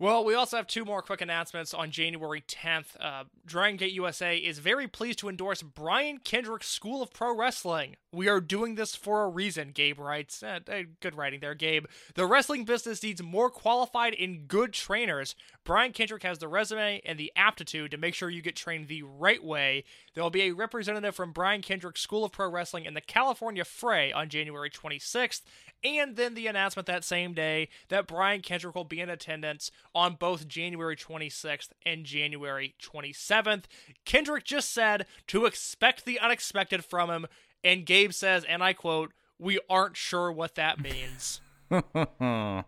Well, 0.00 0.24
we 0.24 0.32
also 0.32 0.56
have 0.56 0.66
two 0.66 0.86
more 0.86 1.02
quick 1.02 1.20
announcements 1.20 1.74
on 1.74 1.90
January 1.90 2.42
10th. 2.48 2.96
Uh, 2.98 3.24
Dragon 3.44 3.76
Gate 3.76 3.92
USA 3.92 4.38
is 4.38 4.58
very 4.58 4.88
pleased 4.88 5.18
to 5.18 5.28
endorse 5.28 5.60
Brian 5.60 6.20
Kendrick's 6.20 6.68
School 6.68 7.02
of 7.02 7.12
Pro 7.12 7.36
Wrestling. 7.36 7.96
We 8.10 8.26
are 8.26 8.40
doing 8.40 8.76
this 8.76 8.96
for 8.96 9.24
a 9.24 9.28
reason, 9.28 9.72
Gabe 9.72 9.98
writes. 9.98 10.42
Eh, 10.42 10.60
eh, 10.68 10.84
good 11.00 11.14
writing 11.14 11.40
there, 11.40 11.54
Gabe. 11.54 11.84
The 12.14 12.24
wrestling 12.24 12.64
business 12.64 13.02
needs 13.02 13.22
more 13.22 13.50
qualified 13.50 14.16
and 14.18 14.48
good 14.48 14.72
trainers. 14.72 15.36
Brian 15.64 15.92
Kendrick 15.92 16.22
has 16.22 16.38
the 16.38 16.48
resume 16.48 17.02
and 17.04 17.18
the 17.18 17.30
aptitude 17.36 17.90
to 17.90 17.98
make 17.98 18.14
sure 18.14 18.30
you 18.30 18.40
get 18.40 18.56
trained 18.56 18.88
the 18.88 19.02
right 19.02 19.44
way. 19.44 19.84
There 20.14 20.22
will 20.22 20.30
be 20.30 20.42
a 20.42 20.52
representative 20.52 21.14
from 21.14 21.32
Brian 21.32 21.62
Kendrick's 21.62 22.00
School 22.00 22.24
of 22.24 22.32
Pro 22.32 22.50
Wrestling 22.50 22.84
in 22.84 22.94
the 22.94 23.00
California 23.00 23.64
Fray 23.64 24.12
on 24.12 24.28
January 24.28 24.70
26th, 24.70 25.42
and 25.84 26.16
then 26.16 26.34
the 26.34 26.46
announcement 26.46 26.86
that 26.86 27.04
same 27.04 27.32
day 27.32 27.68
that 27.88 28.06
Brian 28.06 28.40
Kendrick 28.40 28.74
will 28.74 28.84
be 28.84 29.00
in 29.00 29.08
attendance 29.08 29.70
on 29.94 30.14
both 30.14 30.48
January 30.48 30.96
26th 30.96 31.68
and 31.86 32.04
January 32.04 32.74
27th. 32.82 33.64
Kendrick 34.04 34.44
just 34.44 34.72
said 34.72 35.06
to 35.28 35.46
expect 35.46 36.04
the 36.04 36.18
unexpected 36.18 36.84
from 36.84 37.10
him, 37.10 37.26
and 37.62 37.86
Gabe 37.86 38.12
says, 38.12 38.44
and 38.44 38.62
I 38.62 38.72
quote, 38.72 39.12
We 39.38 39.60
aren't 39.68 39.96
sure 39.96 40.32
what 40.32 40.56
that 40.56 40.80
means. 40.80 41.40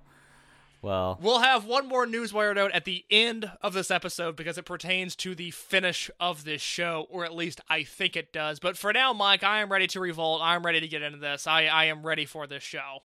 well, 0.82 1.18
We'll 1.22 1.40
have 1.40 1.64
one 1.64 1.88
more 1.88 2.06
newswire 2.06 2.54
note 2.54 2.72
at 2.72 2.84
the 2.84 3.04
end 3.10 3.50
of 3.62 3.72
this 3.72 3.90
episode 3.90 4.36
because 4.36 4.58
it 4.58 4.64
pertains 4.64 5.16
to 5.16 5.34
the 5.34 5.52
finish 5.52 6.10
of 6.20 6.44
this 6.44 6.60
show, 6.60 7.06
or 7.08 7.24
at 7.24 7.34
least 7.34 7.60
I 7.70 7.84
think 7.84 8.16
it 8.16 8.32
does. 8.32 8.58
But 8.58 8.76
for 8.76 8.92
now, 8.92 9.12
Mike, 9.12 9.44
I 9.44 9.60
am 9.60 9.70
ready 9.70 9.86
to 9.86 10.00
revolt. 10.00 10.42
I'm 10.42 10.66
ready 10.66 10.80
to 10.80 10.88
get 10.88 11.02
into 11.02 11.18
this. 11.18 11.46
I, 11.46 11.66
I 11.66 11.84
am 11.84 12.04
ready 12.04 12.26
for 12.26 12.46
this 12.46 12.62
show. 12.62 12.98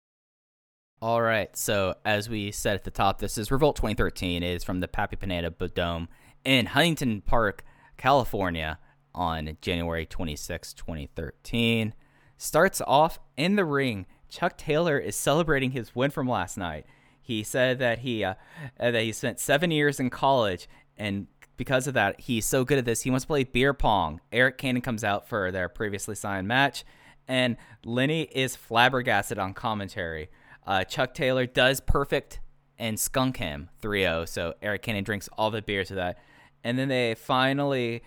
All 1.01 1.21
right. 1.21 1.55
So 1.55 1.95
as 2.03 2.28
we 2.28 2.51
said 2.51 2.75
at 2.75 2.84
the 2.84 2.91
top, 2.91 3.19
this 3.19 3.38
is 3.38 3.51
Revolt 3.51 3.75
2013. 3.75 4.41
It 4.41 4.55
is 4.55 4.63
from 4.63 4.80
the 4.80 4.88
Pappy 4.88 5.15
Pineda 5.15 5.51
Dome 5.51 6.09
in 6.43 6.65
Huntington 6.65 7.21
Park, 7.21 7.63
California, 7.97 8.80
on 9.13 9.57
January 9.61 10.05
26, 10.05 10.73
2013. 10.73 11.93
Starts 12.38 12.82
off 12.88 13.19
in 13.36 13.55
the 13.55 13.65
ring. 13.65 14.05
Chuck 14.30 14.57
Taylor 14.57 14.97
is 14.97 15.15
celebrating 15.15 15.71
his 15.71 15.95
win 15.95 16.11
from 16.11 16.28
last 16.28 16.57
night. 16.57 16.86
He 17.28 17.43
said 17.43 17.80
that 17.80 17.99
he 17.99 18.23
uh, 18.23 18.36
uh, 18.80 18.91
that 18.91 19.03
he 19.03 19.11
spent 19.11 19.38
seven 19.41 19.69
years 19.69 19.99
in 19.99 20.09
college, 20.09 20.69
and 20.95 21.28
because 21.57 21.86
of 21.86 21.93
that, 21.93 22.21
he's 22.21 22.45
so 22.45 22.63
good 22.63 22.78
at 22.78 22.86
this. 22.86 23.01
He 23.01 23.09
wants 23.09 23.25
to 23.25 23.28
play 23.28 23.43
beer 23.43 23.73
pong. 23.73 24.21
Eric 24.32 24.57
Cannon 24.57 24.82
comes 24.82 25.03
out 25.03 25.28
for 25.28 25.51
their 25.51 25.67
previously 25.67 26.15
signed 26.15 26.47
match, 26.47 26.86
and 27.28 27.57
Lenny 27.84 28.30
is 28.32 28.55
flabbergasted 28.55 29.38
on 29.38 29.53
commentary. 29.53 30.30
Uh, 30.65 30.86
Chuck 30.86 31.13
Taylor 31.13 31.45
does 31.45 31.82
perfect 31.82 32.39
and 32.80 32.97
skunk 32.97 33.36
him 33.36 33.67
3-0. 33.82 34.30
So 34.30 34.53
Eric 34.61 34.84
Cannon 34.84 35.03
drinks 35.03 35.28
all 35.38 35.51
the 35.51 35.61
beers 35.61 35.89
to 35.89 35.95
that, 35.95 36.19
and 36.63 36.80
then 36.80 36.88
they 36.88 37.13
finally, 37.13 38.03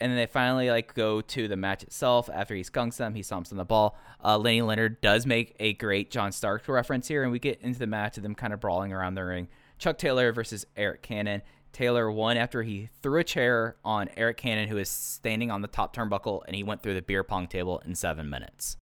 and 0.00 0.10
then 0.10 0.16
they 0.16 0.26
finally 0.26 0.70
like 0.70 0.94
go 0.94 1.20
to 1.20 1.48
the 1.48 1.56
match 1.56 1.82
itself. 1.82 2.30
After 2.32 2.54
he 2.54 2.62
skunks 2.62 2.96
them, 2.96 3.14
he 3.14 3.22
stomps 3.22 3.52
on 3.52 3.58
the 3.58 3.64
ball. 3.64 3.96
Uh, 4.24 4.38
Lenny 4.38 4.62
Leonard 4.62 5.00
does 5.00 5.26
make 5.26 5.54
a 5.60 5.74
great 5.74 6.10
John 6.10 6.32
Stark 6.32 6.66
reference 6.68 7.08
here, 7.08 7.22
and 7.22 7.32
we 7.32 7.38
get 7.38 7.60
into 7.60 7.78
the 7.78 7.86
match 7.86 8.16
of 8.16 8.22
them 8.22 8.34
kind 8.34 8.52
of 8.52 8.60
brawling 8.60 8.92
around 8.92 9.14
the 9.14 9.24
ring. 9.24 9.48
Chuck 9.78 9.98
Taylor 9.98 10.32
versus 10.32 10.66
Eric 10.76 11.02
Cannon. 11.02 11.42
Taylor 11.72 12.10
won 12.10 12.36
after 12.36 12.62
he 12.62 12.88
threw 13.02 13.20
a 13.20 13.24
chair 13.24 13.76
on 13.84 14.08
Eric 14.16 14.38
Cannon, 14.38 14.68
who 14.68 14.76
is 14.76 14.88
standing 14.88 15.50
on 15.50 15.62
the 15.62 15.68
top 15.68 15.94
turnbuckle, 15.94 16.42
and 16.46 16.56
he 16.56 16.62
went 16.62 16.82
through 16.82 16.94
the 16.94 17.02
beer 17.02 17.22
pong 17.22 17.46
table 17.46 17.80
in 17.84 17.94
seven 17.94 18.28
minutes. 18.28 18.76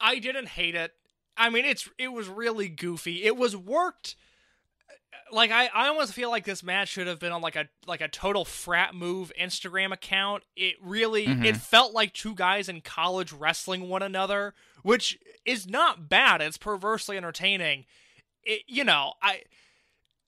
I 0.00 0.18
didn't 0.18 0.48
hate 0.48 0.74
it. 0.74 0.92
I 1.36 1.50
mean, 1.50 1.64
it's 1.64 1.88
it 1.98 2.12
was 2.12 2.28
really 2.28 2.68
goofy. 2.68 3.24
It 3.24 3.36
was 3.36 3.56
worked. 3.56 4.16
Like 5.32 5.50
I, 5.50 5.66
I 5.66 5.88
almost 5.88 6.12
feel 6.12 6.30
like 6.30 6.44
this 6.44 6.62
match 6.62 6.88
should 6.88 7.06
have 7.06 7.18
been 7.18 7.32
on 7.32 7.42
like 7.42 7.56
a 7.56 7.68
like 7.86 8.00
a 8.00 8.08
total 8.08 8.44
frat 8.44 8.94
move 8.94 9.32
Instagram 9.40 9.92
account. 9.92 10.44
It 10.56 10.74
really 10.82 11.24
it 11.24 11.28
mm-hmm. 11.28 11.56
felt 11.56 11.92
like 11.92 12.12
two 12.12 12.34
guys 12.34 12.68
in 12.68 12.80
college 12.80 13.32
wrestling 13.32 13.88
one 13.88 14.02
another, 14.02 14.54
which 14.82 15.18
is 15.44 15.68
not 15.68 16.08
bad. 16.08 16.40
It's 16.40 16.58
perversely 16.58 17.16
entertaining. 17.16 17.84
It, 18.42 18.62
you 18.66 18.84
know, 18.84 19.14
I 19.22 19.42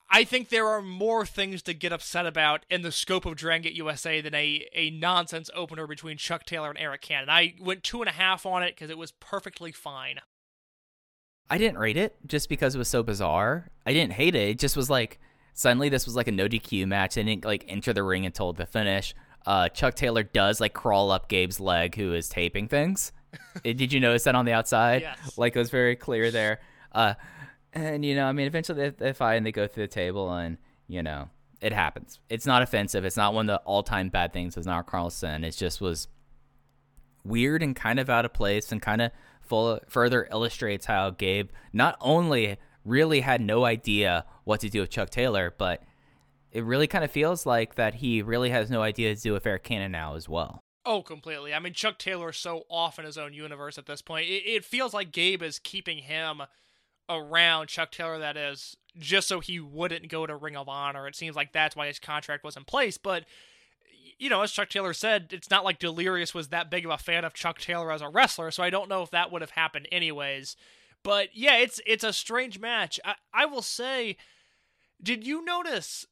I 0.09 0.25
think 0.25 0.49
there 0.49 0.69
are 0.69 0.83
more 0.83 1.27
things 1.27 1.63
to 1.63 1.75
get 1.75 1.93
upset 1.93 2.27
about 2.27 2.65
in 2.71 2.83
the 2.83 2.93
scope 2.93 3.27
of 3.27 3.37
Dragon 3.37 3.63
Gate 3.63 3.75
USA 3.75 4.21
than 4.21 4.35
a, 4.35 4.69
a 4.73 4.91
nonsense 4.91 5.51
opener 5.55 5.87
between 5.87 6.17
Chuck 6.17 6.45
Taylor 6.45 6.71
and 6.71 6.79
Eric 6.79 7.03
Cannon. 7.03 7.29
I 7.29 7.55
went 7.61 7.83
two 7.83 8.03
and 8.03 8.09
a 8.09 8.13
half 8.13 8.47
on 8.47 8.63
it 8.63 8.75
because 8.75 8.91
it 8.91 8.99
was 8.99 9.13
perfectly 9.13 9.73
fine. 9.73 10.21
I 11.49 11.59
didn't 11.59 11.79
rate 11.79 11.97
it 11.97 12.17
just 12.27 12.49
because 12.49 12.75
it 12.75 12.79
was 12.79 12.89
so 12.89 13.03
bizarre. 13.03 13.69
I 13.85 13.93
didn't 13.93 14.13
hate 14.15 14.35
it. 14.35 14.49
It 14.49 14.59
just 14.59 14.77
was 14.77 14.91
like 14.91 15.21
suddenly 15.55 15.89
this 15.89 16.05
was 16.07 16.17
like 16.17 16.29
a 16.29 16.33
no 16.33 16.49
DQ 16.49 16.87
match. 16.87 17.15
They 17.15 17.23
didn't 17.23 17.45
like 17.45 17.65
enter 17.69 17.93
the 17.93 18.03
ring 18.03 18.27
until 18.27 18.53
the 18.53 18.67
finish. 18.67 19.15
Uh, 19.47 19.69
Chuck 19.69 19.95
Taylor 19.95 20.23
does 20.25 20.61
like 20.61 20.75
crawl 20.75 21.11
up 21.13 21.29
Gabe's 21.29 21.61
leg, 21.61 21.95
who 21.95 22.15
is 22.15 22.29
taping 22.29 22.67
things. 22.69 23.13
Eh, 23.65 23.73
Did 23.75 23.93
you 23.93 24.01
notice 24.01 24.25
that 24.25 24.35
on 24.35 24.45
the 24.45 24.53
outside? 24.53 25.03
Yes. 25.03 25.39
Like 25.39 25.55
it 25.55 25.59
was 25.59 25.71
very 25.71 25.95
clear 25.95 26.31
there. 26.31 26.61
Uh, 26.93 27.15
and 27.73 28.05
you 28.05 28.15
know, 28.15 28.27
I 28.27 28.33
mean, 28.33 28.47
eventually 28.47 28.91
they, 28.91 28.91
they 28.91 29.13
fight 29.13 29.35
and 29.35 29.47
they 29.47 29.53
go 29.53 29.67
through 29.67 29.85
the 29.85 29.89
table, 29.93 30.33
and 30.33 30.57
you 30.89 31.03
know, 31.03 31.29
it 31.61 31.73
happens. 31.73 32.19
It's 32.29 32.47
not 32.47 32.63
offensive. 32.63 33.05
It's 33.05 33.17
not 33.17 33.35
one 33.35 33.49
of 33.49 33.61
the 33.61 33.67
all-time 33.67 34.09
bad 34.09 34.33
things. 34.33 34.57
It's 34.57 34.67
not 34.67 34.87
Carlson. 34.87 35.45
It 35.45 35.51
just 35.53 35.81
was 35.81 36.09
weird 37.27 37.63
and 37.63 37.75
kind 37.75 37.99
of 37.99 38.09
out 38.09 38.25
of 38.25 38.33
place 38.33 38.73
and 38.73 38.81
kind 38.81 39.03
of 39.03 39.13
full 39.41 39.81
further 39.89 40.29
illustrates 40.31 40.87
how 40.87 41.11
Gabe 41.11 41.51
not 41.73 41.97
only 42.01 42.57
really 42.85 43.21
had 43.21 43.41
no 43.41 43.65
idea 43.65 44.25
what 44.45 44.61
to 44.61 44.69
do 44.69 44.81
with 44.81 44.91
Chuck 44.91 45.11
Taylor, 45.11 45.55
but 45.57 45.83
it 46.53 46.65
really 46.65 46.87
kind 46.87 47.05
of 47.05 47.11
feels 47.11 47.45
like 47.45 47.75
that 47.75 47.97
he 47.97 48.23
really 48.23 48.51
has 48.51 48.71
no 48.71 48.83
idea 48.83 49.15
to 49.15 49.21
do 49.21 49.33
with 49.33 49.47
Eric 49.47 49.65
Cannon 49.65 49.93
now 49.93 50.15
as 50.15 50.29
well. 50.29 50.61
Oh, 50.85 51.03
completely. 51.03 51.53
I 51.53 51.59
mean, 51.59 51.73
Chuck 51.73 51.99
Taylor 51.99 52.31
is 52.31 52.37
so 52.37 52.63
off 52.71 52.99
in 52.99 53.05
his 53.05 53.19
own 53.19 53.35
universe 53.35 53.77
at 53.77 53.87
this 53.87 54.03
point. 54.03 54.29
It, 54.29 54.45
it 54.47 54.65
feels 54.65 54.95
like 54.95 55.11
Gabe 55.11 55.43
is 55.43 55.59
keeping 55.59 55.99
him 55.99 56.43
around, 57.09 57.67
Chuck 57.67 57.91
Taylor, 57.91 58.21
that 58.21 58.37
is, 58.37 58.77
just 58.97 59.27
so 59.27 59.41
he 59.41 59.59
wouldn't 59.59 60.09
go 60.09 60.27
to 60.27 60.37
Ring 60.37 60.57
of 60.57 60.69
Honor. 60.69 61.09
It 61.09 61.17
seems 61.17 61.35
like 61.35 61.53
that's 61.53 61.75
why 61.75 61.89
his 61.89 61.99
contract 61.99 62.45
was 62.45 62.57
in 62.57 62.65
place. 62.65 62.99
But, 62.99 63.25
you 64.19 64.31
know, 64.31 64.43
as 64.43 64.53
Chuck 64.53 64.69
Taylor 64.69 64.93
said, 64.93 65.29
it's 65.31 65.51
not 65.51 65.65
like 65.65 65.79
Delirious 65.79 66.35
was 66.35 66.49
that 66.49 66.71
big 66.71 66.85
of 66.85 66.91
a 66.91 66.99
fan 66.99 67.25
of 67.25 67.35
Chuck 67.35 67.59
Taylor 67.59 67.93
as 67.93 68.01
a 68.03 68.09
wrestler, 68.09 68.51
so 68.51 68.63
I 68.63 68.71
don't 68.71 68.89
know 68.89 69.03
if 69.03 69.11
that 69.11 69.31
would 69.31 69.43
have 69.43 69.51
happened 69.51 69.89
anyways. 69.93 70.57
But 71.03 71.29
yeah, 71.35 71.57
it's 71.59 71.81
it's 71.87 72.05
a 72.05 72.13
strange 72.13 72.59
match. 72.59 72.99
I, 73.05 73.15
I 73.33 73.47
will 73.47 73.63
say, 73.63 74.17
did 75.03 75.27
you 75.27 75.45
notice 75.45 76.07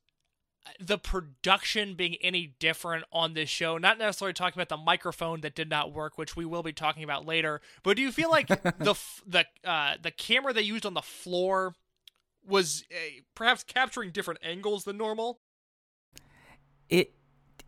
the 0.81 0.99
production 0.99 1.95
being 1.95 2.17
any 2.23 2.55
different 2.59 3.05
on 3.13 3.35
this 3.35 3.49
show. 3.49 3.79
Not 3.79 3.99
necessarily 3.99 4.33
talking 4.33 4.59
about 4.59 4.69
the 4.69 4.83
microphone 4.83 5.41
that 5.43 5.55
did 5.55 5.69
not 5.69 5.93
work, 5.93 6.17
which 6.17 6.37
we 6.37 6.45
will 6.45 6.63
be 6.63 6.73
talking 6.73 7.05
about 7.05 7.27
later. 7.27 7.61
But 7.83 7.97
do 7.97 8.03
you 8.03 8.11
feel 8.11 8.31
like 8.31 8.49
the 8.79 8.91
f- 8.91 9.23
the 9.27 9.45
uh, 9.63 9.95
the 10.01 10.11
camera 10.11 10.53
they 10.53 10.63
used 10.63 10.87
on 10.87 10.95
the 10.95 11.03
floor 11.03 11.75
was 12.47 12.85
uh, 12.93 13.21
perhaps 13.35 13.63
capturing 13.63 14.11
different 14.11 14.41
angles 14.43 14.85
than 14.85 14.97
normal? 14.97 15.41
It 16.89 17.15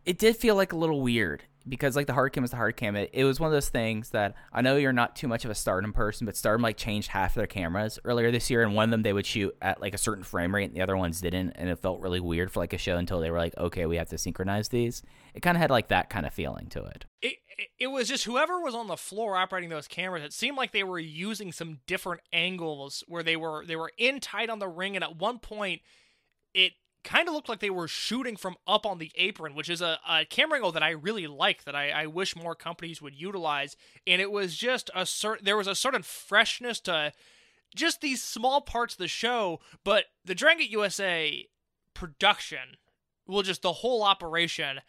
it 0.07 0.17
did 0.17 0.37
feel 0.37 0.55
like 0.55 0.71
a 0.71 0.77
little 0.77 1.01
weird 1.01 1.43
because 1.67 1.97
like 1.97 2.07
the 2.07 2.13
hard 2.13 2.31
cam 2.31 2.45
is 2.45 2.51
the 2.51 2.55
hard 2.55 2.77
cam. 2.77 2.95
It, 2.95 3.09
it 3.11 3.25
was 3.25 3.41
one 3.41 3.47
of 3.47 3.53
those 3.53 3.67
things 3.67 4.11
that 4.11 4.35
I 4.53 4.61
know 4.61 4.77
you're 4.77 4.93
not 4.93 5.17
too 5.17 5.27
much 5.27 5.43
of 5.43 5.51
a 5.51 5.55
Stardom 5.55 5.91
person, 5.91 6.25
but 6.25 6.37
Stardom 6.37 6.61
like 6.61 6.77
changed 6.77 7.09
half 7.09 7.35
their 7.35 7.45
cameras 7.45 7.99
earlier 8.05 8.31
this 8.31 8.49
year, 8.49 8.63
and 8.63 8.73
one 8.73 8.85
of 8.85 8.91
them 8.91 9.03
they 9.03 9.11
would 9.11 9.25
shoot 9.25 9.53
at 9.61 9.81
like 9.81 9.93
a 9.93 9.97
certain 9.97 10.23
frame 10.23 10.55
rate, 10.55 10.63
and 10.63 10.73
the 10.73 10.81
other 10.81 10.95
ones 10.95 11.19
didn't, 11.19 11.51
and 11.51 11.69
it 11.69 11.79
felt 11.79 11.99
really 11.99 12.21
weird 12.21 12.49
for 12.51 12.61
like 12.61 12.71
a 12.71 12.77
show 12.77 12.95
until 12.95 13.19
they 13.19 13.29
were 13.29 13.37
like, 13.37 13.57
okay, 13.57 13.85
we 13.85 13.97
have 13.97 14.07
to 14.07 14.17
synchronize 14.17 14.69
these. 14.69 15.03
It 15.33 15.41
kind 15.41 15.57
of 15.57 15.61
had 15.61 15.69
like 15.69 15.89
that 15.89 16.09
kind 16.09 16.25
of 16.25 16.33
feeling 16.33 16.67
to 16.69 16.85
it. 16.85 17.05
It, 17.21 17.35
it 17.57 17.67
it 17.77 17.87
was 17.87 18.07
just 18.07 18.23
whoever 18.23 18.61
was 18.61 18.73
on 18.73 18.87
the 18.87 18.95
floor 18.95 19.35
operating 19.35 19.69
those 19.69 19.89
cameras. 19.89 20.23
It 20.23 20.31
seemed 20.31 20.55
like 20.55 20.71
they 20.71 20.85
were 20.85 20.99
using 20.99 21.51
some 21.51 21.79
different 21.85 22.21
angles 22.31 23.03
where 23.09 23.23
they 23.23 23.35
were 23.35 23.65
they 23.65 23.75
were 23.75 23.91
in 23.97 24.21
tight 24.21 24.49
on 24.49 24.59
the 24.59 24.69
ring, 24.69 24.95
and 24.95 25.03
at 25.03 25.17
one 25.17 25.39
point, 25.39 25.81
it 26.53 26.71
kind 27.07 27.29
of 27.29 27.33
looked 27.33 27.47
like 27.47 27.59
they 27.61 27.69
were 27.69 27.87
shooting 27.87 28.35
from 28.35 28.57
up 28.67 28.85
on 28.85 28.97
the 28.97 29.11
apron, 29.15 29.55
which 29.55 29.69
is 29.69 29.81
a, 29.81 29.97
a 30.07 30.25
camera 30.25 30.57
angle 30.57 30.73
that 30.73 30.83
I 30.83 30.89
really 30.89 31.25
like, 31.25 31.63
that 31.63 31.73
I, 31.73 31.89
I 31.89 32.05
wish 32.05 32.35
more 32.35 32.53
companies 32.53 33.01
would 33.01 33.15
utilize. 33.15 33.77
And 34.05 34.21
it 34.21 34.29
was 34.29 34.57
just 34.57 34.91
a 34.93 35.05
certain, 35.05 35.45
there 35.45 35.55
was 35.55 35.67
a 35.67 35.75
certain 35.75 36.03
freshness 36.03 36.81
to 36.81 37.13
just 37.73 38.01
these 38.01 38.21
small 38.21 38.59
parts 38.59 38.95
of 38.95 38.97
the 38.97 39.07
show, 39.07 39.61
but 39.85 40.05
the 40.25 40.35
Dragon 40.35 40.67
USA 40.69 41.47
production, 41.93 42.75
well, 43.25 43.41
just 43.41 43.61
the 43.61 43.71
whole 43.71 44.03
operation, 44.03 44.81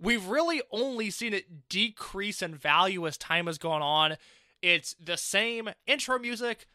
we've 0.00 0.26
really 0.26 0.62
only 0.70 1.10
seen 1.10 1.34
it 1.34 1.68
decrease 1.68 2.40
in 2.40 2.54
value 2.54 3.04
as 3.04 3.18
time 3.18 3.46
has 3.46 3.58
gone 3.58 3.82
on. 3.82 4.16
It's 4.62 4.94
the 4.94 5.16
same 5.16 5.70
intro 5.88 6.20
music, 6.20 6.68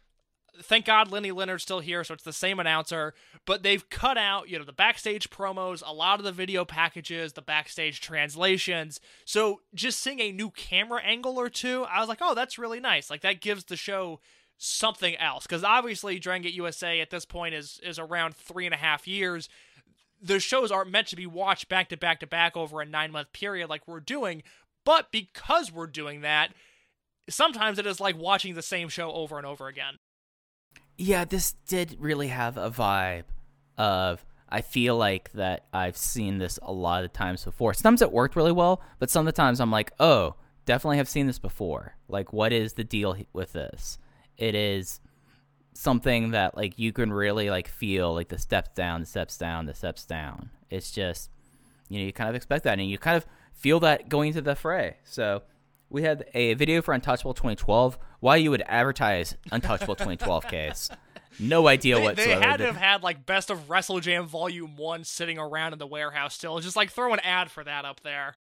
thank 0.62 0.86
God 0.86 1.12
Lenny 1.12 1.32
Leonard's 1.32 1.64
still 1.64 1.80
here, 1.80 2.04
so 2.04 2.14
it's 2.14 2.24
the 2.24 2.34
same 2.34 2.60
announcer. 2.60 3.14
But 3.46 3.64
they've 3.64 3.88
cut 3.90 4.18
out, 4.18 4.50
you 4.50 4.58
know, 4.58 4.66
the 4.66 4.74
backstage 4.74 5.30
promos, 5.30 5.82
a 5.86 5.94
lot 5.94 6.20
of 6.20 6.26
the 6.26 6.32
video 6.32 6.66
packages, 6.66 7.34
the 7.34 7.42
backstage 7.42 8.02
translations. 8.02 9.00
So 9.26 9.62
just 9.74 10.00
seeing 10.00 10.20
a 10.20 10.32
new 10.32 10.52
camera 10.52 11.02
angle 11.02 11.40
or 11.40 11.50
two, 11.50 11.84
I 11.84 12.00
was 12.00 12.10
like, 12.10 12.20
oh, 12.22 12.36
that's 12.36 12.58
really 12.58 12.80
nice. 12.80 13.10
Like 13.10 13.22
that 13.22 13.42
gives 13.42 13.66
the 13.66 13.76
show 13.76 14.20
something 14.58 15.16
else. 15.18 15.46
Because 15.46 15.64
obviously, 15.64 16.20
Dragon 16.20 16.44
Gate 16.44 16.54
USA 16.54 17.02
at 17.02 17.10
this 17.10 17.26
point 17.26 17.56
is 17.56 17.80
is 17.84 18.00
around 18.00 18.36
three 18.36 18.66
and 18.66 18.74
a 18.74 18.78
half 18.78 19.08
years. 19.08 19.50
The 20.22 20.40
shows 20.40 20.72
aren't 20.72 20.92
meant 20.92 21.08
to 21.08 21.16
be 21.16 21.28
watched 21.28 21.68
back 21.68 21.90
to 21.90 21.98
back 21.98 22.20
to 22.22 22.28
back 22.28 22.56
over 22.56 22.82
a 22.82 22.86
nine 22.86 23.12
month 23.12 23.34
period 23.34 23.70
like 23.70 23.88
we're 23.88 24.00
doing. 24.00 24.44
But 24.86 25.12
because 25.12 25.72
we're 25.72 25.88
doing 25.88 26.22
that, 26.22 26.54
sometimes 27.30 27.80
it 27.80 27.86
is 27.86 28.00
like 28.00 28.18
watching 28.18 28.54
the 28.54 28.62
same 28.62 28.90
show 28.90 29.12
over 29.12 29.38
and 29.38 29.46
over 29.46 29.68
again. 29.68 29.96
Yeah, 30.98 31.26
this 31.26 31.54
did 31.68 31.98
really 32.00 32.28
have 32.28 32.58
a 32.58 32.70
vibe 32.70 33.24
of 33.78 34.24
I 34.50 34.62
feel 34.62 34.96
like 34.96 35.32
that 35.32 35.66
I've 35.74 35.98
seen 35.98 36.38
this 36.38 36.60
a 36.62 36.72
lot 36.72 37.04
of 37.04 37.12
times 37.12 37.44
before. 37.44 37.74
Sometimes 37.74 38.04
it 38.04 38.12
worked 38.12 38.36
really 38.36 38.52
well, 38.52 38.82
but 39.00 39.10
some 39.10 39.22
of 39.22 39.34
the 39.34 39.36
times 39.36 39.60
I'm 39.60 39.72
like, 39.72 39.92
oh, 40.00 40.36
definitely 40.66 40.98
have 40.98 41.10
seen 41.10 41.26
this 41.26 41.40
before. 41.40 41.96
Like, 42.08 42.32
what 42.32 42.54
is 42.54 42.74
the 42.74 42.84
deal 42.84 43.18
with 43.34 43.54
this? 43.54 43.98
It 44.38 44.54
is 44.54 45.00
something 45.74 46.32
that 46.32 46.56
like 46.56 46.78
you 46.78 46.94
can 46.94 47.12
really 47.12 47.50
like 47.50 47.68
feel 47.68 48.14
like 48.14 48.30
the 48.30 48.38
steps 48.38 48.70
down, 48.76 49.02
the 49.02 49.08
steps 49.08 49.38
down, 49.38 49.66
the 49.66 49.74
steps 49.74 50.06
down. 50.06 50.52
It's 50.70 50.92
just 50.92 51.32
you 51.90 52.00
know 52.00 52.06
you 52.06 52.14
kind 52.14 52.30
of 52.30 52.36
expect 52.36 52.64
that, 52.66 52.80
and 52.80 52.90
you 52.90 52.98
kind 52.98 53.18
of 53.18 53.26
feel 53.54 53.80
that 53.82 54.10
going 54.10 54.30
into 54.30 54.42
the 54.42 54.56
fray. 54.56 54.98
So 55.04 55.42
we 55.94 56.02
had 56.02 56.26
a 56.34 56.56
video 56.56 56.82
for 56.82 56.94
Untouchable 56.94 57.34
2012. 57.36 57.98
Why 58.20 58.36
you 58.38 58.50
would 58.52 58.64
advertise 58.66 59.38
Untouchable 59.52 59.96
2012 59.96 60.48
case? 60.48 60.90
No 61.40 61.68
idea 61.68 61.96
They, 61.96 62.04
whatsoever. 62.04 62.40
they 62.40 62.46
had 62.46 62.58
to 62.58 62.66
have 62.66 62.76
had 62.76 63.04
like 63.04 63.26
Best 63.26 63.50
of 63.50 63.70
Wrestle 63.70 64.00
Jam 64.00 64.26
Volume 64.26 64.76
One 64.76 65.04
sitting 65.04 65.38
around 65.38 65.74
in 65.74 65.80
the 65.80 65.88
warehouse 65.88 66.36
still. 66.36 66.60
Just 66.60 66.76
like 66.76 66.90
throw 66.92 67.14
an 67.14 67.20
ad 67.20 67.50
for 67.52 67.64
that 67.64 67.86
up 67.86 68.02
there. 68.02 68.36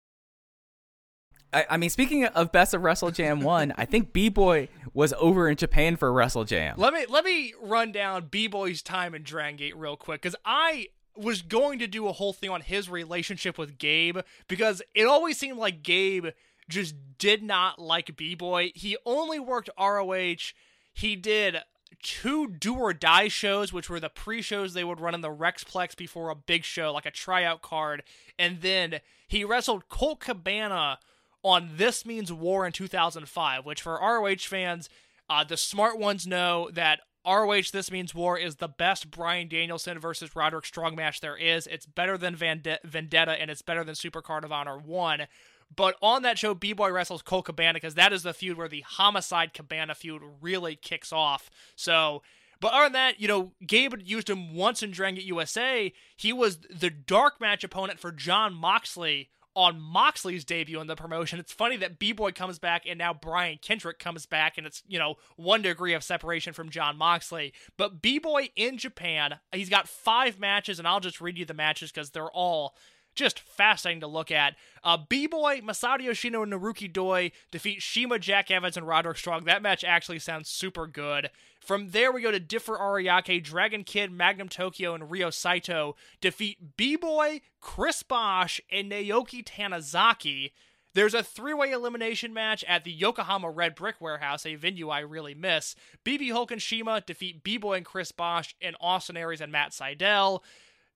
I, 1.52 1.66
I 1.70 1.76
mean, 1.76 1.90
speaking 1.90 2.24
of 2.26 2.52
Best 2.52 2.74
of 2.74 2.82
Wrestle 2.82 3.10
Jam 3.10 3.40
1, 3.40 3.74
I 3.76 3.84
think 3.84 4.12
B 4.12 4.28
Boy 4.28 4.68
was 4.94 5.12
over 5.18 5.48
in 5.48 5.56
Japan 5.56 5.96
for 5.96 6.12
Wrestle 6.12 6.44
Jam. 6.44 6.76
Let 6.78 6.94
me 6.94 7.04
let 7.08 7.24
me 7.24 7.54
run 7.60 7.90
down 7.90 8.28
B 8.30 8.46
Boy's 8.46 8.82
time 8.82 9.14
in 9.14 9.22
Dragon 9.24 9.56
Gate 9.56 9.76
real 9.76 9.96
quick 9.96 10.22
because 10.22 10.36
I 10.44 10.88
was 11.16 11.42
going 11.42 11.80
to 11.80 11.86
do 11.86 12.06
a 12.08 12.12
whole 12.12 12.32
thing 12.32 12.50
on 12.50 12.60
his 12.60 12.88
relationship 12.88 13.58
with 13.58 13.78
Gabe 13.78 14.18
because 14.48 14.80
it 14.94 15.04
always 15.04 15.36
seemed 15.36 15.58
like 15.58 15.82
Gabe 15.82 16.26
just 16.70 16.94
did 17.18 17.42
not 17.42 17.78
like 17.78 18.16
B 18.16 18.34
Boy. 18.34 18.72
He 18.74 18.96
only 19.04 19.38
worked 19.38 19.70
ROH. 19.78 20.52
He 20.92 21.16
did 21.16 21.58
two 22.02 22.48
do 22.48 22.74
or 22.74 22.92
die 22.92 23.28
shows, 23.28 23.72
which 23.72 23.90
were 23.90 24.00
the 24.00 24.08
pre 24.08 24.42
shows 24.42 24.72
they 24.72 24.84
would 24.84 25.00
run 25.00 25.14
in 25.14 25.20
the 25.20 25.28
Rexplex 25.28 25.96
before 25.96 26.30
a 26.30 26.34
big 26.34 26.64
show, 26.64 26.92
like 26.92 27.06
a 27.06 27.10
tryout 27.10 27.62
card. 27.62 28.02
And 28.38 28.60
then 28.62 29.00
he 29.28 29.44
wrestled 29.44 29.88
Colt 29.88 30.20
Cabana 30.20 30.98
on 31.42 31.70
This 31.76 32.04
Means 32.04 32.32
War 32.32 32.66
in 32.66 32.72
2005, 32.72 33.64
which 33.64 33.82
for 33.82 33.94
ROH 33.94 34.36
fans, 34.40 34.88
uh, 35.28 35.44
the 35.44 35.56
smart 35.56 35.98
ones 35.98 36.26
know 36.26 36.70
that 36.72 37.00
ROH 37.26 37.70
This 37.72 37.90
Means 37.90 38.14
War 38.14 38.38
is 38.38 38.56
the 38.56 38.68
best 38.68 39.10
Bryan 39.10 39.48
Danielson 39.48 39.98
versus 39.98 40.34
Roderick 40.34 40.66
Strong 40.66 40.96
match 40.96 41.20
there 41.20 41.36
is. 41.36 41.66
It's 41.66 41.86
better 41.86 42.16
than 42.16 42.34
Vendetta 42.34 43.32
and 43.32 43.50
it's 43.50 43.62
better 43.62 43.84
than 43.84 43.94
Super 43.94 44.22
Card 44.22 44.44
of 44.44 44.52
Honor 44.52 44.78
1. 44.78 45.26
But 45.74 45.96
on 46.02 46.22
that 46.22 46.38
show, 46.38 46.54
B 46.54 46.72
Boy 46.72 46.90
wrestles 46.90 47.22
Colt 47.22 47.44
Cabana 47.44 47.74
because 47.74 47.94
that 47.94 48.12
is 48.12 48.22
the 48.22 48.34
feud 48.34 48.56
where 48.56 48.68
the 48.68 48.80
Homicide 48.80 49.54
Cabana 49.54 49.94
feud 49.94 50.22
really 50.40 50.76
kicks 50.76 51.12
off. 51.12 51.50
So, 51.76 52.22
but 52.60 52.72
other 52.72 52.86
than 52.86 52.92
that, 52.92 53.20
you 53.20 53.28
know, 53.28 53.52
Gabe 53.66 53.94
used 54.02 54.28
him 54.28 54.54
once 54.54 54.82
in 54.82 54.90
Dragon 54.90 55.24
USA. 55.24 55.92
He 56.16 56.32
was 56.32 56.58
the 56.58 56.90
dark 56.90 57.40
match 57.40 57.64
opponent 57.64 57.98
for 57.98 58.12
Jon 58.12 58.54
Moxley 58.54 59.30
on 59.56 59.80
Moxley's 59.80 60.44
debut 60.44 60.80
in 60.80 60.86
the 60.86 60.94
promotion. 60.94 61.40
It's 61.40 61.52
funny 61.52 61.76
that 61.78 61.98
B 61.98 62.12
Boy 62.12 62.32
comes 62.32 62.58
back 62.58 62.84
and 62.86 62.98
now 62.98 63.12
Brian 63.12 63.58
Kendrick 63.60 63.98
comes 63.98 64.26
back, 64.26 64.58
and 64.58 64.66
it's, 64.66 64.82
you 64.86 64.98
know, 64.98 65.16
one 65.36 65.62
degree 65.62 65.94
of 65.94 66.04
separation 66.04 66.52
from 66.52 66.70
Jon 66.70 66.96
Moxley. 66.96 67.52
But 67.76 68.00
B 68.02 68.18
Boy 68.18 68.50
in 68.56 68.78
Japan, 68.78 69.38
he's 69.52 69.68
got 69.68 69.88
five 69.88 70.38
matches, 70.38 70.78
and 70.78 70.86
I'll 70.86 71.00
just 71.00 71.20
read 71.20 71.38
you 71.38 71.44
the 71.44 71.54
matches 71.54 71.90
because 71.90 72.10
they're 72.10 72.30
all 72.30 72.74
just 73.14 73.40
fascinating 73.40 74.00
to 74.00 74.06
look 74.06 74.30
at. 74.30 74.56
Uh, 74.82 74.96
B-Boy, 75.08 75.60
Masato 75.60 76.02
Yoshino, 76.02 76.42
and 76.42 76.52
Naruki 76.52 76.90
Doi 76.90 77.32
defeat 77.50 77.82
CIMA, 77.82 78.18
Jack 78.18 78.50
Evans, 78.50 78.76
and 78.76 78.86
Roderick 78.86 79.18
Strong. 79.18 79.44
That 79.44 79.62
match 79.62 79.84
actually 79.84 80.18
sounds 80.18 80.48
super 80.48 80.86
good. 80.86 81.30
From 81.60 81.90
there, 81.90 82.10
we 82.10 82.22
go 82.22 82.30
to 82.30 82.40
Differ 82.40 82.78
Ariake, 82.78 83.42
Dragon 83.44 83.84
Kid, 83.84 84.10
Magnum 84.10 84.48
Tokyo, 84.48 84.94
and 84.94 85.10
Ryo 85.10 85.30
Saito 85.30 85.96
defeat 86.20 86.76
B-Boy, 86.76 87.42
Chris 87.60 88.02
Bosh, 88.02 88.60
and 88.70 88.90
Naoki 88.90 89.44
Tanizaki. 89.44 90.52
There's 90.92 91.14
a 91.14 91.22
three 91.22 91.54
way 91.54 91.70
elimination 91.70 92.34
match 92.34 92.64
at 92.64 92.84
the 92.84 92.90
Yokohama 92.90 93.50
Red 93.50 93.74
Brick 93.74 94.00
Warehouse, 94.00 94.44
a 94.44 94.56
venue 94.56 94.88
I 94.88 95.00
really 95.00 95.34
miss. 95.34 95.76
BB 96.04 96.32
Hulk 96.32 96.50
and 96.50 96.60
CIMA 96.60 97.02
defeat 97.06 97.44
B 97.44 97.58
Boy 97.58 97.74
and 97.74 97.86
Chris 97.86 98.10
Bosh, 98.10 98.56
and 98.60 98.74
Austin 98.80 99.16
Aries 99.16 99.40
and 99.40 99.52
Matt 99.52 99.70
Sydal. 99.70 100.40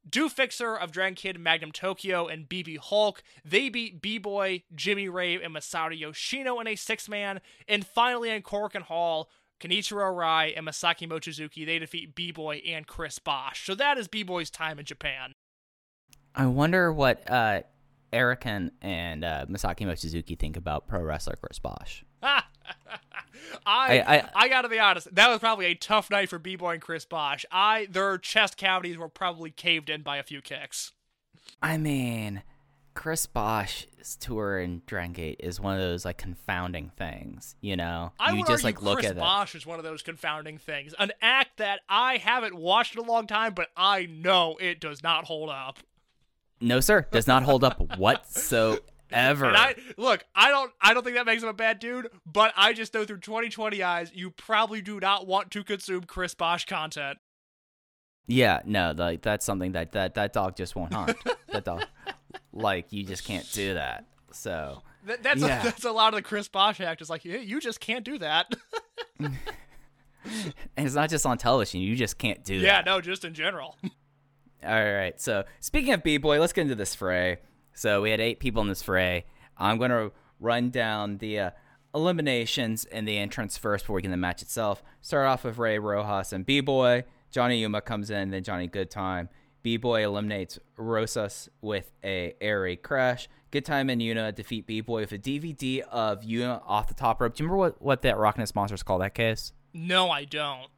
Do 0.08 0.28
Fixer 0.28 0.76
of 0.76 0.92
Dragon 0.92 1.14
Kid, 1.14 1.38
Magnum 1.38 1.72
Tokyo, 1.72 2.26
and 2.26 2.48
BB 2.48 2.78
Hulk. 2.78 3.22
They 3.44 3.68
beat 3.68 4.02
B 4.02 4.18
Boy, 4.18 4.62
Jimmy 4.74 5.08
Rave, 5.08 5.40
and 5.42 5.54
Masato 5.54 5.98
Yoshino 5.98 6.60
in 6.60 6.66
a 6.66 6.76
six 6.76 7.08
man. 7.08 7.40
And 7.66 7.86
finally, 7.86 8.30
in 8.30 8.42
Korakuen 8.42 8.82
Hall, 8.82 9.30
Kenichiro 9.60 10.02
Arai 10.02 10.52
and 10.56 10.66
Masaki 10.66 11.08
Mochizuki, 11.08 11.64
they 11.64 11.78
defeat 11.78 12.14
B 12.14 12.32
Boy 12.32 12.62
and 12.66 12.86
Chris 12.86 13.18
Bosh. 13.18 13.64
So 13.64 13.74
that 13.74 13.96
is 13.98 14.08
B 14.08 14.22
Boy's 14.22 14.50
time 14.50 14.78
in 14.78 14.84
Japan. 14.84 15.32
I 16.34 16.46
wonder 16.46 16.92
what 16.92 17.28
uh, 17.30 17.62
Erican 18.12 18.70
and 18.82 19.24
uh, 19.24 19.46
Masaki 19.48 19.86
Mochizuki 19.86 20.38
think 20.38 20.56
about 20.56 20.86
pro 20.86 21.00
wrestler 21.00 21.36
Chris 21.40 21.58
Bosh. 21.58 22.04
I, 23.66 24.00
I- 24.00 24.28
I 24.34 24.48
gotta 24.48 24.68
be 24.68 24.78
honest, 24.78 25.14
that 25.14 25.28
was 25.28 25.38
probably 25.38 25.66
a 25.66 25.74
tough 25.74 26.10
night 26.10 26.28
for 26.28 26.38
B 26.38 26.56
Boy 26.56 26.74
and 26.74 26.82
Chris 26.82 27.04
Bosh. 27.04 27.44
I 27.50 27.86
their 27.90 28.18
chest 28.18 28.56
cavities 28.56 28.96
were 28.98 29.08
probably 29.08 29.50
caved 29.50 29.90
in 29.90 30.02
by 30.02 30.16
a 30.18 30.22
few 30.22 30.40
kicks. 30.42 30.92
I 31.62 31.76
mean, 31.78 32.42
Chris 32.94 33.26
Bosh's 33.26 34.16
tour 34.16 34.58
in 34.60 34.82
Dragon 34.86 35.12
Gate 35.12 35.40
is 35.40 35.58
one 35.60 35.74
of 35.74 35.80
those 35.80 36.04
like 36.04 36.16
confounding 36.18 36.90
things. 36.96 37.56
You 37.60 37.76
know, 37.76 38.12
I 38.20 38.30
you 38.30 38.36
would 38.38 38.46
just 38.46 38.64
argue 38.64 38.66
like 38.78 38.82
look 38.82 38.98
Chris 38.98 39.10
at 39.10 39.16
it. 39.16 39.20
Bosh 39.20 39.54
is 39.54 39.66
one 39.66 39.78
of 39.78 39.84
those 39.84 40.02
confounding 40.02 40.58
things. 40.58 40.94
An 40.98 41.10
act 41.22 41.56
that 41.58 41.80
I 41.88 42.18
haven't 42.18 42.54
watched 42.54 42.96
in 42.96 43.04
a 43.04 43.06
long 43.06 43.26
time, 43.26 43.54
but 43.54 43.68
I 43.76 44.06
know 44.06 44.56
it 44.60 44.78
does 44.80 45.02
not 45.02 45.24
hold 45.24 45.50
up. 45.50 45.78
No, 46.60 46.80
sir, 46.80 47.06
does 47.10 47.26
not 47.26 47.42
hold 47.42 47.64
up 47.64 47.80
whatsoever. 47.98 48.80
And 49.14 49.56
I 49.56 49.74
look, 49.96 50.24
I 50.34 50.50
don't 50.50 50.72
I 50.80 50.92
don't 50.94 51.02
think 51.04 51.16
that 51.16 51.26
makes 51.26 51.42
him 51.42 51.48
a 51.48 51.54
bad 51.54 51.78
dude, 51.78 52.08
but 52.26 52.52
I 52.56 52.72
just 52.72 52.92
know 52.94 53.04
through 53.04 53.20
2020 53.20 53.82
eyes, 53.82 54.10
you 54.14 54.30
probably 54.30 54.82
do 54.82 54.98
not 55.00 55.26
want 55.26 55.50
to 55.52 55.64
consume 55.64 56.04
Chris 56.04 56.34
Bosh 56.34 56.66
content. 56.66 57.18
Yeah, 58.26 58.60
no, 58.64 58.92
like 58.96 59.22
that's 59.22 59.44
something 59.44 59.72
that 59.72 59.92
that 59.92 60.14
that 60.14 60.32
dog 60.32 60.56
just 60.56 60.74
won't 60.74 60.92
hunt. 60.92 61.16
that 61.52 61.64
dog, 61.64 61.84
like 62.52 62.92
you 62.92 63.04
just 63.04 63.24
can't 63.24 63.50
do 63.52 63.74
that. 63.74 64.06
So 64.32 64.82
That, 65.06 65.22
that's 65.22 65.40
Yeah. 65.40 65.60
a, 65.60 65.64
that's 65.64 65.84
a 65.84 65.92
lot 65.92 66.14
of 66.14 66.18
the 66.18 66.22
Chris 66.22 66.48
Bosh 66.48 66.80
act. 66.80 67.00
Is 67.02 67.10
like, 67.10 67.24
yeah, 67.24 67.36
you 67.36 67.60
just 67.60 67.80
can't 67.80 68.04
do 68.04 68.18
that. 68.18 68.52
and 69.20 69.36
it's 70.76 70.94
not 70.94 71.10
just 71.10 71.26
on 71.26 71.38
television. 71.38 71.80
You 71.80 71.94
just 71.96 72.18
can't 72.18 72.42
do 72.44 72.54
yeah, 72.54 72.82
that. 72.82 72.86
Yeah, 72.86 72.94
no, 72.94 73.00
just 73.00 73.24
in 73.24 73.34
general. 73.34 73.76
All 74.64 74.92
right. 74.92 75.20
So 75.20 75.44
speaking 75.60 75.92
of 75.92 76.02
B 76.02 76.16
boy, 76.16 76.40
let's 76.40 76.52
get 76.52 76.62
into 76.62 76.74
this 76.74 76.94
fray. 76.94 77.38
So 77.74 78.02
we 78.02 78.10
had 78.10 78.20
eight 78.20 78.40
people 78.40 78.62
in 78.62 78.68
this 78.68 78.82
fray. 78.82 79.26
I'm 79.58 79.78
gonna 79.78 80.10
run 80.40 80.70
down 80.70 81.18
the 81.18 81.38
uh, 81.38 81.50
eliminations 81.94 82.84
and 82.86 83.06
the 83.06 83.18
entrance 83.18 83.56
first 83.56 83.84
before 83.84 83.96
we 83.96 84.02
get 84.02 84.10
the 84.10 84.16
match 84.16 84.42
itself. 84.42 84.82
Start 85.00 85.26
off 85.26 85.44
with 85.44 85.58
Ray 85.58 85.78
Rosas 85.78 86.32
and 86.32 86.46
B 86.46 86.60
boy. 86.60 87.04
Johnny 87.30 87.58
Yuma 87.58 87.80
comes 87.80 88.10
in, 88.10 88.30
then 88.30 88.42
Johnny 88.42 88.68
Goodtime. 88.68 89.28
B 89.62 89.76
boy 89.76 90.04
eliminates 90.04 90.58
Rosas 90.76 91.48
with 91.60 91.90
a 92.04 92.34
airy 92.40 92.76
crash. 92.76 93.28
Goodtime 93.50 93.90
and 93.90 94.02
Yuma 94.02 94.32
defeat 94.32 94.66
B 94.66 94.80
boy 94.80 95.00
with 95.00 95.12
a 95.12 95.18
DVD 95.18 95.80
of 95.80 96.22
Yuma 96.22 96.62
off 96.66 96.88
the 96.88 96.94
top 96.94 97.20
rope. 97.20 97.34
Do 97.34 97.42
you 97.42 97.48
remember 97.48 97.58
what 97.58 97.82
what 97.82 98.02
that 98.02 98.16
Rockness 98.16 98.54
monsters 98.54 98.82
call 98.82 98.98
that 98.98 99.14
case? 99.14 99.52
No, 99.72 100.10
I 100.10 100.24
don't. 100.24 100.68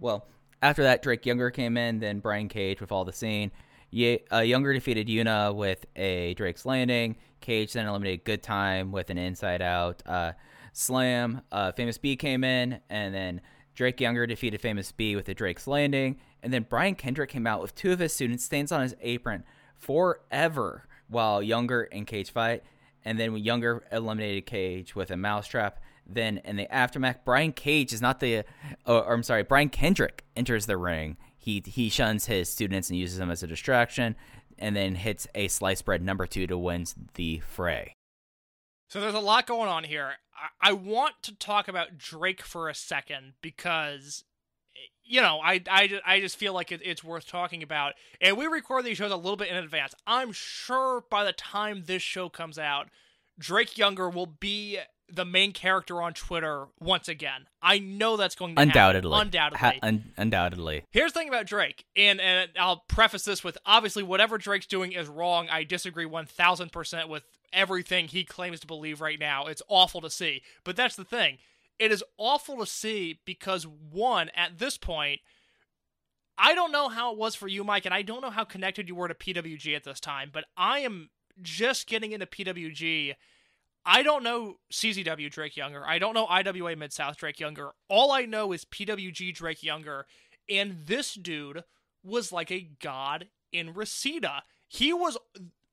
Well, 0.00 0.26
after 0.62 0.82
that, 0.84 1.02
Drake 1.02 1.26
Younger 1.26 1.50
came 1.50 1.76
in, 1.76 2.00
then 2.00 2.20
Brian 2.20 2.48
Cage 2.48 2.80
with 2.80 2.92
all 2.92 3.04
the 3.04 3.12
scene. 3.12 3.50
Ye- 3.90 4.20
uh, 4.32 4.40
Younger 4.40 4.72
defeated 4.72 5.08
Yuma 5.08 5.52
with 5.52 5.86
a 5.96 6.34
Drake's 6.34 6.66
Landing. 6.66 7.16
Cage 7.40 7.72
then 7.72 7.86
eliminated 7.86 8.24
Goodtime 8.24 8.90
with 8.90 9.10
an 9.10 9.18
Inside 9.18 9.62
Out 9.62 10.02
uh, 10.06 10.32
Slam. 10.72 11.42
Uh, 11.50 11.72
Famous 11.72 11.98
B 11.98 12.16
came 12.16 12.44
in, 12.44 12.80
and 12.90 13.14
then 13.14 13.40
Drake 13.74 14.00
Younger 14.00 14.26
defeated 14.26 14.60
Famous 14.60 14.92
B 14.92 15.16
with 15.16 15.28
a 15.28 15.34
Drake's 15.34 15.66
Landing. 15.66 16.18
And 16.42 16.52
then 16.52 16.66
Brian 16.68 16.94
Kendrick 16.94 17.30
came 17.30 17.46
out 17.46 17.62
with 17.62 17.74
two 17.74 17.92
of 17.92 17.98
his 17.98 18.12
students, 18.12 18.44
stains 18.44 18.72
on 18.72 18.82
his 18.82 18.94
apron 19.00 19.44
forever 19.76 20.84
while 21.08 21.42
Younger 21.42 21.82
and 21.92 22.06
Cage 22.06 22.30
fight. 22.30 22.62
And 23.04 23.18
then 23.18 23.36
Younger 23.36 23.84
eliminated 23.90 24.46
Cage 24.46 24.94
with 24.94 25.10
a 25.10 25.16
mousetrap. 25.16 25.80
Then 26.06 26.38
in 26.44 26.56
the 26.56 26.72
aftermath, 26.72 27.20
Brian 27.24 27.52
Cage 27.52 27.92
is 27.92 28.02
not 28.02 28.20
the, 28.20 28.38
or, 28.86 29.04
or 29.04 29.14
I'm 29.14 29.22
sorry, 29.22 29.42
Brian 29.42 29.68
Kendrick 29.68 30.24
enters 30.36 30.66
the 30.66 30.76
ring. 30.76 31.16
He 31.38 31.62
he 31.64 31.88
shuns 31.88 32.26
his 32.26 32.48
students 32.48 32.90
and 32.90 32.98
uses 32.98 33.18
them 33.18 33.30
as 33.30 33.42
a 33.42 33.46
distraction, 33.46 34.16
and 34.58 34.76
then 34.76 34.96
hits 34.96 35.26
a 35.34 35.48
slice 35.48 35.80
bread 35.80 36.02
number 36.02 36.26
two 36.26 36.46
to 36.46 36.58
win 36.58 36.84
the 37.14 37.38
fray. 37.38 37.94
So 38.88 39.00
there's 39.00 39.14
a 39.14 39.20
lot 39.20 39.46
going 39.46 39.68
on 39.68 39.84
here. 39.84 40.14
I, 40.62 40.70
I 40.70 40.72
want 40.72 41.14
to 41.22 41.34
talk 41.34 41.68
about 41.68 41.98
Drake 41.98 42.42
for 42.42 42.68
a 42.68 42.74
second 42.74 43.34
because, 43.42 44.24
you 45.04 45.20
know, 45.20 45.40
I, 45.42 45.62
I, 45.70 46.00
I 46.06 46.20
just 46.20 46.36
feel 46.36 46.54
like 46.54 46.72
it, 46.72 46.80
it's 46.82 47.04
worth 47.04 47.26
talking 47.26 47.62
about. 47.62 47.94
And 48.20 48.36
we 48.36 48.46
record 48.46 48.84
these 48.84 48.96
shows 48.96 49.12
a 49.12 49.16
little 49.16 49.36
bit 49.36 49.48
in 49.48 49.56
advance. 49.56 49.94
I'm 50.06 50.32
sure 50.32 51.04
by 51.10 51.24
the 51.24 51.32
time 51.32 51.84
this 51.86 52.02
show 52.02 52.28
comes 52.28 52.58
out, 52.58 52.88
Drake 53.38 53.76
Younger 53.76 54.08
will 54.08 54.26
be 54.26 54.78
the 55.10 55.24
main 55.24 55.52
character 55.52 56.02
on 56.02 56.12
Twitter 56.12 56.66
once 56.80 57.08
again. 57.08 57.46
I 57.62 57.78
know 57.78 58.16
that's 58.16 58.34
going 58.34 58.54
to 58.54 58.60
happen. 58.60 58.70
Undoubtedly, 58.70 59.20
Undoubtedly. 59.20 59.58
Ha- 59.58 59.78
un- 59.82 60.12
undoubtedly. 60.16 60.84
Here's 60.90 61.12
the 61.12 61.20
thing 61.20 61.28
about 61.28 61.46
Drake, 61.46 61.86
and, 61.96 62.20
and 62.20 62.50
I'll 62.58 62.84
preface 62.88 63.24
this 63.24 63.42
with 63.42 63.56
obviously 63.64 64.02
whatever 64.02 64.38
Drake's 64.38 64.66
doing 64.66 64.92
is 64.92 65.08
wrong. 65.08 65.48
I 65.50 65.64
disagree 65.64 66.04
1000% 66.06 67.08
with 67.08 67.24
everything 67.52 68.08
he 68.08 68.24
claims 68.24 68.60
to 68.60 68.66
believe 68.66 69.00
right 69.00 69.18
now. 69.18 69.46
It's 69.46 69.62
awful 69.68 70.00
to 70.02 70.10
see. 70.10 70.42
But 70.64 70.76
that's 70.76 70.96
the 70.96 71.04
thing. 71.04 71.38
It 71.78 71.92
is 71.92 72.04
awful 72.18 72.58
to 72.58 72.66
see 72.66 73.20
because, 73.24 73.66
one, 73.66 74.30
at 74.34 74.58
this 74.58 74.76
point, 74.76 75.20
I 76.36 76.54
don't 76.54 76.72
know 76.72 76.88
how 76.88 77.12
it 77.12 77.18
was 77.18 77.34
for 77.34 77.48
you, 77.48 77.64
Mike, 77.64 77.84
and 77.84 77.94
I 77.94 78.02
don't 78.02 78.20
know 78.20 78.30
how 78.30 78.44
connected 78.44 78.88
you 78.88 78.94
were 78.94 79.08
to 79.08 79.14
PWG 79.14 79.74
at 79.74 79.84
this 79.84 80.00
time, 80.00 80.30
but 80.32 80.44
I 80.56 80.80
am 80.80 81.10
just 81.40 81.86
getting 81.86 82.12
into 82.12 82.26
PWG. 82.26 83.14
I 83.90 84.02
don't 84.02 84.22
know 84.22 84.58
CZW 84.70 85.30
Drake 85.30 85.56
Younger. 85.56 85.82
I 85.86 85.98
don't 85.98 86.12
know 86.12 86.26
IWA 86.26 86.76
Mid 86.76 86.92
South 86.92 87.16
Drake 87.16 87.40
Younger. 87.40 87.70
All 87.88 88.12
I 88.12 88.26
know 88.26 88.52
is 88.52 88.66
PWG 88.66 89.34
Drake 89.34 89.62
Younger. 89.62 90.04
And 90.46 90.84
this 90.84 91.14
dude 91.14 91.64
was 92.04 92.30
like 92.30 92.50
a 92.50 92.68
god 92.82 93.28
in 93.50 93.72
Reseda. 93.72 94.42
He 94.68 94.92
was 94.92 95.16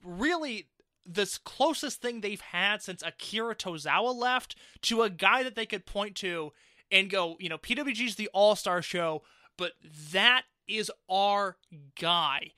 really 0.01 0.69
this 1.05 1.37
closest 1.37 2.01
thing 2.01 2.21
they've 2.21 2.39
had 2.39 2.81
since 2.81 3.03
Akira 3.03 3.53
Tozawa 3.53 4.15
left 4.15 4.55
to 4.83 5.01
a 5.01 5.09
guy 5.09 5.43
that 5.43 5.55
they 5.55 5.65
could 5.65 5.85
point 5.85 6.15
to 6.15 6.53
and 6.89 7.09
go, 7.09 7.35
you 7.37 7.49
know, 7.49 7.57
PWG's 7.57 8.15
the 8.15 8.29
all 8.33 8.55
star 8.55 8.81
show, 8.81 9.23
but 9.57 9.73
that 10.13 10.43
is 10.69 10.89
our 11.09 11.57
guy. 11.99 12.51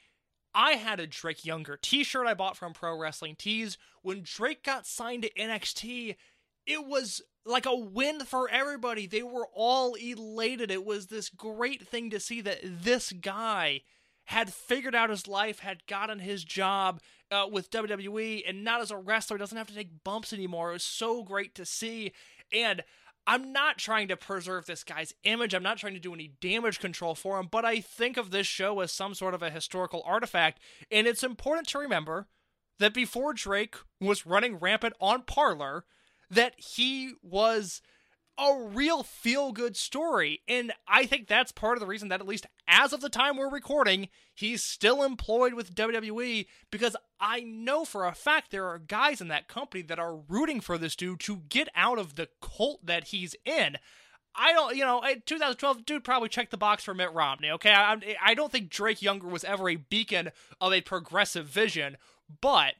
I 0.57 0.71
had 0.71 0.99
a 0.99 1.05
Drake 1.05 1.45
Younger 1.45 1.77
t 1.77 2.03
shirt 2.03 2.25
I 2.25 2.33
bought 2.33 2.57
from 2.57 2.73
Pro 2.73 2.97
Wrestling 2.97 3.35
Tees. 3.35 3.77
When 4.01 4.23
Drake 4.23 4.63
got 4.63 4.87
signed 4.87 5.21
to 5.21 5.33
NXT, 5.33 6.15
it 6.65 6.85
was 6.85 7.21
like 7.45 7.67
a 7.67 7.75
win 7.75 8.21
for 8.21 8.49
everybody. 8.49 9.05
They 9.05 9.21
were 9.21 9.47
all 9.53 9.93
elated. 9.93 10.71
It 10.71 10.83
was 10.83 11.05
this 11.05 11.29
great 11.29 11.87
thing 11.87 12.09
to 12.09 12.19
see 12.19 12.41
that 12.41 12.59
this 12.63 13.11
guy 13.11 13.81
had 14.25 14.51
figured 14.51 14.95
out 14.95 15.11
his 15.11 15.27
life, 15.27 15.59
had 15.59 15.85
gotten 15.85 16.17
his 16.17 16.43
job 16.43 17.01
uh, 17.29 17.45
with 17.49 17.69
WWE, 17.69 18.41
and 18.45 18.63
not 18.63 18.81
as 18.81 18.89
a 18.89 18.97
wrestler, 18.97 19.37
doesn't 19.37 19.57
have 19.59 19.67
to 19.67 19.75
take 19.75 20.03
bumps 20.03 20.33
anymore. 20.33 20.71
It 20.71 20.73
was 20.73 20.83
so 20.83 21.23
great 21.23 21.53
to 21.55 21.65
see. 21.65 22.13
And 22.51 22.83
I'm 23.29 23.51
not 23.51 23.77
trying 23.77 24.07
to 24.07 24.15
preserve 24.15 24.65
this 24.65 24.85
guy's 24.85 25.13
image. 25.25 25.53
I'm 25.53 25.61
not 25.61 25.77
trying 25.77 25.95
to 25.95 25.99
do 25.99 26.13
any 26.13 26.31
damage 26.39 26.79
control 26.79 27.13
for 27.13 27.37
him, 27.37 27.49
but 27.51 27.65
I 27.65 27.81
think 27.81 28.15
of 28.15 28.31
this 28.31 28.47
show 28.47 28.79
as 28.79 28.93
some 28.93 29.13
sort 29.13 29.33
of 29.33 29.43
a 29.43 29.49
historical 29.49 30.01
artifact. 30.05 30.61
And 30.89 31.05
it's 31.05 31.23
important 31.23 31.67
to 31.69 31.79
remember 31.79 32.29
that 32.79 32.93
before 32.93 33.33
Drake 33.33 33.75
was 33.99 34.25
running 34.25 34.55
rampant 34.55 34.93
on 35.01 35.23
Parler, 35.23 35.83
that 36.29 36.53
he 36.57 37.15
was 37.21 37.81
a 38.39 38.55
real 38.61 39.03
feel 39.03 39.51
good 39.51 39.75
story. 39.75 40.41
And 40.47 40.71
I 40.87 41.05
think 41.05 41.27
that's 41.27 41.51
part 41.51 41.77
of 41.77 41.79
the 41.81 41.87
reason 41.87 42.09
that, 42.09 42.21
at 42.21 42.27
least 42.27 42.45
as 42.67 42.93
of 42.93 43.01
the 43.01 43.09
time 43.09 43.37
we're 43.37 43.49
recording, 43.49 44.09
he's 44.35 44.63
still 44.63 45.03
employed 45.03 45.53
with 45.53 45.73
WWE 45.73 46.45
because 46.71 46.95
I 47.19 47.41
know 47.41 47.83
for 47.85 48.05
a 48.05 48.13
fact 48.13 48.51
there 48.51 48.67
are 48.67 48.77
guys 48.77 49.21
in 49.21 49.27
that 49.29 49.47
company 49.47 49.81
that 49.83 49.99
are 49.99 50.15
rooting 50.15 50.61
for 50.61 50.77
this 50.77 50.95
dude 50.95 51.19
to 51.21 51.43
get 51.49 51.67
out 51.75 51.97
of 51.97 52.15
the 52.15 52.29
cult 52.41 52.85
that 52.85 53.05
he's 53.05 53.35
in. 53.45 53.77
I 54.39 54.53
don't, 54.53 54.75
you 54.75 54.85
know, 54.85 55.01
in 55.01 55.23
2012, 55.25 55.83
dude 55.85 56.03
probably 56.03 56.29
checked 56.29 56.51
the 56.51 56.57
box 56.57 56.83
for 56.83 56.93
Mitt 56.93 57.11
Romney. 57.13 57.49
Okay, 57.49 57.71
I- 57.73 58.15
I 58.21 58.33
don't 58.35 58.51
think 58.51 58.69
Drake 58.69 59.01
Younger 59.01 59.27
was 59.27 59.43
ever 59.43 59.67
a 59.67 59.77
beacon 59.77 60.29
of 60.61 60.71
a 60.73 60.81
progressive 60.81 61.47
vision, 61.47 61.97
but 62.41 62.75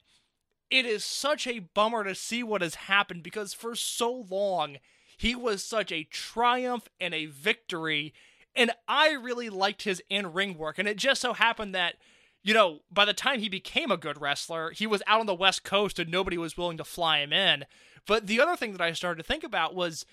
it 0.70 0.86
is 0.86 1.04
such 1.04 1.48
a 1.48 1.58
bummer 1.58 2.04
to 2.04 2.14
see 2.14 2.44
what 2.44 2.62
has 2.62 2.74
happened 2.76 3.24
because 3.24 3.54
for 3.54 3.74
so 3.74 4.24
long 4.30 4.76
he 5.18 5.34
was 5.34 5.62
such 5.62 5.92
a 5.92 6.04
triumph 6.04 6.88
and 6.98 7.12
a 7.12 7.26
victory 7.26 8.14
and 8.56 8.72
I 8.88 9.12
really 9.12 9.50
liked 9.50 9.82
his 9.82 10.02
in-ring 10.10 10.58
work. 10.58 10.78
And 10.78 10.88
it 10.88 10.96
just 10.96 11.20
so 11.20 11.32
happened 11.34 11.74
that 11.74 11.96
you 12.42 12.54
know 12.54 12.80
by 12.90 13.04
the 13.04 13.12
time 13.12 13.40
he 13.40 13.48
became 13.48 13.90
a 13.90 13.96
good 13.96 14.20
wrestler 14.20 14.70
he 14.70 14.86
was 14.86 15.02
out 15.06 15.20
on 15.20 15.26
the 15.26 15.34
west 15.34 15.64
coast 15.64 15.98
and 15.98 16.10
nobody 16.10 16.38
was 16.38 16.56
willing 16.56 16.78
to 16.78 16.84
fly 16.84 17.18
him 17.18 17.32
in. 17.32 17.66
But 18.06 18.26
the 18.26 18.40
other 18.40 18.56
thing 18.56 18.72
that 18.72 18.80
I 18.80 18.92
started 18.92 19.22
to 19.22 19.28
think 19.28 19.44
about 19.44 19.74
was 19.74 20.06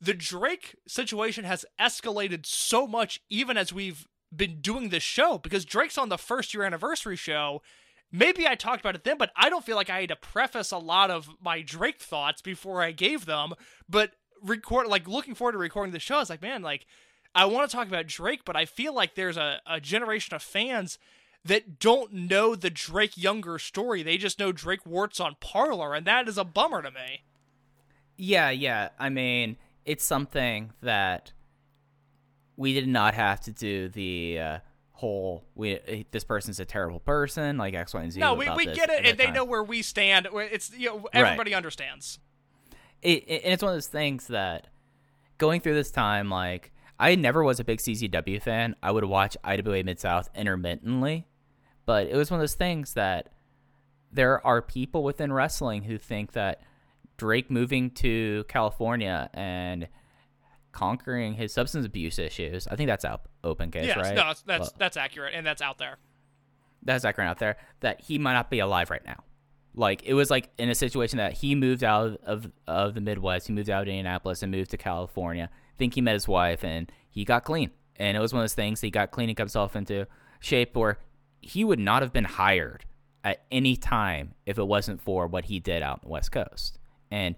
the 0.00 0.14
Drake 0.14 0.76
situation 0.86 1.44
has 1.44 1.66
escalated 1.78 2.46
so 2.46 2.86
much 2.86 3.20
even 3.28 3.56
as 3.56 3.72
we've 3.72 4.06
been 4.34 4.60
doing 4.60 4.88
this 4.88 5.02
show 5.02 5.38
because 5.38 5.64
Drake's 5.64 5.98
on 5.98 6.08
the 6.08 6.18
first 6.18 6.54
year 6.54 6.62
anniversary 6.62 7.16
show. 7.16 7.62
Maybe 8.12 8.46
I 8.46 8.56
talked 8.56 8.80
about 8.80 8.96
it 8.96 9.04
then, 9.04 9.18
but 9.18 9.30
I 9.36 9.48
don't 9.48 9.64
feel 9.64 9.76
like 9.76 9.90
I 9.90 10.00
had 10.00 10.08
to 10.08 10.16
preface 10.16 10.72
a 10.72 10.78
lot 10.78 11.10
of 11.10 11.28
my 11.40 11.62
Drake 11.62 12.00
thoughts 12.00 12.42
before 12.42 12.82
I 12.82 12.92
gave 12.92 13.24
them. 13.24 13.54
But 13.88 14.12
record 14.42 14.86
like 14.86 15.08
looking 15.08 15.34
forward 15.34 15.52
to 15.52 15.58
recording 15.58 15.92
the 15.92 15.98
show, 15.98 16.16
I 16.16 16.20
was 16.20 16.30
like, 16.30 16.42
man, 16.42 16.62
like 16.62 16.86
I 17.34 17.44
want 17.44 17.70
to 17.70 17.76
talk 17.76 17.88
about 17.88 18.06
Drake, 18.06 18.44
but 18.44 18.56
I 18.56 18.64
feel 18.64 18.94
like 18.94 19.14
there's 19.14 19.36
a, 19.36 19.60
a 19.66 19.80
generation 19.80 20.34
of 20.34 20.42
fans 20.42 20.98
that 21.44 21.78
don't 21.78 22.12
know 22.12 22.54
the 22.54 22.70
Drake 22.70 23.16
Younger 23.16 23.58
story. 23.58 24.02
They 24.02 24.18
just 24.18 24.38
know 24.38 24.52
Drake 24.52 24.84
Wuertz 24.84 25.20
on 25.20 25.36
Parler, 25.40 25.94
and 25.94 26.06
that 26.06 26.28
is 26.28 26.36
a 26.36 26.44
bummer 26.44 26.82
to 26.82 26.90
me. 26.90 27.22
Yeah, 28.16 28.50
yeah. 28.50 28.90
I 28.98 29.08
mean, 29.08 29.56
it's 29.84 30.04
something 30.04 30.72
that 30.82 31.32
we 32.56 32.74
did 32.74 32.88
not 32.88 33.14
have 33.14 33.40
to 33.42 33.52
do 33.52 33.88
the 33.88 34.38
uh, 34.38 34.58
whole 34.92 35.44
we 35.54 35.76
eh, 35.76 36.02
this 36.10 36.24
person's 36.24 36.60
a 36.60 36.64
terrible 36.64 37.00
person, 37.00 37.56
like 37.56 37.74
X, 37.74 37.94
Y, 37.94 38.02
and 38.02 38.12
Z. 38.12 38.20
No, 38.20 38.34
we, 38.34 38.50
we 38.50 38.66
get 38.66 38.90
it, 38.90 39.06
and 39.06 39.16
they 39.16 39.26
time. 39.26 39.34
know 39.34 39.44
where 39.44 39.62
we 39.62 39.80
stand. 39.80 40.28
It's 40.32 40.70
you 40.76 40.88
know 40.88 41.08
everybody 41.12 41.54
understands. 41.54 42.18
It, 43.02 43.24
it- 43.28 43.44
and 43.44 43.52
it's 43.52 43.62
one 43.62 43.72
of 43.72 43.76
those 43.76 43.86
things 43.88 44.26
that 44.28 44.68
going 45.38 45.60
through 45.60 45.74
this 45.74 45.90
time, 45.90 46.28
like 46.30 46.72
I 46.98 47.14
never 47.14 47.42
was 47.42 47.58
a 47.60 47.64
big 47.64 47.78
CZW 47.78 48.42
fan. 48.42 48.76
I 48.82 48.90
would 48.90 49.04
watch 49.04 49.36
IWA 49.44 49.82
Mid 49.84 49.98
South 50.00 50.28
intermittently, 50.34 51.26
but 51.86 52.06
it 52.08 52.16
was 52.16 52.30
one 52.30 52.38
of 52.40 52.42
those 52.42 52.54
things 52.54 52.94
that 52.94 53.32
there 54.12 54.44
are 54.46 54.60
people 54.60 55.02
within 55.04 55.32
wrestling 55.32 55.84
who 55.84 55.96
think 55.96 56.32
that 56.32 56.60
Drake 57.16 57.50
moving 57.50 57.90
to 57.92 58.44
California 58.48 59.30
and 59.34 59.88
conquering 60.72 61.34
his 61.34 61.52
substance 61.52 61.84
abuse 61.86 62.18
issues. 62.18 62.66
I 62.68 62.76
think 62.76 62.88
that's 62.88 63.04
out 63.04 63.22
open 63.42 63.70
case, 63.70 63.86
Yes, 63.86 63.96
right? 63.96 64.14
no, 64.14 64.24
that's 64.26 64.42
that's, 64.42 64.60
Well, 64.60 64.72
that's 64.78 64.96
accurate, 64.96 65.34
and 65.34 65.46
that's 65.46 65.62
out 65.62 65.78
there. 65.78 65.96
that's 66.82 67.04
Akron 67.04 67.28
out 67.28 67.38
there 67.38 67.56
that 67.80 68.00
he 68.02 68.18
might 68.18 68.34
not 68.34 68.50
be 68.50 68.58
alive 68.60 68.90
right 68.90 69.04
now. 69.04 69.22
Like 69.74 70.02
it 70.04 70.14
was 70.14 70.30
like 70.30 70.50
in 70.58 70.68
a 70.68 70.74
situation 70.74 71.18
that 71.18 71.34
he 71.34 71.54
moved 71.54 71.84
out 71.84 72.20
of, 72.24 72.50
of 72.66 72.94
the 72.94 73.00
Midwest, 73.00 73.46
he 73.46 73.52
moved 73.52 73.70
out 73.70 73.82
of 73.82 73.88
Indianapolis 73.88 74.42
and 74.42 74.50
moved 74.50 74.70
to 74.72 74.76
California. 74.76 75.48
I 75.52 75.76
think 75.78 75.94
he 75.94 76.00
met 76.00 76.14
his 76.14 76.26
wife 76.26 76.64
and 76.64 76.90
he 77.08 77.24
got 77.24 77.44
clean. 77.44 77.70
And 77.96 78.16
it 78.16 78.20
was 78.20 78.32
one 78.32 78.40
of 78.40 78.44
those 78.44 78.54
things 78.54 78.80
he 78.80 78.90
got 78.90 79.10
clean 79.10 79.28
and 79.28 79.36
got 79.36 79.44
himself 79.44 79.76
into 79.76 80.06
shape 80.40 80.74
where 80.74 80.98
he 81.40 81.64
would 81.64 81.78
not 81.78 82.02
have 82.02 82.12
been 82.12 82.24
hired 82.24 82.84
at 83.22 83.44
any 83.50 83.76
time 83.76 84.34
if 84.46 84.58
it 84.58 84.66
wasn't 84.66 85.00
for 85.00 85.26
what 85.26 85.44
he 85.44 85.60
did 85.60 85.82
out 85.82 85.94
on 85.94 86.00
the 86.04 86.08
West 86.08 86.32
Coast. 86.32 86.78
And 87.10 87.36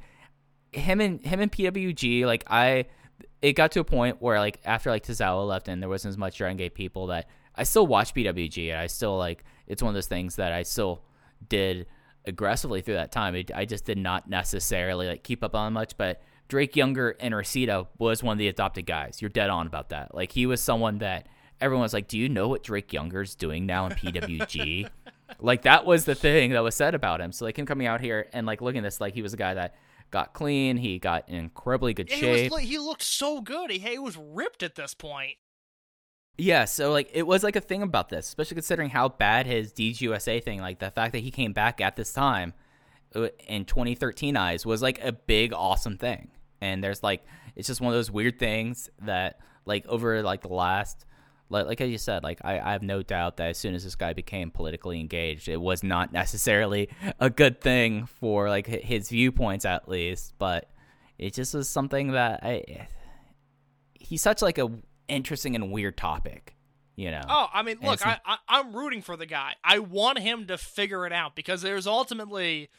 him 0.72 1.00
and 1.00 1.24
him 1.24 1.40
and 1.40 1.50
PWG, 1.50 2.24
like 2.24 2.44
I, 2.46 2.86
it 3.40 3.54
got 3.54 3.72
to 3.72 3.80
a 3.80 3.84
point 3.84 4.22
where 4.22 4.38
like 4.38 4.60
after 4.64 4.90
like 4.90 5.04
Tozawa 5.04 5.46
left 5.46 5.68
and 5.68 5.82
there 5.82 5.88
wasn't 5.88 6.10
as 6.12 6.18
much 6.18 6.38
Dragon 6.38 6.56
Gate 6.56 6.74
people 6.74 7.08
that 7.08 7.28
I 7.54 7.64
still 7.64 7.86
watch 7.86 8.14
PWG 8.14 8.70
and 8.70 8.78
I 8.78 8.86
still 8.86 9.18
like 9.18 9.44
it's 9.66 9.82
one 9.82 9.90
of 9.90 9.94
those 9.94 10.06
things 10.06 10.36
that 10.36 10.52
I 10.52 10.62
still 10.62 11.02
did 11.48 11.86
aggressively 12.24 12.80
through 12.80 12.94
that 12.94 13.12
time. 13.12 13.34
It, 13.34 13.50
I 13.54 13.64
just 13.64 13.84
did 13.84 13.98
not 13.98 14.28
necessarily 14.28 15.06
like 15.06 15.22
keep 15.24 15.42
up 15.42 15.54
on 15.54 15.72
much, 15.72 15.96
but 15.96 16.22
Drake 16.48 16.76
Younger 16.76 17.16
and 17.20 17.34
Reseda 17.34 17.86
was 17.98 18.22
one 18.22 18.34
of 18.34 18.38
the 18.38 18.48
adopted 18.48 18.86
guys. 18.86 19.20
You're 19.20 19.30
dead 19.30 19.50
on 19.50 19.66
about 19.66 19.88
that. 19.90 20.14
Like 20.14 20.32
he 20.32 20.46
was 20.46 20.60
someone 20.60 20.98
that 20.98 21.28
everyone 21.60 21.82
was 21.82 21.94
like, 21.94 22.08
"Do 22.08 22.18
you 22.18 22.28
know 22.28 22.48
what 22.48 22.62
Drake 22.62 22.92
Younger's 22.92 23.34
doing 23.34 23.66
now 23.66 23.86
in 23.86 23.92
PWG?" 23.92 24.88
like 25.40 25.62
that 25.62 25.86
was 25.86 26.04
the 26.04 26.14
thing 26.14 26.50
that 26.52 26.62
was 26.62 26.74
said 26.74 26.94
about 26.94 27.20
him. 27.20 27.32
So 27.32 27.44
like 27.44 27.58
him 27.58 27.66
coming 27.66 27.86
out 27.86 28.00
here 28.00 28.28
and 28.32 28.46
like 28.46 28.60
looking 28.60 28.80
at 28.80 28.84
this, 28.84 29.00
like 29.00 29.14
he 29.14 29.22
was 29.22 29.32
a 29.32 29.36
guy 29.38 29.54
that 29.54 29.74
got 30.10 30.34
clean. 30.34 30.76
He 30.76 30.98
got 30.98 31.28
in 31.28 31.36
incredibly 31.36 31.94
good 31.94 32.10
Yeah, 32.10 32.16
shape. 32.16 32.42
He, 32.42 32.48
was, 32.48 32.62
he 32.62 32.78
looked 32.78 33.02
so 33.02 33.40
good. 33.40 33.70
He, 33.70 33.78
he 33.78 33.98
was 33.98 34.16
ripped 34.16 34.62
at 34.62 34.74
this 34.74 34.94
point. 34.94 35.36
Yeah, 36.38 36.64
so 36.64 36.90
like 36.90 37.10
it 37.12 37.26
was 37.26 37.42
like 37.42 37.56
a 37.56 37.60
thing 37.60 37.82
about 37.82 38.08
this, 38.08 38.26
especially 38.26 38.54
considering 38.54 38.90
how 38.90 39.08
bad 39.08 39.46
his 39.46 39.72
DGUSA 39.72 40.42
thing, 40.42 40.60
like 40.60 40.78
the 40.78 40.90
fact 40.90 41.12
that 41.12 41.20
he 41.20 41.30
came 41.30 41.52
back 41.52 41.80
at 41.80 41.96
this 41.96 42.12
time 42.12 42.54
uh, 43.14 43.28
in 43.46 43.64
2013 43.64 44.36
eyes 44.36 44.64
was 44.64 44.80
like 44.80 45.02
a 45.04 45.12
big 45.12 45.52
awesome 45.52 45.98
thing. 45.98 46.30
And 46.60 46.82
there's 46.82 47.02
like 47.02 47.24
it's 47.54 47.68
just 47.68 47.80
one 47.80 47.92
of 47.92 47.98
those 47.98 48.10
weird 48.10 48.38
things 48.38 48.88
that 49.02 49.40
like 49.66 49.86
over 49.86 50.22
like 50.22 50.40
the 50.40 50.52
last 50.52 51.04
like 51.50 51.66
like 51.66 51.80
as 51.82 51.90
you 51.90 51.98
said, 51.98 52.22
like 52.22 52.40
I, 52.42 52.58
I 52.58 52.72
have 52.72 52.82
no 52.82 53.02
doubt 53.02 53.36
that 53.36 53.50
as 53.50 53.58
soon 53.58 53.74
as 53.74 53.84
this 53.84 53.94
guy 53.94 54.14
became 54.14 54.50
politically 54.50 55.00
engaged, 55.00 55.48
it 55.48 55.60
was 55.60 55.82
not 55.82 56.12
necessarily 56.14 56.88
a 57.20 57.28
good 57.28 57.60
thing 57.60 58.06
for 58.06 58.48
like 58.48 58.66
his 58.66 59.10
viewpoints 59.10 59.66
at 59.66 59.86
least, 59.86 60.32
but 60.38 60.70
it 61.18 61.34
just 61.34 61.54
was 61.54 61.68
something 61.68 62.12
that 62.12 62.40
I 62.42 62.88
he's 64.00 64.22
such 64.22 64.40
like 64.40 64.56
a 64.58 64.70
interesting 65.12 65.54
and 65.54 65.70
weird 65.70 65.96
topic, 65.96 66.56
you 66.96 67.10
know. 67.10 67.22
Oh, 67.28 67.46
I 67.52 67.62
mean, 67.62 67.78
look, 67.82 68.04
I, 68.06 68.18
I 68.24 68.38
I'm 68.48 68.74
rooting 68.74 69.02
for 69.02 69.16
the 69.16 69.26
guy. 69.26 69.54
I 69.62 69.78
want 69.78 70.18
him 70.18 70.46
to 70.46 70.58
figure 70.58 71.06
it 71.06 71.12
out 71.12 71.36
because 71.36 71.62
there's 71.62 71.86
ultimately, 71.86 72.70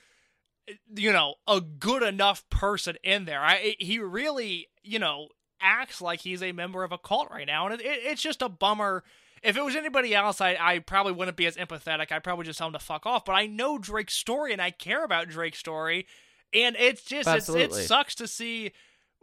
you 0.95 1.11
know, 1.13 1.35
a 1.47 1.61
good 1.61 2.03
enough 2.03 2.47
person 2.49 2.97
in 3.03 3.25
there. 3.25 3.41
I 3.41 3.75
he 3.79 3.99
really, 3.99 4.67
you 4.83 4.99
know, 4.99 5.29
acts 5.61 6.01
like 6.01 6.21
he's 6.21 6.43
a 6.43 6.51
member 6.51 6.83
of 6.83 6.91
a 6.91 6.97
cult 6.97 7.29
right 7.31 7.47
now, 7.47 7.67
and 7.67 7.79
it, 7.79 7.85
it, 7.85 7.99
it's 8.03 8.21
just 8.21 8.41
a 8.41 8.49
bummer. 8.49 9.03
If 9.41 9.57
it 9.57 9.63
was 9.63 9.75
anybody 9.75 10.15
else, 10.15 10.39
I, 10.39 10.57
I 10.59 10.79
probably 10.79 11.11
wouldn't 11.11 11.35
be 11.35 11.45
as 11.45 11.57
empathetic. 11.57 12.11
I'd 12.13 12.23
probably 12.23 12.45
just 12.45 12.57
tell 12.57 12.67
him 12.67 12.73
to 12.73 12.79
fuck 12.79 13.05
off. 13.05 13.25
But 13.25 13.33
I 13.33 13.45
know 13.45 13.77
Drake's 13.77 14.13
story, 14.13 14.53
and 14.53 14.61
I 14.61 14.71
care 14.71 15.03
about 15.03 15.27
Drake's 15.27 15.59
story, 15.59 16.07
and 16.53 16.77
it's 16.79 17.03
just 17.03 17.27
it's, 17.27 17.49
it 17.49 17.73
sucks 17.73 18.15
to 18.15 18.27
see 18.27 18.71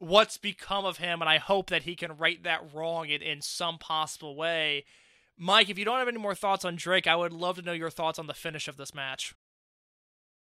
what's 0.01 0.38
become 0.38 0.84
of 0.84 0.96
him, 0.96 1.20
and 1.20 1.28
I 1.28 1.38
hope 1.38 1.68
that 1.70 1.84
he 1.84 1.94
can 1.94 2.16
right 2.16 2.42
that 2.42 2.74
wrong 2.74 3.09
in, 3.09 3.22
in 3.22 3.42
some 3.42 3.78
possible 3.78 4.34
way. 4.34 4.84
Mike, 5.38 5.70
if 5.70 5.78
you 5.78 5.84
don't 5.84 5.98
have 5.98 6.09
any 6.09 6.18
more 6.18 6.34
thoughts 6.34 6.64
on 6.64 6.76
Drake, 6.76 7.07
I 7.07 7.16
would 7.16 7.32
love 7.32 7.57
to 7.57 7.62
know 7.62 7.72
your 7.72 7.90
thoughts 7.90 8.18
on 8.18 8.26
the 8.26 8.34
finish 8.34 8.66
of 8.66 8.76
this 8.76 8.94
match. 8.94 9.34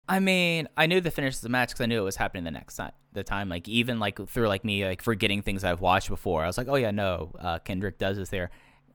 I 0.08 0.18
mean, 0.18 0.68
I 0.76 0.86
knew 0.86 1.00
the 1.00 1.10
finish 1.10 1.36
of 1.36 1.42
the 1.42 1.48
match 1.48 1.68
because 1.68 1.82
I 1.82 1.86
knew 1.86 2.00
it 2.00 2.04
was 2.04 2.16
happening 2.16 2.44
the 2.44 2.50
next 2.50 2.76
time. 2.76 2.92
The 3.12 3.22
time, 3.22 3.48
like 3.48 3.68
even 3.68 4.00
like 4.00 4.26
through 4.28 4.48
like 4.48 4.64
me 4.64 4.84
like 4.84 5.02
forgetting 5.02 5.42
things 5.42 5.62
I've 5.62 5.80
watched 5.80 6.08
before, 6.08 6.42
I 6.42 6.46
was 6.46 6.58
like, 6.58 6.68
oh 6.68 6.76
yeah, 6.76 6.90
no, 6.90 7.32
uh, 7.38 7.58
Kendrick 7.58 7.98
does 7.98 8.16
this 8.16 8.28
there. 8.28 8.50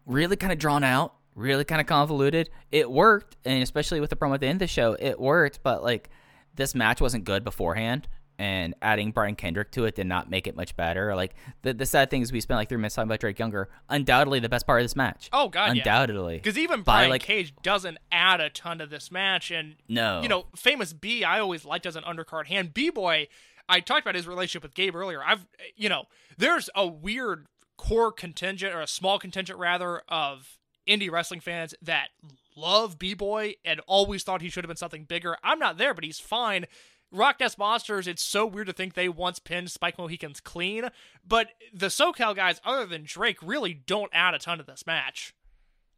Really 0.06 0.36
kind 0.36 0.52
of 0.52 0.60
drawn 0.60 0.84
out, 0.84 1.16
really 1.36 1.64
kind 1.64 1.80
of 1.80 1.88
convoluted. 1.88 2.50
It 2.72 2.90
worked, 2.90 3.38
and 3.46 3.62
especially 3.62 4.00
with 4.00 4.10
the 4.10 4.16
promo 4.16 4.36
at 4.36 4.42
the 4.42 4.48
end 4.48 4.58
of 4.58 4.68
the 4.68 4.68
show, 4.68 4.96
it 5.00 5.20
worked. 5.20 5.62
But 5.64 5.84
like 5.84 6.10
this 6.56 6.76
match 6.76 7.00
wasn't 7.00 7.24
good 7.24 7.44
beforehand, 7.44 8.08
and 8.38 8.74
adding 8.82 9.12
Brian 9.12 9.36
Kendrick 9.36 9.72
to 9.72 9.86
it 9.86 9.96
did 9.96 10.08
not 10.08 10.30
make 10.30 10.48
it 10.48 10.56
much 10.56 10.76
better. 10.76 11.16
Like 11.16 11.36
the 11.62 11.74
the 11.74 11.86
sad 11.86 12.10
thing 12.10 12.22
is, 12.22 12.32
we 12.32 12.42
spent 12.42 12.58
like 12.58 12.70
three 12.70 12.78
minutes 12.78 12.96
talking 12.96 13.08
about 13.10 13.20
Drake 13.20 13.40
Younger. 13.40 13.70
Undoubtedly, 13.90 14.40
the 14.40 14.50
best 14.50 14.66
part 14.68 14.82
of 14.82 14.84
this 14.86 14.96
match. 14.96 15.30
Oh, 15.32 15.50
God, 15.50 15.72
undoubtedly. 15.72 16.36
Because 16.38 16.58
even 16.58 16.82
By, 16.82 17.00
Brian 17.00 17.10
like- 17.12 17.22
Cage 17.22 17.54
doesn't 17.64 17.98
add 18.12 18.42
a 18.42 18.50
ton 18.50 18.80
to 18.80 18.86
this 18.86 19.12
match, 19.12 19.52
and 19.52 19.76
No. 19.88 20.22
you 20.22 20.28
know, 20.28 20.48
famous 20.56 20.94
B, 20.94 21.24
I 21.24 21.40
always 21.40 21.66
liked 21.66 21.86
as 21.86 21.96
an 21.96 22.04
undercard 22.04 22.48
hand. 22.48 22.74
B 22.74 22.90
boy, 22.90 23.28
I 23.70 23.80
talked 23.80 24.02
about 24.02 24.16
his 24.16 24.28
relationship 24.28 24.64
with 24.64 24.74
Gabe 24.76 24.96
earlier. 24.96 25.24
I've, 25.24 25.46
you 25.76 25.90
know, 25.90 26.04
there's 26.38 26.70
a 26.76 26.86
weird 26.86 27.48
core 27.78 28.12
contingent 28.12 28.74
or 28.76 28.82
a 28.82 28.88
small 28.88 29.18
contingent 29.20 29.58
rather 29.60 30.02
of 30.08 30.58
indie 30.88 31.10
wrestling 31.12 31.40
fans 31.40 31.74
that 31.82 32.10
love 32.56 33.00
B 33.00 33.14
boy 33.14 33.56
and 33.66 33.82
always 33.88 34.24
thought 34.24 34.42
he 34.42 34.50
should 34.50 34.64
have 34.64 34.70
been 34.70 34.78
something 34.78 35.04
bigger. 35.04 35.36
I'm 35.44 35.60
not 35.60 35.78
there, 35.78 35.94
but 35.94 36.04
he's 36.04 36.20
fine. 36.20 36.66
Rock 37.12 37.40
Nest 37.40 37.58
Monsters, 37.58 38.08
it's 38.08 38.24
so 38.24 38.46
weird 38.46 38.68
to 38.68 38.74
think 38.74 38.94
they 38.94 39.08
once 39.10 39.40
pinned 39.40 39.72
Spike 39.72 39.98
Mohicans 39.98 40.40
clean, 40.40 40.90
but 41.26 41.50
the 41.74 41.88
SoCal 41.88 42.36
guys, 42.36 42.60
other 42.66 42.86
than 42.86 43.04
Drake, 43.06 43.38
really 43.42 43.74
don't 43.74 44.12
add 44.14 44.34
a 44.34 44.40
ton 44.40 44.58
to 44.58 44.64
this 44.64 44.86
match. 44.86 45.34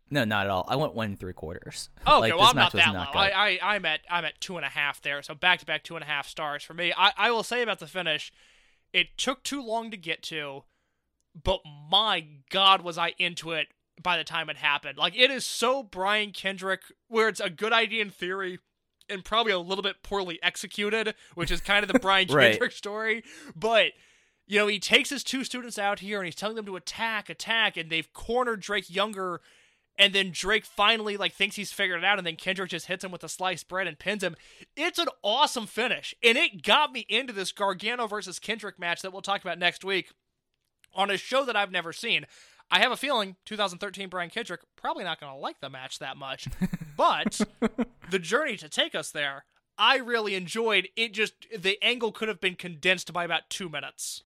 no, 0.10 0.24
not 0.26 0.46
at 0.46 0.52
all. 0.52 0.66
I 0.68 0.76
went 0.76 0.94
one 0.94 1.08
and 1.08 1.20
three 1.20 1.34
quarters. 1.34 1.90
Oh, 2.06 2.20
like, 2.20 2.32
okay. 2.32 2.40
Well, 2.40 2.50
I'm 2.50 2.56
not 2.56 2.72
that 2.74 2.94
not 2.94 3.08
low. 3.08 3.14
good. 3.14 3.34
I, 3.34 3.58
I, 3.62 3.76
I'm 3.76 3.86
at, 3.86 4.02
I'm 4.10 4.26
at 4.26 4.40
two 4.40 4.58
and 4.58 4.66
a 4.66 4.70
half 4.70 5.02
there. 5.02 5.22
So 5.22 5.34
back 5.36 5.60
to 5.60 5.66
back 5.66 5.84
two 5.84 5.96
and 5.96 6.04
a 6.04 6.08
half 6.08 6.28
stars 6.28 6.64
for 6.64 6.74
me. 6.74 6.94
I, 6.96 7.12
I 7.18 7.32
will 7.32 7.44
say 7.44 7.62
about 7.62 7.80
the 7.80 7.88
finish, 7.88 8.32
it 8.94 9.18
took 9.18 9.44
too 9.44 9.62
long 9.62 9.92
to 9.92 9.98
get 9.98 10.22
to, 10.24 10.64
but 11.42 11.62
my 11.92 12.26
God, 12.50 12.82
was 12.82 12.98
I 12.98 13.14
into 13.18 13.52
it 13.52 13.68
by 14.02 14.18
the 14.18 14.24
time 14.24 14.50
it 14.50 14.58
happened. 14.58 14.98
Like 14.98 15.18
it 15.18 15.32
is 15.32 15.46
so 15.46 15.84
Brian 15.84 16.32
Kendrick, 16.32 16.82
where 17.08 17.28
it's 17.28 17.40
a 17.40 17.50
good 17.50 17.74
idea 17.74 18.02
in 18.04 18.10
theory. 18.12 18.60
And 19.10 19.24
probably 19.24 19.54
a 19.54 19.60
little 19.60 19.82
bit 19.82 20.04
poorly 20.04 20.40
executed, 20.44 21.16
which 21.36 21.52
is 21.52 21.62
kind 21.62 21.84
of 21.84 21.92
the 21.92 22.00
Brian 22.02 22.28
Right. 22.28 22.52
Kendrick 22.52 22.74
story. 22.74 23.24
But 23.56 23.92
you 24.48 24.60
know, 24.60 24.68
he 24.68 24.80
takes 24.80 25.10
his 25.10 25.24
two 25.24 25.44
students 25.44 25.78
out 25.78 26.00
here 26.00 26.20
and 26.20 26.26
he's 26.26 26.36
telling 26.36 26.56
them 26.56 26.66
to 26.66 26.76
attack, 26.76 27.30
attack, 27.30 27.76
and 27.78 27.90
they've 27.90 28.12
cornered 28.14 28.62
Drake 28.62 28.90
Younger. 28.90 29.42
And 30.00 30.14
then 30.14 30.30
Drake 30.32 30.66
finally 30.66 31.18
like 31.18 31.34
thinks 31.34 31.56
he's 31.56 31.72
figured 31.74 32.00
it 32.00 32.06
out, 32.06 32.20
and 32.20 32.28
then 32.28 32.36
Kendrick 32.36 32.70
just 32.70 32.86
hits 32.86 33.04
him 33.04 33.12
with 33.12 33.24
a 33.24 33.30
sliced 33.30 33.68
bread 33.68 33.88
and 33.88 33.98
pins 33.98 34.24
him. 34.24 34.36
It's 34.76 35.00
an 35.00 35.08
awesome 35.24 35.66
finish, 35.66 36.14
and 36.22 36.38
it 36.38 36.62
got 36.62 36.92
me 36.92 37.06
into 37.10 37.34
this 37.34 37.52
Gargano 37.52 38.06
versus 38.06 38.38
Kendrick 38.38 38.78
match 38.78 39.02
that 39.02 39.12
we'll 39.12 39.24
talk 39.24 39.42
about 39.42 39.58
next 39.58 39.84
week 39.84 40.12
on 40.94 41.10
a 41.10 41.18
show 41.18 41.44
that 41.46 41.56
I've 41.56 41.72
never 41.72 41.92
seen. 41.92 42.28
I 42.70 42.80
have 42.80 42.92
a 42.92 42.98
feeling 42.98 43.36
2013 43.46 44.10
Brian 44.10 44.30
Kendrick 44.30 44.62
probably 44.76 45.04
not 45.04 45.20
going 45.20 45.32
to 45.32 45.40
like 45.40 45.62
the 45.62 45.70
match 45.70 46.00
that 46.00 46.18
much, 46.18 46.48
but 46.98 47.40
the 48.12 48.20
journey 48.20 48.58
to 48.58 48.70
take 48.70 48.94
us 48.94 49.12
there, 49.12 49.46
I 49.78 49.98
really 49.98 50.36
enjoyed. 50.36 50.90
It 50.96 51.14
just 51.14 51.34
the 51.58 51.78
angle 51.82 52.12
could 52.12 52.28
have 52.28 52.42
been 52.42 52.56
condensed 52.56 53.14
by 53.14 53.24
about 53.24 53.50
two 53.50 53.70
minutes. 53.70 54.24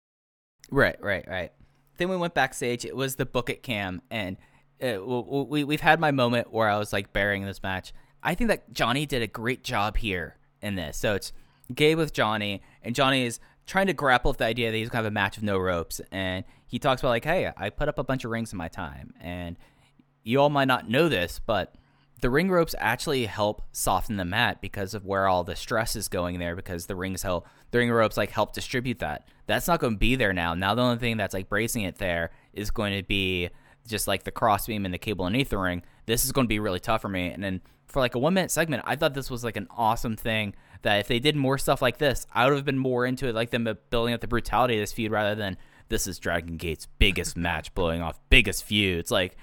Right, 0.70 0.96
right, 1.02 1.26
right. 1.28 1.52
Then 1.98 2.08
we 2.08 2.16
went 2.16 2.34
backstage. 2.34 2.84
It 2.84 2.96
was 2.96 3.16
the 3.16 3.26
book 3.26 3.50
it 3.50 3.62
cam, 3.62 4.00
and 4.10 4.36
uh, 4.82 5.04
we 5.04 5.64
we've 5.64 5.80
had 5.80 6.00
my 6.00 6.12
moment 6.12 6.52
where 6.52 6.68
I 6.68 6.78
was 6.78 6.92
like 6.92 7.12
burying 7.12 7.44
this 7.44 7.62
match. 7.62 7.92
I 8.22 8.34
think 8.34 8.48
that 8.48 8.72
Johnny 8.72 9.06
did 9.06 9.22
a 9.22 9.26
great 9.26 9.64
job 9.64 9.96
here 9.96 10.36
in 10.62 10.76
this. 10.76 10.96
So 10.96 11.14
it's 11.14 11.32
Gabe 11.74 11.98
with 11.98 12.12
Johnny, 12.12 12.62
and 12.82 12.94
Johnny 12.94 13.26
is 13.26 13.40
trying 13.70 13.86
to 13.86 13.92
grapple 13.92 14.30
with 14.30 14.38
the 14.38 14.44
idea 14.44 14.70
that 14.70 14.76
he's 14.76 14.88
gonna 14.88 15.04
have 15.04 15.12
a 15.12 15.14
match 15.14 15.36
with 15.36 15.44
no 15.44 15.56
ropes, 15.58 16.00
and 16.10 16.44
he 16.66 16.78
talks 16.78 17.02
about 17.02 17.10
like, 17.10 17.24
hey, 17.24 17.52
I 17.56 17.70
put 17.70 17.88
up 17.88 17.98
a 17.98 18.04
bunch 18.04 18.24
of 18.24 18.30
rings 18.30 18.52
in 18.52 18.58
my 18.58 18.68
time, 18.68 19.14
and 19.20 19.56
you 20.24 20.40
all 20.40 20.50
might 20.50 20.68
not 20.68 20.88
know 20.88 21.08
this, 21.08 21.40
but 21.44 21.74
the 22.20 22.30
ring 22.30 22.50
ropes 22.50 22.74
actually 22.78 23.26
help 23.26 23.62
soften 23.72 24.16
the 24.16 24.24
mat 24.24 24.60
because 24.60 24.92
of 24.92 25.06
where 25.06 25.26
all 25.28 25.44
the 25.44 25.56
stress 25.56 25.96
is 25.96 26.08
going 26.08 26.38
there 26.38 26.54
because 26.54 26.84
the 26.84 26.94
rings 26.94 27.22
help 27.22 27.46
the 27.70 27.78
ring 27.78 27.90
ropes 27.90 28.18
like 28.18 28.30
help 28.30 28.52
distribute 28.52 28.98
that 28.98 29.26
that's 29.46 29.66
not 29.66 29.80
going 29.80 29.94
to 29.94 29.98
be 29.98 30.16
there 30.16 30.34
now 30.34 30.52
now 30.52 30.74
the 30.74 30.82
only 30.82 30.98
thing 30.98 31.16
that's 31.16 31.32
like 31.32 31.48
bracing 31.48 31.84
it 31.84 31.96
there 31.96 32.30
is 32.52 32.70
going 32.70 32.94
to 32.94 33.02
be 33.02 33.48
just 33.86 34.08
like 34.08 34.24
the 34.24 34.30
crossbeam 34.30 34.84
and 34.84 34.92
the 34.94 34.98
cable 34.98 35.24
underneath 35.24 35.50
the 35.50 35.58
ring. 35.58 35.82
This 36.06 36.24
is 36.24 36.32
going 36.32 36.46
to 36.46 36.48
be 36.48 36.58
really 36.58 36.80
tough 36.80 37.02
for 37.02 37.08
me. 37.08 37.28
And 37.28 37.42
then 37.42 37.60
for 37.86 38.00
like 38.00 38.14
a 38.14 38.18
one 38.18 38.34
minute 38.34 38.50
segment, 38.50 38.82
I 38.86 38.96
thought 38.96 39.14
this 39.14 39.30
was 39.30 39.44
like 39.44 39.56
an 39.56 39.68
awesome 39.70 40.16
thing. 40.16 40.54
That 40.82 41.00
if 41.00 41.08
they 41.08 41.18
did 41.18 41.36
more 41.36 41.58
stuff 41.58 41.82
like 41.82 41.98
this, 41.98 42.26
I 42.32 42.46
would 42.46 42.56
have 42.56 42.64
been 42.64 42.78
more 42.78 43.04
into 43.04 43.28
it, 43.28 43.34
like 43.34 43.50
them 43.50 43.68
building 43.90 44.14
up 44.14 44.20
the 44.20 44.28
brutality 44.28 44.74
of 44.74 44.80
this 44.80 44.92
feud 44.92 45.12
rather 45.12 45.34
than 45.34 45.56
this 45.88 46.06
is 46.06 46.18
Dragon 46.18 46.56
Gate's 46.56 46.86
biggest 46.98 47.36
match, 47.36 47.74
blowing 47.74 48.00
off 48.00 48.18
biggest 48.30 48.64
feuds. 48.64 49.10
Like 49.10 49.36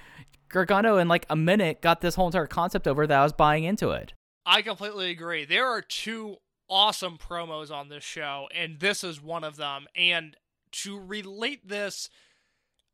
Gargano 0.48 0.96
in 0.96 1.08
like 1.08 1.26
a 1.30 1.36
minute 1.36 1.80
got 1.80 2.00
this 2.00 2.14
whole 2.14 2.26
entire 2.26 2.46
concept 2.46 2.88
over 2.88 3.06
that 3.06 3.20
I 3.20 3.22
was 3.22 3.32
buying 3.32 3.64
into 3.64 3.90
it. 3.90 4.14
I 4.44 4.62
completely 4.62 5.10
agree. 5.10 5.44
There 5.44 5.66
are 5.66 5.82
two 5.82 6.36
awesome 6.68 7.18
promos 7.18 7.70
on 7.70 7.88
this 7.88 8.04
show, 8.04 8.48
and 8.54 8.80
this 8.80 9.04
is 9.04 9.22
one 9.22 9.44
of 9.44 9.56
them. 9.56 9.86
And 9.94 10.36
to 10.72 10.98
relate 10.98 11.68
this, 11.68 12.08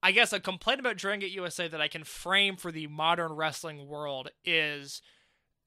I 0.02 0.12
guess 0.12 0.32
a 0.32 0.40
complaint 0.40 0.80
about 0.80 0.96
Dragon 0.96 1.20
Gate 1.20 1.32
USA 1.32 1.68
that 1.68 1.80
I 1.80 1.88
can 1.88 2.04
frame 2.04 2.56
for 2.56 2.72
the 2.72 2.88
modern 2.88 3.32
wrestling 3.32 3.86
world 3.86 4.30
is 4.44 5.00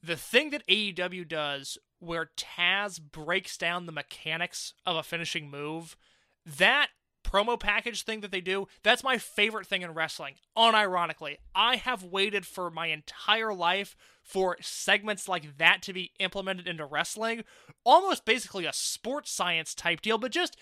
the 0.04 0.16
thing 0.16 0.52
that 0.52 0.68
AEW 0.68 1.28
does 1.28 1.78
where 2.00 2.32
Taz 2.38 3.00
breaks 3.02 3.58
down 3.58 3.86
the 3.86 3.92
mechanics 3.92 4.74
of 4.86 4.96
a 4.96 5.04
finishing 5.04 5.50
move. 5.50 5.98
That 6.46 6.90
promo 7.24 7.60
package 7.60 8.04
thing 8.04 8.22
that 8.22 8.32
they 8.32 8.42
do, 8.42 8.68
that's 8.84 9.04
my 9.04 9.18
favorite 9.18 9.68
thing 9.68 9.82
in 9.82 9.94
wrestling. 9.94 10.36
Unironically, 10.58 11.38
I 11.54 11.76
have 11.76 12.04
waited 12.04 12.46
for 12.46 12.70
my 12.70 12.88
entire 12.88 13.54
life 13.54 13.96
for 14.24 14.58
segments 14.62 15.28
like 15.28 15.58
that 15.58 15.82
to 15.84 15.94
be 15.94 16.12
implemented 16.20 16.68
into 16.68 16.86
wrestling. 16.86 17.44
Almost 17.84 18.26
basically 18.26 18.66
a 18.66 18.74
sports 18.74 19.32
science 19.32 19.74
type 19.74 20.02
deal, 20.02 20.18
but 20.18 20.32
just 20.32 20.58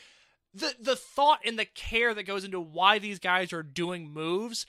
the 0.54 0.74
the 0.80 0.96
thought 0.96 1.40
and 1.46 1.60
the 1.60 1.66
care 1.66 2.14
that 2.14 2.24
goes 2.24 2.44
into 2.44 2.60
why 2.60 2.98
these 2.98 3.20
guys 3.20 3.52
are 3.54 3.64
doing 3.64 4.12
moves. 4.12 4.66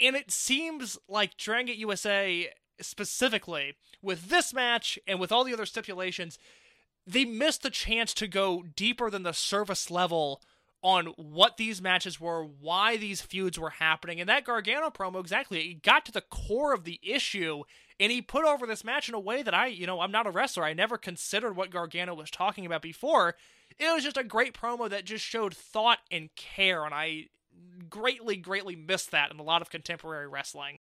And 0.00 0.16
it 0.16 0.30
seems 0.30 0.96
like 1.08 1.36
Dragon 1.36 1.66
Gate 1.66 1.78
USA 1.78 2.48
specifically 2.80 3.74
with 4.02 4.28
this 4.28 4.52
match 4.52 4.98
and 5.06 5.18
with 5.18 5.32
all 5.32 5.44
the 5.44 5.52
other 5.52 5.66
stipulations, 5.66 6.38
they 7.06 7.24
missed 7.24 7.62
the 7.62 7.70
chance 7.70 8.12
to 8.14 8.28
go 8.28 8.64
deeper 8.76 9.10
than 9.10 9.22
the 9.22 9.32
service 9.32 9.90
level 9.90 10.42
on 10.82 11.06
what 11.16 11.56
these 11.56 11.82
matches 11.82 12.20
were, 12.20 12.44
why 12.44 12.96
these 12.96 13.20
feuds 13.20 13.58
were 13.58 13.70
happening. 13.70 14.20
And 14.20 14.28
that 14.28 14.44
Gargano 14.44 14.90
promo, 14.90 15.18
exactly, 15.18 15.70
it 15.70 15.82
got 15.82 16.04
to 16.06 16.12
the 16.12 16.20
core 16.20 16.72
of 16.72 16.84
the 16.84 17.00
issue. 17.02 17.64
And 17.98 18.12
he 18.12 18.22
put 18.22 18.44
over 18.44 18.66
this 18.66 18.84
match 18.84 19.08
in 19.08 19.14
a 19.14 19.20
way 19.20 19.42
that 19.42 19.54
I, 19.54 19.66
you 19.66 19.86
know, 19.86 20.00
I'm 20.00 20.12
not 20.12 20.26
a 20.26 20.30
wrestler. 20.30 20.64
I 20.64 20.74
never 20.74 20.96
considered 20.96 21.56
what 21.56 21.70
Gargano 21.70 22.14
was 22.14 22.30
talking 22.30 22.64
about 22.64 22.82
before. 22.82 23.34
It 23.78 23.92
was 23.92 24.04
just 24.04 24.16
a 24.16 24.24
great 24.24 24.54
promo 24.54 24.88
that 24.88 25.04
just 25.04 25.24
showed 25.24 25.54
thought 25.54 25.98
and 26.10 26.30
care. 26.36 26.84
And 26.84 26.94
I 26.94 27.26
greatly, 27.88 28.36
greatly 28.36 28.76
missed 28.76 29.10
that 29.10 29.32
in 29.32 29.40
a 29.40 29.42
lot 29.42 29.62
of 29.62 29.70
contemporary 29.70 30.28
wrestling. 30.28 30.78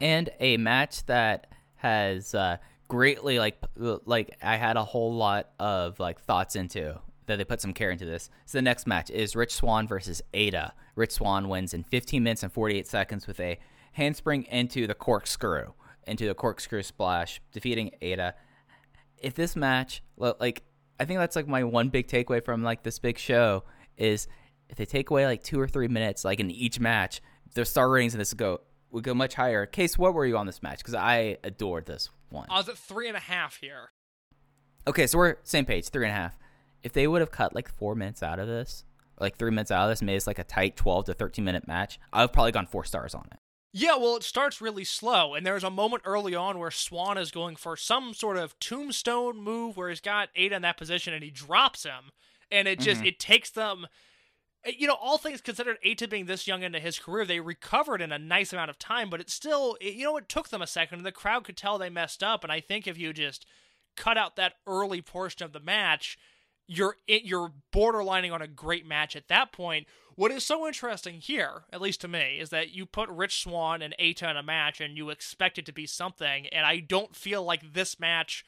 And 0.00 0.30
a 0.40 0.56
match 0.56 1.06
that 1.06 1.48
has 1.76 2.34
uh, 2.34 2.56
greatly 2.88 3.38
like 3.38 3.62
like 3.76 4.36
I 4.42 4.56
had 4.56 4.76
a 4.76 4.84
whole 4.84 5.14
lot 5.14 5.50
of 5.58 5.98
like 6.00 6.20
thoughts 6.20 6.56
into 6.56 7.00
that 7.26 7.36
they 7.36 7.44
put 7.44 7.60
some 7.60 7.72
care 7.72 7.90
into 7.90 8.04
this. 8.04 8.30
So 8.46 8.58
the 8.58 8.62
next 8.62 8.86
match 8.86 9.10
is 9.10 9.36
Rich 9.36 9.54
Swann 9.54 9.86
versus 9.86 10.22
Eita. 10.34 10.72
Rich 10.94 11.12
Swann 11.12 11.48
wins 11.48 11.72
in 11.72 11.84
15 11.84 12.22
minutes 12.22 12.42
and 12.42 12.52
48 12.52 12.86
seconds 12.86 13.26
with 13.26 13.40
a 13.40 13.58
handspring 13.92 14.44
into 14.44 14.86
the 14.86 14.94
corkscrew, 14.94 15.72
into 16.06 16.26
the 16.26 16.34
corkscrew 16.34 16.82
splash, 16.82 17.40
defeating 17.52 17.92
Eita. 18.02 18.34
If 19.18 19.34
this 19.34 19.54
match, 19.54 20.02
like, 20.16 20.62
I 20.98 21.04
think 21.04 21.18
that's 21.20 21.36
like 21.36 21.46
my 21.46 21.64
one 21.64 21.88
big 21.88 22.08
takeaway 22.08 22.44
from 22.44 22.62
like 22.62 22.82
this 22.82 22.98
big 22.98 23.18
show 23.18 23.64
is 23.96 24.26
if 24.68 24.76
they 24.76 24.84
take 24.84 25.10
away 25.10 25.26
like 25.26 25.42
two 25.42 25.60
or 25.60 25.68
three 25.68 25.88
minutes, 25.88 26.24
like 26.24 26.40
in 26.40 26.50
each 26.50 26.80
match, 26.80 27.20
the 27.54 27.64
star 27.64 27.88
ratings 27.88 28.14
in 28.14 28.18
this 28.18 28.34
go 28.34 28.60
would 28.92 29.02
go 29.04 29.14
much 29.14 29.34
higher. 29.34 29.66
Case, 29.66 29.98
what 29.98 30.14
were 30.14 30.26
you 30.26 30.36
on 30.36 30.46
this 30.46 30.62
match? 30.62 30.78
Because 30.78 30.94
I 30.94 31.38
adored 31.42 31.86
this 31.86 32.10
one. 32.30 32.46
I 32.48 32.58
was 32.58 32.68
at 32.68 32.78
three 32.78 33.08
and 33.08 33.16
a 33.16 33.20
half 33.20 33.56
here. 33.56 33.90
Okay, 34.86 35.06
so 35.06 35.18
we're 35.18 35.36
same 35.42 35.64
page, 35.64 35.88
three 35.88 36.04
and 36.06 36.12
a 36.12 36.16
half 36.16 36.38
if 36.82 36.92
they 36.92 37.06
would 37.06 37.20
have 37.20 37.30
cut 37.30 37.54
like 37.54 37.68
four 37.68 37.94
minutes 37.94 38.22
out 38.22 38.38
of 38.38 38.46
this, 38.46 38.84
like 39.18 39.36
three 39.36 39.50
minutes 39.50 39.70
out 39.70 39.84
of 39.84 39.90
this, 39.90 40.02
made 40.02 40.16
this 40.16 40.26
like 40.26 40.38
a 40.38 40.44
tight 40.44 40.76
12 40.76 41.06
to 41.06 41.14
13 41.14 41.44
minute 41.44 41.68
match, 41.68 41.98
I've 42.12 42.32
probably 42.32 42.52
gone 42.52 42.66
four 42.66 42.84
stars 42.84 43.14
on 43.14 43.26
it. 43.32 43.38
Yeah, 43.74 43.96
well, 43.96 44.16
it 44.16 44.22
starts 44.22 44.60
really 44.60 44.84
slow, 44.84 45.34
and 45.34 45.46
there's 45.46 45.64
a 45.64 45.70
moment 45.70 46.02
early 46.04 46.34
on 46.34 46.58
where 46.58 46.70
Swann 46.70 47.16
is 47.16 47.30
going 47.30 47.56
for 47.56 47.74
some 47.76 48.12
sort 48.12 48.36
of 48.36 48.58
tombstone 48.58 49.38
move 49.38 49.76
where 49.78 49.88
he's 49.88 50.00
got 50.00 50.28
Eita 50.36 50.52
in 50.52 50.62
that 50.62 50.76
position 50.76 51.14
and 51.14 51.22
he 51.24 51.30
drops 51.30 51.84
him, 51.84 52.10
and 52.50 52.68
it 52.68 52.80
just 52.80 53.00
Mhm. 53.02 53.06
it 53.06 53.18
takes 53.18 53.50
them. 53.50 53.86
Eh, 54.64 54.72
You 54.78 54.86
know, 54.86 54.96
all 55.00 55.18
things 55.18 55.40
considered, 55.40 55.78
Eita 55.84 56.08
being 56.08 56.26
this 56.26 56.46
young 56.46 56.62
into 56.62 56.80
his 56.80 56.98
career, 56.98 57.24
they 57.24 57.40
recovered 57.40 58.00
in 58.00 58.12
a 58.12 58.18
nice 58.18 58.52
amount 58.52 58.70
of 58.70 58.78
time, 58.78 59.10
but 59.10 59.20
it 59.20 59.30
still, 59.30 59.76
it, 59.80 59.94
you 59.94 60.04
know, 60.04 60.16
it 60.16 60.28
took 60.28 60.48
them 60.48 60.62
a 60.62 60.66
second, 60.66 60.98
and 60.98 61.06
the 61.06 61.12
crowd 61.12 61.44
could 61.44 61.56
tell 61.56 61.78
they 61.78 61.90
messed 61.90 62.22
up. 62.22 62.42
And 62.42 62.52
I 62.52 62.60
think 62.60 62.86
if 62.86 62.98
you 62.98 63.12
just 63.12 63.46
cut 63.96 64.16
out 64.16 64.36
that 64.36 64.54
early 64.66 65.02
portion 65.02 65.44
of 65.44 65.52
the 65.52 65.60
match, 65.60 66.18
you're 66.66 66.96
it, 67.06 67.24
you're 67.24 67.52
borderlining 67.74 68.32
on 68.32 68.40
a 68.40 68.46
great 68.46 68.86
match 68.86 69.16
at 69.16 69.28
that 69.28 69.52
point. 69.52 69.86
What 70.14 70.30
is 70.30 70.44
so 70.44 70.66
interesting 70.66 71.20
here, 71.20 71.64
at 71.72 71.80
least 71.80 72.00
to 72.02 72.08
me, 72.08 72.38
is 72.38 72.50
that 72.50 72.70
you 72.70 72.86
put 72.86 73.08
Rich 73.08 73.42
Swann 73.42 73.82
and 73.82 73.94
Eita 73.98 74.30
in 74.30 74.36
a 74.36 74.42
match 74.42 74.80
and 74.80 74.96
you 74.96 75.10
expect 75.10 75.58
it 75.58 75.66
to 75.66 75.72
be 75.72 75.86
something, 75.86 76.46
and 76.48 76.64
I 76.64 76.78
don't 76.78 77.16
feel 77.16 77.42
like 77.42 77.72
this 77.72 77.98
match 77.98 78.44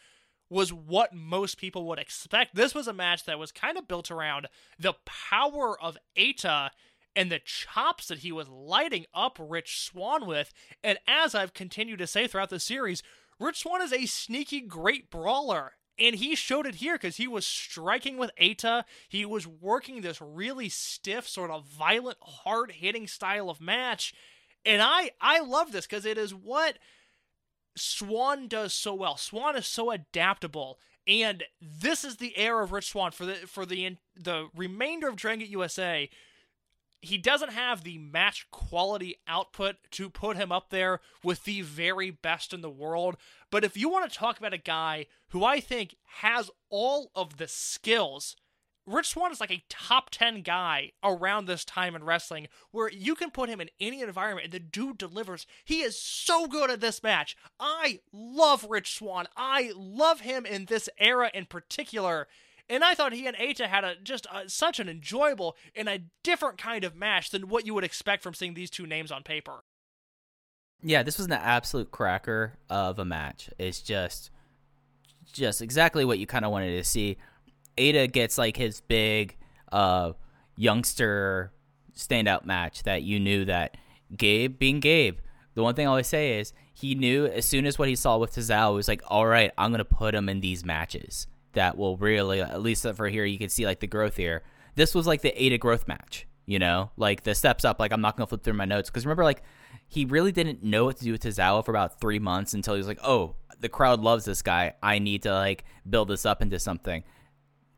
was 0.55 0.73
what 0.73 1.13
most 1.13 1.59
people 1.59 1.85
would 1.85 1.99
expect. 1.99 2.55
This 2.55 2.77
was 2.77 2.87
a 2.87 2.93
match 2.93 3.25
that 3.25 3.41
was 3.41 3.51
kind 3.51 3.77
of 3.77 3.89
built 3.89 4.09
around 4.09 4.47
the 4.79 4.95
power 5.05 5.77
of 5.83 5.99
Eita 6.17 6.71
and 7.17 7.31
the 7.31 7.41
chops 7.41 8.07
that 8.07 8.21
he 8.21 8.31
was 8.31 8.49
lighting 8.49 9.05
up 9.13 9.37
Rich 9.41 9.81
Swann 9.81 10.27
with. 10.27 10.55
And 10.85 10.99
as 11.09 11.35
I've 11.35 11.55
continued 11.55 11.99
to 11.99 12.07
say 12.07 12.29
throughout 12.29 12.51
the 12.51 12.61
series, 12.61 13.03
Rich 13.41 13.63
Swann 13.63 13.83
is 13.83 13.93
a 13.93 14.07
sneaky 14.07 14.61
great 14.61 15.11
brawler. 15.11 15.73
And 15.99 16.15
he 16.15 16.37
showed 16.37 16.67
it 16.67 16.77
here 16.77 16.95
because 16.95 17.17
he 17.17 17.27
was 17.27 17.45
striking 17.45 18.17
with 18.17 18.31
Eita. 18.41 18.85
He 19.09 19.25
was 19.25 19.49
working 19.49 20.03
this 20.03 20.21
really 20.21 20.69
stiff, 20.69 21.29
sort 21.29 21.51
of 21.51 21.67
violent, 21.67 22.19
hard 22.21 22.71
hitting 22.71 23.09
style 23.09 23.51
of 23.51 23.61
match. 23.61 24.15
And 24.65 24.81
I 24.81 25.11
I 25.21 25.41
love 25.41 25.73
this 25.73 25.87
because 25.87 26.07
it 26.07 26.17
is 26.17 26.33
what 26.33 26.79
Swann 27.77 28.49
does 28.49 28.73
so 28.73 28.95
well. 28.95 29.17
Swann 29.17 29.57
is 29.57 29.67
so 29.67 29.91
adaptable. 29.91 30.79
And 31.07 31.45
this 31.61 32.03
is 32.05 32.17
the 32.17 32.37
era 32.39 32.65
of 32.65 32.73
Rich 32.73 32.91
Swann 32.91 33.11
for 33.11 33.27
the 33.27 33.35
for 33.35 33.67
the 33.67 33.97
the 34.17 34.49
remainder 34.55 35.09
of 35.09 35.17
Dragon 35.17 35.49
USA 35.51 36.09
he 37.05 37.19
doesn't 37.19 37.53
have 37.53 37.85
the 37.85 37.99
match 37.99 38.47
quality 38.51 39.17
output 39.29 39.77
to 39.93 40.09
put 40.09 40.37
him 40.37 40.51
up 40.51 40.71
there 40.71 41.01
with 41.23 41.45
the 41.45 41.61
very 41.61 42.11
best 42.11 42.53
in 42.53 42.63
the 42.63 42.71
world. 42.71 43.17
But 43.51 43.65
if 43.65 43.77
you 43.77 43.89
want 43.89 44.11
to 44.11 44.19
talk 44.19 44.39
about 44.39 44.55
a 44.55 44.59
guy 44.59 45.07
who 45.29 45.45
I 45.45 45.61
think 45.61 45.97
has 46.21 46.51
all 46.71 47.11
of 47.15 47.37
the 47.37 47.47
skills, 47.47 48.37
Rich 48.87 49.09
Swann 49.09 49.33
is 49.33 49.41
like 49.41 49.51
a 49.51 49.65
top 49.69 50.11
10 50.11 50.43
guy 50.43 50.93
around 51.03 51.47
this 51.47 51.65
time 51.65 51.95
in 51.95 52.05
wrestling 52.05 52.49
where 52.71 52.91
you 52.91 53.15
can 53.15 53.31
put 53.31 53.49
him 53.49 53.61
in 53.61 53.71
any 53.81 54.03
environment 54.03 54.45
and 54.45 54.53
the 54.53 54.61
dude 54.61 54.99
delivers. 54.99 55.47
He 55.65 55.81
is 55.81 55.99
so 55.99 56.47
good 56.47 56.71
at 56.71 56.81
this 56.81 57.03
match. 57.03 57.37
I 57.59 58.01
love 58.13 58.67
Rich 58.69 58.95
Swann. 58.97 59.27
I 59.37 59.73
love 59.75 60.21
him 60.21 60.45
in 60.45 60.67
this 60.67 60.89
era 60.99 61.31
in 61.33 61.47
particular. 61.47 62.29
And 62.69 62.85
I 62.85 62.95
thought 62.95 63.13
he 63.13 63.27
and 63.27 63.37
Eita 63.37 63.67
had 63.69 63.85
a 63.85 63.97
just 64.03 64.27
a, 64.33 64.49
such 64.49 64.81
an 64.81 64.89
enjoyable 64.89 65.57
and 65.75 65.89
a 65.89 66.05
different 66.23 66.59
kind 66.59 66.85
of 66.85 66.95
match 66.95 67.31
than 67.31 67.49
what 67.49 67.67
you 67.67 67.75
would 67.75 67.85
expect 67.85 68.23
from 68.23 68.35
seeing 68.35 68.55
these 68.55 68.71
two 68.71 68.87
names 68.87 69.11
on 69.11 69.23
paper. 69.23 69.65
Yeah, 70.83 71.03
this 71.03 71.17
was 71.17 71.27
an 71.27 71.33
absolute 71.33 71.91
cracker 71.91 72.55
of 72.69 72.99
a 72.99 73.05
match. 73.05 73.49
It's 73.59 73.81
just, 73.81 74.31
just 75.33 75.63
exactly 75.63 76.05
what 76.05 76.19
you 76.19 76.27
kind 76.27 76.45
of 76.45 76.51
wanted 76.51 76.77
to 76.77 76.85
see. 76.85 77.17
Eita 77.77 78.11
gets 78.11 78.39
like 78.39 78.57
his 78.57 78.81
big, 78.81 79.37
uh, 79.73 80.13
youngster 80.57 81.53
standout 81.97 82.45
match 82.45 82.83
that 82.85 83.03
you 83.03 83.21
knew 83.21 83.45
that 83.45 83.77
Gabe 84.17 84.59
being 84.59 84.81
Gabe. 84.81 85.19
The 85.55 85.63
one 85.63 85.75
thing 85.75 85.87
I 85.87 85.91
always 85.91 86.07
say 86.07 86.39
is 86.39 86.53
he 86.73 86.95
knew 86.95 87.27
as 87.27 87.45
soon 87.45 87.67
as 87.67 87.79
what 87.79 87.89
he 87.89 87.97
saw 87.97 88.19
with 88.19 88.35
Tozawa 88.35 88.75
was 88.75 88.89
like, 88.89 89.03
all 89.07 89.27
right, 89.27 89.53
I'm 89.57 89.71
gonna 89.71 89.85
put 89.85 90.15
him 90.15 90.29
in 90.29 90.41
these 90.41 90.65
matches 90.65 91.27
that 91.53 91.77
will 91.77 91.97
really, 91.97 92.41
at 92.41 92.63
least 92.63 92.87
for 92.95 93.09
here, 93.09 93.25
you 93.25 93.39
can 93.39 93.49
see 93.49 93.65
like 93.65 93.81
the 93.81 93.87
growth 93.87 94.17
here. 94.17 94.43
This 94.75 94.95
was 94.95 95.07
like 95.07 95.23
the 95.23 95.31
Eita 95.31 95.59
growth 95.61 95.87
match, 95.87 96.27
you 96.47 96.59
know, 96.59 96.91
like 96.97 97.23
the 97.23 97.35
steps 97.35 97.65
up. 97.65 97.79
Like 97.79 97.93
I'm 97.93 98.01
not 98.01 98.17
gonna 98.17 98.27
flip 98.27 98.43
through 98.43 98.55
my 98.55 98.65
notes 98.65 98.91
because 98.91 99.07
remember, 99.07 99.25
like 99.25 99.43
he 99.87 100.05
really 100.05 100.33
didn't 100.33 100.63
know 100.63 100.85
what 100.85 100.97
to 100.97 101.05
do 101.05 101.13
with 101.13 101.23
Tozawa 101.23 101.65
for 101.65 101.71
about 101.71 102.01
three 102.01 102.19
months 102.19 102.55
until 102.55 102.75
he 102.75 102.79
was 102.79 102.89
like, 102.89 103.01
oh, 103.05 103.37
the 103.61 103.69
crowd 103.69 104.01
loves 104.01 104.25
this 104.25 104.43
guy. 104.43 104.75
I 104.83 104.99
need 104.99 105.23
to 105.23 105.33
like 105.33 105.65
build 105.89 106.09
this 106.09 106.27
up 106.27 106.43
into 106.43 106.59
something. 106.59 107.05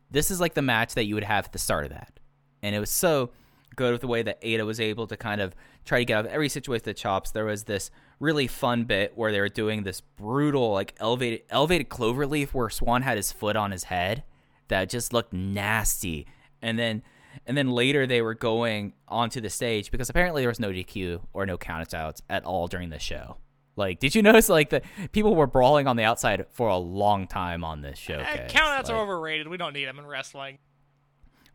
This 0.09 0.31
is 0.31 0.39
like 0.39 0.53
the 0.53 0.61
match 0.61 0.95
that 0.95 1.05
you 1.05 1.15
would 1.15 1.23
have 1.23 1.45
at 1.45 1.51
the 1.53 1.59
start 1.59 1.85
of 1.85 1.91
that, 1.91 2.19
and 2.61 2.75
it 2.75 2.79
was 2.79 2.91
so 2.91 3.31
good 3.77 3.93
with 3.93 4.01
the 4.01 4.07
way 4.07 4.23
that 4.23 4.41
Eita 4.41 4.65
was 4.65 4.79
able 4.79 5.07
to 5.07 5.15
kind 5.15 5.39
of 5.39 5.55
try 5.85 5.99
to 5.99 6.05
get 6.05 6.17
out 6.17 6.25
of 6.25 6.31
every 6.31 6.49
situation 6.49 6.83
the 6.83 6.93
chops. 6.93 7.31
There 7.31 7.45
was 7.45 7.63
this 7.63 7.89
really 8.19 8.47
fun 8.47 8.83
bit 8.83 9.13
where 9.15 9.31
they 9.31 9.39
were 9.39 9.47
doing 9.47 9.83
this 9.83 10.01
brutal 10.01 10.73
like 10.73 10.93
elevated 10.99 11.43
elevated 11.49 11.87
cloverleaf 11.87 12.49
where 12.49 12.69
Swann 12.69 13.03
had 13.03 13.15
his 13.15 13.31
foot 13.31 13.55
on 13.55 13.71
his 13.71 13.85
head 13.85 14.23
that 14.67 14.89
just 14.89 15.13
looked 15.13 15.31
nasty. 15.31 16.27
And 16.61 16.77
then 16.77 17.03
and 17.45 17.55
then 17.55 17.69
later 17.69 18.07
they 18.07 18.21
were 18.21 18.33
going 18.33 18.93
onto 19.07 19.39
the 19.39 19.49
stage 19.49 19.91
because 19.91 20.09
apparently 20.09 20.41
there 20.41 20.49
was 20.49 20.59
no 20.59 20.71
DQ 20.71 21.21
or 21.33 21.45
no 21.45 21.57
countouts 21.57 22.21
at 22.29 22.43
all 22.43 22.67
during 22.67 22.89
the 22.89 22.99
show. 22.99 23.37
Like, 23.77 23.99
did 23.99 24.15
you 24.15 24.21
notice 24.23 24.49
like 24.49 24.69
the 24.69 24.81
people 25.13 25.35
were 25.35 25.47
brawling 25.47 25.87
on 25.87 25.95
the 25.95 26.03
outside 26.03 26.45
for 26.51 26.67
a 26.67 26.77
long 26.77 27.27
time 27.27 27.63
on 27.63 27.81
this 27.81 27.97
show? 27.97 28.15
Eh, 28.15 28.47
countouts 28.47 28.89
are 28.89 28.97
overrated. 28.97 29.47
We 29.47 29.57
don't 29.57 29.73
need 29.73 29.85
them 29.85 29.99
in 29.99 30.05
wrestling. 30.05 30.57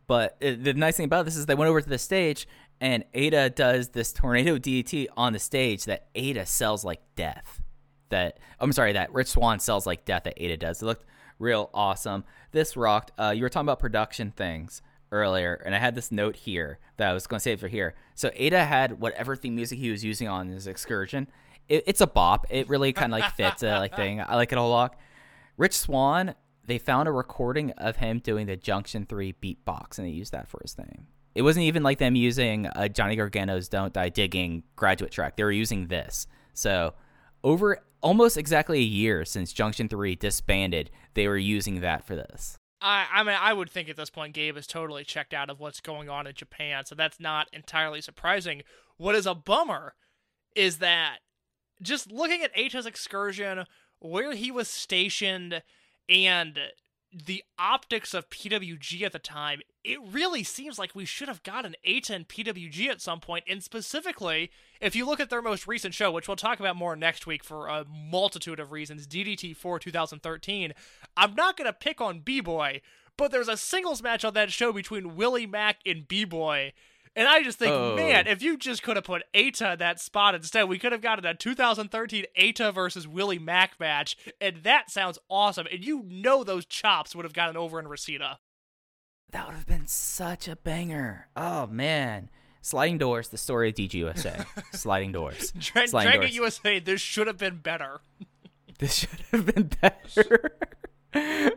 But 0.07 0.37
uh, 0.43 0.53
the 0.59 0.73
nice 0.73 0.97
thing 0.97 1.05
about 1.05 1.25
this 1.25 1.35
is 1.35 1.45
they 1.45 1.55
went 1.55 1.69
over 1.69 1.81
to 1.81 1.89
the 1.89 1.97
stage 1.97 2.47
and 2.81 3.05
Eita 3.13 3.53
does 3.53 3.89
this 3.89 4.11
tornado 4.11 4.57
DDT 4.59 5.07
on 5.15 5.33
the 5.33 5.39
stage 5.39 5.85
that 5.85 6.13
Eita 6.13 6.47
sells 6.47 6.83
like 6.83 7.01
death. 7.15 7.61
That 8.09 8.39
I'm 8.59 8.73
sorry, 8.73 8.93
that 8.93 9.13
Rich 9.13 9.29
Swann 9.29 9.59
sells 9.59 9.85
like 9.85 10.05
death 10.05 10.23
that 10.23 10.37
Eita 10.37 10.59
does. 10.59 10.81
It 10.81 10.85
looked 10.85 11.05
real 11.39 11.69
awesome. 11.73 12.25
This 12.51 12.77
rocked. 12.77 13.11
Uh, 13.17 13.33
you 13.35 13.41
were 13.41 13.49
talking 13.49 13.65
about 13.65 13.79
production 13.79 14.31
things 14.31 14.81
earlier, 15.11 15.61
and 15.65 15.73
I 15.73 15.79
had 15.79 15.95
this 15.95 16.11
note 16.11 16.35
here 16.35 16.79
that 16.97 17.09
I 17.09 17.13
was 17.13 17.25
going 17.25 17.39
to 17.39 17.43
save 17.43 17.59
for 17.59 17.67
here. 17.67 17.95
So 18.15 18.29
Eita 18.31 18.67
had 18.67 18.99
whatever 18.99 19.35
theme 19.35 19.55
music 19.55 19.79
he 19.79 19.89
was 19.89 20.03
using 20.03 20.27
on 20.27 20.49
his 20.49 20.67
excursion. 20.67 21.27
It, 21.69 21.83
it's 21.87 22.01
a 22.01 22.07
bop. 22.07 22.45
It 22.49 22.69
really 22.69 22.93
kind 22.93 23.13
of 23.13 23.19
like 23.19 23.35
fits 23.35 23.63
a 23.63 23.79
like 23.79 23.95
thing. 23.95 24.21
I 24.21 24.35
like 24.35 24.51
it 24.51 24.57
a 24.57 24.61
lot. 24.61 24.95
Rich 25.57 25.77
Swann, 25.77 26.35
they 26.65 26.77
found 26.77 27.07
a 27.07 27.11
recording 27.11 27.71
of 27.71 27.97
him 27.97 28.19
doing 28.19 28.47
the 28.47 28.55
Junction 28.55 29.05
Three 29.05 29.33
beatbox, 29.33 29.97
and 29.97 30.07
they 30.07 30.11
used 30.11 30.31
that 30.31 30.47
for 30.47 30.59
his 30.61 30.73
thing. 30.73 31.07
It 31.35 31.41
wasn't 31.41 31.65
even 31.65 31.83
like 31.83 31.97
them 31.97 32.15
using 32.15 32.69
Johnny 32.93 33.15
Gargano's 33.15 33.69
"Don't 33.69 33.93
Die 33.93 34.09
Digging" 34.09 34.63
graduate 34.75 35.11
track. 35.11 35.35
They 35.35 35.43
were 35.43 35.51
using 35.51 35.87
this. 35.87 36.27
So 36.53 36.93
over 37.43 37.79
almost 38.01 38.37
exactly 38.37 38.79
a 38.79 38.83
year 38.83 39.25
since 39.25 39.53
Junction 39.53 39.87
Three 39.87 40.15
disbanded, 40.15 40.91
they 41.13 41.27
were 41.27 41.37
using 41.37 41.81
that 41.81 42.05
for 42.05 42.15
this. 42.15 42.57
I, 42.81 43.05
I 43.13 43.23
mean, 43.23 43.37
I 43.39 43.53
would 43.53 43.69
think 43.69 43.87
at 43.87 43.95
this 43.95 44.09
point 44.09 44.33
Gabe 44.33 44.57
is 44.57 44.67
totally 44.67 45.05
checked 45.05 45.33
out 45.33 45.49
of 45.49 45.59
what's 45.59 45.79
going 45.79 46.09
on 46.09 46.27
in 46.27 46.35
Japan, 46.35 46.85
so 46.85 46.95
that's 46.95 47.19
not 47.19 47.47
entirely 47.53 48.01
surprising. 48.01 48.63
What 48.97 49.15
is 49.15 49.25
a 49.25 49.33
bummer 49.33 49.95
is 50.55 50.79
that 50.79 51.19
just 51.81 52.11
looking 52.11 52.43
at 52.43 52.55
Eita's 52.55 52.85
excursion, 52.85 53.65
where 53.99 54.33
he 54.33 54.51
was 54.51 54.67
stationed, 54.67 55.63
and 56.09 56.59
the 57.13 57.43
optics 57.59 58.13
of 58.13 58.29
PWG 58.29 59.03
at 59.03 59.11
the 59.11 59.19
time, 59.19 59.61
it 59.83 59.99
really 60.01 60.43
seems 60.43 60.79
like 60.79 60.95
we 60.95 61.05
should 61.05 61.27
have 61.27 61.43
gotten 61.43 61.75
Eita 61.87 62.09
and 62.09 62.27
PWG 62.27 62.87
at 62.87 63.01
some 63.01 63.19
point. 63.19 63.45
And 63.47 63.61
specifically, 63.61 64.49
if 64.81 64.95
you 64.95 65.05
look 65.05 65.19
at 65.19 65.29
their 65.29 65.41
most 65.41 65.67
recent 65.67 65.93
show, 65.93 66.11
which 66.11 66.27
we'll 66.27 66.37
talk 66.37 66.59
about 66.59 66.75
more 66.75 66.95
next 66.95 67.27
week 67.27 67.43
for 67.43 67.67
a 67.67 67.85
multitude 67.85 68.59
of 68.59 68.71
reasons, 68.71 69.05
DDT 69.07 69.55
4 69.55 69.79
2013, 69.79 70.73
I'm 71.15 71.35
not 71.35 71.55
going 71.55 71.67
to 71.67 71.73
pick 71.73 72.01
on 72.01 72.21
B 72.21 72.39
Boy, 72.39 72.81
but 73.15 73.31
there's 73.31 73.47
a 73.47 73.57
singles 73.57 74.01
match 74.01 74.25
on 74.25 74.33
that 74.33 74.51
show 74.51 74.73
between 74.73 75.15
Willie 75.15 75.45
Mack 75.45 75.77
and 75.85 76.07
B 76.07 76.25
Boy 76.25 76.73
and 77.15 77.27
I 77.27 77.43
just 77.43 77.59
think, 77.59 77.71
Oh. 77.71 77.95
man, 77.95 78.27
if 78.27 78.41
you 78.41 78.57
just 78.57 78.83
could 78.83 78.95
have 78.95 79.05
put 79.05 79.23
Eita 79.33 79.73
in 79.73 79.79
that 79.79 79.99
spot 79.99 80.35
instead, 80.35 80.63
we 80.69 80.79
could 80.79 80.91
have 80.91 81.01
gotten 81.01 81.25
a 81.25 81.33
2013 81.33 82.25
Eita 82.39 82.73
versus 82.73 83.07
Willie 83.07 83.39
Mack 83.39 83.79
match, 83.79 84.15
and 84.41 84.57
that 84.63 84.89
sounds 84.91 85.19
awesome. 85.29 85.67
And 85.71 85.83
you 85.85 86.03
know 86.07 86.43
those 86.43 86.65
chops 86.65 87.15
would 87.15 87.25
have 87.25 87.33
gotten 87.33 87.57
over 87.57 87.79
in 87.79 87.87
Reseda. 87.87 88.39
That 89.31 89.47
would 89.47 89.55
have 89.55 89.65
been 89.67 89.87
such 89.87 90.47
a 90.47 90.55
banger. 90.55 91.27
Oh 91.35 91.67
man. 91.67 92.29
Sliding 92.61 92.97
Doors, 92.97 93.27
the 93.27 93.37
story 93.37 93.69
of 93.69 93.75
DGUSA. 93.75 94.45
Sliding 94.73 95.11
Doors. 95.11 95.51
Dra- 95.59 95.85
Sliding 95.87 96.11
Dragon 96.11 96.21
Doors. 96.21 96.35
USA, 96.35 96.79
this 96.79 97.01
should 97.01 97.27
have 97.27 97.37
been 97.37 97.57
better. 97.57 97.99
This 98.79 98.95
should 98.95 99.19
have 99.31 99.45
been 99.45 99.69
better. 99.81 100.57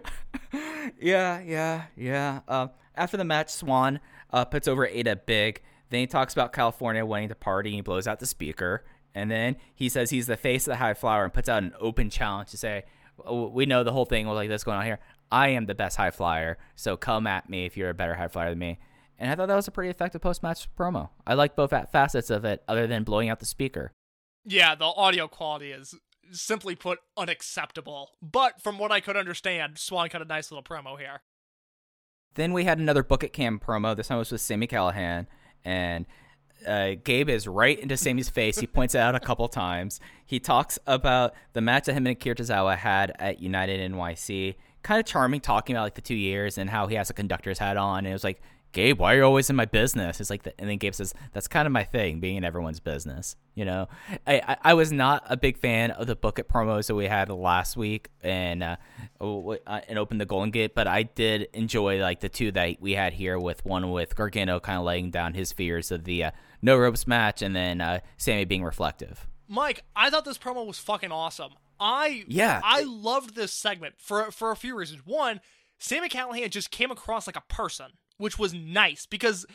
yeah, 1.01 1.41
yeah, 1.41 1.85
yeah. 1.97 2.41
Um, 2.47 2.71
after 2.95 3.17
the 3.17 3.25
match, 3.25 3.51
Swann 3.51 4.01
uh, 4.37 4.45
puts 4.45 4.69
over 4.69 4.87
Eita 4.87 5.19
big. 5.25 5.63
Then 5.89 6.01
he 6.01 6.07
talks 6.07 6.35
about 6.35 6.53
California 6.53 7.05
wanting 7.07 7.29
to 7.31 7.35
party. 7.35 7.73
He 7.73 7.81
blows 7.81 8.07
out 8.07 8.21
the 8.21 8.27
speaker. 8.27 8.85
And 9.15 9.31
then 9.31 9.57
he 9.75 9.89
says 9.89 10.11
he's 10.11 10.27
the 10.27 10.37
face 10.37 10.67
of 10.67 10.73
the 10.73 10.77
high 10.77 10.93
flower 10.93 11.25
and 11.25 11.33
puts 11.33 11.49
out 11.49 11.63
an 11.63 11.73
open 11.81 12.11
challenge 12.11 12.51
to 12.51 12.59
say, 12.59 12.85
"Oh, 13.25 13.49
We 13.49 13.65
know 13.65 13.83
the 13.83 13.93
whole 13.93 14.05
thing 14.05 14.27
was 14.27 14.35
like 14.35 14.51
this 14.51 14.63
going 14.63 14.77
on 14.77 14.85
here. 14.85 14.99
I 15.33 15.49
am 15.49 15.65
the 15.65 15.75
best 15.75 15.97
high 15.97 16.11
flyer, 16.11 16.59
so 16.75 16.97
come 16.99 17.27
at 17.27 17.49
me 17.49 17.65
if 17.65 17.77
you're 17.77 17.89
a 17.89 17.95
better 17.95 18.15
high 18.15 18.29
flyer 18.29 18.51
than 18.51 18.59
me. 18.59 18.79
And 19.19 19.31
I 19.31 19.35
thought 19.35 19.49
that 19.49 19.57
was 19.57 19.69
a 19.69 19.73
pretty 19.73 19.89
effective 19.89 20.21
post 20.21 20.43
match 20.43 20.69
promo. 20.77 21.09
I 21.27 21.33
like 21.33 21.57
both 21.57 21.71
facets 21.91 22.29
of 22.29 22.45
it, 22.45 22.63
other 22.69 22.87
than 22.87 23.03
blowing 23.05 23.31
out 23.31 23.41
the 23.41 23.47
speaker. 23.47 23.93
Yeah, 24.45 24.75
the 24.75 24.85
audio 24.85 25.27
quality 25.29 25.73
is 25.73 25.95
simply 26.31 26.75
put 26.75 26.99
unacceptable. 27.17 28.11
But 28.21 28.61
from 28.61 28.79
what 28.79 28.93
I 28.93 29.01
could 29.01 29.17
understand, 29.17 29.79
Swann 29.79 30.11
cut 30.11 30.21
a 30.21 30.27
nice 30.27 30.51
little 30.51 30.63
promo 30.63 30.99
here. 30.99 31.23
Then 32.37 32.53
we 32.53 32.65
had 32.65 32.79
another 32.79 33.03
Book 33.03 33.25
It 33.25 33.33
Cam 33.33 33.59
promo. 33.59 33.97
This 33.97 34.09
time 34.09 34.17
it 34.17 34.21
was 34.21 34.33
with 34.33 34.41
Sammy 34.41 34.67
Callahan. 34.67 35.27
And 35.65 36.07
uh, 36.67 36.93
Gabe 37.03 37.29
is 37.29 37.49
right 37.49 37.79
into 37.79 37.97
Sammy's 37.97 38.29
face. 38.29 38.59
He 38.59 38.67
points 38.67 38.95
it 38.95 38.99
out 38.99 39.15
a 39.15 39.21
couple 39.21 39.49
times. 39.49 40.01
He 40.25 40.39
talks 40.39 40.79
about 40.87 41.35
the 41.53 41.61
match 41.61 41.87
that 41.87 41.93
him 41.93 42.07
and 42.07 42.17
Akira 42.17 42.37
Tozawa 42.37 42.77
had 42.77 43.13
at 43.19 43.41
United 43.41 43.91
NYC. 43.91 44.55
Kind 44.83 45.01
of 45.01 45.07
charming, 45.07 45.41
talking 45.41 45.75
about 45.75 45.83
like 45.83 45.95
the 45.95 46.01
two 46.01 46.15
years 46.15 46.59
and 46.59 46.71
how 46.71 46.87
he 46.87 46.95
has 46.95 47.11
a 47.11 47.15
conductor's 47.15 47.59
hat 47.59 47.77
on. 47.77 47.99
And 47.99 48.09
it 48.09 48.13
was 48.13 48.25
like, 48.25 48.41
Gabe, 48.73 48.99
why 48.99 49.15
are 49.15 49.19
you 49.19 49.25
always 49.25 49.49
in 49.49 49.57
my 49.57 49.65
business? 49.65 50.21
It's 50.21 50.29
like, 50.29 50.43
the, 50.43 50.59
and 50.61 50.69
then 50.69 50.77
Gabe 50.77 50.95
says, 50.95 51.15
"That's 51.33 51.49
kind 51.49 51.67
of 51.67 51.73
my 51.73 51.85
thing, 51.85 52.21
being 52.21 52.37
in 52.37 52.45
everyone's 52.45 52.81
business." 52.81 53.37
You 53.55 53.65
know, 53.65 53.89
I, 54.27 54.41
I, 54.47 54.57
I 54.63 54.75
was 54.75 54.93
not 54.93 55.25
a 55.29 55.37
big 55.37 55.57
fan 55.57 55.93
of 55.93 56.07
the 56.07 56.15
Book 56.15 56.39
It 56.39 56.49
promos 56.49 56.89
that 56.89 56.95
we 56.95 57.07
had 57.07 57.31
last 57.31 57.77
week 57.77 58.11
and 58.23 58.63
uh, 58.63 58.77
uh, 59.21 59.81
and 59.89 59.99
open 59.99 60.19
the 60.19 60.27
Golden 60.27 60.51
Gate, 60.51 60.75
but 60.75 60.87
I 60.87 61.05
did 61.05 61.49
enjoy 61.55 62.01
like 62.01 62.21
the 62.21 62.29
two 62.29 62.53
that 62.53 62.77
we 62.81 62.93
had 62.93 63.15
here 63.15 63.39
with 63.39 63.65
one 63.65 63.91
with 63.91 64.15
Gargano 64.15 64.61
kind 64.61 64.79
of 64.79 64.85
laying 64.85 65.11
down 65.11 65.35
his 65.35 65.53
fears 65.53 65.91
of 65.91 66.05
the 66.05 66.25
uh, 66.25 66.31
no 66.61 66.77
ropes 66.77 67.07
match, 67.07 67.41
and 67.43 67.57
then 67.57 67.81
uh, 67.81 68.01
Sammy 68.19 68.45
being 68.45 68.65
reflective. 68.65 69.27
Mike, 69.49 69.85
I 69.95 70.11
thought 70.11 70.25
this 70.25 70.39
promo 70.39 70.67
was 70.67 70.79
fucking 70.79 71.13
awesome. 71.13 71.53
I 71.79 72.25
Yeah. 72.29 72.61
I 72.65 72.83
loved 72.83 73.35
this 73.35 73.53
segment 73.53 73.95
for 73.99 74.31
for 74.31 74.51
a 74.51 74.57
few 74.57 74.77
reasons. 74.77 75.03
One, 75.05 75.41
Sammy 75.79 76.09
Callahan 76.09 76.51
just 76.51 76.71
came 76.71 76.91
across 76.91 77.27
like 77.27 77.37
a 77.37 77.43
person, 77.49 77.93
which 78.19 78.39
was 78.39 78.53
nice 78.55 79.07
because 79.07 79.47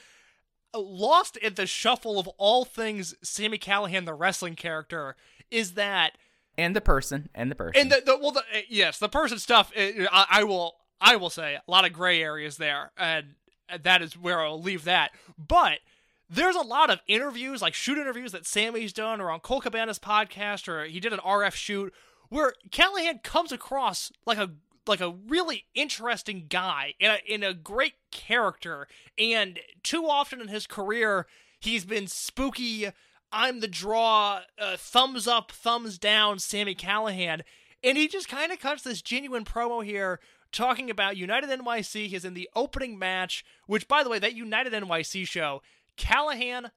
uh, 0.73 0.79
lost 0.79 1.37
in 1.37 1.55
the 1.55 1.65
shuffle 1.65 2.19
of 2.19 2.27
all 2.37 2.63
things 2.65 3.15
Sammy 3.23 3.57
Callahan 3.57 4.05
the 4.05 4.13
wrestling 4.13 4.55
character 4.55 5.15
is 5.49 5.73
that 5.73 6.17
And 6.57 6.75
the 6.75 6.81
person, 6.81 7.29
and 7.35 7.49
the 7.51 7.55
person. 7.55 7.81
and 7.81 7.91
the, 7.91 8.01
the 8.05 8.17
well 8.17 8.31
the, 8.31 8.39
uh, 8.39 8.61
yes 8.69 8.99
the 8.99 9.09
person 9.09 9.37
stuff 9.39 9.71
uh, 9.77 9.81
I, 10.11 10.25
I 10.29 10.43
will 10.43 10.75
I 10.99 11.15
will 11.15 11.29
say 11.29 11.55
a 11.55 11.71
lot 11.71 11.85
of 11.85 11.93
gray 11.93 12.21
areas 12.21 12.57
there 12.57 12.91
and 12.97 13.35
that 13.83 14.01
is 14.01 14.17
where 14.17 14.41
I'll 14.41 14.61
leave 14.61 14.83
that 14.85 15.11
but 15.37 15.79
there's 16.29 16.55
a 16.55 16.61
lot 16.61 16.89
of 16.89 16.99
interviews 17.07 17.61
like 17.61 17.73
shoot 17.73 17.97
interviews 17.97 18.31
that 18.31 18.45
Sammy's 18.45 18.93
done 18.93 19.19
or 19.19 19.29
on 19.31 19.39
Colt 19.41 19.63
Cabana's 19.63 19.99
podcast 19.99 20.67
or 20.69 20.85
he 20.85 20.99
did 21.01 21.11
an 21.13 21.19
RF 21.19 21.53
shoot 21.53 21.93
where 22.29 22.53
Callahan 22.71 23.19
comes 23.19 23.51
across 23.51 24.11
like 24.25 24.37
a 24.37 24.51
like 24.91 25.01
a 25.01 25.15
really 25.27 25.65
interesting 25.73 26.45
guy 26.47 26.93
in 26.99 27.09
a, 27.09 27.17
in 27.27 27.43
a 27.43 27.53
great 27.53 27.93
character. 28.11 28.87
And 29.17 29.59
too 29.83 30.05
often 30.05 30.41
in 30.41 30.49
his 30.49 30.67
career 30.67 31.25
he's 31.59 31.85
been 31.85 32.07
spooky. 32.07 32.89
I'm 33.31 33.61
the 33.61 33.67
draw 33.67 34.41
uh, 34.59 34.77
thumbs 34.77 35.27
up 35.27 35.51
thumbs 35.51 35.97
down 35.97 36.39
Sammy 36.39 36.75
Callahan. 36.75 37.43
And 37.83 37.97
he 37.97 38.07
just 38.07 38.27
kind 38.27 38.51
of 38.51 38.59
cuts 38.59 38.83
this 38.83 39.01
genuine 39.01 39.45
promo 39.45 39.83
here 39.83 40.19
talking 40.51 40.89
about 40.89 41.17
United 41.17 41.49
NYC 41.49 42.07
He's 42.07 42.25
in 42.25 42.33
the 42.33 42.49
opening 42.55 42.99
match 42.99 43.45
which 43.67 43.87
by 43.87 44.03
the 44.03 44.09
way 44.09 44.19
that 44.19 44.35
United 44.35 44.73
NYC 44.73 45.25
show 45.25 45.61
Callahan 45.95 46.71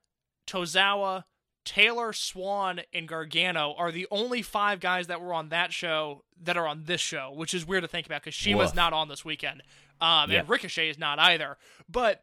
Tozawa 0.47 1.25
Taylor, 1.65 2.13
Swann, 2.13 2.83
and 2.93 3.09
Gargano 3.09 3.75
are 3.79 3.91
the 3.91 4.07
only 4.11 4.43
five 4.43 4.81
guys 4.81 5.07
that 5.07 5.21
were 5.21 5.33
on 5.33 5.49
that 5.49 5.73
show 5.73 6.25
that 6.43 6.57
are 6.57 6.67
on 6.69 6.85
this 6.85 7.01
show, 7.01 7.33
which 7.35 7.55
is 7.55 7.67
weird 7.67 7.83
to 7.83 7.89
think 7.89 8.07
about 8.07 8.21
because 8.23 8.35
she 8.35 8.55
was 8.55 8.75
not 8.75 8.93
on 8.93 9.09
this 9.09 9.25
weekend. 9.25 9.63
Um, 10.01 10.31
Yep. 10.31 10.41
And 10.41 10.49
Ricochet 10.49 10.89
is 10.91 10.99
not 10.99 11.19
either. 11.19 11.57
But 11.89 12.23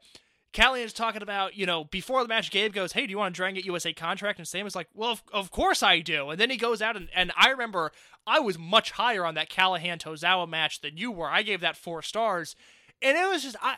Callahan's 0.54 0.94
talking 0.94 1.22
about, 1.22 1.56
you 1.56 1.66
know, 1.66 1.86
before 1.86 2.22
the 2.22 2.28
match, 2.28 2.52
Gabe 2.52 2.74
goes, 2.74 2.92
Hey, 2.92 3.06
do 3.06 3.12
you 3.12 3.18
want 3.18 3.34
to 3.34 3.40
try 3.40 3.48
and 3.48 3.56
get 3.56 3.66
USA 3.66 3.94
contract? 3.94 4.38
And 4.38 4.48
Sam 4.48 4.68
is 4.68 4.76
like, 4.76 4.90
Well, 4.94 5.12
of, 5.12 5.24
of 5.32 5.50
course 5.52 5.82
I 5.82 6.00
do. 6.00 6.30
And 6.30 6.40
then 6.40 6.50
he 6.50 6.58
goes 6.58 6.82
out, 6.82 6.96
and, 6.96 7.08
and 7.16 7.32
I 7.38 7.50
remember 7.50 7.92
I 8.28 8.40
was 8.40 8.60
much 8.60 8.92
higher 8.92 9.26
on 9.26 9.36
that 9.36 9.50
Callahan 9.50 9.98
Tozawa 9.98 10.48
match 10.48 10.82
than 10.82 10.98
you 10.98 11.12
were. 11.12 11.30
I 11.30 11.42
gave 11.42 11.62
that 11.62 11.78
four 11.78 12.02
stars. 12.02 12.56
And 13.02 13.18
it 13.18 13.28
was 13.30 13.44
just, 13.44 13.56
I, 13.62 13.78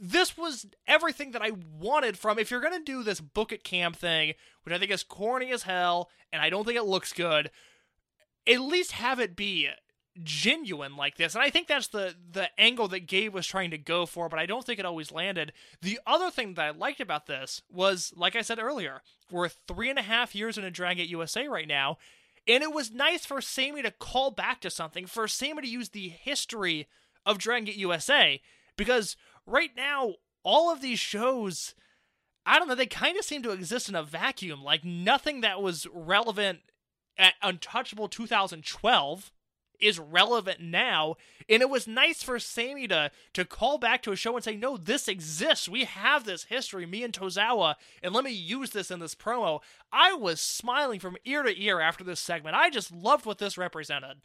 this 0.00 0.36
was 0.36 0.66
everything 0.86 1.32
that 1.32 1.42
I 1.42 1.52
wanted 1.78 2.18
from 2.18 2.38
if 2.38 2.50
you're 2.50 2.60
gonna 2.60 2.80
do 2.80 3.02
this 3.02 3.20
Book 3.20 3.52
It 3.52 3.64
Cam 3.64 3.92
thing, 3.92 4.34
which 4.62 4.74
I 4.74 4.78
think 4.78 4.90
is 4.90 5.02
corny 5.02 5.52
as 5.52 5.62
hell, 5.62 6.10
and 6.32 6.42
I 6.42 6.50
don't 6.50 6.64
think 6.64 6.76
it 6.76 6.84
looks 6.84 7.12
good. 7.12 7.50
At 8.46 8.60
least 8.60 8.92
have 8.92 9.20
it 9.20 9.36
be 9.36 9.68
genuine 10.22 10.96
like 10.96 11.16
this, 11.16 11.34
and 11.34 11.42
I 11.42 11.50
think 11.50 11.66
that's 11.66 11.88
the 11.88 12.14
the 12.30 12.48
angle 12.58 12.88
that 12.88 13.06
Gabe 13.06 13.34
was 13.34 13.46
trying 13.46 13.70
to 13.70 13.78
go 13.78 14.06
for, 14.06 14.28
but 14.28 14.38
I 14.38 14.46
don't 14.46 14.64
think 14.64 14.78
it 14.78 14.86
always 14.86 15.12
landed. 15.12 15.52
The 15.82 15.98
other 16.06 16.30
thing 16.30 16.54
that 16.54 16.64
I 16.64 16.70
liked 16.70 17.00
about 17.00 17.26
this 17.26 17.62
was, 17.70 18.12
like 18.16 18.36
I 18.36 18.42
said 18.42 18.58
earlier, 18.58 19.02
we're 19.30 19.48
three 19.48 19.90
and 19.90 19.98
a 19.98 20.02
half 20.02 20.34
years 20.34 20.56
into 20.56 20.70
Dragon 20.70 20.98
Gate 20.98 21.10
USA 21.10 21.48
right 21.48 21.66
now, 21.66 21.98
and 22.46 22.62
it 22.62 22.72
was 22.72 22.92
nice 22.92 23.24
for 23.24 23.40
Sammy 23.40 23.82
to 23.82 23.90
call 23.90 24.30
back 24.30 24.60
to 24.60 24.70
something, 24.70 25.06
for 25.06 25.26
Sammy 25.26 25.62
to 25.62 25.68
use 25.68 25.90
the 25.90 26.08
history 26.08 26.86
of 27.26 27.38
Dragon 27.38 27.72
USA, 27.74 28.40
because 28.76 29.16
right 29.46 29.70
now 29.76 30.14
all 30.42 30.70
of 30.70 30.80
these 30.80 30.98
shows, 30.98 31.74
I 32.46 32.58
don't 32.58 32.68
know, 32.68 32.74
they 32.74 32.86
kind 32.86 33.18
of 33.18 33.24
seem 33.24 33.42
to 33.42 33.52
exist 33.52 33.88
in 33.88 33.94
a 33.94 34.02
vacuum. 34.02 34.62
Like 34.62 34.84
nothing 34.84 35.40
that 35.40 35.62
was 35.62 35.86
relevant 35.92 36.60
at 37.16 37.34
Untouchable 37.42 38.08
2012 38.08 39.32
is 39.80 39.98
relevant 39.98 40.60
now. 40.60 41.16
And 41.48 41.62
it 41.62 41.68
was 41.68 41.86
nice 41.86 42.22
for 42.22 42.38
Sammy 42.38 42.86
to 42.88 43.10
to 43.32 43.44
call 43.44 43.78
back 43.78 44.02
to 44.02 44.12
a 44.12 44.16
show 44.16 44.34
and 44.34 44.44
say, 44.44 44.56
"No, 44.56 44.76
this 44.76 45.08
exists. 45.08 45.68
We 45.68 45.84
have 45.84 46.24
this 46.24 46.44
history, 46.44 46.86
me 46.86 47.02
and 47.02 47.12
Tozawa, 47.12 47.74
and 48.02 48.14
let 48.14 48.24
me 48.24 48.30
use 48.30 48.70
this 48.70 48.90
in 48.90 49.00
this 49.00 49.14
promo." 49.14 49.60
I 49.92 50.14
was 50.14 50.40
smiling 50.40 51.00
from 51.00 51.16
ear 51.24 51.42
to 51.42 51.60
ear 51.60 51.80
after 51.80 52.04
this 52.04 52.20
segment. 52.20 52.56
I 52.56 52.70
just 52.70 52.92
loved 52.92 53.26
what 53.26 53.38
this 53.38 53.58
represented. 53.58 54.22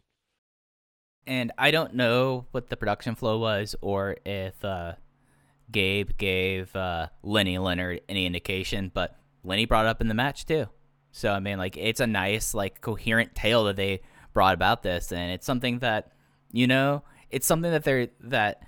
And 1.26 1.52
I 1.58 1.70
don't 1.70 1.94
know 1.94 2.46
what 2.50 2.70
the 2.70 2.76
production 2.76 3.14
flow 3.14 3.38
was 3.38 3.76
or 3.82 4.16
if 4.24 4.64
uh, 4.64 4.94
Gabe 5.70 6.10
gave 6.16 6.74
uh, 6.74 7.08
Lenny 7.22 7.58
Leonard 7.58 8.00
any 8.08 8.26
indication, 8.26 8.90
but 8.92 9.16
Lenny 9.44 9.64
brought 9.64 9.86
up 9.86 10.00
in 10.00 10.08
the 10.08 10.14
match 10.14 10.46
too. 10.46 10.66
So 11.12 11.32
I 11.32 11.40
mean, 11.40 11.58
like 11.58 11.76
it's 11.76 12.00
a 12.00 12.06
nice, 12.06 12.54
like 12.54 12.80
coherent 12.80 13.34
tale 13.34 13.64
that 13.64 13.76
they 13.76 14.00
brought 14.32 14.54
about 14.54 14.82
this, 14.82 15.12
and 15.12 15.32
it's 15.32 15.46
something 15.46 15.80
that 15.80 16.12
you 16.52 16.66
know, 16.66 17.02
it's 17.30 17.46
something 17.46 17.70
that 17.70 17.84
they're 17.84 18.08
that 18.20 18.62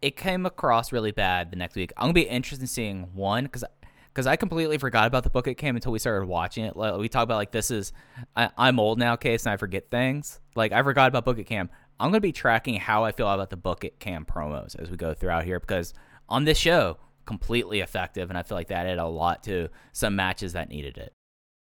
it 0.00 0.16
came 0.16 0.44
across 0.44 0.92
really 0.92 1.12
bad 1.12 1.50
the 1.50 1.56
next 1.56 1.76
week. 1.76 1.92
I'm 1.96 2.04
gonna 2.04 2.14
be 2.14 2.22
interested 2.22 2.62
in 2.62 2.66
seeing 2.66 3.10
one 3.14 3.44
because 3.44 3.64
because 4.12 4.26
I 4.26 4.36
completely 4.36 4.76
forgot 4.76 5.06
about 5.06 5.24
the 5.24 5.30
Book 5.30 5.46
It 5.46 5.54
Cam 5.54 5.74
until 5.74 5.92
we 5.92 5.98
started 5.98 6.26
watching 6.26 6.64
it. 6.66 6.76
Like, 6.76 6.98
we 6.98 7.08
talk 7.08 7.22
about 7.22 7.36
like 7.36 7.52
this 7.52 7.70
is 7.70 7.92
I, 8.36 8.50
am 8.58 8.78
old 8.78 8.98
now, 8.98 9.16
case, 9.16 9.46
and 9.46 9.52
I 9.52 9.56
forget 9.56 9.90
things. 9.90 10.40
Like 10.54 10.72
I 10.72 10.82
forgot 10.82 11.08
about 11.08 11.24
Book 11.24 11.38
It 11.38 11.44
Cam. 11.44 11.70
I'm 11.98 12.10
gonna 12.10 12.20
be 12.20 12.32
tracking 12.32 12.74
how 12.74 13.04
I 13.04 13.12
feel 13.12 13.30
about 13.30 13.50
the 13.50 13.56
Book 13.56 13.84
It 13.84 13.98
Cam 14.00 14.24
promos 14.24 14.78
as 14.78 14.90
we 14.90 14.96
go 14.96 15.14
throughout 15.14 15.44
here 15.44 15.60
because 15.60 15.94
on 16.32 16.44
this 16.44 16.58
show, 16.58 16.96
completely 17.26 17.80
effective, 17.80 18.30
and 18.30 18.38
I 18.38 18.42
feel 18.42 18.56
like 18.56 18.68
that 18.68 18.86
added 18.86 18.98
a 18.98 19.06
lot 19.06 19.42
to 19.44 19.68
some 19.92 20.16
matches 20.16 20.54
that 20.54 20.70
needed 20.70 20.96
it. 20.96 21.12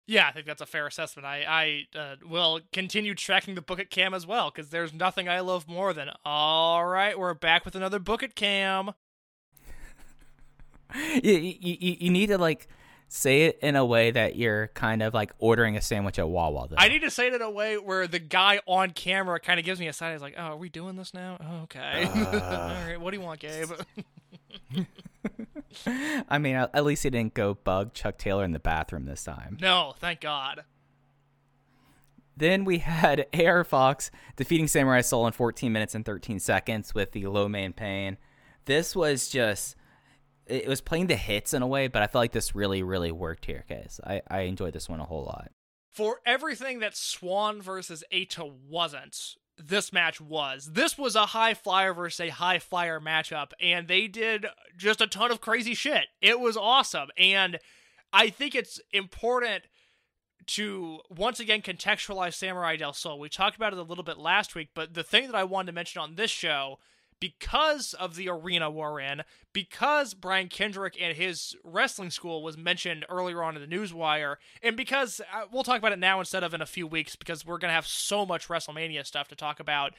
Yeah, 0.06 0.28
I 0.28 0.32
think 0.32 0.46
that's 0.46 0.62
a 0.62 0.66
fair 0.66 0.86
assessment. 0.88 1.26
I 1.26 1.86
I 1.94 1.98
uh, 1.98 2.16
will 2.30 2.62
continue 2.72 3.16
tracking 3.16 3.56
the 3.56 3.62
Book 3.62 3.80
It 3.80 3.90
Cam 3.90 4.14
as 4.14 4.28
well 4.28 4.52
because 4.52 4.70
there's 4.70 4.94
nothing 4.94 5.28
I 5.28 5.40
love 5.40 5.68
more 5.68 5.94
than 5.94 6.10
all 6.26 6.86
right, 6.86 7.18
we're 7.18 7.34
back 7.34 7.66
with 7.66 7.76
another 7.76 8.00
Book 8.00 8.24
It 8.24 8.36
Cam. 8.36 8.92
you, 11.24 11.32
you, 11.32 11.78
you 12.00 12.10
need 12.10 12.28
to 12.28 12.38
like 12.38 12.68
say 13.10 13.44
it 13.44 13.60
in 13.62 13.76
a 13.76 13.86
way 13.86 14.12
that 14.12 14.36
you're 14.36 14.68
kind 14.70 15.02
of 15.02 15.14
like 15.14 15.32
ordering 15.40 15.78
a 15.78 15.82
sandwich 15.82 16.20
at 16.20 16.28
Wawa. 16.28 16.68
Though. 16.70 16.76
I 16.78 16.90
need 16.90 17.02
to 17.02 17.12
say 17.12 17.28
it 17.28 17.34
in 17.34 17.42
a 17.42 17.52
way 17.52 17.78
where 17.78 18.08
the 18.08 18.20
guy 18.20 18.60
on 18.66 18.92
camera 18.92 19.40
kind 19.40 19.60
of 19.60 19.66
gives 19.66 19.80
me 19.80 19.88
a 19.88 19.94
sign. 19.94 20.14
He's 20.14 20.22
like, 20.22 20.36
"Oh, 20.38 20.42
are 20.42 20.58
we 20.58 20.70
doing 20.70 20.96
this 20.96 21.14
now? 21.14 21.38
Oh, 21.42 21.64
okay. 21.64 22.10
Uh... 22.16 22.76
All 22.80 22.88
right. 22.88 23.00
What 23.00 23.12
do 23.12 23.18
you 23.18 23.24
want, 23.24 23.40
Gabe?" 23.40 23.72
I 26.30 26.38
mean, 26.38 26.56
at 26.56 26.86
least 26.86 27.04
he 27.04 27.10
didn't 27.10 27.34
go 27.34 27.54
bug 27.54 27.94
Chuck 27.94 28.18
Taylor 28.18 28.44
in 28.44 28.52
the 28.52 28.60
bathroom 28.60 29.06
this 29.06 29.24
time. 29.24 29.58
No, 29.62 29.94
thank 29.98 30.22
God. 30.22 30.64
Then 32.36 32.66
we 32.66 32.78
had 32.80 33.26
AR 33.34 33.64
Fox 33.64 34.12
defeating 34.36 34.68
Samurai 34.68 35.02
Soul 35.02 35.28
in 35.28 35.34
14 35.34 35.72
minutes 35.72 35.96
and 35.96 36.06
13 36.06 36.40
seconds 36.40 36.94
with 36.94 37.12
the 37.12 37.26
Lo 37.28 37.48
Mein 37.48 37.74
Pain. 37.74 38.18
This 38.66 38.96
was 38.96 39.30
just 39.30 39.76
it 40.46 40.68
was 40.68 40.82
playing 40.82 41.08
the 41.08 41.16
hits 41.16 41.54
in 41.54 41.62
a 41.62 41.68
way, 41.68 41.88
but 41.88 42.02
I 42.02 42.08
felt 42.08 42.22
like 42.22 42.32
this 42.32 42.56
really, 42.56 42.84
really 42.84 43.12
worked 43.12 43.46
here, 43.46 43.66
guys. 43.68 44.00
I, 44.06 44.22
I 44.30 44.42
enjoyed 44.42 44.74
this 44.74 44.88
one 44.88 45.00
a 45.00 45.06
whole 45.06 45.26
lot. 45.26 45.52
For 45.92 46.22
everything 46.26 46.80
that 46.80 46.96
Swann 46.96 47.62
versus 47.62 48.04
Eita 48.14 48.50
wasn't, 48.70 49.36
this 49.58 49.92
match 49.92 50.22
was. 50.22 50.72
This 50.74 50.98
was 50.98 51.16
a 51.16 51.28
high 51.28 51.54
flyer 51.54 51.94
versus 51.94 52.20
a 52.20 52.30
high 52.30 52.60
flyer 52.60 53.00
matchup, 53.00 53.52
and 53.60 53.88
they 53.88 54.08
did 54.08 54.46
just 54.78 55.02
a 55.02 55.08
ton 55.08 55.32
of 55.32 55.42
crazy 55.42 55.74
shit. 55.74 56.06
It 56.22 56.40
was 56.40 56.56
awesome. 56.56 57.10
And 57.18 57.60
I 58.14 58.30
think 58.30 58.56
it's 58.56 58.80
important 58.92 59.64
to 60.48 61.00
once 61.10 61.40
again 61.40 61.62
contextualize 61.62 62.36
Samurai 62.36 62.78
del 62.78 62.94
Sol. 62.94 63.20
We 63.20 63.30
talked 63.30 63.58
about 63.58 63.74
it 63.74 63.80
a 63.80 63.84
little 63.84 64.04
bit 64.04 64.18
last 64.18 64.56
week, 64.56 64.70
but 64.74 64.94
the 64.94 65.04
thing 65.04 65.26
that 65.28 65.36
I 65.36 65.44
wanted 65.44 65.68
to 65.68 65.74
mention 65.74 66.02
on 66.02 66.16
this 66.16 66.32
show 66.32 66.80
because 67.20 67.94
of 67.94 68.16
the 68.16 68.30
arena 68.30 68.70
we're 68.70 69.00
in, 69.00 69.24
because 69.54 70.14
Brian 70.14 70.50
Kendrick 70.50 70.96
and 71.00 71.16
his 71.16 71.56
wrestling 71.64 72.12
school 72.12 72.44
was 72.44 72.58
mentioned 72.58 73.06
earlier 73.10 73.44
on 73.44 73.58
in 73.58 73.68
the 73.68 73.76
newswire, 73.76 74.36
and 74.62 74.76
because 74.78 75.22
uh, 75.34 75.46
we'll 75.52 75.64
talk 75.64 75.80
about 75.80 75.92
it 75.92 76.00
now 76.00 76.20
instead 76.20 76.44
of 76.44 76.54
in 76.54 76.62
a 76.62 76.66
few 76.66 76.86
weeks 76.86 77.16
because 77.16 77.46
we're 77.46 77.58
going 77.58 77.70
to 77.70 77.76
have 77.76 77.88
so 77.88 78.26
much 78.26 78.48
WrestleMania 78.48 79.06
stuff 79.06 79.28
to 79.30 79.36
talk 79.36 79.60
about. 79.60 79.94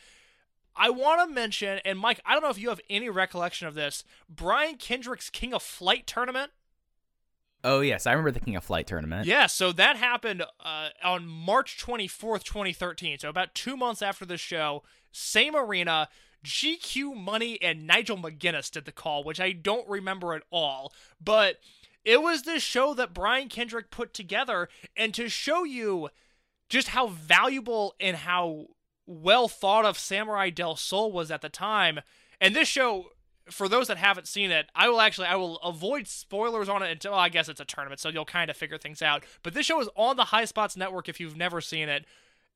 I 0.76 0.90
want 0.90 1.28
to 1.28 1.34
mention, 1.34 1.80
and 1.84 1.98
Mike, 1.98 2.20
I 2.24 2.34
don't 2.34 2.42
know 2.42 2.50
if 2.50 2.58
you 2.58 2.68
have 2.68 2.80
any 2.88 3.10
recollection 3.10 3.66
of 3.66 3.74
this, 3.74 4.04
Brian 4.28 4.76
Kendrick's 4.76 5.28
King 5.28 5.52
of 5.52 5.62
Flight 5.62 6.06
tournament. 6.06 6.52
Oh 7.64 7.80
yes, 7.80 8.06
I 8.06 8.12
remember 8.12 8.30
the 8.30 8.40
King 8.40 8.54
of 8.54 8.62
Flight 8.62 8.86
tournament. 8.86 9.26
Yeah, 9.26 9.46
so 9.46 9.72
that 9.72 9.96
happened 9.96 10.44
uh, 10.64 10.88
on 11.02 11.26
March 11.26 11.84
24th, 11.84 12.44
2013. 12.44 13.18
So 13.18 13.28
about 13.28 13.54
two 13.54 13.76
months 13.76 14.00
after 14.00 14.24
the 14.24 14.36
show, 14.36 14.84
same 15.10 15.56
arena. 15.56 16.08
GQ 16.48 17.14
Money 17.14 17.60
and 17.60 17.86
Nigel 17.86 18.16
McGuinness 18.16 18.70
did 18.70 18.86
the 18.86 18.92
call, 18.92 19.22
which 19.22 19.38
I 19.38 19.52
don't 19.52 19.88
remember 19.88 20.32
at 20.32 20.42
all. 20.50 20.92
But 21.22 21.60
it 22.04 22.22
was 22.22 22.42
this 22.42 22.62
show 22.62 22.94
that 22.94 23.12
Brian 23.12 23.48
Kendrick 23.48 23.90
put 23.90 24.14
together, 24.14 24.68
and 24.96 25.12
to 25.14 25.28
show 25.28 25.64
you 25.64 26.08
just 26.68 26.88
how 26.88 27.08
valuable 27.08 27.94
and 28.00 28.16
how 28.16 28.66
well 29.06 29.48
thought 29.48 29.84
of 29.84 29.98
Samurai 29.98 30.50
Del 30.50 30.76
Sol 30.76 31.12
was 31.12 31.30
at 31.30 31.42
the 31.42 31.48
time. 31.48 32.00
And 32.40 32.56
this 32.56 32.68
show, 32.68 33.10
for 33.50 33.68
those 33.68 33.88
that 33.88 33.98
haven't 33.98 34.26
seen 34.26 34.50
it, 34.50 34.70
I 34.74 34.88
will 34.88 35.00
actually 35.00 35.26
I 35.26 35.36
will 35.36 35.58
avoid 35.58 36.08
spoilers 36.08 36.68
on 36.68 36.82
it 36.82 36.90
until 36.90 37.12
well, 37.12 37.20
I 37.20 37.28
guess 37.28 37.48
it's 37.48 37.60
a 37.60 37.64
tournament, 37.64 38.00
so 38.00 38.08
you'll 38.08 38.24
kind 38.24 38.50
of 38.50 38.56
figure 38.56 38.78
things 38.78 39.02
out. 39.02 39.24
But 39.42 39.52
this 39.52 39.66
show 39.66 39.80
is 39.80 39.88
on 39.94 40.16
the 40.16 40.24
High 40.24 40.46
Spots 40.46 40.76
Network 40.76 41.08
if 41.08 41.20
you've 41.20 41.36
never 41.36 41.60
seen 41.60 41.88
it. 41.88 42.06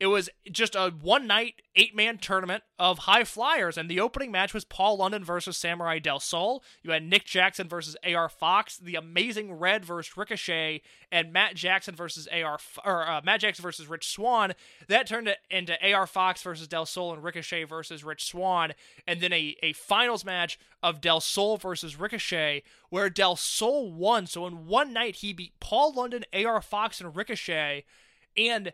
It 0.03 0.09
was 0.09 0.28
just 0.50 0.74
a 0.74 0.92
one 1.00 1.28
night, 1.28 1.62
eight 1.76 1.94
man 1.94 2.18
tournament 2.18 2.64
of 2.76 2.98
high 2.98 3.22
flyers, 3.22 3.78
and 3.78 3.88
the 3.88 4.00
opening 4.00 4.32
match 4.32 4.53
was 4.53 4.64
Paul 4.64 4.96
London 4.96 5.22
versus 5.22 5.57
Samurai 5.57 6.00
Del 6.00 6.18
Sol. 6.18 6.64
You 6.82 6.90
had 6.90 7.05
Nick 7.05 7.24
Jackson 7.24 7.68
versus 7.68 7.96
AR 8.05 8.28
Fox, 8.28 8.78
the 8.78 8.96
Amazing 8.96 9.53
Red 9.53 9.84
versus 9.84 10.16
Ricochet, 10.16 10.82
and 11.12 11.32
Matt 11.32 11.55
Jackson 11.55 11.94
versus 11.94 12.26
AR 12.32 12.59
or 12.84 13.09
uh, 13.09 13.20
Matt 13.22 13.42
Jackson 13.42 13.62
versus 13.62 13.86
Rich 13.86 14.09
Swann. 14.09 14.55
That 14.88 15.07
turned 15.07 15.36
into 15.48 15.92
AR 15.92 16.09
Fox 16.09 16.42
versus 16.42 16.66
Del 16.66 16.84
Sol 16.84 17.12
and 17.12 17.22
Ricochet 17.22 17.62
versus 17.62 18.03
Rich 18.03 18.24
Swann, 18.24 18.72
and 19.07 19.20
then 19.20 19.32
a, 19.32 19.55
a 19.62 19.72
finals 19.72 20.24
match 20.24 20.59
of 20.82 21.00
Del 21.00 21.20
Sol 21.20 21.59
versus 21.59 21.96
Ricochet, 21.96 22.64
where 22.90 23.09
Del 23.09 23.36
Sol 23.36 23.92
won. 23.92 24.26
So 24.26 24.48
in 24.48 24.66
one 24.66 24.92
night, 24.92 25.14
he 25.14 25.32
beat 25.32 25.61
Paul 25.61 25.94
London, 25.94 26.24
AR 26.34 26.61
Fox, 26.61 27.00
and 27.00 27.14
Ricochet, 27.14 27.84
and 28.36 28.72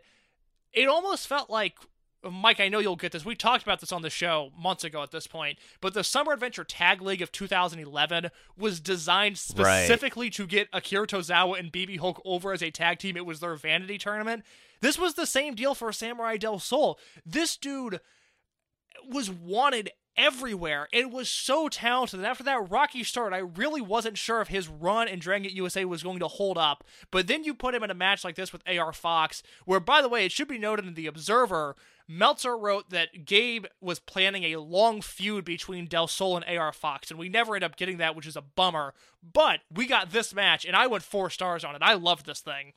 it 0.73 0.87
almost 0.87 1.27
felt 1.27 1.49
like 1.49 1.77
Mike, 2.23 2.59
I 2.59 2.67
know 2.67 2.79
you'll 2.79 2.97
get 2.97 3.13
this. 3.13 3.23
We 3.23 3.35
talked 3.35 3.63
about 3.63 3.79
this 3.79 3.91
on 3.91 4.01
the 4.01 4.09
show 4.09 4.51
months 4.57 4.83
ago 4.83 5.01
at 5.01 5.11
this 5.11 5.25
point, 5.25 5.57
but 5.79 5.93
the 5.93 6.03
Summer 6.03 6.33
Adventure 6.33 6.65
Tag 6.65 7.01
League 7.01 7.21
of 7.21 7.31
2011 7.31 8.29
was 8.57 8.81
designed 8.81 9.37
specifically 9.37 10.25
right. 10.27 10.33
to 10.33 10.45
get 10.45 10.67
Akira 10.73 11.07
Tozawa 11.07 11.57
and 11.57 11.71
BB 11.71 11.99
Hulk 11.99 12.21
over 12.25 12.51
as 12.51 12.61
a 12.61 12.71
tag 12.71 12.99
team. 12.99 13.15
It 13.15 13.25
was 13.25 13.39
their 13.39 13.55
vanity 13.55 13.97
tournament. 13.97 14.43
This 14.81 14.99
was 14.99 15.13
the 15.13 15.25
same 15.25 15.55
deal 15.55 15.73
for 15.73 15.91
Samurai 15.93 16.37
Del 16.37 16.59
Sol. 16.59 16.99
This 17.25 17.55
dude 17.55 18.01
was 19.09 19.29
wanted 19.29 19.91
everywhere 20.19 20.87
and 20.93 21.11
was 21.11 21.29
so 21.29 21.69
talented. 21.69 22.19
And 22.19 22.27
after 22.27 22.43
that 22.43 22.69
rocky 22.69 23.03
start, 23.03 23.33
I 23.33 23.37
really 23.39 23.81
wasn't 23.81 24.17
sure 24.17 24.41
if 24.41 24.49
his 24.49 24.67
run 24.67 25.07
in 25.07 25.17
Dragon 25.17 25.43
Gate 25.43 25.53
USA 25.53 25.85
was 25.85 26.03
going 26.03 26.19
to 26.19 26.27
hold 26.27 26.57
up. 26.57 26.83
But 27.09 27.27
then 27.27 27.43
you 27.43 27.55
put 27.55 27.73
him 27.73 27.83
in 27.83 27.89
a 27.89 27.95
match 27.95 28.23
like 28.23 28.35
this 28.35 28.53
with 28.53 28.61
AR 28.67 28.93
Fox, 28.93 29.41
where, 29.65 29.79
by 29.79 30.01
the 30.01 30.09
way, 30.09 30.25
it 30.25 30.31
should 30.31 30.49
be 30.49 30.59
noted 30.59 30.85
in 30.85 30.93
The 30.93 31.07
Observer, 31.07 31.75
Meltzer 32.11 32.57
wrote 32.57 32.89
that 32.89 33.25
Gabe 33.25 33.65
was 33.79 33.99
planning 33.99 34.43
a 34.45 34.57
long 34.57 34.99
feud 34.99 35.45
between 35.45 35.85
Del 35.85 36.07
Sol 36.07 36.37
and 36.37 36.45
AR 36.45 36.73
Fox, 36.73 37.11
and 37.11 37.19
we 37.19 37.29
never 37.29 37.55
end 37.55 37.63
up 37.63 37.75
getting 37.75 37.97
that, 37.97 38.15
which 38.15 38.27
is 38.27 38.35
a 38.35 38.41
bummer. 38.41 38.95
But 39.21 39.59
we 39.71 39.85
got 39.85 40.11
this 40.11 40.33
match, 40.33 40.65
and 40.65 40.75
I 40.75 40.87
went 40.87 41.03
four 41.03 41.29
stars 41.29 41.63
on 41.63 41.75
it. 41.75 41.83
I 41.83 41.93
loved 41.93 42.25
this 42.25 42.41
thing. 42.41 42.73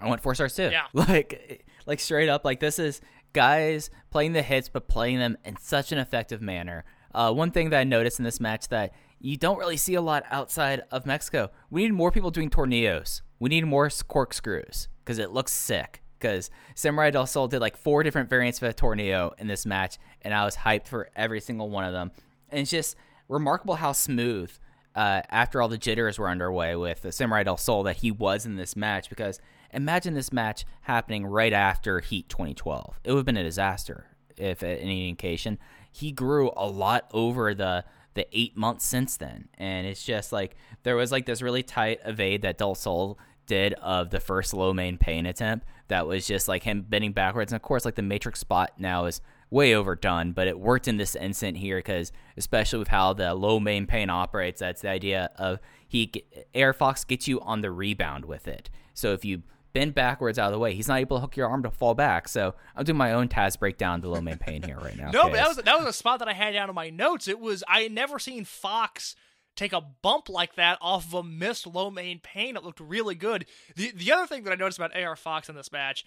I 0.00 0.08
went 0.08 0.22
four 0.22 0.34
stars 0.34 0.54
too. 0.54 0.70
Yeah. 0.70 0.86
Like, 0.92 1.64
like 1.86 2.00
straight 2.00 2.28
up, 2.28 2.44
like 2.44 2.60
this 2.60 2.78
is 2.78 3.00
guys 3.32 3.90
playing 4.10 4.32
the 4.32 4.42
hits, 4.42 4.68
but 4.68 4.88
playing 4.88 5.18
them 5.18 5.36
in 5.44 5.56
such 5.56 5.92
an 5.92 5.98
effective 5.98 6.40
manner. 6.40 6.84
Uh, 7.14 7.32
one 7.32 7.50
thing 7.50 7.70
that 7.70 7.80
I 7.80 7.84
noticed 7.84 8.18
in 8.18 8.24
this 8.24 8.40
match 8.40 8.68
that 8.68 8.92
you 9.20 9.36
don't 9.36 9.58
really 9.58 9.76
see 9.76 9.94
a 9.94 10.02
lot 10.02 10.24
outside 10.30 10.82
of 10.90 11.06
Mexico. 11.06 11.50
We 11.70 11.82
need 11.82 11.92
more 11.92 12.12
people 12.12 12.30
doing 12.30 12.50
tornillos. 12.50 13.22
We 13.40 13.48
need 13.48 13.66
more 13.66 13.88
corkscrews 13.88 14.88
because 15.04 15.18
it 15.18 15.30
looks 15.30 15.52
sick. 15.52 16.02
Because 16.18 16.50
Samurai 16.74 17.10
del 17.10 17.26
Sol 17.26 17.46
did 17.46 17.60
like 17.60 17.76
four 17.76 18.02
different 18.02 18.28
variants 18.28 18.60
of 18.60 18.68
a 18.68 18.74
tornillo 18.74 19.32
in 19.38 19.46
this 19.46 19.64
match, 19.64 19.98
and 20.22 20.34
I 20.34 20.44
was 20.44 20.56
hyped 20.56 20.88
for 20.88 21.10
every 21.14 21.40
single 21.40 21.70
one 21.70 21.84
of 21.84 21.92
them. 21.92 22.10
And 22.50 22.60
it's 22.60 22.70
just 22.70 22.96
remarkable 23.28 23.76
how 23.76 23.92
smooth, 23.92 24.50
uh, 24.96 25.22
after 25.30 25.62
all 25.62 25.68
the 25.68 25.78
jitters 25.78 26.18
were 26.18 26.28
underway 26.28 26.74
with 26.74 27.02
the 27.02 27.12
Samurai 27.12 27.44
del 27.44 27.56
Sol, 27.56 27.84
that 27.84 27.98
he 27.98 28.10
was 28.10 28.46
in 28.46 28.56
this 28.56 28.74
match. 28.74 29.08
Because 29.08 29.40
Imagine 29.72 30.14
this 30.14 30.32
match 30.32 30.64
happening 30.82 31.26
right 31.26 31.52
after 31.52 32.00
Heat 32.00 32.28
2012. 32.28 33.00
It 33.04 33.12
would 33.12 33.18
have 33.18 33.26
been 33.26 33.36
a 33.36 33.42
disaster 33.42 34.06
if 34.36 34.62
at 34.62 34.80
any 34.80 35.08
indication. 35.08 35.58
He 35.90 36.12
grew 36.12 36.50
a 36.56 36.66
lot 36.66 37.08
over 37.12 37.54
the 37.54 37.84
the 38.14 38.26
eight 38.32 38.56
months 38.56 38.84
since 38.84 39.16
then. 39.16 39.48
And 39.54 39.86
it's 39.86 40.02
just 40.02 40.32
like 40.32 40.56
there 40.82 40.96
was 40.96 41.12
like 41.12 41.24
this 41.26 41.40
really 41.40 41.62
tight 41.62 42.00
evade 42.04 42.42
that 42.42 42.58
Del 42.58 42.74
Sol 42.74 43.18
did 43.46 43.74
of 43.74 44.10
the 44.10 44.20
first 44.20 44.52
Lo 44.52 44.74
Mein 44.74 44.98
Pain 44.98 45.24
attempt 45.24 45.66
that 45.86 46.06
was 46.06 46.26
just 46.26 46.48
like 46.48 46.64
him 46.64 46.84
bending 46.86 47.12
backwards. 47.12 47.52
And 47.52 47.56
of 47.56 47.62
course, 47.62 47.84
like 47.84 47.94
the 47.94 48.02
matrix 48.02 48.40
spot 48.40 48.72
now 48.76 49.04
is 49.04 49.20
way 49.50 49.74
overdone, 49.74 50.32
but 50.32 50.48
it 50.48 50.58
worked 50.58 50.88
in 50.88 50.96
this 50.96 51.14
instant 51.14 51.56
here 51.56 51.78
because 51.78 52.12
especially 52.36 52.80
with 52.80 52.88
how 52.88 53.12
the 53.12 53.34
Lo 53.34 53.60
Mein 53.60 53.86
Pain 53.86 54.10
operates, 54.10 54.60
that's 54.60 54.82
the 54.82 54.90
idea 54.90 55.30
of 55.36 55.60
he 55.86 56.12
AR 56.54 56.72
Fox 56.72 57.04
gets 57.04 57.28
you 57.28 57.40
on 57.40 57.60
the 57.60 57.70
rebound 57.70 58.24
with 58.24 58.48
it. 58.48 58.68
So 58.94 59.12
if 59.12 59.24
you 59.24 59.42
bend 59.78 59.94
backwards 59.94 60.40
out 60.40 60.46
of 60.46 60.52
the 60.52 60.58
way, 60.58 60.74
he's 60.74 60.88
not 60.88 60.98
able 60.98 61.18
to 61.18 61.20
hook 61.20 61.36
your 61.36 61.48
arm 61.48 61.62
to 61.62 61.70
fall 61.70 61.94
back. 61.94 62.26
So 62.26 62.54
I'm 62.74 62.84
doing 62.84 62.98
my 62.98 63.12
own 63.12 63.28
Taz 63.28 63.56
breakdown 63.56 64.02
to 64.02 64.08
Lo 64.08 64.20
Mein 64.20 64.38
Pain 64.38 64.62
here 64.62 64.76
right 64.76 64.96
now. 64.96 65.10
No, 65.12 65.24
but 65.24 65.34
that 65.34 65.48
was 65.48 65.56
that 65.58 65.78
was 65.78 65.86
a 65.86 65.92
spot 65.92 66.18
that 66.18 66.28
I 66.28 66.32
had 66.32 66.52
down 66.52 66.68
in 66.68 66.74
my 66.74 66.90
notes. 66.90 67.28
It 67.28 67.38
was 67.38 67.62
I 67.68 67.82
had 67.82 67.92
never 67.92 68.18
seen 68.18 68.44
Fox 68.44 69.14
take 69.54 69.72
a 69.72 69.80
bump 69.80 70.28
like 70.28 70.56
that 70.56 70.78
off 70.80 71.06
of 71.06 71.14
a 71.14 71.22
missed 71.22 71.66
Lo 71.66 71.90
Mein 71.90 72.18
Pain. 72.18 72.56
It 72.56 72.64
looked 72.64 72.80
really 72.80 73.14
good. 73.14 73.46
The 73.76 73.92
the 73.92 74.10
other 74.10 74.26
thing 74.26 74.42
that 74.44 74.52
I 74.52 74.56
noticed 74.56 74.78
about 74.78 74.96
AR 74.96 75.14
Fox 75.14 75.48
in 75.48 75.54
this 75.54 75.70
match, 75.70 76.04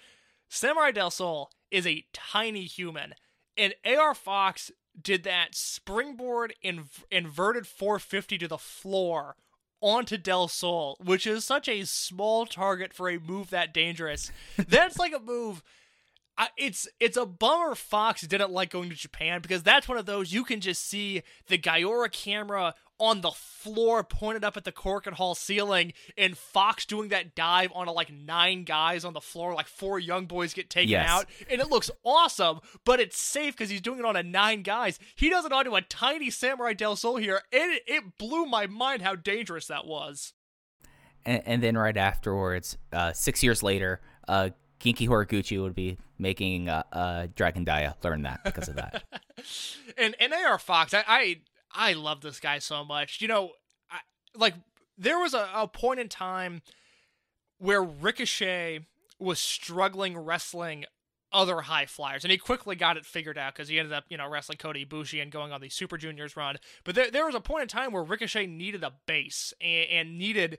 Samurai 0.50 0.92
Del 0.92 1.10
Sol 1.10 1.50
is 1.70 1.88
a 1.88 2.06
tiny 2.12 2.66
human, 2.66 3.14
and 3.56 3.74
AR 3.86 4.14
Fox 4.14 4.70
did 5.02 5.24
that 5.24 5.56
springboard 5.56 6.54
inv- 6.62 7.06
inverted 7.10 7.66
450 7.66 8.38
to 8.40 8.48
the 8.50 8.58
floor 8.58 9.38
onto 9.82 10.18
Del 10.18 10.48
Sol, 10.48 10.98
which 11.04 11.28
is 11.28 11.44
such 11.44 11.68
a 11.68 11.86
small 11.86 12.46
target 12.46 12.94
for 12.94 13.10
a 13.10 13.20
move 13.20 13.50
that 13.50 13.74
dangerous. 13.74 14.32
That's 14.58 14.98
like 15.00 15.14
a 15.14 15.20
move. 15.20 15.64
I, 16.38 16.48
it's 16.58 16.88
it's 17.00 17.18
a 17.18 17.26
bummer 17.26 17.76
Fox 17.76 18.22
didn't 18.22 18.52
like 18.52 18.72
going 18.72 18.90
to 18.90 18.96
Japan 18.96 19.42
because 19.42 19.64
that's 19.64 19.88
one 19.88 19.98
of 19.98 20.06
those 20.06 20.32
you 20.32 20.44
can 20.44 20.62
just 20.62 20.88
see 20.88 21.24
the 21.48 21.58
Gaora 21.58 22.12
camera 22.12 22.74
on 23.02 23.22
the 23.22 23.32
floor 23.32 24.04
pointed 24.04 24.44
up 24.44 24.56
at 24.56 24.64
the 24.64 24.72
Korakuen 24.72 25.14
Hall 25.14 25.34
ceiling 25.36 25.92
and 26.18 26.38
Fox 26.38 26.86
doing 26.86 27.10
that 27.10 27.36
dive 27.36 27.72
on 27.76 27.88
a, 27.88 27.92
like 27.92 28.12
nine 28.14 28.64
guys 28.64 29.04
on 29.04 29.14
the 29.14 29.20
floor 29.22 29.54
like 29.56 29.68
four 29.68 29.98
young 30.00 30.26
boys 30.28 30.54
get 30.54 30.70
taken 30.70 30.90
Yes. 30.90 31.10
out. 31.10 31.26
And 31.50 31.60
it 31.60 31.70
looks 31.70 31.90
awesome 32.06 32.60
but 32.86 33.00
it's 33.00 33.20
safe 33.20 33.56
because 33.56 33.70
he's 33.70 33.82
doing 33.82 34.00
it 34.00 34.06
on 34.06 34.16
a 34.16 34.24
nine 34.24 34.62
guys. 34.62 35.00
He 35.16 35.30
does 35.30 35.46
it 35.46 35.52
onto 35.52 35.76
a 35.76 35.82
tiny 35.82 36.30
Samurai 36.30 36.74
Del 36.74 36.96
Sol 36.96 37.18
here 37.18 37.42
and 37.52 37.72
it, 37.74 37.84
it 37.88 38.18
blew 38.18 38.46
my 38.46 38.68
mind 38.68 39.02
how 39.02 39.16
dangerous 39.16 39.68
that 39.68 39.86
was. 39.86 40.34
And, 41.26 41.42
and 41.46 41.64
then 41.64 41.78
right 41.78 41.98
afterwards, 41.98 42.78
uh, 42.94 43.14
six 43.14 43.44
years 43.44 43.62
later, 43.64 44.00
uh, 44.28 44.50
Genki 44.80 45.08
Horiguchi 45.08 45.62
would 45.62 45.76
be 45.76 45.98
making 46.18 46.68
uh, 46.70 46.82
uh, 46.92 47.28
Dragon 47.36 47.64
Dia 47.64 47.96
learn 48.04 48.24
that 48.24 48.44
because 48.44 48.68
of 48.68 48.76
that. 48.78 49.04
and 49.98 50.16
and 50.20 50.34
AR 50.34 50.58
Fox, 50.58 50.94
I 50.96 51.04
I, 51.08 51.38
I 51.74 51.94
love 51.94 52.22
this 52.22 52.40
guy 52.40 52.60
so 52.60 52.84
much. 52.84 53.22
You 53.22 53.28
know, 53.28 53.52
I, 53.90 54.00
like 54.36 54.56
there 54.98 55.20
was 55.20 55.34
a, 55.34 55.48
a 55.54 55.68
point 55.68 56.00
in 56.00 56.10
time 56.10 56.62
where 57.58 57.84
Ricochet 57.84 58.82
was 59.20 59.40
struggling 59.40 60.18
wrestling 60.18 60.86
other 61.34 61.62
high 61.62 61.86
flyers, 61.86 62.24
and 62.24 62.32
he 62.32 62.38
quickly 62.38 62.76
got 62.76 62.98
it 62.98 63.06
figured 63.06 63.38
out 63.38 63.54
because 63.54 63.70
he 63.70 63.80
ended 63.80 63.94
up, 63.94 64.04
you 64.10 64.18
know, 64.18 64.28
wrestling 64.28 64.58
Kota 64.58 64.80
Ibushi 64.80 65.22
and 65.22 65.32
going 65.32 65.52
on 65.52 65.62
the 65.62 65.70
Super 65.70 65.98
Juniors 65.98 66.36
run. 66.36 66.58
But 66.84 66.96
there, 66.96 67.10
there 67.10 67.26
was 67.26 67.36
a 67.36 67.40
point 67.40 67.64
in 67.64 67.68
time 67.68 67.94
where 67.94 68.04
Ricochet 68.04 68.48
needed 68.48 68.84
a 68.84 68.94
base 69.06 69.54
and, 69.62 69.90
and 69.90 70.18
needed 70.18 70.58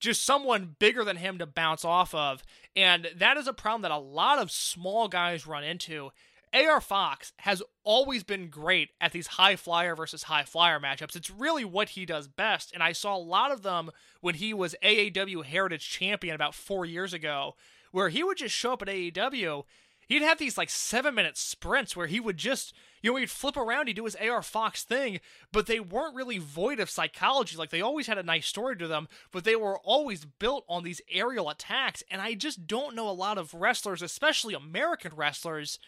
just 0.00 0.24
someone 0.24 0.76
bigger 0.78 1.04
than 1.04 1.16
him 1.16 1.38
to 1.38 1.46
bounce 1.46 1.84
off 1.84 2.14
of. 2.14 2.42
And 2.76 3.08
that 3.16 3.36
is 3.36 3.46
a 3.46 3.52
problem 3.52 3.82
that 3.82 3.90
a 3.90 3.98
lot 3.98 4.38
of 4.38 4.50
small 4.50 5.08
guys 5.08 5.46
run 5.46 5.64
into. 5.64 6.10
AR 6.54 6.80
Fox 6.80 7.32
has 7.38 7.62
always 7.84 8.22
been 8.22 8.48
great 8.48 8.90
at 9.00 9.12
these 9.12 9.26
high 9.26 9.56
flyer 9.56 9.94
versus 9.94 10.24
high 10.24 10.44
flyer 10.44 10.80
matchups. 10.80 11.16
It's 11.16 11.30
really 11.30 11.64
what 11.64 11.90
he 11.90 12.06
does 12.06 12.28
best. 12.28 12.72
And 12.72 12.82
I 12.82 12.92
saw 12.92 13.16
a 13.16 13.18
lot 13.18 13.50
of 13.50 13.62
them 13.62 13.90
when 14.20 14.36
he 14.36 14.54
was 14.54 14.74
AAW 14.82 15.44
Heritage 15.44 15.88
Champion 15.88 16.34
about 16.34 16.54
four 16.54 16.84
years 16.84 17.12
ago, 17.12 17.54
where 17.92 18.08
he 18.08 18.22
would 18.22 18.38
just 18.38 18.54
show 18.54 18.72
up 18.72 18.82
at 18.82 18.88
AAW. 18.88 19.64
He'd 20.08 20.22
have 20.22 20.38
these 20.38 20.56
like 20.56 20.70
seven 20.70 21.14
minute 21.14 21.36
sprints 21.36 21.94
where 21.94 22.06
he 22.06 22.18
would 22.18 22.38
just, 22.38 22.72
you 23.02 23.12
know, 23.12 23.18
he'd 23.18 23.30
flip 23.30 23.58
around, 23.58 23.88
he'd 23.88 23.96
do 23.96 24.06
his 24.06 24.16
AR 24.16 24.42
Fox 24.42 24.82
thing, 24.82 25.20
but 25.52 25.66
they 25.66 25.80
weren't 25.80 26.16
really 26.16 26.38
void 26.38 26.80
of 26.80 26.88
psychology. 26.88 27.56
Like 27.56 27.68
they 27.68 27.82
always 27.82 28.06
had 28.06 28.16
a 28.16 28.22
nice 28.22 28.46
story 28.46 28.76
to 28.76 28.88
them, 28.88 29.06
but 29.32 29.44
they 29.44 29.54
were 29.54 29.78
always 29.80 30.24
built 30.24 30.64
on 30.66 30.82
these 30.82 31.02
aerial 31.10 31.50
attacks. 31.50 32.02
And 32.10 32.22
I 32.22 32.32
just 32.32 32.66
don't 32.66 32.96
know 32.96 33.08
a 33.08 33.12
lot 33.12 33.36
of 33.36 33.52
wrestlers, 33.52 34.00
especially 34.00 34.54
American 34.54 35.12
wrestlers, 35.14 35.78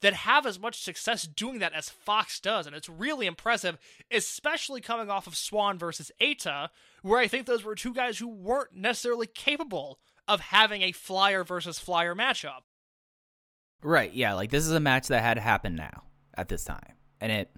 that 0.00 0.12
have 0.12 0.46
as 0.46 0.58
much 0.58 0.80
success 0.80 1.22
doing 1.22 1.58
that 1.60 1.72
as 1.72 1.88
Fox 1.88 2.38
does. 2.40 2.66
And 2.66 2.76
it's 2.76 2.88
really 2.88 3.26
impressive, 3.26 3.78
especially 4.10 4.80
coming 4.80 5.10
off 5.10 5.26
of 5.26 5.36
Swann 5.36 5.78
versus 5.78 6.10
Eita, 6.20 6.68
where 7.02 7.20
I 7.20 7.28
think 7.28 7.46
those 7.46 7.64
were 7.64 7.74
two 7.74 7.94
guys 7.94 8.18
who 8.18 8.28
weren't 8.28 8.74
necessarily 8.74 9.26
capable 9.26 9.98
of 10.28 10.40
having 10.40 10.82
a 10.82 10.92
flyer 10.92 11.44
versus 11.44 11.78
flyer 11.78 12.14
matchup. 12.14 12.62
Right, 13.82 14.12
yeah, 14.12 14.34
like 14.34 14.50
this 14.50 14.66
is 14.66 14.72
a 14.72 14.80
match 14.80 15.08
that 15.08 15.22
had 15.22 15.34
to 15.34 15.40
happen 15.40 15.76
now 15.76 16.02
at 16.34 16.48
this 16.48 16.64
time. 16.64 16.94
And 17.20 17.32
it 17.32 17.50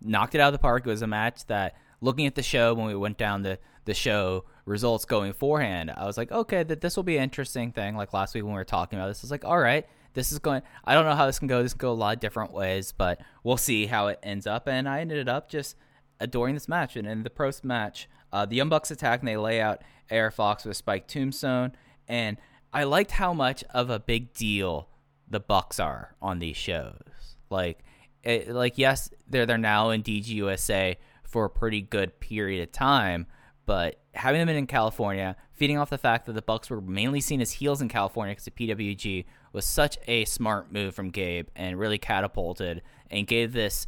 knocked 0.00 0.34
it 0.34 0.40
out 0.40 0.48
of 0.48 0.52
the 0.52 0.58
park. 0.58 0.86
It 0.86 0.90
was 0.90 1.02
a 1.02 1.06
match 1.06 1.46
that 1.46 1.74
looking 2.00 2.26
at 2.26 2.34
the 2.34 2.42
show 2.42 2.74
when 2.74 2.86
we 2.86 2.94
went 2.94 3.18
down 3.18 3.42
the 3.42 3.58
the 3.86 3.94
show 3.94 4.44
results 4.66 5.04
going 5.04 5.32
forehand, 5.32 5.90
I 5.90 6.04
was 6.04 6.18
like, 6.18 6.30
okay, 6.30 6.62
that 6.62 6.80
this 6.80 6.96
will 6.96 7.02
be 7.02 7.16
an 7.16 7.22
interesting 7.22 7.72
thing. 7.72 7.96
Like 7.96 8.12
last 8.12 8.34
week 8.34 8.44
when 8.44 8.52
we 8.52 8.58
were 8.58 8.64
talking 8.64 8.98
about 8.98 9.08
this, 9.08 9.22
I 9.22 9.24
was 9.24 9.30
like, 9.30 9.44
all 9.44 9.58
right, 9.58 9.86
this 10.14 10.32
is 10.32 10.38
going 10.38 10.62
I 10.84 10.94
don't 10.94 11.04
know 11.04 11.14
how 11.14 11.26
this 11.26 11.38
can 11.38 11.48
go. 11.48 11.62
This 11.62 11.72
can 11.72 11.78
go 11.78 11.92
a 11.92 11.94
lot 11.94 12.14
of 12.14 12.20
different 12.20 12.52
ways, 12.52 12.92
but 12.92 13.20
we'll 13.44 13.56
see 13.56 13.86
how 13.86 14.08
it 14.08 14.18
ends 14.22 14.46
up. 14.46 14.68
And 14.68 14.88
I 14.88 15.00
ended 15.00 15.28
up 15.28 15.50
just 15.50 15.76
adoring 16.18 16.54
this 16.54 16.68
match. 16.68 16.96
And 16.96 17.06
in 17.06 17.22
the 17.22 17.30
post 17.30 17.64
match, 17.64 18.08
uh, 18.32 18.46
the 18.46 18.56
Young 18.56 18.68
Bucks 18.68 18.90
attack 18.90 19.20
and 19.20 19.28
they 19.28 19.36
lay 19.36 19.60
out 19.60 19.82
AR 20.10 20.30
Fox 20.30 20.64
with 20.64 20.76
Spike 20.76 21.06
Tombstone. 21.06 21.72
And 22.08 22.36
I 22.72 22.84
liked 22.84 23.12
how 23.12 23.32
much 23.32 23.64
of 23.70 23.90
a 23.90 23.98
big 23.98 24.32
deal 24.34 24.88
the 25.28 25.40
Bucks 25.40 25.80
are 25.80 26.14
on 26.20 26.38
these 26.38 26.56
shows. 26.56 27.36
Like, 27.50 27.84
it, 28.22 28.50
like 28.50 28.76
yes, 28.76 29.10
they're 29.28 29.46
they're 29.46 29.58
now 29.58 29.90
in 29.90 30.02
DGUSA 30.02 30.96
for 31.24 31.44
a 31.44 31.50
pretty 31.50 31.80
good 31.80 32.20
period 32.20 32.62
of 32.62 32.72
time, 32.72 33.26
but 33.64 34.00
having 34.14 34.44
them 34.44 34.48
in 34.48 34.66
California, 34.66 35.36
feeding 35.52 35.78
off 35.78 35.90
the 35.90 35.98
fact 35.98 36.26
that 36.26 36.32
the 36.32 36.42
Bucks 36.42 36.68
were 36.68 36.80
mainly 36.80 37.20
seen 37.20 37.40
as 37.40 37.52
heels 37.52 37.80
in 37.80 37.88
California 37.88 38.32
because 38.32 38.44
the 38.44 38.50
PWG 38.50 39.24
was 39.52 39.64
such 39.64 39.98
a 40.06 40.24
smart 40.24 40.72
move 40.72 40.94
from 40.94 41.10
Gabe 41.10 41.48
and 41.56 41.78
really 41.78 41.98
catapulted 41.98 42.82
and 43.10 43.26
gave 43.26 43.52
this 43.52 43.86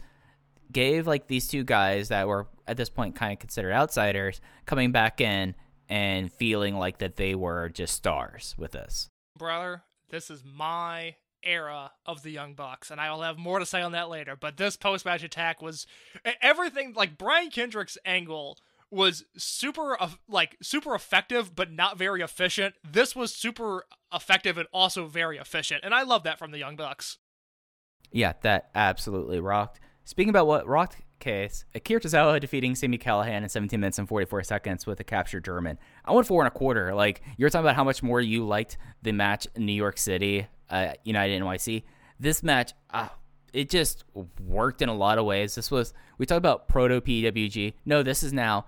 gave 0.71 1.07
like 1.07 1.27
these 1.27 1.49
two 1.49 1.65
guys 1.65 2.09
that 2.09 2.27
were 2.27 2.49
at 2.67 2.77
this 2.77 2.89
point 2.89 3.15
kind 3.15 3.33
of 3.33 3.39
considered 3.39 3.73
outsiders 3.73 4.41
coming 4.65 4.91
back 4.91 5.21
in 5.21 5.55
and 5.89 6.33
feeling 6.33 6.77
like 6.77 6.99
that 6.99 7.17
they 7.17 7.35
were 7.35 7.69
just 7.69 7.95
stars 7.95 8.55
with 8.57 8.73
this. 8.73 9.11
Brother, 9.37 9.83
this 10.09 10.31
is 10.31 10.43
my 10.43 11.17
era 11.43 11.91
of 12.07 12.23
the 12.23 12.31
Young 12.31 12.55
Bucks, 12.55 12.91
and 12.91 13.01
I 13.01 13.11
will 13.11 13.23
have 13.23 13.37
more 13.37 13.59
to 13.59 13.67
say 13.67 13.83
on 13.83 13.93
that 13.93 14.09
later. 14.09 14.37
But 14.37 14.57
this 14.57 14.77
post 14.77 15.05
match 15.05 15.23
attack 15.23 15.61
was 15.61 15.87
everything 16.41 16.95
like 16.97 17.19
Brian 17.19 17.51
Kendrick's 17.51 17.99
angle 18.05 18.59
was 18.93 19.25
super 19.37 19.97
like 20.29 20.57
super 20.63 20.95
effective 20.95 21.57
but 21.57 21.73
not 21.73 21.99
very 21.99 22.21
efficient. 22.21 22.75
This 22.89 23.17
was 23.17 23.35
super 23.35 23.87
effective 24.13 24.59
and 24.59 24.69
also 24.73 25.07
very 25.07 25.39
efficient, 25.39 25.81
and 25.83 25.95
I 25.95 26.03
love 26.03 26.23
that 26.25 26.39
from 26.39 26.51
the 26.51 26.59
Young 26.59 26.77
Bucks. 26.77 27.19
Yeah, 28.13 28.35
that 28.43 28.71
absolutely 28.75 29.41
rocked. 29.41 29.81
Speaking 30.05 30.31
about 30.31 30.47
what 30.47 30.67
rocked 30.67 30.99
case, 31.21 31.65
Akira 31.75 32.01
Tozawa 32.01 32.41
defeating 32.41 32.75
Sammy 32.75 32.99
Callahan 32.99 33.43
in 33.43 33.49
17 33.49 33.81
minutes 33.81 33.99
and 33.99 34.09
44 34.09 34.43
seconds 34.43 34.87
with 34.87 35.01
a 35.01 35.05
captured 35.05 35.45
German. 35.45 35.79
I 36.05 36.13
went 36.13 36.27
four 36.27 36.43
and 36.43 36.49
a 36.49 36.51
quarter. 36.51 36.95
Like, 36.95 37.23
you 37.39 37.47
were 37.47 37.51
talking 37.51 37.65
about 37.65 37.77
how 37.77 37.85
much 37.85 38.03
more 38.03 38.21
you 38.21 38.45
liked 38.45 38.77
the 39.03 39.13
match 39.13 39.47
in 39.55 39.65
New 39.65 39.73
York 39.73 39.97
City, 39.97 40.49
uh, 40.69 40.93
United 41.05 41.41
NYC. 41.41 41.85
This 42.21 42.43
match, 42.43 42.73
uh, 42.91 43.09
it 43.53 43.71
just 43.71 44.05
worked 44.45 44.83
in 44.83 44.89
a 44.89 44.95
lot 44.95 45.19
of 45.19 45.25
ways. 45.25 45.55
This 45.55 45.71
was, 45.71 45.95
we 46.19 46.27
talked 46.27 46.39
about 46.39 46.69
proto 46.69 47.01
PWG. 47.01 47.75
No, 47.87 48.03
this 48.03 48.23
is 48.23 48.33
now 48.33 48.67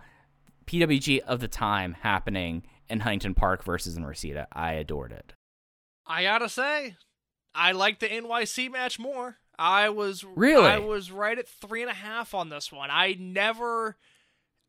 PWG 0.67 1.21
of 1.21 1.41
the 1.41 1.49
time 1.49 1.97
happening 2.01 2.65
in 2.89 3.01
Huntington 3.01 3.35
Park 3.35 3.65
versus 3.65 3.97
in 3.97 4.05
Reseda. 4.05 4.47
I 4.53 4.73
adored 4.73 5.13
it. 5.13 5.35
I 6.07 6.25
gotta 6.25 6.49
say, 6.49 6.97
I 7.55 7.73
like 7.73 8.01
the 8.01 8.09
NYC 8.09 8.71
match 8.71 8.99
more. 8.99 9.37
I 9.59 9.89
was 9.89 10.25
Really? 10.25 10.67
I 10.67 10.79
was 10.79 11.11
right 11.11 11.39
at 11.39 11.49
three 11.49 11.83
and 11.83 11.91
a 11.91 11.95
half 11.95 12.35
on 12.35 12.49
this 12.49 12.73
one. 12.73 12.91
I 12.91 13.17
never 13.19 13.97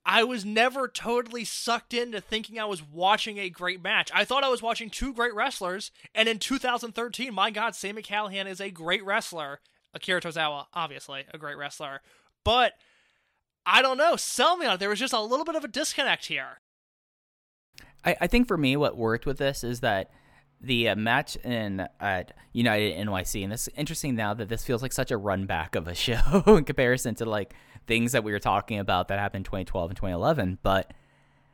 I 0.05 0.23
was 0.23 0.45
never 0.45 0.87
totally 0.87 1.43
sucked 1.45 1.93
into 1.93 2.21
thinking 2.21 2.59
I 2.59 2.65
was 2.65 2.83
watching 2.83 3.39
a 3.39 3.49
great 3.49 3.81
match. 3.81 4.11
I 4.13 4.23
thought 4.23 4.43
I 4.43 4.49
was 4.49 4.61
watching 4.61 4.91
two 4.91 5.13
great 5.13 5.33
wrestlers, 5.33 5.89
and 6.13 6.29
in 6.29 6.37
2013, 6.37 7.33
my 7.33 7.49
God, 7.49 7.75
Sammy 7.75 8.03
Callahan 8.03 8.45
is 8.45 8.61
a 8.61 8.69
great 8.69 9.03
wrestler. 9.03 9.61
Akira 9.95 10.21
Tozawa, 10.21 10.67
obviously, 10.75 11.23
a 11.33 11.39
great 11.39 11.57
wrestler. 11.57 12.01
But 12.43 12.73
I 13.65 13.81
don't 13.81 13.97
know. 13.97 14.15
Sell 14.15 14.57
me 14.57 14.65
on 14.65 14.75
it. 14.75 14.79
There 14.79 14.89
was 14.89 14.99
just 14.99 15.13
a 15.13 15.21
little 15.21 15.45
bit 15.45 15.55
of 15.55 15.63
a 15.63 15.67
disconnect 15.67 16.27
here. 16.27 16.59
I, 18.03 18.15
I 18.21 18.27
think 18.27 18.47
for 18.47 18.57
me, 18.57 18.77
what 18.77 18.95
worked 18.95 19.25
with 19.25 19.37
this 19.37 19.63
is 19.63 19.79
that 19.79 20.11
the 20.61 20.89
uh, 20.89 20.95
match 20.95 21.35
in 21.37 21.87
at 21.99 22.33
United 22.53 22.95
NYC, 23.07 23.43
and 23.43 23.51
this 23.51 23.67
is 23.67 23.73
interesting 23.75 24.15
now 24.15 24.33
that 24.33 24.49
this 24.49 24.63
feels 24.63 24.81
like 24.81 24.93
such 24.93 25.11
a 25.11 25.17
run 25.17 25.45
back 25.45 25.75
of 25.75 25.87
a 25.87 25.95
show 25.95 26.43
in 26.47 26.63
comparison 26.63 27.15
to 27.15 27.25
like 27.25 27.53
things 27.87 28.11
that 28.11 28.23
we 28.23 28.31
were 28.31 28.39
talking 28.39 28.79
about 28.79 29.07
that 29.07 29.19
happened 29.19 29.41
in 29.41 29.45
2012 29.45 29.91
and 29.91 29.97
2011. 29.97 30.59
But 30.63 30.93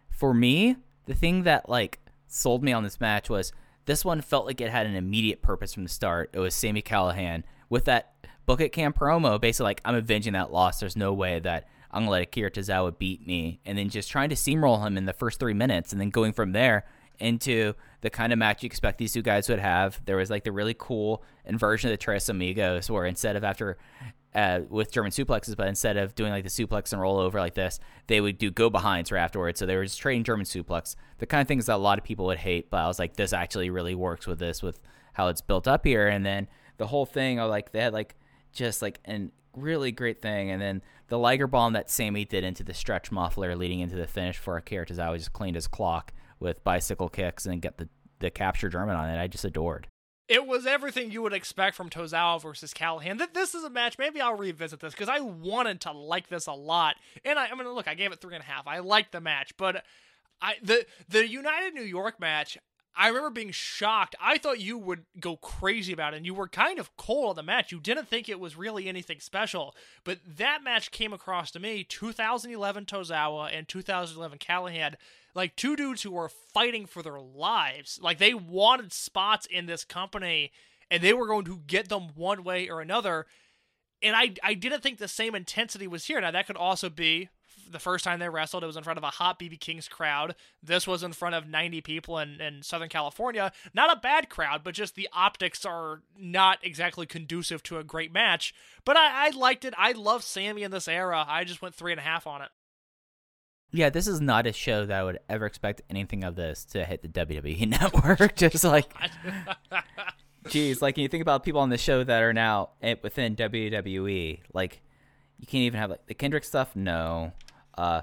for 0.10 0.34
me, 0.34 0.78
the 1.06 1.16
thing 1.16 1.44
that 1.44 1.70
like 1.70 2.00
sold 2.28 2.64
me 2.64 2.74
on 2.74 2.84
this 2.84 3.00
match 3.00 3.30
was 3.30 3.52
this 3.86 4.06
one 4.06 4.22
felt 4.22 4.46
like 4.46 4.62
it 4.62 4.70
had 4.70 4.86
an 4.86 4.96
immediate 4.96 5.42
purpose 5.42 5.74
from 5.74 5.84
the 5.84 5.90
start. 5.90 6.30
It 6.34 6.40
was 6.40 6.54
Sammy 6.54 6.82
Callahan 6.82 7.44
with 7.70 7.86
that 7.86 8.14
book 8.46 8.62
it 8.62 8.70
camp 8.70 8.98
promo, 8.98 9.40
basically 9.40 9.66
like 9.66 9.82
I'm 9.86 9.96
avenging 9.96 10.34
that 10.34 10.52
loss. 10.52 10.80
There's 10.80 10.96
no 10.96 11.14
way 11.14 11.40
that 11.40 11.68
I'm 11.92 12.04
gonna 12.04 12.12
let 12.12 12.24
Akira 12.24 12.52
Tozawa 12.52 12.98
beat 12.98 13.26
me, 13.26 13.60
and 13.66 13.78
then 13.78 13.90
just 13.90 14.10
trying 14.10 14.30
to 14.30 14.36
steamroll 14.36 14.86
him 14.86 14.98
in 14.98 15.06
the 15.06 15.14
first 15.14 15.40
three 15.40 15.54
minutes, 15.54 15.92
and 15.92 16.00
then 16.00 16.10
going 16.10 16.34
from 16.34 16.52
there 16.54 16.86
into 17.20 17.74
the 18.02 18.10
kind 18.10 18.34
of 18.34 18.40
match 18.40 18.64
you 18.64 18.68
expect 18.68 18.98
these 18.98 19.14
two 19.14 19.22
guys 19.22 19.48
would 19.48 19.60
have. 19.60 20.02
There 20.06 20.18
was 20.18 20.30
like 20.30 20.44
the 20.44 20.52
really 20.52 20.76
cool 20.78 21.24
inversion 21.46 21.90
of 21.90 21.94
the 21.94 21.98
Tres 21.98 22.28
Amigos, 22.30 22.90
where 22.90 23.06
instead 23.06 23.36
of 23.36 23.44
after 23.44 23.78
uh, 24.34 24.62
with 24.70 24.92
German 24.92 25.12
suplexes, 25.12 25.56
but 25.56 25.68
instead 25.68 25.98
of 25.98 26.16
doing 26.16 26.32
like 26.32 26.44
the 26.44 26.50
suplex 26.50 26.94
and 26.94 27.02
roll 27.02 27.20
over 27.20 27.40
like 27.40 27.54
this, 27.54 27.80
they 28.08 28.22
would 28.22 28.38
do 28.38 28.50
go 28.50 28.70
behinds 28.70 29.12
right 29.12 29.22
afterwards. 29.22 29.60
So 29.60 29.66
they 29.66 29.76
were 29.76 29.84
just 29.84 30.00
trading 30.00 30.24
German 30.24 30.46
suplex, 30.46 30.96
the 31.20 31.26
kind 31.26 31.42
of 31.42 31.48
things 31.48 31.66
that 31.66 31.76
a 31.76 31.78
lot 31.78 31.98
of 31.98 32.04
people 32.04 32.26
would 32.26 32.40
hate. 32.40 32.70
But 32.70 32.78
I 32.78 32.88
was 32.88 32.98
like, 32.98 33.16
this 33.16 33.34
actually 33.34 33.70
really 33.70 33.96
works 33.96 34.28
with 34.28 34.40
this, 34.40 34.64
with 34.64 34.80
how 35.14 35.28
it's 35.28 35.42
built 35.42 35.68
up 35.68 35.86
here. 35.86 36.08
And 36.08 36.26
then 36.26 36.48
the 36.78 36.88
whole 36.88 37.06
thing, 37.06 37.40
I 37.40 37.44
like 37.44 37.72
they 37.72 37.82
had 37.82 37.94
like 37.94 38.16
just 38.54 38.82
like 38.82 39.00
an 39.06 39.32
really 39.56 39.92
great 39.92 40.22
thing. 40.22 40.50
And 40.52 40.62
then 40.62 40.82
the 41.08 41.20
Liger 41.20 41.48
bomb 41.48 41.74
that 41.74 41.90
Sammy 41.90 42.26
did 42.26 42.44
into 42.44 42.64
the 42.64 42.74
stretch 42.74 43.12
muffler 43.12 43.56
leading 43.56 43.80
into 43.80 43.96
the 43.96 44.08
finish 44.08 44.38
for 44.38 44.58
Akira 44.58 44.86
Tozawa 44.86 45.18
just 45.18 45.34
cleaned 45.34 45.56
his 45.56 45.68
clock 45.68 46.14
with 46.40 46.64
bicycle 46.64 47.10
kicks 47.10 47.46
and 47.46 47.62
get 47.62 47.78
the 47.78 47.90
the 48.20 48.30
capture 48.30 48.70
German 48.70 48.96
on 48.96 49.10
it. 49.10 49.20
I 49.20 49.28
just 49.28 49.46
adored. 49.46 49.88
It 50.28 50.48
was 50.48 50.66
everything 50.66 51.12
you 51.12 51.22
would 51.24 51.34
expect 51.34 51.76
from 51.76 51.90
Tozawa 51.90 52.42
versus 52.42 52.74
Callahan. 52.74 53.18
That 53.18 53.34
this 53.34 53.54
is 53.54 53.64
a 53.66 53.70
match. 53.70 53.98
Maybe 53.98 54.22
I'll 54.22 54.38
revisit 54.38 54.80
this 54.80 54.94
because 54.94 55.10
I 55.10 55.20
wanted 55.20 55.82
to 55.82 55.92
like 55.92 56.30
this 56.30 56.48
a 56.48 56.54
lot. 56.54 56.96
And 57.26 57.38
I, 57.38 57.48
I 57.48 57.56
mean, 57.56 57.68
look, 57.68 57.88
I 57.88 57.96
gave 57.96 58.14
it 58.14 58.22
three 58.22 58.36
and 58.36 58.44
a 58.44 58.48
half. 58.48 58.66
I 58.68 58.80
liked 58.80 59.12
the 59.12 59.20
match, 59.20 59.58
but 59.58 59.84
I 60.42 60.56
the 60.64 60.86
the 61.10 61.28
United 61.28 61.74
New 61.74 61.84
York 61.84 62.20
match. 62.20 62.58
I 62.96 63.08
remember 63.08 63.30
being 63.30 63.52
shocked. 63.52 64.16
I 64.22 64.38
thought 64.38 64.60
you 64.60 64.78
would 64.78 65.06
go 65.20 65.38
crazy 65.38 65.94
about 65.94 66.14
it, 66.14 66.18
and 66.18 66.26
you 66.26 66.34
were 66.34 66.48
kind 66.48 66.78
of 66.78 66.96
cold 66.98 67.30
on 67.30 67.36
the 67.38 67.44
match. 67.44 67.72
You 67.72 67.80
didn't 67.80 68.10
think 68.10 68.28
it 68.28 68.40
was 68.40 68.58
really 68.58 68.88
anything 68.88 69.20
special, 69.20 69.76
but 70.04 70.20
that 70.26 70.64
match 70.64 70.92
came 70.92 71.14
across 71.14 71.52
to 71.52 71.60
me 71.60 71.84
2011 71.84 72.86
Tozawa 72.86 73.50
and 73.58 73.68
2011 73.68 74.38
Callahan 74.40 74.98
like 75.34 75.56
two 75.56 75.76
dudes 75.76 76.02
who 76.02 76.12
were 76.12 76.30
fighting 76.30 76.86
for 76.86 77.02
their 77.02 77.20
lives. 77.20 78.00
Like 78.02 78.18
they 78.18 78.34
wanted 78.34 78.94
spots 78.94 79.46
in 79.46 79.66
this 79.66 79.84
company 79.84 80.52
and 80.90 81.02
they 81.02 81.14
were 81.14 81.28
going 81.28 81.46
to 81.46 81.62
get 81.68 81.90
them 81.90 82.10
one 82.16 82.44
way 82.44 82.70
or 82.70 82.82
another. 82.82 83.26
And 84.02 84.16
I 84.16 84.34
I 84.44 84.54
didn't 84.54 84.82
think 84.82 84.98
the 84.98 85.08
same 85.08 85.36
intensity 85.36 85.88
was 85.88 86.06
here. 86.06 86.20
Now 86.22 86.32
that 86.32 86.48
could 86.48 86.58
also 86.58 86.90
be 86.90 87.30
the 87.70 87.80
first 87.80 88.04
time 88.04 88.20
they 88.20 88.30
wrestled, 88.30 88.64
it 88.64 88.68
was 88.68 88.78
in 88.78 88.84
front 88.84 88.98
of 88.98 89.04
a 89.04 89.08
hot 89.08 89.40
BB 89.40 89.60
King's 89.60 89.88
crowd. 89.88 90.36
This 90.62 90.88
was 90.88 91.04
in 91.04 91.14
front 91.14 91.36
of 91.36 91.48
90 91.48 91.82
people 91.82 92.18
in, 92.20 92.40
in 92.42 92.64
Southern 92.64 92.90
California. 92.90 93.52
Not 93.74 93.96
a 93.96 94.00
bad 94.00 94.30
crowd, 94.30 94.62
but 94.64 94.74
just 94.74 94.96
the 94.96 95.10
optics 95.14 95.66
are 95.66 96.02
not 96.18 96.60
exactly 96.64 97.06
conducive 97.06 97.64
to 97.64 97.78
a 97.78 97.84
great 97.84 98.14
match. 98.14 98.54
But 98.86 98.98
I, 98.98 99.28
I 99.28 99.30
liked 99.32 99.66
it. 99.66 99.74
I 99.78 99.92
love 99.92 100.24
Sammy 100.24 100.64
in 100.64 100.72
this 100.72 100.88
era. 100.88 101.26
I 101.28 101.44
just 101.44 101.62
went 101.62 101.76
three 101.76 101.92
and 101.92 102.00
a 102.00 102.04
half 102.04 102.28
on 102.28 102.42
it. 102.42 102.50
Yeah, 103.74 103.90
this 103.90 104.06
is 104.06 104.20
not 104.20 104.48
a 104.48 104.54
show 104.54 104.86
that 104.86 105.00
I 105.00 105.04
would 105.04 105.20
ever 105.30 105.46
expect 105.46 105.82
anything 105.90 106.26
of 106.26 106.36
this 106.36 106.66
to 106.66 106.84
hit 106.84 107.02
the 107.02 107.08
WWE 107.08 107.68
network. 107.82 108.36
Just 108.52 108.64
like, 108.66 108.92
geez, 110.50 110.82
like 110.82 110.98
you 110.98 111.08
think 111.08 111.22
about 111.22 111.44
people 111.44 111.62
on 111.62 111.70
the 111.70 111.78
show 111.78 112.04
that 112.04 112.22
are 112.22 112.34
now 112.34 112.72
eh, 112.82 112.96
within 113.02 113.36
WWE, 113.36 114.42
like 114.54 114.82
you 115.40 115.48
can't 115.48 115.62
even 115.62 115.80
have 115.80 115.90
like 115.90 116.06
the 116.08 116.14
Kendrick 116.14 116.44
stuff. 116.44 116.76
No, 116.76 117.32
uh, 117.78 118.02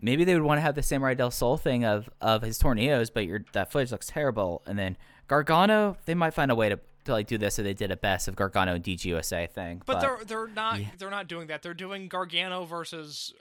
maybe 0.00 0.24
they 0.24 0.34
would 0.34 0.42
want 0.42 0.58
to 0.58 0.62
have 0.62 0.74
the 0.74 0.82
Samurai 0.82 1.14
del 1.14 1.30
Sol 1.30 1.56
thing 1.56 1.84
of 1.84 2.08
of 2.20 2.42
his 2.42 2.58
tornadoes, 2.58 3.10
but 3.10 3.26
your 3.26 3.44
that 3.52 3.70
footage 3.70 3.92
looks 3.92 4.06
terrible. 4.06 4.62
And 4.66 4.78
then 4.78 4.96
Gargano, 5.28 5.96
they 6.06 6.14
might 6.14 6.34
find 6.34 6.50
a 6.50 6.54
way 6.54 6.68
to 6.68 6.78
to 7.04 7.12
like 7.12 7.26
do 7.26 7.38
this, 7.38 7.54
so 7.54 7.62
they 7.62 7.74
did 7.74 7.90
a 7.90 7.96
best 7.96 8.28
of 8.28 8.36
Gargano 8.36 8.74
and 8.74 8.84
DGUSA 8.84 9.50
thing. 9.50 9.82
But, 9.86 9.94
but 9.94 10.00
they're 10.00 10.24
they're 10.24 10.48
not 10.48 10.80
yeah. 10.80 10.86
they're 10.98 11.10
not 11.10 11.28
doing 11.28 11.48
that. 11.48 11.62
They're 11.62 11.74
doing 11.74 12.08
Gargano 12.08 12.64
versus 12.64 13.34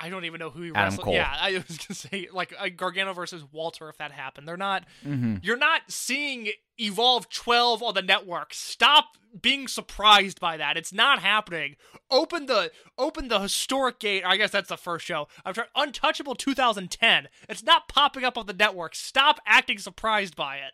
I 0.00 0.08
don't 0.10 0.24
even 0.24 0.38
know 0.38 0.50
who 0.50 0.62
he 0.62 0.68
Adam 0.70 0.84
wrestled. 0.84 1.04
Cole. 1.04 1.14
Yeah, 1.14 1.34
I 1.38 1.52
was 1.68 1.78
gonna 1.78 1.94
say 1.94 2.28
like 2.32 2.54
uh, 2.58 2.68
Gargano 2.68 3.12
versus 3.12 3.44
Walter 3.50 3.88
if 3.88 3.98
that 3.98 4.12
happened. 4.12 4.46
They're 4.46 4.56
not. 4.56 4.84
Mm-hmm. 5.06 5.36
You're 5.42 5.56
not 5.56 5.82
seeing 5.88 6.48
Evolve 6.78 7.28
12 7.28 7.82
on 7.82 7.94
the 7.94 8.02
network. 8.02 8.54
Stop 8.54 9.16
being 9.40 9.66
surprised 9.66 10.40
by 10.40 10.56
that. 10.56 10.76
It's 10.76 10.92
not 10.92 11.18
happening. 11.18 11.76
Open 12.10 12.46
the 12.46 12.70
open 12.96 13.28
the 13.28 13.40
historic 13.40 13.98
gate. 13.98 14.22
I 14.24 14.36
guess 14.36 14.52
that's 14.52 14.68
the 14.68 14.76
first 14.76 15.04
show. 15.04 15.28
I'm 15.44 15.54
trying 15.54 15.68
Untouchable 15.74 16.34
2010. 16.36 17.28
It's 17.48 17.62
not 17.62 17.88
popping 17.88 18.24
up 18.24 18.38
on 18.38 18.46
the 18.46 18.52
network. 18.52 18.94
Stop 18.94 19.40
acting 19.46 19.78
surprised 19.78 20.36
by 20.36 20.58
it. 20.58 20.72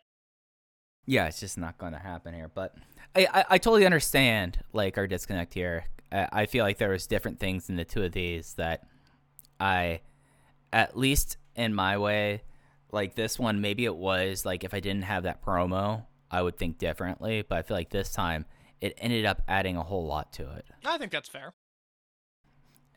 Yeah, 1.07 1.27
it's 1.27 1.39
just 1.39 1.57
not 1.57 1.77
going 1.77 1.93
to 1.93 1.99
happen 1.99 2.33
here. 2.33 2.49
But 2.53 2.75
I, 3.15 3.27
I, 3.33 3.45
I 3.51 3.57
totally 3.57 3.85
understand 3.85 4.59
like 4.73 4.97
our 4.97 5.07
disconnect 5.07 5.53
here. 5.53 5.85
I, 6.11 6.27
I 6.31 6.45
feel 6.45 6.63
like 6.63 6.77
there 6.77 6.89
was 6.89 7.07
different 7.07 7.39
things 7.39 7.69
in 7.69 7.75
the 7.75 7.85
two 7.85 8.03
of 8.03 8.11
these 8.11 8.53
that 8.55 8.83
I, 9.59 10.01
at 10.71 10.97
least 10.97 11.37
in 11.55 11.73
my 11.73 11.97
way, 11.97 12.43
like 12.91 13.15
this 13.15 13.39
one, 13.39 13.61
maybe 13.61 13.85
it 13.85 13.95
was 13.95 14.45
like 14.45 14.63
if 14.63 14.73
I 14.73 14.79
didn't 14.79 15.03
have 15.03 15.23
that 15.23 15.43
promo, 15.43 16.05
I 16.31 16.41
would 16.41 16.57
think 16.57 16.77
differently. 16.77 17.43
But 17.47 17.57
I 17.57 17.61
feel 17.61 17.77
like 17.77 17.89
this 17.89 18.11
time 18.11 18.45
it 18.81 18.93
ended 18.97 19.25
up 19.25 19.41
adding 19.47 19.77
a 19.77 19.83
whole 19.83 20.05
lot 20.05 20.33
to 20.33 20.43
it. 20.55 20.65
I 20.85 20.97
think 20.97 21.11
that's 21.11 21.29
fair. 21.29 21.53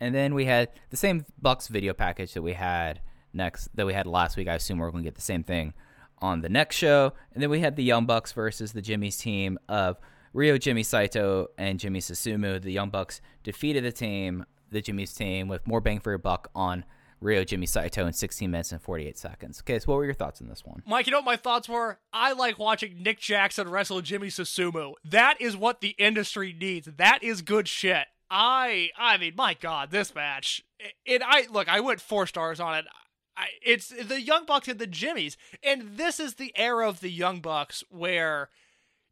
And 0.00 0.14
then 0.14 0.34
we 0.34 0.44
had 0.44 0.70
the 0.90 0.96
same 0.96 1.24
Bucks 1.40 1.68
video 1.68 1.92
package 1.92 2.34
that 2.34 2.42
we 2.42 2.52
had 2.52 3.00
next 3.32 3.68
that 3.74 3.86
we 3.86 3.92
had 3.92 4.06
last 4.06 4.36
week. 4.36 4.48
I 4.48 4.54
assume 4.54 4.78
we're 4.78 4.90
going 4.90 5.02
to 5.02 5.06
get 5.06 5.16
the 5.16 5.20
same 5.20 5.42
thing 5.42 5.74
on 6.18 6.40
the 6.40 6.48
next 6.48 6.76
show. 6.76 7.12
And 7.32 7.42
then 7.42 7.50
we 7.50 7.60
had 7.60 7.76
the 7.76 7.84
Young 7.84 8.06
Bucks 8.06 8.32
versus 8.32 8.72
the 8.72 8.82
Jimmy's 8.82 9.16
team 9.16 9.58
of 9.68 9.98
Ryo 10.32 10.58
Jimmy 10.58 10.82
Saito 10.82 11.48
and 11.56 11.80
Jimmy 11.80 12.00
Susumu. 12.00 12.60
The 12.60 12.72
Young 12.72 12.90
Bucks 12.90 13.20
defeated 13.42 13.84
the 13.84 13.92
team 13.92 14.44
the 14.70 14.80
Jimmy's 14.80 15.12
team 15.12 15.48
with 15.48 15.66
more 15.66 15.80
bang 15.80 16.00
for 16.00 16.10
your 16.10 16.18
buck 16.18 16.50
on 16.54 16.84
Ryo 17.20 17.42
Jimmy 17.44 17.66
Saito 17.66 18.06
in 18.06 18.12
16 18.12 18.48
minutes 18.50 18.70
and 18.70 18.80
48 18.80 19.18
seconds. 19.18 19.60
Okay, 19.60 19.78
so 19.78 19.86
what 19.86 19.96
were 19.96 20.04
your 20.04 20.14
thoughts 20.14 20.40
on 20.40 20.48
this 20.48 20.64
one? 20.64 20.82
Mike, 20.86 21.06
you 21.06 21.10
know 21.10 21.18
what 21.18 21.24
my 21.24 21.36
thoughts 21.36 21.68
were? 21.68 21.98
I 22.12 22.32
like 22.32 22.58
watching 22.58 23.02
Nick 23.02 23.18
Jackson 23.18 23.68
wrestle 23.68 24.00
Jimmy 24.02 24.28
Susumu. 24.28 24.92
That 25.04 25.40
is 25.40 25.56
what 25.56 25.80
the 25.80 25.96
industry 25.98 26.54
needs. 26.58 26.88
That 26.96 27.22
is 27.22 27.42
good 27.42 27.66
shit. 27.66 28.06
I 28.30 28.90
I 28.96 29.16
mean, 29.16 29.32
my 29.36 29.54
god, 29.54 29.90
this 29.90 30.14
match. 30.14 30.62
And 31.06 31.22
I 31.24 31.46
look, 31.50 31.66
I 31.68 31.80
went 31.80 32.00
4 32.00 32.26
stars 32.26 32.60
on 32.60 32.76
it. 32.76 32.84
I, 33.36 33.46
it's 33.64 33.88
the 33.88 34.20
Young 34.20 34.46
Bucks 34.46 34.68
and 34.68 34.78
the 34.78 34.86
Jimmies. 34.86 35.36
And 35.62 35.96
this 35.96 36.20
is 36.20 36.34
the 36.34 36.52
era 36.56 36.88
of 36.88 37.00
the 37.00 37.10
Young 37.10 37.40
Bucks 37.40 37.82
where 37.88 38.48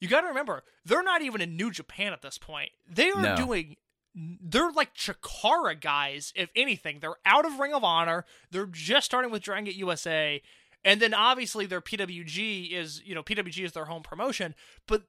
you 0.01 0.09
got 0.09 0.21
to 0.21 0.27
remember, 0.29 0.63
they're 0.85 1.03
not 1.03 1.23
even 1.23 1.41
in 1.41 1.57
New 1.57 1.71
Japan 1.71 2.13
at 2.13 2.23
this 2.23 2.37
point. 2.39 2.71
They 2.89 3.11
are 3.11 3.23
No. 3.23 3.37
doing 3.37 3.77
they're 4.17 4.73
like 4.73 4.95
Chikara 4.95 5.79
guys, 5.79 6.33
if 6.35 6.49
anything. 6.57 7.01
They're 7.01 7.17
out 7.27 7.45
of 7.45 7.59
Ring 7.59 7.75
of 7.75 7.85
Honor. 7.85 8.25
They're 8.51 8.67
just 8.67 9.05
starting 9.05 9.31
with 9.31 9.43
Dragon 9.43 9.65
Gate 9.65 9.77
USA. 9.77 10.43
And 10.85 11.01
then 11.01 11.13
obviously 11.13 11.67
their 11.67 11.83
PWG 11.83 12.73
is, 12.73 13.03
you 13.05 13.15
know, 13.15 13.23
PWG 13.23 13.65
is 13.65 13.73
their 13.73 13.85
home 13.87 14.03
promotion, 14.03 14.55
but 14.87 15.03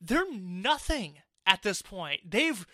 they're 0.00 0.30
nothing 0.32 1.18
at 1.44 1.62
this 1.62 1.82
point. 1.82 2.20
They've 2.30 2.66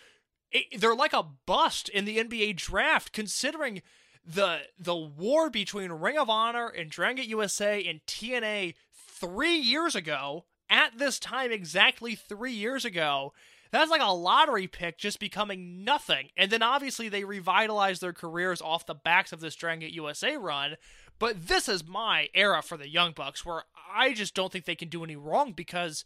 they're 0.78 0.94
like 0.94 1.12
a 1.12 1.26
bust 1.46 1.88
in 1.88 2.04
the 2.04 2.18
NBA 2.18 2.56
draft 2.56 3.12
considering 3.12 3.82
the 4.24 4.60
the 4.78 4.96
war 4.96 5.48
between 5.48 5.92
Ring 5.92 6.18
of 6.18 6.28
Honor 6.28 6.68
and 6.68 6.90
Dragon 6.90 7.16
Gate 7.16 7.28
USA 7.28 7.84
and 7.84 8.00
TNA 8.06 8.74
3 8.92 9.56
years 9.56 9.94
ago 9.94 10.44
at 10.68 10.98
this 10.98 11.18
time 11.18 11.50
exactly 11.50 12.14
3 12.14 12.52
years 12.52 12.84
ago. 12.84 13.32
That's 13.70 13.90
like 13.90 14.00
a 14.02 14.12
lottery 14.12 14.66
pick 14.66 14.98
just 14.98 15.20
becoming 15.20 15.84
nothing. 15.84 16.28
And 16.36 16.50
then 16.50 16.62
obviously 16.62 17.08
they 17.08 17.24
revitalized 17.24 18.00
their 18.00 18.12
careers 18.12 18.62
off 18.62 18.86
the 18.86 18.94
backs 18.94 19.32
of 19.32 19.40
this 19.40 19.54
Dragon 19.54 19.80
Gate 19.80 19.92
USA 19.92 20.36
run. 20.36 20.76
But 21.18 21.48
this 21.48 21.68
is 21.68 21.86
my 21.86 22.28
era 22.34 22.62
for 22.62 22.76
the 22.76 22.88
Young 22.88 23.12
Bucks 23.12 23.44
where 23.44 23.64
I 23.94 24.14
just 24.14 24.34
don't 24.34 24.52
think 24.52 24.64
they 24.64 24.74
can 24.74 24.88
do 24.88 25.04
any 25.04 25.16
wrong 25.16 25.52
because 25.52 26.04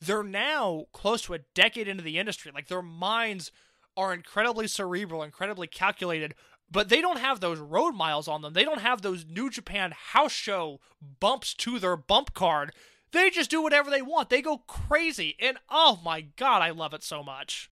they're 0.00 0.22
now 0.22 0.86
close 0.92 1.22
to 1.22 1.34
a 1.34 1.40
decade 1.54 1.88
into 1.88 2.02
the 2.02 2.18
industry. 2.18 2.50
Like 2.52 2.68
their 2.68 2.82
minds 2.82 3.52
are 3.96 4.14
incredibly 4.14 4.66
cerebral, 4.66 5.22
incredibly 5.22 5.66
calculated, 5.66 6.34
but 6.70 6.88
they 6.88 7.00
don't 7.00 7.18
have 7.18 7.40
those 7.40 7.58
road 7.58 7.92
miles 7.92 8.28
on 8.28 8.42
them. 8.42 8.52
They 8.52 8.64
don't 8.64 8.80
have 8.80 9.02
those 9.02 9.26
New 9.26 9.50
Japan 9.50 9.92
house 9.94 10.32
show 10.32 10.80
bumps 11.20 11.54
to 11.54 11.78
their 11.78 11.96
bump 11.96 12.34
card. 12.34 12.72
They 13.12 13.30
just 13.30 13.50
do 13.50 13.62
whatever 13.62 13.90
they 13.90 14.02
want. 14.02 14.30
They 14.30 14.40
go 14.42 14.58
crazy. 14.58 15.36
And 15.40 15.58
oh 15.68 16.00
my 16.04 16.22
god, 16.36 16.62
I 16.62 16.70
love 16.70 16.94
it 16.94 17.02
so 17.02 17.22
much. 17.22 17.70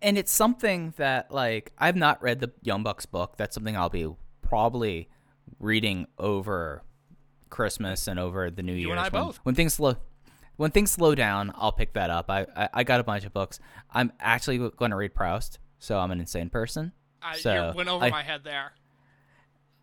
And 0.00 0.16
it's 0.16 0.30
something 0.32 0.94
that 0.96 1.30
like 1.32 1.72
I've 1.78 1.96
not 1.96 2.22
read 2.22 2.40
the 2.40 2.52
Young 2.62 2.82
Bucks 2.82 3.06
book. 3.06 3.36
That's 3.36 3.54
something 3.54 3.76
I'll 3.76 3.88
be 3.88 4.08
probably 4.42 5.08
reading 5.58 6.06
over 6.18 6.82
Christmas 7.50 8.06
and 8.06 8.18
over 8.20 8.50
the 8.50 8.62
New 8.62 8.72
Year. 8.72 8.80
You 8.82 8.86
Year's. 8.88 8.98
and 8.98 9.06
I 9.06 9.18
when, 9.18 9.26
both. 9.28 9.36
When 9.42 9.54
things 9.54 9.74
slow, 9.74 9.96
when 10.56 10.70
things 10.70 10.92
slow 10.92 11.14
down, 11.14 11.50
I'll 11.56 11.72
pick 11.72 11.94
that 11.94 12.10
up. 12.10 12.30
I 12.30 12.46
I, 12.56 12.68
I 12.74 12.84
got 12.84 13.00
a 13.00 13.04
bunch 13.04 13.24
of 13.24 13.32
books. 13.32 13.58
I'm 13.90 14.12
actually 14.20 14.58
going 14.58 14.90
to 14.92 14.96
read 14.96 15.14
Proust, 15.14 15.58
so 15.78 15.98
I'm 15.98 16.10
an 16.12 16.20
insane 16.20 16.48
person. 16.50 16.92
I, 17.24 17.38
So, 17.38 17.72
went 17.74 17.88
over 17.88 18.04
I- 18.04 18.10
my 18.10 18.22
head 18.22 18.42
there. 18.44 18.72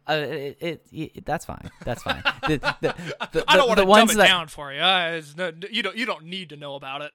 Uh, 0.09 0.13
it, 0.13 0.57
it, 0.59 0.87
it 0.91 1.25
that's 1.25 1.45
fine. 1.45 1.69
That's 1.85 2.01
fine. 2.01 2.23
The, 2.47 2.57
the, 2.81 2.95
the, 3.31 3.43
I 3.47 3.57
don't 3.57 3.67
want 3.67 3.79
to 3.79 3.85
dumb 3.85 4.09
it 4.09 4.17
that, 4.17 4.27
down 4.27 4.47
for 4.47 4.73
you. 4.73 4.79
Uh, 4.79 5.21
no, 5.37 5.51
you 5.69 5.83
don't. 5.83 5.95
You 5.95 6.05
don't 6.05 6.25
need 6.25 6.49
to 6.49 6.57
know 6.57 6.75
about 6.75 7.01
it. 7.01 7.11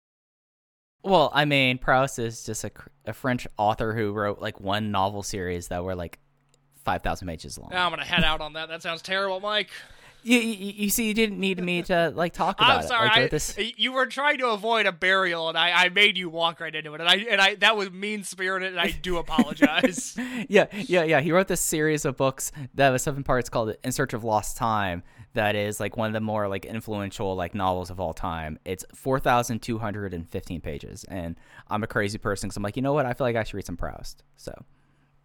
Well, 1.02 1.30
I 1.34 1.44
mean, 1.44 1.78
Proust 1.78 2.18
is 2.18 2.44
just 2.44 2.64
a, 2.64 2.70
a 3.04 3.12
French 3.12 3.46
author 3.58 3.94
who 3.94 4.12
wrote 4.12 4.40
like 4.40 4.60
one 4.60 4.90
novel 4.90 5.22
series 5.22 5.68
that 5.68 5.84
were 5.84 5.94
like 5.94 6.18
five 6.84 7.02
thousand 7.02 7.28
pages 7.28 7.58
long. 7.58 7.70
Now 7.72 7.86
I'm 7.86 7.90
gonna 7.90 8.04
head 8.04 8.24
out 8.24 8.40
on 8.40 8.52
that. 8.54 8.68
That 8.68 8.82
sounds 8.82 9.02
terrible, 9.02 9.40
Mike. 9.40 9.70
You, 10.24 10.38
you, 10.38 10.72
you 10.84 10.90
see, 10.90 11.06
you 11.06 11.12
didn't 11.12 11.38
need 11.38 11.62
me 11.62 11.82
to 11.82 12.10
like 12.14 12.32
talk 12.32 12.58
about 12.58 12.78
I'm 12.78 12.84
it. 12.84 12.88
sorry. 12.88 13.08
Like, 13.08 13.18
I, 13.18 13.28
this, 13.28 13.58
You 13.76 13.92
were 13.92 14.06
trying 14.06 14.38
to 14.38 14.48
avoid 14.48 14.86
a 14.86 14.92
burial, 14.92 15.50
and 15.50 15.58
I, 15.58 15.84
I 15.84 15.88
made 15.90 16.16
you 16.16 16.30
walk 16.30 16.60
right 16.60 16.74
into 16.74 16.94
it, 16.94 17.00
and 17.00 17.08
I 17.08 17.16
and 17.16 17.40
I 17.40 17.54
that 17.56 17.76
was 17.76 17.90
mean 17.90 18.24
spirited, 18.24 18.70
and 18.70 18.80
I 18.80 18.90
do 18.90 19.16
apologize. 19.24 20.16
yeah, 20.48 20.66
yeah, 20.72 21.04
yeah. 21.04 21.20
He 21.20 21.30
wrote 21.30 21.48
this 21.48 21.60
series 21.60 22.06
of 22.06 22.16
books 22.16 22.52
that 22.74 22.88
was 22.90 23.02
seven 23.02 23.22
parts 23.22 23.50
called 23.50 23.76
"In 23.84 23.92
Search 23.92 24.14
of 24.14 24.24
Lost 24.24 24.56
Time." 24.56 25.02
That 25.34 25.56
is 25.56 25.78
like 25.80 25.96
one 25.96 26.06
of 26.06 26.12
the 26.14 26.20
more 26.20 26.48
like 26.48 26.64
influential 26.64 27.34
like 27.34 27.54
novels 27.54 27.90
of 27.90 28.00
all 28.00 28.14
time. 28.14 28.58
It's 28.64 28.84
four 28.94 29.20
thousand 29.20 29.60
two 29.60 29.78
hundred 29.78 30.14
and 30.14 30.26
fifteen 30.26 30.62
pages, 30.62 31.04
and 31.04 31.36
I'm 31.68 31.82
a 31.82 31.86
crazy 31.86 32.18
person 32.18 32.48
because 32.48 32.56
I'm 32.56 32.62
like, 32.62 32.76
you 32.76 32.82
know 32.82 32.94
what? 32.94 33.04
I 33.04 33.12
feel 33.12 33.26
like 33.26 33.36
I 33.36 33.42
should 33.44 33.54
read 33.54 33.66
some 33.66 33.76
Proust. 33.76 34.22
So 34.36 34.54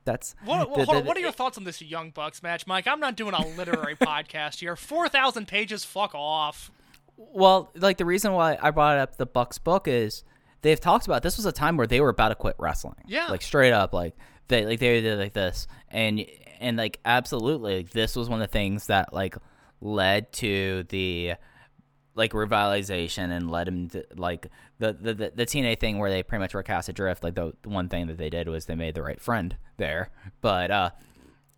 that's 0.06 0.36
What, 0.46 0.74
the- 0.74 0.86
on, 0.88 0.96
the- 0.98 1.02
what 1.04 1.18
are 1.18 1.20
your 1.20 1.32
thoughts 1.32 1.58
on 1.58 1.64
this 1.64 1.82
Young 1.82 2.10
Bucks 2.12 2.42
match, 2.44 2.66
Mike? 2.68 2.88
I'm 2.88 3.00
not 3.00 3.16
doing 3.16 3.34
a 3.34 3.46
literary 3.56 3.96
podcast 4.02 4.60
here. 4.60 4.76
Four 4.76 5.10
thousand 5.10 5.48
pages. 5.48 5.84
Fuck 5.86 6.14
off. 6.16 6.72
Well, 7.18 7.70
like 7.76 7.98
the 7.98 8.06
reason 8.06 8.32
why 8.34 8.58
I 8.62 8.72
brought 8.72 8.98
up 8.98 9.18
the 9.18 9.26
Bucks 9.26 9.58
book 9.58 9.88
is 9.88 10.24
they've 10.62 10.80
talked 10.80 11.06
about 11.06 11.22
this 11.24 11.38
was 11.38 11.46
a 11.46 11.52
time 11.52 11.76
where 11.78 11.88
they 11.88 12.00
were 12.02 12.10
about 12.10 12.30
to 12.30 12.36
quit 12.36 12.56
wrestling. 12.58 12.96
Yeah. 13.08 13.28
Like 13.28 13.42
straight 13.42 13.74
up, 13.74 13.94
like 13.94 14.16
they 14.48 14.66
like 14.66 14.80
they 14.80 15.02
did 15.02 15.20
like 15.20 15.34
this, 15.34 15.68
and 15.90 16.26
and 16.60 16.78
like 16.78 17.00
absolutely, 17.06 17.78
like, 17.78 17.90
this 17.92 18.16
was 18.16 18.30
one 18.30 18.42
of 18.42 18.48
the 18.48 18.52
things 18.52 18.88
that 18.88 19.14
like 19.14 19.36
led 19.82 20.32
to 20.34 20.84
the 20.90 21.34
like 22.16 22.32
revitalization 22.32 23.32
and 23.32 23.50
led 23.50 23.68
him 23.68 23.90
to 23.90 24.04
like 24.16 24.48
the 24.80 24.94
the 24.94 25.14
the, 25.14 25.32
the 25.36 25.46
TNA 25.46 25.80
thing 25.80 26.00
where 26.00 26.10
they 26.10 26.24
pretty 26.24 26.42
much 26.42 26.54
were 26.54 26.64
cast 26.64 26.90
adrift. 26.90 27.24
Like 27.24 27.36
the, 27.36 27.54
the 27.62 27.70
one 27.70 27.90
thing 27.90 28.08
that 28.08 28.18
they 28.18 28.30
did 28.30 28.48
was 28.48 28.66
they 28.66 28.76
made 28.76 28.96
the 28.96 29.04
right 29.04 29.22
friend 29.22 29.56
there, 29.78 30.10
but 30.42 30.72
uh 30.72 30.90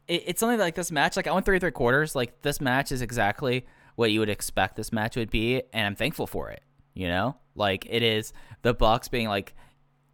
it, 0.08 0.24
it's 0.28 0.40
something 0.40 0.60
like 0.60 0.76
this 0.76 0.92
match. 0.92 1.16
Like 1.16 1.28
I 1.28 1.32
went 1.32 1.46
three 1.46 1.60
three 1.60 1.72
quarters. 1.72 2.16
Like 2.16 2.42
this 2.42 2.62
match 2.62 2.92
is 2.92 3.02
exactly 3.02 3.66
what 3.96 4.12
you 4.12 4.20
would 4.20 4.30
expect 4.30 4.76
this 4.76 4.92
match 4.92 5.16
would 5.16 5.30
be, 5.32 5.62
and 5.74 5.86
I'm 5.86 5.96
thankful 5.96 6.28
for 6.28 6.50
it. 6.50 6.62
You 6.94 7.08
know, 7.08 7.38
like 7.56 7.86
it 7.90 8.04
is 8.04 8.34
the 8.62 8.74
Bucks 8.74 9.08
being 9.08 9.30
like, 9.30 9.56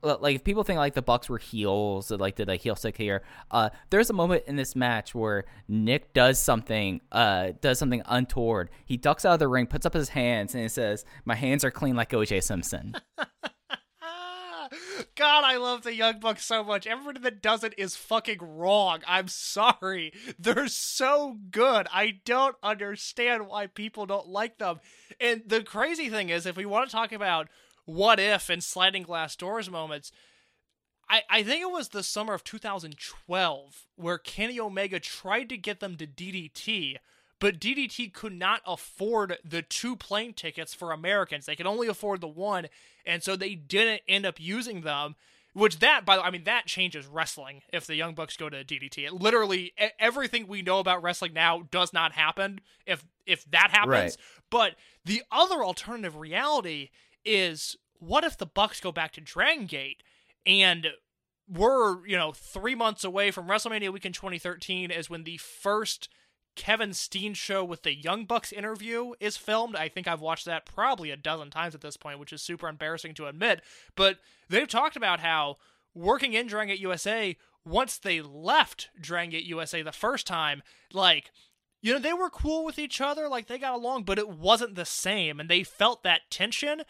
like 0.04 0.36
if 0.36 0.44
people 0.44 0.64
think 0.64 0.78
like 0.78 0.94
the 0.94 1.02
Bucks 1.02 1.30
were 1.30 1.38
heels, 1.38 2.12
like 2.12 2.36
did 2.36 2.48
like 2.48 2.62
heel 2.62 2.76
stick 2.76 2.98
here. 2.98 3.24
Uh, 3.52 3.70
there's 3.90 4.10
a 4.10 4.14
moment 4.14 4.44
in 4.48 4.56
this 4.56 4.76
match 4.76 5.16
where 5.16 5.46
Nick 5.68 6.14
does 6.14 6.40
something, 6.40 7.02
uh, 7.12 7.52
does 7.62 7.80
something 7.80 8.02
untoward. 8.06 8.70
He 8.86 8.98
ducks 8.98 9.26
out 9.26 9.34
of 9.34 9.40
the 9.40 9.48
ring, 9.48 9.68
puts 9.68 9.86
up 9.86 9.94
his 9.94 10.10
hands, 10.10 10.54
and 10.54 10.64
he 10.64 10.70
says, 10.70 11.06
"My 11.26 11.36
hands 11.36 11.64
are 11.64 11.72
clean 11.72 11.96
like 11.96 12.14
O.J. 12.14 12.42
Simpson." 12.42 12.96
God, 15.16 15.44
I 15.44 15.58
love 15.58 15.84
the 15.84 15.94
Young 15.94 16.20
Bucks 16.20 16.46
so 16.46 16.64
much. 16.64 16.86
Everybody 16.86 17.20
that 17.22 17.42
does 17.42 17.64
it 17.64 17.74
is 17.78 17.96
fucking 17.96 18.40
wrong. 18.42 19.02
I'm 19.08 19.28
sorry. 19.28 20.14
They're 20.40 20.68
so 20.68 21.38
good. 21.50 21.88
I 21.92 22.20
don't 22.26 22.56
understand 22.62 23.48
why 23.48 23.68
people 23.68 24.06
don't 24.06 24.28
like 24.28 24.58
them. 24.58 24.80
And 25.20 25.44
the 25.46 25.64
crazy 25.64 26.10
thing 26.10 26.30
is, 26.30 26.46
if 26.46 26.58
we 26.58 26.66
want 26.66 26.90
to 26.90 26.96
talk 26.96 27.12
about 27.12 27.48
what 27.88 28.20
if 28.20 28.50
and 28.50 28.62
sliding 28.64 29.04
glass 29.04 29.36
doors 29.36 29.72
moments, 29.72 30.12
I, 31.10 31.22
I 31.30 31.42
think 31.42 31.62
it 31.62 31.72
was 31.72 31.90
the 31.90 32.04
summer 32.04 32.34
of 32.34 32.44
2012 32.44 33.86
where 33.96 34.18
Kenny 34.18 34.60
Omega 34.60 35.00
tried 35.00 35.48
to 35.50 35.58
get 35.58 35.80
them 35.80 35.96
to 35.96 36.06
DDT, 36.06 36.98
but 37.40 37.60
DDT 37.60 38.14
could 38.14 38.34
not 38.34 38.62
afford 38.68 39.38
the 39.44 39.62
two 39.62 39.96
plane 39.96 40.34
tickets 40.34 40.74
for 40.74 40.92
Americans. 40.92 41.46
They 41.46 41.56
could 41.56 41.66
only 41.66 41.88
afford 41.88 42.20
the 42.20 42.28
one, 42.28 42.68
and 43.06 43.24
so 43.24 43.36
they 43.38 43.56
didn't 43.56 44.02
end 44.08 44.26
up 44.26 44.40
using 44.40 44.82
them. 44.82 45.16
Which 45.54 45.80
that, 45.80 46.06
by 46.06 46.18
the 46.18 46.24
I 46.24 46.30
mean, 46.30 46.44
that 46.44 46.68
changes 46.68 47.08
wrestling 47.08 47.64
if 47.74 47.88
the 47.88 47.96
Young 47.96 48.14
Bucks 48.14 48.38
go 48.38 48.48
to 48.48 48.64
DDT. 48.64 49.08
It 49.08 49.14
literally 49.14 49.74
everything 49.98 50.46
we 50.46 50.62
know 50.62 50.78
about 50.78 51.02
wrestling 51.02 51.34
now 51.34 51.64
does 51.72 51.94
not 51.94 52.12
happen 52.12 52.60
if 52.86 53.04
if 53.26 53.50
that 53.50 53.72
happens. 53.72 53.90
Right. 53.90 54.18
But 54.52 54.76
the 55.04 55.24
other 55.32 55.64
alternative 55.64 56.16
reality 56.18 56.90
is 57.26 57.76
what 58.00 58.24
if 58.24 58.38
the 58.38 58.46
Bucks 58.46 58.80
go 58.80 58.92
back 58.92 59.12
to 59.14 59.22
Dragon 59.22 59.66
Gate 59.66 60.04
and 60.46 60.88
we're, 61.50 62.06
you 62.06 62.18
know, 62.18 62.32
three 62.32 62.76
months 62.76 63.04
away 63.04 63.32
from 63.32 63.48
WrestleMania 63.48 63.92
weekend 63.92 64.16
2013 64.16 64.92
is 64.92 65.10
when 65.10 65.24
the 65.24 65.38
first 65.38 66.10
Kevin 66.56 66.94
Steen 66.94 67.34
show 67.34 67.64
with 67.64 67.84
the 67.84 67.96
Young 67.96 68.26
Bucks 68.26 68.52
interview 68.52 69.14
is 69.20 69.38
filmed. 69.38 69.76
I 69.76 69.88
think 69.88 70.08
I've 70.08 70.20
watched 70.20 70.46
that 70.46 70.66
probably 70.66 71.12
a 71.12 71.18
dozen 71.18 71.52
times 71.52 71.76
at 71.76 71.82
this 71.82 71.96
point, 71.96 72.20
which 72.20 72.34
is 72.34 72.42
super 72.42 72.68
embarrassing 72.68 73.14
to 73.16 73.28
admit. 73.28 73.62
But 73.96 74.18
they've 74.50 74.68
talked 74.68 74.98
about 74.98 75.20
how 75.20 75.58
working 75.94 76.34
in 76.34 76.48
Dragon 76.48 76.74
Gate 76.74 76.82
USA, 76.82 77.38
once 77.64 77.98
they 77.98 78.22
left 78.22 78.90
Dragon 79.00 79.32
Gate 79.32 79.46
USA 79.46 79.82
the 79.82 79.92
first 79.92 80.28
time, 80.28 80.64
like, 80.92 81.32
you 81.82 81.94
know, 81.94 82.00
they 82.00 82.14
were 82.14 82.30
cool 82.30 82.66
with 82.66 82.80
each 82.80 83.00
other, 83.00 83.30
like 83.30 83.48
they 83.48 83.60
got 83.60 83.76
along, 83.76 84.04
but 84.04 84.18
it 84.18 84.30
wasn't 84.30 84.76
the 84.76 84.86
same. 84.86 85.40
And 85.40 85.50
they 85.50 85.64
felt 85.64 86.04
that 86.04 86.30
tension. 86.32 86.82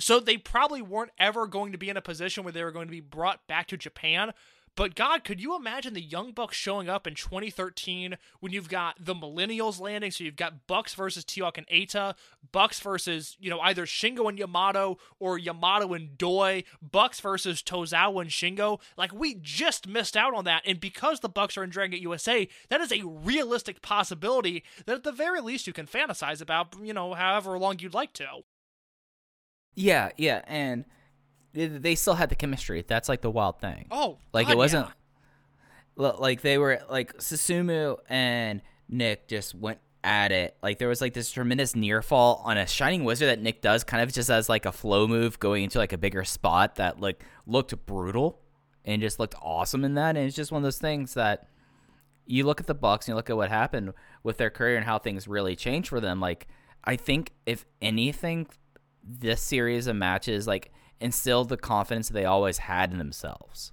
So 0.00 0.18
they 0.18 0.36
probably 0.36 0.82
weren't 0.82 1.12
ever 1.18 1.46
going 1.46 1.72
to 1.72 1.78
be 1.78 1.88
in 1.88 1.96
a 1.96 2.02
position 2.02 2.42
where 2.44 2.52
they 2.52 2.64
were 2.64 2.72
going 2.72 2.88
to 2.88 2.92
be 2.92 3.00
brought 3.00 3.46
back 3.46 3.68
to 3.68 3.76
Japan. 3.76 4.32
But 4.76 4.94
God, 4.94 5.24
could 5.24 5.40
you 5.40 5.56
imagine 5.56 5.94
the 5.94 6.00
Young 6.00 6.32
Bucks 6.32 6.56
showing 6.56 6.88
up 6.88 7.06
in 7.06 7.14
2013 7.14 8.16
when 8.38 8.52
you've 8.52 8.68
got 8.68 9.04
the 9.04 9.14
Millennials 9.14 9.80
landing? 9.80 10.10
So 10.10 10.24
you've 10.24 10.36
got 10.36 10.66
Bucks 10.66 10.94
versus 10.94 11.24
T-Hawk 11.24 11.58
and 11.58 11.66
Eita, 11.66 12.14
Bucks 12.52 12.80
versus, 12.80 13.36
you 13.40 13.50
know, 13.50 13.60
either 13.60 13.84
Shingo 13.84 14.28
and 14.28 14.38
Yamato 14.38 14.98
or 15.18 15.38
Yamato 15.38 15.92
and 15.92 16.16
Doi, 16.16 16.64
Bucks 16.80 17.20
versus 17.20 17.62
Tozawa 17.62 18.22
and 18.22 18.30
Shingo. 18.30 18.80
Like, 18.96 19.12
we 19.12 19.34
just 19.34 19.88
missed 19.88 20.16
out 20.16 20.34
on 20.34 20.44
that. 20.44 20.62
And 20.64 20.80
because 20.80 21.20
the 21.20 21.28
Bucks 21.28 21.58
are 21.58 21.64
in 21.64 21.70
Dragon 21.70 21.90
Gate 21.90 22.02
USA, 22.02 22.48
that 22.68 22.80
is 22.80 22.92
a 22.92 23.04
realistic 23.04 23.82
possibility 23.82 24.62
that 24.86 24.96
at 24.96 25.04
the 25.04 25.12
very 25.12 25.40
least 25.40 25.66
you 25.66 25.72
can 25.72 25.86
fantasize 25.86 26.40
about, 26.40 26.76
you 26.80 26.94
know, 26.94 27.14
however 27.14 27.58
long 27.58 27.80
you'd 27.80 27.92
like 27.92 28.12
to. 28.14 28.44
Yeah, 29.74 30.10
yeah, 30.16 30.42
and 30.46 30.84
they, 31.52 31.94
still 31.94 32.14
had 32.14 32.28
the 32.28 32.36
chemistry. 32.36 32.84
That's 32.86 33.08
like 33.08 33.22
the 33.22 33.30
wild 33.30 33.60
thing. 33.60 33.86
Oh, 33.90 34.18
Like 34.32 34.46
God, 34.46 34.52
it 34.52 34.56
wasn't 34.56 34.86
yeah. 35.96 36.12
Like 36.18 36.40
they 36.40 36.56
were 36.56 36.80
like 36.88 37.18
Susumu 37.18 37.98
and 38.08 38.62
Nick 38.88 39.28
just 39.28 39.54
went 39.54 39.78
at 40.02 40.32
it. 40.32 40.56
Like 40.62 40.78
there 40.78 40.88
was 40.88 41.00
like 41.00 41.12
this 41.12 41.30
tremendous 41.30 41.76
near 41.76 42.00
fall 42.00 42.42
on 42.44 42.56
a 42.56 42.66
shining 42.66 43.04
wizard 43.04 43.28
that 43.28 43.40
Nick 43.42 43.60
does 43.60 43.84
kind 43.84 44.02
of 44.02 44.12
just 44.12 44.30
as 44.30 44.48
like 44.48 44.64
a 44.64 44.72
flow 44.72 45.06
move 45.06 45.38
going 45.38 45.64
into 45.64 45.78
like 45.78 45.92
a 45.92 45.98
bigger 45.98 46.24
spot 46.24 46.76
that 46.76 47.00
like 47.00 47.22
looked 47.46 47.74
brutal 47.86 48.40
and 48.84 49.02
just 49.02 49.18
looked 49.18 49.34
awesome 49.42 49.84
in 49.84 49.94
that. 49.94 50.16
And 50.16 50.26
it's 50.26 50.36
just 50.36 50.52
one 50.52 50.60
of 50.60 50.64
those 50.64 50.78
things 50.78 51.14
that 51.14 51.48
you 52.26 52.44
look 52.44 52.60
at 52.60 52.66
the 52.66 52.74
Bucks 52.74 53.06
and 53.06 53.12
you 53.12 53.16
look 53.16 53.28
at 53.28 53.36
what 53.36 53.50
happened 53.50 53.92
with 54.22 54.38
their 54.38 54.50
career 54.50 54.76
and 54.76 54.86
how 54.86 54.98
things 54.98 55.28
really 55.28 55.54
changed 55.56 55.88
for 55.88 56.00
them. 56.00 56.18
Like 56.18 56.46
I 56.84 56.96
think 56.96 57.32
if 57.44 57.66
anything, 57.82 58.46
this 59.02 59.40
series 59.40 59.86
of 59.86 59.96
matches 59.96 60.46
like 60.46 60.72
instilled 61.00 61.48
the 61.48 61.56
confidence 61.56 62.08
that 62.08 62.14
they 62.14 62.24
always 62.24 62.58
had 62.58 62.92
in 62.92 62.98
themselves 62.98 63.72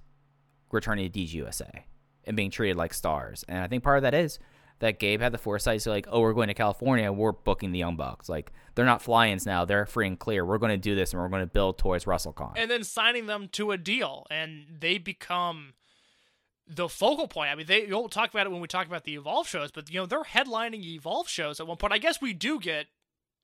returning 0.70 1.10
to 1.10 1.18
DGUSA 1.18 1.82
and 2.24 2.36
being 2.36 2.50
treated 2.50 2.76
like 2.76 2.94
stars. 2.94 3.44
And 3.48 3.58
I 3.58 3.66
think 3.68 3.82
part 3.82 3.98
of 3.98 4.02
that 4.02 4.14
is 4.14 4.38
that 4.80 4.98
Gabe 4.98 5.20
had 5.20 5.32
the 5.32 5.38
foresight 5.38 5.80
to 5.80 5.90
like, 5.90 6.06
oh, 6.10 6.20
we're 6.20 6.32
going 6.32 6.48
to 6.48 6.54
California, 6.54 7.10
we're 7.12 7.32
booking 7.32 7.72
the 7.72 7.78
Young 7.78 7.96
Bucks. 7.96 8.28
Like 8.28 8.52
they're 8.74 8.84
not 8.84 9.02
fly-ins 9.02 9.44
now, 9.46 9.64
they're 9.64 9.86
free 9.86 10.06
and 10.06 10.18
clear. 10.18 10.44
We're 10.44 10.58
going 10.58 10.70
to 10.70 10.76
do 10.76 10.94
this 10.94 11.12
and 11.12 11.20
we're 11.20 11.28
going 11.28 11.42
to 11.42 11.46
build 11.46 11.78
towards 11.78 12.04
WrestleCon. 12.04 12.52
and 12.56 12.70
then 12.70 12.84
signing 12.84 13.26
them 13.26 13.48
to 13.52 13.72
a 13.72 13.78
deal, 13.78 14.26
and 14.30 14.66
they 14.80 14.98
become 14.98 15.74
the 16.66 16.88
focal 16.88 17.28
point. 17.28 17.50
I 17.50 17.54
mean, 17.54 17.66
they 17.66 17.86
you'll 17.86 18.08
talk 18.08 18.30
about 18.30 18.46
it 18.46 18.50
when 18.50 18.60
we 18.60 18.68
talk 18.68 18.86
about 18.86 19.04
the 19.04 19.14
Evolve 19.14 19.48
shows, 19.48 19.70
but 19.70 19.90
you 19.90 19.98
know 19.98 20.06
they're 20.06 20.22
headlining 20.22 20.84
Evolve 20.84 21.28
shows 21.28 21.60
at 21.60 21.66
one 21.66 21.76
point. 21.76 21.92
I 21.92 21.98
guess 21.98 22.20
we 22.20 22.32
do 22.32 22.60
get 22.60 22.86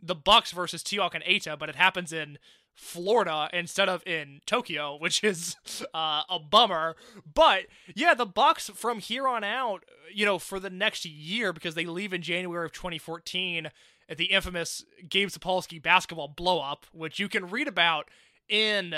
the 0.05 0.14
Bucks 0.14 0.52
versus 0.52 0.82
T-Hawk 0.82 1.14
and 1.14 1.24
Eita, 1.24 1.59
but 1.59 1.68
it 1.68 1.76
happens 1.76 2.12
in 2.12 2.39
Florida 2.74 3.48
instead 3.52 3.89
of 3.89 4.02
in 4.06 4.40
Tokyo, 4.47 4.97
which 5.01 5.22
is 5.24 5.56
uh, 5.94 6.22
a 6.28 6.39
bummer. 6.39 6.97
But 7.32 7.66
yeah, 7.94 8.14
the 8.14 8.26
Bucks 8.26 8.70
from 8.74 8.98
here 9.01 9.26
on 9.28 9.44
out, 9.44 9.85
you 10.12 10.26
know, 10.26 10.39
for 10.39 10.60
the 10.60 10.70
next 10.70 11.05
year 11.05 11.52
because 11.52 11.74
they 11.74 11.86
leave 11.86 12.12
in 12.12 12.22
January 12.22 12.66
of 12.66 12.72
2014 12.72 13.70
at 14.09 14.18
the 14.18 14.26
infamous 14.26 14.85
Gabe 15.09 15.28
Sapolsky 15.28 15.82
basketball 15.82 16.28
blow 16.28 16.60
up, 16.60 16.86
which 16.93 17.18
you 17.18 17.28
can 17.28 17.48
read 17.48 17.68
about 17.68 18.10
in 18.48 18.94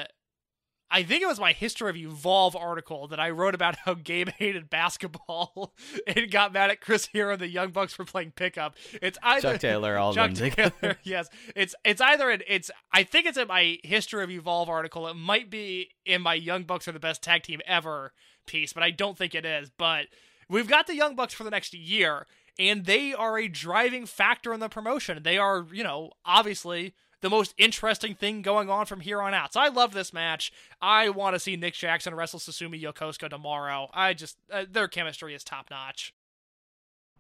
I 0.91 1.03
think 1.03 1.23
it 1.23 1.27
was 1.27 1.41
my 1.41 1.53
History 1.53 1.91
of 1.91 1.97
Evolve 1.97 2.55
article 2.55 3.09
that 3.09 3.19
I 3.19 3.31
wrote 3.31 3.55
about 3.55 3.77
how 3.85 3.95
Gabe 3.95 4.29
hated 4.29 4.71
basketball 4.71 5.75
and 6.07 6.31
got 6.31 6.53
mad 6.53 6.71
at 6.71 6.81
Chris 6.81 7.07
Hero 7.07 7.33
and 7.33 7.41
the 7.41 7.49
Young 7.49 7.71
Bucks 7.71 7.93
for 7.93 8.05
playing 8.05 8.33
pickup. 8.33 8.77
It's 9.03 9.19
either 9.23 9.53
Chuck 9.53 9.61
Taylor, 9.61 9.99
all 9.99 10.15
Chuck 10.15 10.35
them 10.35 10.51
Taylor, 10.51 10.71
together. 10.71 10.99
yes, 11.03 11.29
it's 11.55 11.75
it's 11.85 12.01
either 12.01 12.31
in, 12.31 12.43
it's 12.47 12.71
I 12.93 13.03
think 13.03 13.27
it's 13.27 13.39
in 13.39 13.49
my 13.49 13.79
History 13.83 14.23
of 14.23 14.31
Evolve 14.31 14.69
article. 14.69 15.09
It 15.09 15.15
might 15.15 15.51
be 15.51 15.91
in 16.05 16.23
my 16.23 16.35
Young 16.35 16.63
Bucks 16.65 16.87
are 16.87 16.93
the 16.93 17.01
best 17.01 17.23
tag 17.23 17.43
team 17.43 17.61
ever 17.67 18.13
piece, 18.47 18.73
but 18.73 18.83
I 18.83 18.91
don't 18.91 19.19
think 19.19 19.35
it 19.35 19.45
is. 19.45 19.71
But 19.77 20.07
we've 20.49 20.69
got 20.69 20.87
the 20.87 20.95
Young 20.95 21.17
Bucks 21.17 21.35
for 21.35 21.45
the 21.45 21.51
next 21.51 21.75
year, 21.75 22.27
and 22.59 22.85
they 22.85 23.13
are 23.13 23.39
a 23.39 23.49
driving 23.49 24.07
factor 24.07 24.55
in 24.55 24.61
the 24.61 24.69
promotion. 24.69 25.23
They 25.23 25.37
are, 25.39 25.67
you 25.73 25.83
know, 25.83 26.13
obviously 26.25 26.95
the 27.23 27.31
most 27.31 27.55
interesting 27.59 28.15
thing 28.15 28.43
going 28.43 28.69
on 28.71 28.87
from 28.87 29.01
here 29.01 29.21
on 29.23 29.35
out. 29.35 29.53
So 29.53 29.61
I 29.61 29.69
love 29.69 29.93
this 29.93 30.13
match. 30.13 30.53
I 30.81 31.09
want 31.09 31.35
to 31.35 31.41
see 31.41 31.57
Nick 31.57 31.75
Jackson 31.75 32.15
wrestle 32.15 32.39
Susumu 32.41 32.81
Yokosuka 32.81 33.31
tomorrow. 33.31 33.89
I 33.93 34.15
just 34.15 34.37
uh, 34.53 34.65
their 34.71 34.89
chemistry 34.89 35.35
is 35.35 35.43
top 35.45 35.71
notch. 35.71 36.15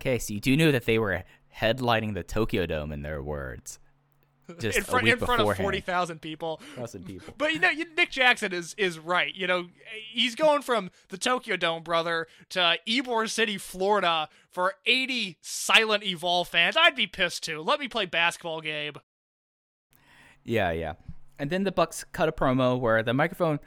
Okay, 0.00 0.18
so 0.18 0.34
you 0.34 0.40
do 0.40 0.56
know 0.56 0.70
that 0.72 0.84
they 0.84 0.98
were 0.98 1.24
headlining 1.58 2.14
the 2.14 2.22
Tokyo 2.22 2.66
Dome 2.66 2.92
in 2.92 3.02
their 3.02 3.22
words. 3.22 3.78
Just 4.60 4.78
in 4.78 4.84
front 4.84 5.02
a 5.02 5.04
week 5.06 5.12
in 5.14 5.26
front 5.26 5.40
of 5.40 5.56
forty 5.56 5.80
thousand 5.80 6.20
people. 6.22 6.60
Thousand 6.76 7.04
people. 7.04 7.34
But 7.36 7.52
you 7.52 7.58
know, 7.58 7.68
you- 7.70 7.92
Nick 7.96 8.12
Jackson 8.12 8.52
is 8.52 8.74
is 8.78 8.96
right. 8.96 9.34
You 9.34 9.48
know, 9.48 9.66
he's 10.12 10.36
going 10.36 10.62
from 10.62 10.92
the 11.08 11.18
Tokyo 11.18 11.56
Dome, 11.56 11.82
brother, 11.82 12.28
to 12.50 12.78
Ybor 12.86 13.28
City, 13.28 13.58
Florida, 13.58 14.28
for 14.52 14.74
eighty 14.86 15.38
silent 15.40 16.04
Evolve 16.04 16.46
fans. 16.46 16.76
I'd 16.76 16.94
be 16.94 17.08
pissed 17.08 17.42
too. 17.42 17.60
Let 17.60 17.80
me 17.80 17.88
play 17.88 18.06
basketball, 18.06 18.60
Gabe. 18.60 18.98
Yeah, 20.46 20.70
yeah. 20.70 20.94
And 21.38 21.50
then 21.50 21.64
the 21.64 21.72
Bucks 21.72 22.04
cut 22.12 22.28
a 22.28 22.32
promo 22.32 22.80
where 22.80 23.02
the 23.02 23.12
microphone 23.12 23.60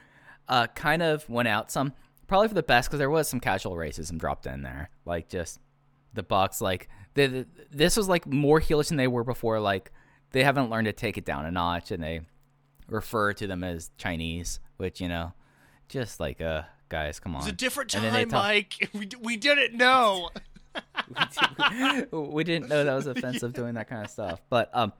uh, 0.47 0.65
kind 0.67 1.03
of 1.03 1.29
went 1.29 1.47
out 1.47 1.71
some, 1.71 1.93
probably 2.27 2.47
for 2.47 2.55
the 2.55 2.63
best 2.63 2.89
because 2.89 2.97
there 2.99 3.09
was 3.09 3.27
some 3.29 3.39
casual 3.39 3.73
racism 3.75 4.17
dropped 4.17 4.47
in 4.47 4.63
there. 4.63 4.89
Like 5.05 5.29
just 5.29 5.59
the 6.13 6.23
Bucks, 6.23 6.61
like 6.61 6.89
the, 7.13 7.27
the, 7.27 7.47
this 7.69 7.95
was 7.95 8.07
like 8.09 8.25
more 8.25 8.59
heelish 8.59 8.87
than 8.87 8.97
they 8.97 9.07
were 9.07 9.23
before. 9.23 9.59
Like 9.59 9.91
they 10.31 10.43
haven't 10.43 10.69
learned 10.71 10.85
to 10.85 10.93
take 10.93 11.17
it 11.17 11.25
down 11.25 11.45
a 11.45 11.51
notch, 11.51 11.91
and 11.91 12.01
they 12.01 12.21
refer 12.87 13.33
to 13.33 13.45
them 13.45 13.63
as 13.63 13.91
Chinese, 13.97 14.59
which 14.77 14.99
you 15.01 15.07
know, 15.07 15.33
just 15.89 16.19
like 16.19 16.41
uh, 16.41 16.63
guys, 16.87 17.19
come 17.19 17.35
on. 17.35 17.41
It's 17.41 17.49
a 17.49 17.51
different 17.51 17.93
And 17.93 18.03
then 18.03 18.13
they 18.13 18.25
time, 18.25 18.29
talk- 18.29 18.43
Mike. 18.43 18.89
We, 18.93 19.09
we 19.21 19.37
didn't 19.37 19.75
know. 19.75 20.29
we 22.11 22.43
didn't 22.43 22.69
know 22.69 22.83
that 22.83 22.93
was 22.95 23.07
offensive 23.07 23.53
doing 23.53 23.75
that 23.75 23.89
kind 23.89 24.03
of 24.03 24.09
stuff. 24.09 24.41
But 24.49 24.69
um, 24.73 24.93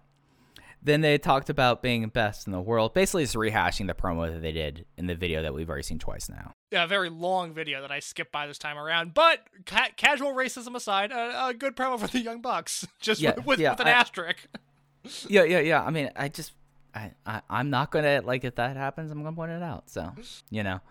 then 0.82 1.02
they 1.02 1.18
talked 1.18 1.50
about 1.50 1.82
being 1.82 2.08
best 2.08 2.48
in 2.48 2.54
the 2.54 2.62
world, 2.62 2.94
basically 2.94 3.24
just 3.24 3.36
rehashing 3.36 3.88
the 3.88 3.94
promo 3.94 4.32
that 4.32 4.42
they 4.42 4.52
did 4.52 4.86
in 4.98 5.08
the 5.08 5.16
video 5.16 5.42
that 5.42 5.54
we've 5.54 5.68
already 5.70 5.84
seen 5.84 6.00
twice 6.00 6.30
now. 6.30 6.54
Yeah, 6.72 6.86
a 6.86 6.88
very 6.88 7.10
long 7.10 7.54
video 7.54 7.82
that 7.82 7.92
I 7.92 8.00
skipped 8.00 8.32
by 8.32 8.48
this 8.48 8.58
time 8.58 8.78
around. 8.78 9.14
But 9.14 9.40
ca- 9.66 9.90
casual 9.98 10.32
racism 10.34 10.76
aside, 10.76 11.12
a, 11.12 11.48
a 11.48 11.54
good 11.54 11.76
promo 11.76 12.00
for 12.00 12.08
the 12.08 12.20
Young 12.20 12.42
Bucks, 12.42 12.88
just 13.02 13.20
Yeah, 13.22 13.36
with, 13.36 13.46
with, 13.46 13.60
yeah, 13.60 13.72
with 13.72 13.82
an 13.82 13.88
I- 13.88 13.92
asterisk. 13.92 14.48
Yeah, 15.30 15.44
yeah, 15.44 15.60
yeah. 15.60 15.82
I 15.84 15.92
mean, 15.92 16.12
I 16.16 16.28
just, 16.28 16.52
I, 16.94 17.12
I, 17.26 17.42
I'm 17.50 17.70
not 17.70 17.90
gonna 17.90 18.22
like 18.24 18.44
if 18.44 18.56
that 18.56 18.76
happens, 18.76 19.12
I'm 19.12 19.24
gonna 19.24 19.36
point 19.36 19.52
it 19.52 19.64
out. 19.64 19.90
So, 19.90 20.12
you 20.50 20.62
know. 20.64 20.82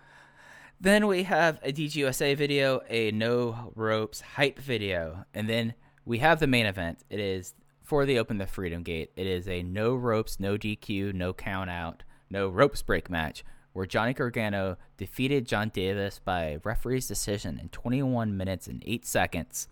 Then 0.81 1.07
we 1.07 1.23
have 1.23 1.59
a 1.61 1.71
DGUSA 1.73 2.35
video, 2.37 2.81
a 2.89 3.11
no 3.11 3.71
ropes 3.75 4.21
hype 4.21 4.57
video, 4.59 5.25
and 5.33 5.49
then 5.49 5.73
we 6.05 6.19
have 6.19 6.39
the 6.39 6.47
main 6.47 6.65
event. 6.65 6.99
It 7.09 7.19
is 7.19 7.53
for 7.89 8.05
the 8.05 8.19
Open 8.19 8.37
the 8.37 8.45
Freedom 8.45 8.83
Gate. 8.83 9.11
It 9.15 9.25
is 9.25 9.47
a 9.47 9.63
no 9.63 9.95
ropes, 9.95 10.39
no 10.39 10.57
DQ, 10.57 11.11
no 11.15 11.33
count 11.33 11.71
out, 11.71 12.03
no 12.29 12.47
ropes 12.47 12.83
break 12.83 13.09
match 13.09 13.43
where 13.73 13.87
Johnny 13.87 14.13
Gargano 14.13 14.77
defeated 14.97 15.47
Jon 15.47 15.69
Davis 15.69 16.19
by 16.23 16.59
referee's 16.63 17.07
decision 17.07 17.57
in 17.57 17.69
21 17.69 18.37
minutes 18.37 18.67
and 18.67 18.83
8 18.85 19.07
seconds 19.07 19.67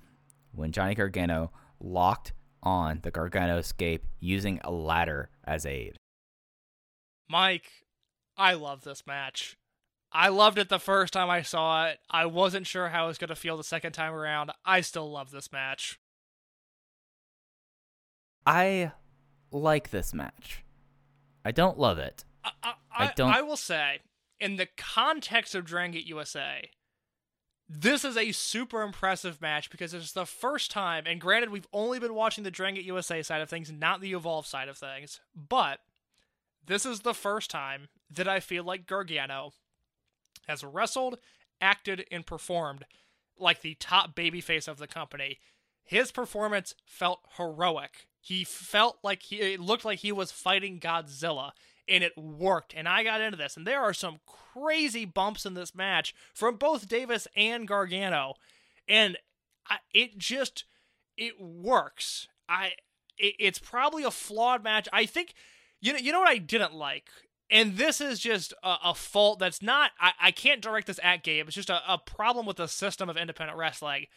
when 0.51 0.71
Johnny 0.71 0.95
Gargano 0.95 1.51
locked 1.79 2.33
on 2.63 3.01
the 3.03 3.11
Gargano 3.11 3.59
escape 3.59 4.07
using 4.19 4.59
a 4.63 4.71
ladder 4.71 5.29
as 5.43 5.63
aid. 5.67 5.97
Mike, 7.29 7.69
I 8.35 8.55
love 8.55 8.83
this 8.83 9.05
match. 9.05 9.57
I 10.11 10.29
loved 10.29 10.57
it 10.57 10.69
the 10.69 10.79
first 10.79 11.13
time 11.13 11.29
I 11.29 11.43
saw 11.43 11.85
it. 11.85 11.99
I 12.09 12.25
wasn't 12.25 12.65
sure 12.65 12.89
how 12.89 13.03
I 13.03 13.07
was 13.07 13.19
going 13.19 13.27
to 13.27 13.35
feel 13.35 13.57
the 13.57 13.63
second 13.63 13.91
time 13.91 14.13
around. 14.13 14.49
I 14.65 14.81
still 14.81 15.11
love 15.11 15.29
this 15.29 15.51
match. 15.51 15.99
I 18.47 18.91
like 19.51 19.89
this 19.89 20.13
match. 20.13 20.63
I 21.45 21.51
don't 21.51 21.77
love 21.77 21.97
it. 21.99 22.23
I, 22.43 22.51
I, 22.63 22.73
I 22.91 23.11
don't- 23.15 23.33
I 23.33 23.41
will 23.41 23.57
say, 23.57 23.99
in 24.39 24.55
the 24.55 24.67
context 24.77 25.53
of 25.55 25.65
Dragon 25.65 25.91
Gate 25.91 26.05
USA, 26.07 26.69
this 27.69 28.05
is 28.05 28.15
a 28.15 28.31
super 28.31 28.81
impressive 28.81 29.41
match 29.41 29.69
because 29.69 29.93
it's 29.93 30.13
the 30.13 30.25
first 30.25 30.71
time, 30.71 31.03
and 31.05 31.19
granted, 31.19 31.49
we've 31.49 31.67
only 31.73 31.99
been 31.99 32.13
watching 32.13 32.43
the 32.43 32.51
Dragon 32.51 32.75
Gate 32.75 32.85
USA 32.85 33.21
side 33.21 33.41
of 33.41 33.49
things, 33.49 33.71
not 33.71 33.99
the 33.99 34.13
Evolve 34.13 34.47
side 34.47 34.69
of 34.69 34.77
things, 34.77 35.19
but 35.35 35.79
this 36.65 36.85
is 36.85 37.01
the 37.01 37.13
first 37.13 37.49
time 37.49 37.89
that 38.09 38.27
I 38.27 38.39
feel 38.39 38.63
like 38.63 38.87
Gargano 38.87 39.51
has 40.47 40.63
wrestled, 40.63 41.17
acted, 41.59 42.05
and 42.11 42.25
performed 42.25 42.85
like 43.37 43.61
the 43.61 43.75
top 43.75 44.15
babyface 44.15 44.67
of 44.67 44.77
the 44.77 44.87
company. 44.87 45.39
His 45.83 46.11
performance 46.11 46.73
felt 46.85 47.19
heroic. 47.37 48.07
He 48.27 48.43
felt 48.43 48.97
like 49.03 49.23
he 49.23 49.37
it 49.37 49.61
looked 49.61 49.85
like 49.85 49.99
he 49.99 50.11
was 50.11 50.33
fighting 50.33 50.81
Godzilla 50.81 51.51
and 51.87 52.03
it 52.03 52.17
worked. 52.17 52.73
And 52.75 52.85
I 52.85 53.01
got 53.01 53.21
into 53.21 53.37
this 53.37 53.55
and 53.55 53.65
there 53.65 53.81
are 53.81 53.93
some 53.93 54.19
crazy 54.25 55.05
bumps 55.05 55.45
in 55.45 55.53
this 55.53 55.73
match 55.73 56.13
from 56.33 56.57
both 56.57 56.89
Davis 56.89 57.29
and 57.37 57.65
Gargano. 57.65 58.33
And 58.85 59.15
I, 59.69 59.77
it 59.93 60.17
just 60.17 60.65
it 61.15 61.39
works. 61.39 62.27
I 62.49 62.73
it, 63.17 63.35
it's 63.39 63.59
probably 63.59 64.03
a 64.03 64.11
flawed 64.11 64.61
match. 64.61 64.89
I 64.91 65.05
think 65.05 65.33
you 65.79 65.93
know 65.93 65.99
you 65.99 66.11
know 66.11 66.19
what 66.19 66.27
I 66.27 66.37
didn't 66.37 66.73
like 66.73 67.07
and 67.49 67.77
this 67.77 68.01
is 68.01 68.19
just 68.19 68.51
a, 68.61 68.75
a 68.83 68.93
fault 68.93 69.39
that's 69.39 69.61
not 69.61 69.91
I, 70.01 70.11
I 70.19 70.31
can't 70.31 70.59
direct 70.59 70.87
this 70.87 70.99
at 71.01 71.23
Gabe. 71.23 71.47
It's 71.47 71.55
just 71.55 71.69
a, 71.69 71.79
a 71.87 71.97
problem 71.97 72.45
with 72.45 72.57
the 72.57 72.67
system 72.67 73.09
of 73.09 73.15
independent 73.15 73.57
wrestling. 73.57 74.07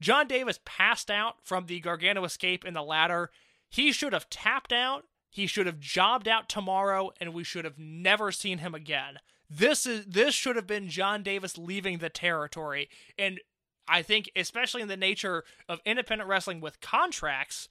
Jon 0.00 0.26
Davis 0.26 0.60
passed 0.64 1.10
out 1.10 1.36
from 1.44 1.66
the 1.66 1.78
Gargano 1.80 2.24
escape 2.24 2.64
in 2.64 2.72
the 2.72 2.82
ladder. 2.82 3.30
He 3.70 3.92
should 3.92 4.12
have 4.12 4.28
tapped 4.28 4.72
out. 4.72 5.06
He 5.30 5.46
should 5.46 5.66
have 5.66 5.78
jobbed 5.78 6.26
out 6.26 6.48
tomorrow, 6.48 7.12
and 7.20 7.32
we 7.32 7.44
should 7.44 7.64
have 7.64 7.78
never 7.78 8.32
seen 8.32 8.58
him 8.58 8.74
again. 8.74 9.20
This 9.48 9.86
is 9.86 10.06
this 10.06 10.34
should 10.34 10.56
have 10.56 10.66
been 10.66 10.88
Jon 10.88 11.22
Davis 11.22 11.56
leaving 11.56 11.98
the 11.98 12.08
territory, 12.08 12.88
and 13.16 13.40
I 13.88 14.02
think, 14.02 14.30
especially 14.36 14.82
in 14.82 14.88
the 14.88 14.96
nature 14.96 15.44
of 15.68 15.80
independent 15.84 16.28
wrestling 16.28 16.60
with 16.60 16.80
contracts, 16.80 17.68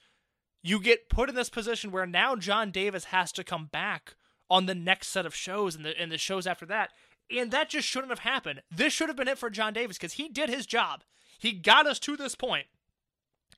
you 0.61 0.81
get 0.81 1.09
put 1.09 1.29
in 1.29 1.35
this 1.35 1.49
position 1.49 1.91
where 1.91 2.05
now 2.05 2.35
Jon 2.35 2.71
Davis 2.71 3.05
has 3.05 3.31
to 3.33 3.43
come 3.43 3.67
back 3.67 4.15
on 4.49 4.65
the 4.65 4.75
next 4.75 5.07
set 5.07 5.25
of 5.25 5.35
shows 5.35 5.75
and 5.75 5.85
the 5.85 5.97
and 5.99 6.11
the 6.11 6.17
shows 6.17 6.47
after 6.47 6.65
that. 6.65 6.91
And 7.31 7.51
that 7.51 7.69
just 7.69 7.87
shouldn't 7.87 8.11
have 8.11 8.19
happened. 8.19 8.63
This 8.71 8.91
should 8.91 9.07
have 9.07 9.15
been 9.15 9.27
it 9.27 9.37
for 9.37 9.49
Jon 9.49 9.73
Davis 9.73 9.97
because 9.97 10.13
he 10.13 10.27
did 10.27 10.49
his 10.49 10.65
job. 10.65 11.03
He 11.37 11.53
got 11.53 11.87
us 11.87 11.99
to 11.99 12.17
this 12.17 12.35
point. 12.35 12.67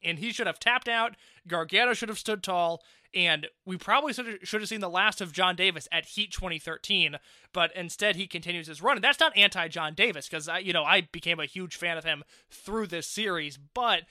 And 0.03 0.19
he 0.19 0.31
should 0.31 0.47
have 0.47 0.59
tapped 0.59 0.87
out. 0.87 1.15
Gargano 1.47 1.93
should 1.93 2.09
have 2.09 2.19
stood 2.19 2.43
tall. 2.43 2.81
And 3.13 3.47
we 3.65 3.77
probably 3.77 4.13
should 4.13 4.39
have, 4.51 4.67
seen 4.69 4.79
the 4.79 4.89
last 4.89 5.19
of 5.19 5.33
Jon 5.33 5.55
Davis 5.55 5.87
at 5.91 6.05
Heat 6.05 6.31
2013. 6.31 7.17
But 7.53 7.75
instead, 7.75 8.15
he 8.15 8.25
continues 8.25 8.67
his 8.67 8.81
run. 8.81 8.97
And 8.97 9.03
that's 9.03 9.19
not 9.19 9.35
anti 9.37 9.67
Jon 9.67 9.93
Davis 9.93 10.27
because, 10.27 10.47
I, 10.47 10.59
you 10.59 10.71
know, 10.71 10.83
I 10.83 11.01
became 11.11 11.39
a 11.39 11.45
huge 11.45 11.75
fan 11.75 11.97
of 11.97 12.05
him 12.05 12.23
through 12.49 12.87
this 12.87 13.07
series. 13.07 13.57
But 13.57 14.03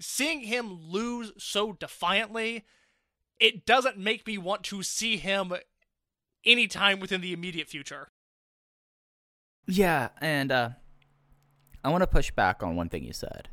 seeing 0.00 0.40
him 0.40 0.78
lose 0.80 1.32
so 1.36 1.72
defiantly, 1.72 2.64
it 3.38 3.66
doesn't 3.66 3.98
make 3.98 4.26
me 4.26 4.38
want 4.38 4.64
to 4.64 4.82
see 4.82 5.18
him 5.18 5.52
anytime 6.44 7.00
within 7.00 7.20
the 7.20 7.32
immediate 7.32 7.68
future. 7.68 8.08
Yeah, 9.66 10.08
and 10.20 10.50
uh, 10.50 10.70
I 11.84 11.90
want 11.90 12.02
to 12.02 12.06
push 12.06 12.30
back 12.30 12.62
on 12.62 12.74
one 12.74 12.88
thing 12.88 13.04
you 13.04 13.12
said. 13.12 13.50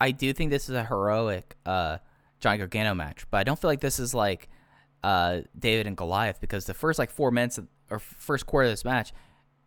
I 0.00 0.12
do 0.12 0.32
think 0.32 0.50
this 0.50 0.68
is 0.68 0.74
a 0.74 0.84
heroic 0.84 1.56
uh, 1.66 1.98
Johnny 2.40 2.58
Gargano 2.58 2.94
match, 2.94 3.26
but 3.30 3.38
I 3.38 3.44
don't 3.44 3.60
feel 3.60 3.70
like 3.70 3.80
this 3.80 3.98
is 3.98 4.14
like 4.14 4.48
uh, 5.04 5.40
David 5.58 5.86
and 5.86 5.96
Goliath 5.96 6.40
because 6.40 6.64
the 6.64 6.74
first 6.74 6.98
like 6.98 7.10
four 7.10 7.30
minutes 7.30 7.58
of, 7.58 7.68
or 7.90 7.98
first 7.98 8.46
quarter 8.46 8.66
of 8.66 8.72
this 8.72 8.84
match, 8.84 9.12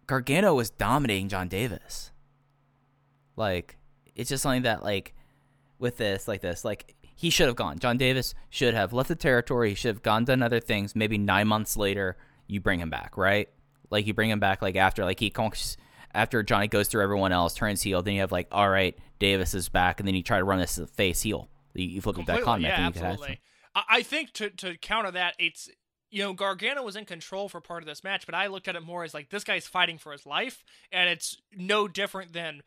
Gargano 0.07 0.55
was 0.55 0.69
dominating 0.71 1.29
Jon 1.29 1.47
Davis. 1.47 2.11
Like 3.35 3.77
it's 4.15 4.29
just 4.29 4.43
something 4.43 4.63
that 4.63 4.83
like 4.83 5.13
with 5.79 5.97
this 5.97 6.27
like 6.27 6.41
this 6.41 6.65
like 6.65 6.95
he 7.15 7.29
should 7.29 7.47
have 7.47 7.55
gone. 7.55 7.79
Jon 7.79 7.97
Davis 7.97 8.33
should 8.49 8.73
have 8.73 8.91
left 8.91 9.09
the 9.09 9.15
territory. 9.15 9.69
He 9.69 9.75
should 9.75 9.95
have 9.95 10.03
gone 10.03 10.25
done 10.25 10.41
other 10.41 10.59
things. 10.59 10.95
Maybe 10.95 11.17
nine 11.17 11.47
months 11.47 11.77
later, 11.77 12.17
you 12.47 12.59
bring 12.59 12.79
him 12.79 12.89
back, 12.89 13.17
right? 13.17 13.49
Like 13.89 14.07
you 14.07 14.13
bring 14.13 14.29
him 14.29 14.39
back 14.39 14.61
like 14.61 14.75
after 14.75 15.05
like 15.05 15.19
he 15.19 15.29
conquers 15.29 15.77
after 16.13 16.43
Johnny 16.43 16.67
goes 16.67 16.87
through 16.87 17.03
everyone 17.03 17.31
else, 17.31 17.53
turns 17.53 17.81
heel. 17.81 18.01
Then 18.01 18.15
you 18.15 18.21
have 18.21 18.31
like 18.31 18.47
all 18.51 18.69
right, 18.69 18.97
Davis 19.19 19.53
is 19.53 19.69
back, 19.69 19.99
and 19.99 20.07
then 20.07 20.15
you 20.15 20.23
try 20.23 20.37
to 20.37 20.43
run 20.43 20.59
this 20.59 20.77
as 20.77 20.85
a 20.85 20.87
face 20.87 21.21
heel. 21.21 21.49
You, 21.73 21.85
you 21.85 22.01
flip 22.01 22.19
it 22.19 22.25
that 22.27 22.43
comment. 22.43 22.63
yeah, 22.63 22.73
I 22.73 22.83
think 22.83 22.95
you 22.95 23.01
have 23.01 23.11
absolutely. 23.11 23.41
I, 23.75 23.83
I 23.89 24.03
think 24.03 24.33
to 24.33 24.49
to 24.49 24.77
counter 24.77 25.11
that, 25.11 25.35
it's 25.39 25.69
you 26.11 26.21
know, 26.21 26.33
Gargano 26.33 26.83
was 26.83 26.95
in 26.95 27.05
control 27.05 27.49
for 27.49 27.59
part 27.59 27.81
of 27.81 27.87
this 27.87 28.03
match, 28.03 28.27
but 28.27 28.35
I 28.35 28.45
looked 28.45 28.67
at 28.67 28.75
it 28.75 28.83
more 28.83 29.03
as 29.03 29.15
like 29.15 29.29
this 29.29 29.43
guy's 29.43 29.65
fighting 29.65 29.97
for 29.97 30.11
his 30.11 30.27
life, 30.27 30.63
and 30.91 31.09
it's 31.09 31.37
no 31.57 31.87
different 31.87 32.33
than 32.33 32.61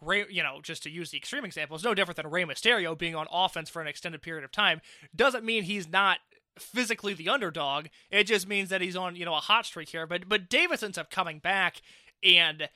Ray, 0.00 0.24
you 0.30 0.42
know, 0.42 0.60
just 0.62 0.84
to 0.84 0.90
use 0.90 1.10
the 1.10 1.18
extreme 1.18 1.44
example, 1.44 1.74
it's 1.74 1.84
no 1.84 1.94
different 1.94 2.16
than 2.16 2.28
Rey 2.28 2.44
Mysterio 2.44 2.96
being 2.96 3.16
on 3.16 3.26
offense 3.32 3.68
for 3.70 3.82
an 3.82 3.88
extended 3.88 4.22
period 4.22 4.44
of 4.44 4.52
time. 4.52 4.80
Doesn't 5.14 5.44
mean 5.44 5.64
he's 5.64 5.88
not 5.88 6.18
physically 6.58 7.14
the 7.14 7.28
underdog. 7.28 7.86
It 8.10 8.24
just 8.24 8.46
means 8.46 8.68
that 8.68 8.80
he's 8.80 8.96
on, 8.96 9.16
you 9.16 9.24
know, 9.24 9.34
a 9.34 9.40
hot 9.40 9.66
streak 9.66 9.88
here. 9.88 10.06
But 10.06 10.28
but 10.28 10.48
Davis 10.48 10.82
ends 10.82 10.98
up 10.98 11.10
coming 11.10 11.40
back 11.40 11.80
and, 12.22 12.68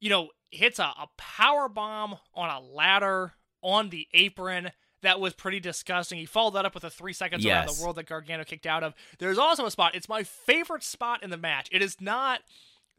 you 0.00 0.10
know, 0.10 0.28
hits 0.50 0.78
a, 0.78 0.84
a 0.84 1.08
power 1.16 1.68
bomb 1.68 2.16
on 2.34 2.50
a 2.50 2.60
ladder 2.60 3.34
on 3.62 3.90
the 3.90 4.06
apron. 4.14 4.70
That 5.02 5.20
was 5.20 5.32
pretty 5.34 5.60
disgusting. 5.60 6.18
He 6.18 6.26
followed 6.26 6.54
that 6.54 6.64
up 6.64 6.74
with 6.74 6.82
a 6.84 6.90
three 6.90 7.12
seconds 7.12 7.44
around 7.46 7.68
the 7.68 7.82
world 7.82 7.96
that 7.96 8.06
Gargano 8.06 8.44
kicked 8.44 8.66
out 8.66 8.82
of. 8.82 8.94
There's 9.18 9.38
also 9.38 9.64
a 9.64 9.70
spot. 9.70 9.94
It's 9.94 10.08
my 10.08 10.24
favorite 10.24 10.82
spot 10.82 11.22
in 11.22 11.30
the 11.30 11.36
match. 11.36 11.68
It 11.70 11.82
is 11.82 12.00
not 12.00 12.40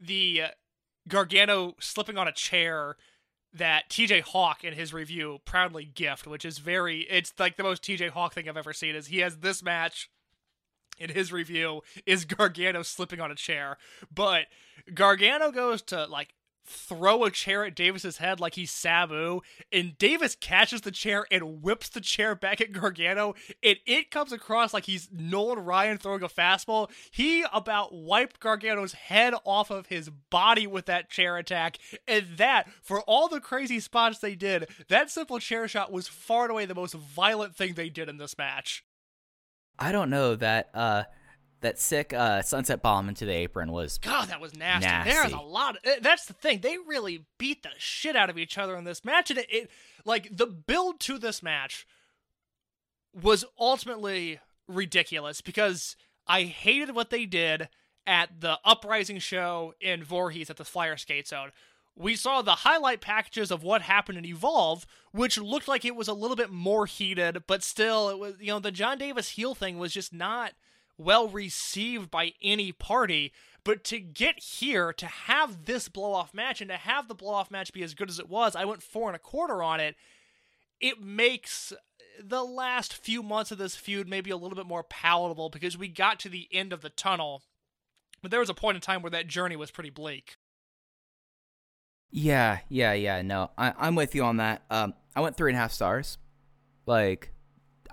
the 0.00 0.42
uh, 0.44 0.48
Gargano 1.08 1.74
slipping 1.78 2.16
on 2.16 2.26
a 2.26 2.32
chair 2.32 2.96
that 3.52 3.90
TJ 3.90 4.22
Hawk 4.22 4.64
in 4.64 4.74
his 4.74 4.94
review 4.94 5.40
proudly 5.44 5.84
gift, 5.84 6.26
which 6.26 6.44
is 6.44 6.58
very 6.58 7.00
it's 7.00 7.34
like 7.38 7.56
the 7.56 7.62
most 7.62 7.82
TJ 7.82 8.10
Hawk 8.10 8.32
thing 8.32 8.48
I've 8.48 8.56
ever 8.56 8.72
seen 8.72 8.94
is 8.94 9.08
he 9.08 9.18
has 9.18 9.38
this 9.38 9.62
match 9.62 10.08
in 10.98 11.10
his 11.10 11.32
review 11.32 11.80
is 12.06 12.24
Gargano 12.24 12.82
slipping 12.82 13.20
on 13.20 13.30
a 13.30 13.34
chair. 13.34 13.76
But 14.14 14.46
Gargano 14.94 15.50
goes 15.50 15.82
to 15.82 16.06
like 16.06 16.34
throw 16.70 17.24
a 17.24 17.30
chair 17.30 17.64
at 17.64 17.74
Davis's 17.74 18.18
head 18.18 18.40
like 18.40 18.54
he's 18.54 18.70
Sabu, 18.70 19.40
and 19.72 19.98
Davis 19.98 20.34
catches 20.34 20.82
the 20.82 20.90
chair 20.90 21.26
and 21.30 21.62
whips 21.62 21.88
the 21.88 22.00
chair 22.00 22.34
back 22.34 22.60
at 22.60 22.72
Gargano, 22.72 23.34
and 23.62 23.76
it 23.86 24.10
comes 24.10 24.32
across 24.32 24.72
like 24.72 24.84
he's 24.84 25.08
Nolan 25.12 25.58
Ryan 25.58 25.98
throwing 25.98 26.22
a 26.22 26.28
fastball. 26.28 26.90
He 27.10 27.44
about 27.52 27.94
wiped 27.94 28.40
Gargano's 28.40 28.92
head 28.92 29.34
off 29.44 29.70
of 29.70 29.86
his 29.86 30.08
body 30.08 30.66
with 30.66 30.86
that 30.86 31.10
chair 31.10 31.36
attack, 31.36 31.78
and 32.06 32.26
that, 32.36 32.68
for 32.82 33.00
all 33.02 33.28
the 33.28 33.40
crazy 33.40 33.80
spots 33.80 34.18
they 34.18 34.34
did, 34.34 34.68
that 34.88 35.10
simple 35.10 35.38
chair 35.38 35.68
shot 35.68 35.92
was 35.92 36.08
far 36.08 36.44
and 36.44 36.52
away 36.52 36.66
the 36.66 36.74
most 36.74 36.94
violent 36.94 37.56
thing 37.56 37.74
they 37.74 37.88
did 37.88 38.08
in 38.08 38.18
this 38.18 38.38
match. 38.38 38.84
I 39.78 39.92
don't 39.92 40.10
know 40.10 40.36
that 40.36 40.68
uh 40.74 41.04
that 41.60 41.78
sick 41.78 42.12
uh 42.12 42.42
sunset 42.42 42.82
bomb 42.82 43.08
into 43.08 43.24
the 43.24 43.32
apron 43.32 43.72
was 43.72 43.98
God, 43.98 44.28
that 44.28 44.40
was 44.40 44.54
nasty. 44.54 44.88
Nasty. 44.88 45.10
There's 45.10 45.32
a 45.32 45.38
lot. 45.38 45.76
Of, 45.76 45.82
eh, 45.84 45.98
that's 46.00 46.26
the 46.26 46.32
thing. 46.32 46.60
They 46.60 46.76
really 46.86 47.26
beat 47.38 47.62
the 47.62 47.70
shit 47.78 48.16
out 48.16 48.30
of 48.30 48.38
each 48.38 48.58
other 48.58 48.76
in 48.76 48.84
this 48.84 49.04
match, 49.04 49.30
and 49.30 49.38
it, 49.38 49.46
it 49.50 49.70
like 50.04 50.28
the 50.36 50.46
build 50.46 51.00
to 51.00 51.18
this 51.18 51.42
match 51.42 51.86
was 53.12 53.44
ultimately 53.58 54.40
ridiculous 54.68 55.40
because 55.40 55.96
I 56.26 56.42
hated 56.42 56.94
what 56.94 57.10
they 57.10 57.26
did 57.26 57.68
at 58.06 58.40
the 58.40 58.58
Uprising 58.64 59.18
show 59.18 59.74
in 59.80 60.02
Voorhees 60.04 60.50
at 60.50 60.56
the 60.56 60.64
Flyer 60.64 60.96
Skate 60.96 61.28
Zone. 61.28 61.50
We 61.96 62.16
saw 62.16 62.40
the 62.40 62.56
highlight 62.56 63.00
packages 63.00 63.50
of 63.50 63.62
what 63.62 63.82
happened 63.82 64.16
in 64.16 64.24
Evolve, 64.24 64.86
which 65.12 65.36
looked 65.36 65.68
like 65.68 65.84
it 65.84 65.96
was 65.96 66.08
a 66.08 66.14
little 66.14 66.36
bit 66.36 66.50
more 66.50 66.86
heated, 66.86 67.42
but 67.46 67.62
still, 67.62 68.08
it 68.08 68.18
was 68.18 68.34
you 68.40 68.48
know 68.48 68.60
the 68.60 68.70
Jon 68.70 68.98
Davis 68.98 69.30
heel 69.30 69.54
thing 69.54 69.78
was 69.78 69.92
just 69.92 70.12
not 70.12 70.52
well 71.00 71.28
received 71.28 72.10
by 72.10 72.32
any 72.42 72.72
party. 72.72 73.32
But 73.64 73.84
to 73.84 74.00
get 74.00 74.38
here, 74.38 74.92
to 74.92 75.06
have 75.06 75.66
this 75.66 75.88
blow 75.88 76.12
off 76.12 76.32
match, 76.32 76.60
and 76.60 76.70
to 76.70 76.76
have 76.76 77.08
the 77.08 77.14
blow 77.14 77.34
off 77.34 77.50
match 77.50 77.72
be 77.72 77.82
as 77.82 77.94
good 77.94 78.08
as 78.08 78.18
it 78.18 78.28
was, 78.28 78.56
I 78.56 78.64
went 78.64 78.82
four 78.82 79.08
and 79.08 79.16
a 79.16 79.20
quarter 79.20 79.62
on 79.62 79.80
it. 79.80 79.96
It 80.80 81.00
makes 81.02 81.72
the 82.22 82.42
last 82.42 82.94
few 82.94 83.22
months 83.22 83.50
of 83.50 83.58
this 83.58 83.76
feud 83.76 84.08
maybe 84.08 84.30
a 84.30 84.36
little 84.36 84.56
bit 84.56 84.66
more 84.66 84.82
palatable 84.82 85.50
because 85.50 85.76
we 85.76 85.88
got 85.88 86.18
to 86.20 86.28
the 86.28 86.48
end 86.52 86.72
of 86.72 86.80
the 86.80 86.90
tunnel. 86.90 87.42
But 88.22 88.30
there 88.30 88.40
was 88.40 88.50
a 88.50 88.54
point 88.54 88.76
in 88.76 88.80
time 88.80 89.02
where 89.02 89.10
that 89.10 89.26
journey 89.26 89.56
was 89.56 89.70
pretty 89.70 89.90
bleak. 89.90 90.36
Yeah, 92.10 92.58
yeah, 92.68 92.92
yeah. 92.92 93.22
No, 93.22 93.50
I, 93.56 93.72
I'm 93.78 93.94
with 93.94 94.14
you 94.14 94.24
on 94.24 94.38
that. 94.38 94.62
Um, 94.70 94.94
I 95.14 95.20
went 95.20 95.36
three 95.36 95.50
and 95.50 95.56
a 95.56 95.60
half 95.60 95.72
stars. 95.72 96.18
Like, 96.86 97.32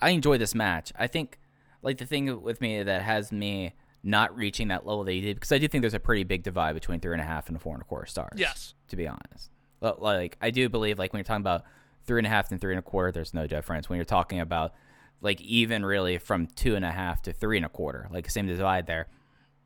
I 0.01 0.09
enjoyed 0.09 0.41
this 0.41 0.55
match. 0.55 0.91
I 0.97 1.07
think, 1.07 1.39
like, 1.81 1.97
the 1.97 2.05
thing 2.05 2.41
with 2.41 2.61
me 2.61 2.83
that 2.83 3.01
has 3.01 3.31
me 3.31 3.73
not 4.03 4.35
reaching 4.35 4.69
that 4.69 4.85
level 4.85 5.03
that 5.03 5.13
you 5.13 5.21
did, 5.21 5.35
because 5.35 5.51
I 5.51 5.57
do 5.57 5.67
think 5.67 5.81
there's 5.81 5.93
a 5.93 5.99
pretty 5.99 6.23
big 6.23 6.43
divide 6.43 6.73
between 6.73 6.99
three 6.99 7.13
and 7.13 7.21
a 7.21 7.25
half 7.25 7.49
and 7.49 7.61
four 7.61 7.73
and 7.73 7.81
a 7.81 7.85
quarter 7.85 8.05
stars. 8.05 8.37
Yes. 8.37 8.73
To 8.89 8.95
be 8.95 9.07
honest, 9.07 9.51
but, 9.79 10.01
like, 10.01 10.37
I 10.41 10.49
do 10.49 10.69
believe, 10.69 10.97
like, 10.99 11.13
when 11.13 11.19
you're 11.19 11.25
talking 11.25 11.41
about 11.41 11.63
three 12.05 12.19
and 12.19 12.27
a 12.27 12.29
half 12.29 12.51
and 12.51 12.59
three 12.59 12.73
and 12.73 12.79
a 12.79 12.83
quarter, 12.83 13.11
there's 13.11 13.33
no 13.33 13.47
difference. 13.47 13.89
When 13.89 13.97
you're 13.97 14.05
talking 14.05 14.39
about, 14.39 14.73
like, 15.21 15.41
even 15.41 15.85
really 15.85 16.17
from 16.17 16.47
two 16.47 16.75
and 16.75 16.85
a 16.85 16.91
half 16.91 17.21
to 17.23 17.33
three 17.33 17.57
and 17.57 17.65
a 17.65 17.69
quarter, 17.69 18.07
like, 18.11 18.29
same 18.29 18.47
divide 18.47 18.87
there, 18.87 19.07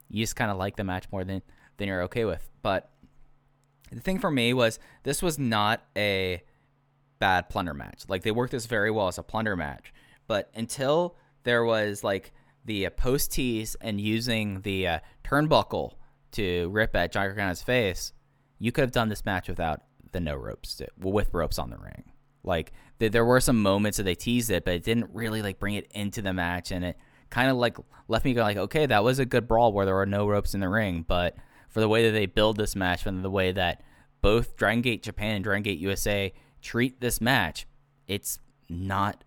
you 0.09 0.23
just 0.23 0.35
kind 0.35 0.51
of 0.51 0.57
like 0.57 0.75
the 0.75 0.83
match 0.83 1.05
more 1.11 1.23
than 1.23 1.41
than 1.77 1.87
you're 1.87 2.03
okay 2.03 2.25
with. 2.25 2.49
But 2.61 2.89
the 3.91 4.01
thing 4.01 4.19
for 4.19 4.29
me 4.29 4.53
was 4.53 4.77
this 5.03 5.23
was 5.23 5.39
not 5.39 5.81
a 5.95 6.43
bad 7.19 7.49
plunder 7.49 7.73
match. 7.73 8.03
Like 8.07 8.23
they 8.23 8.31
worked 8.31 8.51
this 8.51 8.65
very 8.65 8.91
well 8.91 9.07
as 9.07 9.17
a 9.17 9.23
plunder 9.23 9.55
match, 9.55 9.93
but 10.27 10.51
until 10.53 11.15
there 11.43 11.63
was 11.63 12.03
like 12.03 12.31
the 12.65 12.85
uh, 12.85 12.89
post 12.91 13.31
tease 13.31 13.75
and 13.81 13.99
using 13.99 14.61
the 14.61 14.87
uh, 14.87 14.99
turnbuckle 15.23 15.93
to 16.33 16.69
rip 16.69 16.95
at 16.95 17.11
John 17.11 17.27
Gargano's 17.27 17.63
face, 17.63 18.13
you 18.59 18.71
could 18.71 18.81
have 18.81 18.91
done 18.91 19.09
this 19.09 19.25
match 19.25 19.47
without 19.49 19.81
the 20.11 20.19
no 20.19 20.35
ropes, 20.35 20.81
well, 20.99 21.13
with 21.13 21.33
ropes 21.33 21.59
on 21.59 21.69
the 21.69 21.77
ring. 21.77 22.11
Like 22.43 22.71
th- 22.99 23.11
there 23.11 23.25
were 23.25 23.39
some 23.39 23.61
moments 23.61 23.97
that 23.97 24.03
they 24.03 24.15
teased 24.15 24.49
it, 24.51 24.65
but 24.65 24.73
it 24.73 24.83
didn't 24.83 25.09
really 25.13 25.41
like 25.41 25.59
bring 25.59 25.75
it 25.75 25.91
into 25.91 26.21
the 26.21 26.33
match, 26.33 26.71
and 26.71 26.85
it 26.85 26.97
kind 27.29 27.49
of 27.49 27.57
like 27.57 27.77
left 28.07 28.25
me 28.25 28.33
go 28.33 28.41
like, 28.41 28.57
okay, 28.57 28.85
that 28.85 29.03
was 29.03 29.19
a 29.19 29.25
good 29.25 29.47
brawl 29.47 29.73
where 29.73 29.85
there 29.85 29.95
were 29.95 30.05
no 30.05 30.27
ropes 30.27 30.53
in 30.53 30.59
the 30.59 30.69
ring, 30.69 31.05
but 31.07 31.35
for 31.69 31.79
the 31.79 31.87
way 31.87 32.05
that 32.05 32.11
they 32.11 32.25
build 32.25 32.57
this 32.57 32.75
match 32.75 33.05
and 33.05 33.23
the 33.23 33.29
way 33.29 33.51
that 33.51 33.81
both 34.21 34.55
Dragon 34.57 34.81
Gate 34.81 35.03
Japan 35.03 35.35
and 35.35 35.43
Dragon 35.43 35.63
Gate 35.63 35.79
USA 35.79 36.33
treat 36.61 37.01
this 37.01 37.19
match, 37.21 37.65
it's 38.07 38.39
not. 38.69 39.23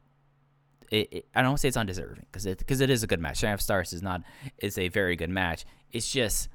It, 0.94 1.08
it, 1.10 1.26
I 1.34 1.42
don't 1.42 1.58
say 1.58 1.66
it's 1.66 1.76
undeserving 1.76 2.26
because 2.30 2.46
it 2.46 2.58
because 2.58 2.80
it 2.80 2.88
is 2.88 3.02
a 3.02 3.08
good 3.08 3.18
match. 3.18 3.38
Shine 3.38 3.52
of 3.52 3.60
Stars 3.60 3.92
is 3.92 4.00
not 4.00 4.22
is 4.58 4.78
a 4.78 4.86
very 4.88 5.16
good 5.16 5.28
match. 5.28 5.64
It's 5.90 6.08
just 6.08 6.48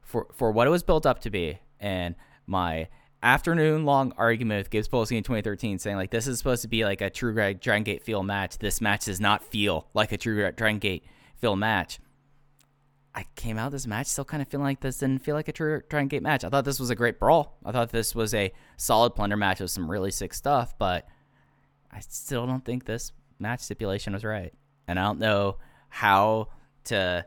for 0.00 0.26
for 0.32 0.50
what 0.50 0.66
it 0.66 0.70
was 0.70 0.82
built 0.82 1.04
up 1.04 1.20
to 1.20 1.30
be, 1.30 1.58
and 1.78 2.14
my 2.46 2.88
afternoon 3.22 3.84
long 3.84 4.14
argument 4.16 4.60
with 4.60 4.70
Gibbs 4.70 4.88
Polsky 4.88 5.18
in 5.18 5.22
2013 5.22 5.78
saying 5.78 5.96
like 5.96 6.10
this 6.10 6.26
is 6.26 6.38
supposed 6.38 6.62
to 6.62 6.68
be 6.68 6.84
like 6.86 7.02
a 7.02 7.10
true 7.10 7.34
Dragon 7.34 7.82
Gate 7.82 8.02
feel 8.02 8.22
match. 8.22 8.56
This 8.56 8.80
match 8.80 9.04
does 9.04 9.20
not 9.20 9.44
feel 9.44 9.86
like 9.92 10.12
a 10.12 10.16
true 10.16 10.50
Dragon 10.52 10.78
Gate 10.78 11.04
feel 11.36 11.54
match. 11.54 12.00
I 13.14 13.26
came 13.34 13.58
out 13.58 13.70
this 13.70 13.86
match 13.86 14.06
still 14.06 14.24
kind 14.24 14.40
of 14.40 14.48
feeling 14.48 14.64
like 14.64 14.80
this 14.80 14.98
didn't 14.98 15.24
feel 15.24 15.34
like 15.34 15.48
a 15.48 15.52
true 15.52 15.82
Dragon 15.90 16.08
Gate 16.08 16.22
match. 16.22 16.42
I 16.42 16.48
thought 16.48 16.64
this 16.64 16.80
was 16.80 16.88
a 16.88 16.94
great 16.94 17.18
brawl. 17.18 17.58
I 17.66 17.72
thought 17.72 17.90
this 17.90 18.14
was 18.14 18.32
a 18.32 18.50
solid 18.78 19.10
plunder 19.10 19.36
match 19.36 19.60
with 19.60 19.70
some 19.70 19.90
really 19.90 20.10
sick 20.10 20.32
stuff, 20.32 20.78
but 20.78 21.06
I 21.92 22.00
still 22.00 22.46
don't 22.46 22.64
think 22.64 22.86
this 22.86 23.12
match 23.38 23.60
stipulation 23.60 24.12
was 24.12 24.24
right. 24.24 24.52
And 24.86 24.98
I 24.98 25.04
don't 25.04 25.18
know 25.18 25.56
how 25.88 26.48
to. 26.84 27.24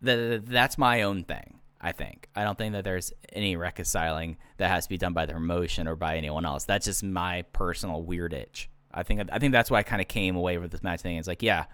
The, 0.00 0.42
that's 0.44 0.78
my 0.78 1.02
own 1.02 1.24
thing. 1.24 1.54
I 1.80 1.92
think. 1.92 2.28
I 2.34 2.42
don't 2.42 2.58
think 2.58 2.72
that 2.72 2.84
there's 2.84 3.12
any 3.32 3.56
reconciling 3.56 4.36
that 4.56 4.70
has 4.70 4.84
to 4.84 4.88
be 4.88 4.98
done 4.98 5.12
by 5.12 5.26
the 5.26 5.32
promotion 5.32 5.86
or 5.86 5.94
by 5.94 6.16
anyone 6.16 6.44
else. 6.44 6.64
That's 6.64 6.86
just 6.86 7.04
my 7.04 7.42
personal 7.52 8.02
weird 8.02 8.32
itch. 8.32 8.68
I 8.92 9.02
think. 9.02 9.28
I 9.30 9.38
think 9.38 9.52
that's 9.52 9.70
why 9.70 9.78
I 9.78 9.82
kind 9.82 10.02
of 10.02 10.08
came 10.08 10.34
away 10.34 10.58
with 10.58 10.72
this 10.72 10.82
match 10.82 11.02
thing. 11.02 11.16
It's 11.16 11.28
like, 11.28 11.42
yeah, 11.42 11.66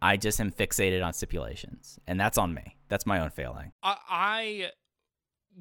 I 0.00 0.16
just 0.16 0.40
am 0.40 0.50
fixated 0.50 1.04
on 1.04 1.12
stipulations, 1.12 2.00
and 2.08 2.18
that's 2.18 2.38
on 2.38 2.54
me. 2.54 2.76
That's 2.88 3.06
my 3.06 3.20
own 3.20 3.30
failing. 3.30 3.72
I, 3.82 3.96
I 4.10 4.70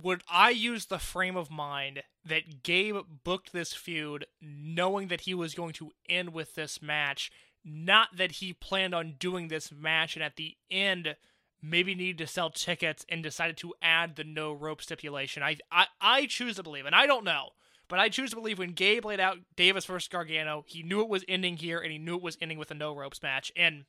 would 0.02 0.24
I 0.30 0.50
use 0.50 0.86
the 0.86 1.00
frame 1.00 1.36
of 1.36 1.52
mind 1.52 2.02
that 2.26 2.64
Gabe 2.64 2.98
booked 3.24 3.54
this 3.54 3.74
feud 3.74 4.26
knowing 4.42 5.10
that 5.10 5.22
he 5.22 5.34
was 5.34 5.54
going 5.54 5.74
to 5.74 5.92
end 6.10 6.34
with 6.34 6.56
this 6.56 6.82
match, 6.82 7.32
not 7.64 8.10
that 8.18 8.34
he 8.34 8.54
planned 8.54 8.96
on 8.96 9.16
doing 9.20 9.48
this 9.48 9.72
match 9.72 10.16
and 10.16 10.24
at 10.24 10.36
the 10.36 10.56
end 10.70 11.16
maybe 11.62 11.94
needed 11.94 12.18
to 12.18 12.28
sell 12.28 12.50
tickets 12.50 13.06
and 13.08 13.22
decided 13.22 13.56
to 13.58 13.74
add 13.82 14.16
the 14.16 14.24
no 14.24 14.52
rope 14.52 14.82
stipulation. 14.82 15.44
I 15.44 15.58
I, 15.72 15.86
I 16.00 16.26
choose 16.26 16.56
to 16.56 16.64
believe, 16.64 16.86
and 16.86 16.96
I 16.96 17.06
don't 17.06 17.24
know, 17.24 17.50
but 17.88 18.00
I 18.00 18.10
choose 18.10 18.32
to 18.32 18.36
believe 18.38 18.58
when 18.58 18.72
Gabe 18.72 19.06
laid 19.06 19.20
out 19.20 19.38
Davis 19.56 19.86
versus 19.86 20.08
Gargano, 20.08 20.64
he 20.66 20.82
knew 20.82 21.02
it 21.02 21.10
was 21.10 21.26
ending 21.28 21.58
here 21.58 21.80
and 21.80 21.92
he 21.92 21.98
knew 21.98 22.16
it 22.16 22.22
was 22.22 22.38
ending 22.42 22.58
with 22.58 22.72
a 22.72 22.74
no 22.74 22.96
ropes 22.96 23.22
match. 23.22 23.52
And 23.56 23.84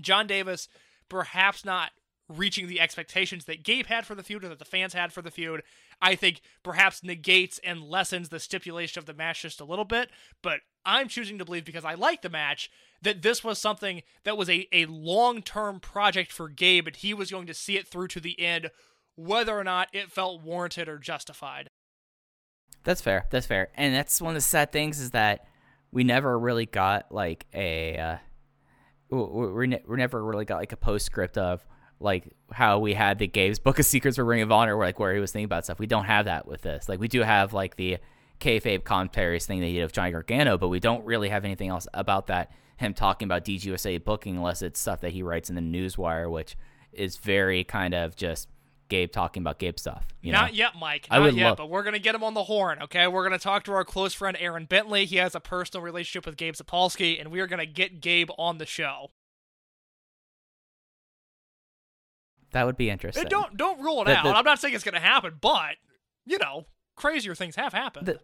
Jon 0.00 0.26
Davis, 0.26 0.68
perhaps 1.08 1.64
not 1.64 1.90
reaching 2.28 2.66
the 2.66 2.80
expectations 2.80 3.46
that 3.46 3.62
Gabe 3.62 3.86
had 3.86 4.06
for 4.06 4.14
the 4.14 4.22
feud 4.22 4.44
or 4.44 4.48
that 4.48 4.58
the 4.58 4.64
fans 4.64 4.92
had 4.92 5.12
for 5.12 5.22
the 5.22 5.30
feud, 5.30 5.62
I 6.00 6.14
think 6.14 6.40
perhaps 6.62 7.02
negates 7.02 7.58
and 7.64 7.82
lessens 7.82 8.28
the 8.28 8.40
stipulation 8.40 8.98
of 8.98 9.06
the 9.06 9.14
match 9.14 9.42
just 9.42 9.60
a 9.60 9.64
little 9.64 9.84
bit. 9.84 10.10
But 10.42 10.60
I'm 10.84 11.08
choosing 11.08 11.38
to 11.38 11.44
believe 11.44 11.64
because 11.64 11.84
I 11.84 11.94
like 11.94 12.22
the 12.22 12.28
match 12.28 12.70
that 13.02 13.22
this 13.22 13.42
was 13.42 13.58
something 13.58 14.02
that 14.24 14.36
was 14.36 14.50
a, 14.50 14.66
a 14.72 14.86
long 14.86 15.42
term 15.42 15.80
project 15.80 16.32
for 16.32 16.48
Gabe 16.48 16.86
and 16.86 16.96
he 16.96 17.14
was 17.14 17.30
going 17.30 17.46
to 17.46 17.54
see 17.54 17.76
it 17.76 17.88
through 17.88 18.08
to 18.08 18.20
the 18.20 18.38
end, 18.40 18.70
whether 19.16 19.58
or 19.58 19.64
not 19.64 19.88
it 19.92 20.12
felt 20.12 20.42
warranted 20.42 20.88
or 20.88 20.98
justified. 20.98 21.68
That's 22.84 23.00
fair. 23.00 23.26
That's 23.30 23.46
fair. 23.46 23.68
And 23.74 23.94
that's 23.94 24.20
one 24.20 24.30
of 24.30 24.34
the 24.34 24.40
sad 24.40 24.72
things 24.72 25.00
is 25.00 25.10
that 25.12 25.46
we 25.90 26.04
never 26.04 26.38
really 26.38 26.66
got 26.66 27.10
like 27.10 27.46
a 27.54 27.96
uh, 27.96 28.16
we 29.10 29.68
we 29.68 29.78
we 29.88 29.96
never 29.96 30.22
really 30.22 30.44
got 30.44 30.58
like 30.58 30.72
a 30.72 30.76
postscript 30.76 31.38
of 31.38 31.66
like 32.00 32.24
how 32.52 32.78
we 32.78 32.94
had 32.94 33.18
the 33.18 33.26
Gabe's 33.26 33.58
Book 33.58 33.78
of 33.78 33.86
Secrets 33.86 34.16
for 34.16 34.24
Ring 34.24 34.42
of 34.42 34.52
Honor, 34.52 34.76
where 34.76 34.86
like 34.86 34.98
where 34.98 35.14
he 35.14 35.20
was 35.20 35.32
thinking 35.32 35.44
about 35.46 35.64
stuff. 35.64 35.78
We 35.78 35.86
don't 35.86 36.04
have 36.04 36.26
that 36.26 36.46
with 36.46 36.62
this. 36.62 36.88
Like 36.88 37.00
we 37.00 37.08
do 37.08 37.22
have 37.22 37.52
like 37.52 37.76
the 37.76 37.98
kayfabe 38.40 38.84
commentaries 38.84 39.46
thing 39.46 39.60
that 39.60 39.66
he 39.66 39.74
did 39.74 39.82
of 39.82 39.92
Johnny 39.92 40.12
Gargano, 40.12 40.56
but 40.58 40.68
we 40.68 40.78
don't 40.80 41.04
really 41.04 41.28
have 41.28 41.44
anything 41.44 41.68
else 41.70 41.88
about 41.92 42.28
that. 42.28 42.52
Him 42.76 42.94
talking 42.94 43.26
about 43.26 43.44
DGUSA 43.44 44.04
booking, 44.04 44.36
unless 44.36 44.62
it's 44.62 44.78
stuff 44.78 45.00
that 45.00 45.10
he 45.12 45.22
writes 45.24 45.50
in 45.50 45.56
the 45.56 45.60
Newswire, 45.60 46.30
which 46.30 46.56
is 46.92 47.16
very 47.16 47.64
kind 47.64 47.92
of 47.94 48.14
just 48.14 48.48
Gabe 48.88 49.10
talking 49.10 49.42
about 49.42 49.58
Gabe 49.58 49.78
stuff. 49.78 50.06
You 50.22 50.30
Not 50.32 50.52
know? 50.52 50.56
yet, 50.56 50.70
Mike. 50.78 51.08
I 51.10 51.18
Not 51.18 51.24
would 51.24 51.34
yet, 51.34 51.48
love- 51.48 51.56
but 51.58 51.68
we're 51.68 51.82
gonna 51.82 51.98
get 51.98 52.14
him 52.14 52.22
on 52.22 52.34
the 52.34 52.44
horn. 52.44 52.80
Okay, 52.82 53.08
we're 53.08 53.24
gonna 53.24 53.38
talk 53.38 53.64
to 53.64 53.72
our 53.72 53.84
close 53.84 54.14
friend 54.14 54.36
Aaron 54.40 54.64
Bentley. 54.66 55.04
He 55.04 55.16
has 55.16 55.34
a 55.34 55.40
personal 55.40 55.82
relationship 55.82 56.24
with 56.24 56.36
Gabe 56.36 56.54
Sapolsky, 56.54 57.20
and 57.20 57.30
we 57.32 57.40
are 57.40 57.48
gonna 57.48 57.66
get 57.66 58.00
Gabe 58.00 58.30
on 58.38 58.58
the 58.58 58.64
show. 58.66 59.10
That 62.52 62.64
would 62.66 62.76
be 62.76 62.88
interesting. 62.90 63.22
And 63.22 63.30
don't 63.30 63.56
don't 63.56 63.80
rule 63.80 64.02
it 64.02 64.06
The- 64.06 64.16
out. 64.16 64.24
the- 64.24 64.34
I'm 64.34 64.44
not 64.44 64.58
saying 64.58 64.74
it's 64.74 64.84
gonna 64.84 65.00
happen, 65.00 65.36
but 65.40 65.76
you 66.26 66.38
know, 66.38 66.66
crazier 66.96 67.34
things 67.34 67.56
have 67.56 67.72
happened. 67.72 68.06
the 68.06 68.20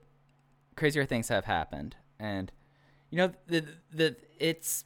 crazier 0.77 1.05
things 1.05 1.29
have 1.29 1.45
happened, 1.45 1.97
and 2.19 2.51
you 3.11 3.19
know 3.19 3.33
the 3.47 3.67
the 3.91 4.17
it's 4.39 4.85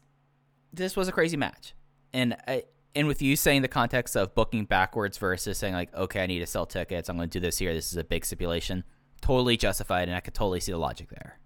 this 0.72 0.96
was 0.96 1.08
a 1.08 1.12
crazy 1.12 1.36
match, 1.36 1.74
and 2.12 2.36
I, 2.46 2.64
and 2.94 3.06
with 3.08 3.22
you 3.22 3.36
saying 3.36 3.62
the 3.62 3.68
context 3.68 4.16
of 4.16 4.34
booking 4.34 4.64
backwards 4.66 5.18
versus 5.18 5.56
saying 5.58 5.74
like, 5.74 5.94
okay, 5.94 6.22
I 6.22 6.26
need 6.26 6.40
to 6.40 6.46
sell 6.46 6.66
tickets, 6.66 7.08
I'm 7.08 7.16
going 7.16 7.28
to 7.30 7.38
do 7.38 7.40
this 7.40 7.58
here. 7.58 7.72
This 7.72 7.90
is 7.90 7.96
a 7.96 8.04
big 8.04 8.24
stipulation, 8.24 8.84
totally 9.20 9.56
justified, 9.56 10.08
and 10.08 10.16
I 10.16 10.20
could 10.20 10.34
totally 10.34 10.60
see 10.60 10.72
the 10.72 10.78
logic 10.78 11.08
there. 11.10 11.38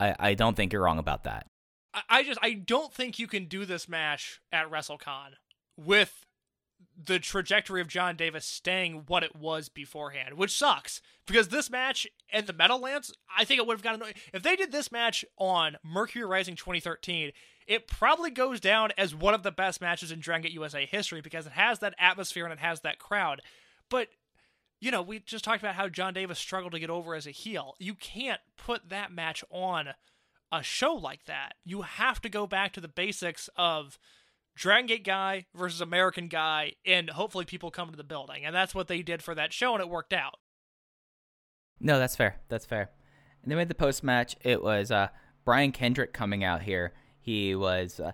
I 0.00 0.14
I 0.18 0.34
don't 0.34 0.56
think 0.56 0.72
you're 0.72 0.82
wrong 0.82 0.98
about 0.98 1.24
that. 1.24 1.46
I, 1.92 2.02
I 2.08 2.22
just 2.22 2.38
I 2.42 2.54
don't 2.54 2.92
think 2.92 3.18
you 3.18 3.26
can 3.26 3.46
do 3.46 3.64
this 3.66 3.88
match 3.88 4.40
at 4.52 4.70
WrestleCon 4.70 5.32
with 5.76 6.24
the 7.02 7.18
trajectory 7.18 7.80
of 7.80 7.88
Jon 7.88 8.16
Davis 8.16 8.44
staying 8.44 9.04
what 9.06 9.22
it 9.22 9.36
was 9.36 9.68
beforehand, 9.68 10.34
which 10.34 10.56
sucks 10.56 11.00
because 11.26 11.48
this 11.48 11.70
match 11.70 12.06
and 12.32 12.46
the 12.46 12.52
Meadowlands, 12.52 13.12
I 13.36 13.44
think 13.44 13.58
it 13.58 13.66
would 13.66 13.74
have 13.74 13.82
gotten 13.82 14.14
if 14.32 14.42
they 14.42 14.56
did 14.56 14.72
this 14.72 14.92
match 14.92 15.24
on 15.36 15.76
Mercury 15.82 16.24
Rising 16.24 16.56
2013. 16.56 17.32
It 17.66 17.88
probably 17.88 18.30
goes 18.30 18.60
down 18.60 18.90
as 18.98 19.14
one 19.14 19.32
of 19.34 19.42
the 19.42 19.50
best 19.50 19.80
matches 19.80 20.12
in 20.12 20.20
Dragon 20.20 20.42
Gate 20.42 20.52
USA 20.52 20.84
history 20.84 21.20
because 21.20 21.46
it 21.46 21.52
has 21.52 21.78
that 21.78 21.94
atmosphere 21.98 22.44
and 22.44 22.52
it 22.52 22.58
has 22.58 22.80
that 22.80 22.98
crowd. 22.98 23.40
But 23.88 24.08
you 24.80 24.90
know, 24.90 25.00
we 25.00 25.20
just 25.20 25.44
talked 25.44 25.62
about 25.62 25.76
how 25.76 25.88
Jon 25.88 26.12
Davis 26.12 26.38
struggled 26.38 26.72
to 26.72 26.78
get 26.78 26.90
over 26.90 27.14
as 27.14 27.26
a 27.26 27.30
heel. 27.30 27.74
You 27.78 27.94
can't 27.94 28.40
put 28.58 28.90
that 28.90 29.10
match 29.10 29.42
on 29.50 29.90
a 30.52 30.62
show 30.62 30.94
like 30.94 31.24
that. 31.24 31.54
You 31.64 31.82
have 31.82 32.20
to 32.20 32.28
go 32.28 32.46
back 32.46 32.74
to 32.74 32.80
the 32.80 32.88
basics 32.88 33.48
of 33.56 33.98
Dragon 34.56 34.86
Gate 34.86 35.04
guy 35.04 35.46
versus 35.54 35.80
American 35.80 36.28
guy, 36.28 36.74
and 36.86 37.10
hopefully 37.10 37.44
people 37.44 37.70
come 37.70 37.90
to 37.90 37.96
the 37.96 38.04
building. 38.04 38.44
And 38.44 38.54
that's 38.54 38.74
what 38.74 38.88
they 38.88 39.02
did 39.02 39.22
for 39.22 39.34
that 39.34 39.52
show, 39.52 39.74
and 39.74 39.80
it 39.80 39.88
worked 39.88 40.12
out. 40.12 40.36
No, 41.80 41.98
that's 41.98 42.16
fair. 42.16 42.36
That's 42.48 42.64
fair. 42.64 42.90
And 43.42 43.50
then 43.50 43.58
with 43.58 43.68
the 43.68 43.74
post 43.74 44.04
match, 44.04 44.36
it 44.42 44.62
was 44.62 44.90
uh, 44.90 45.08
Brian 45.44 45.72
Kendrick 45.72 46.12
coming 46.12 46.44
out 46.44 46.62
here. 46.62 46.94
He 47.20 47.54
was. 47.54 48.00
Uh, 48.00 48.12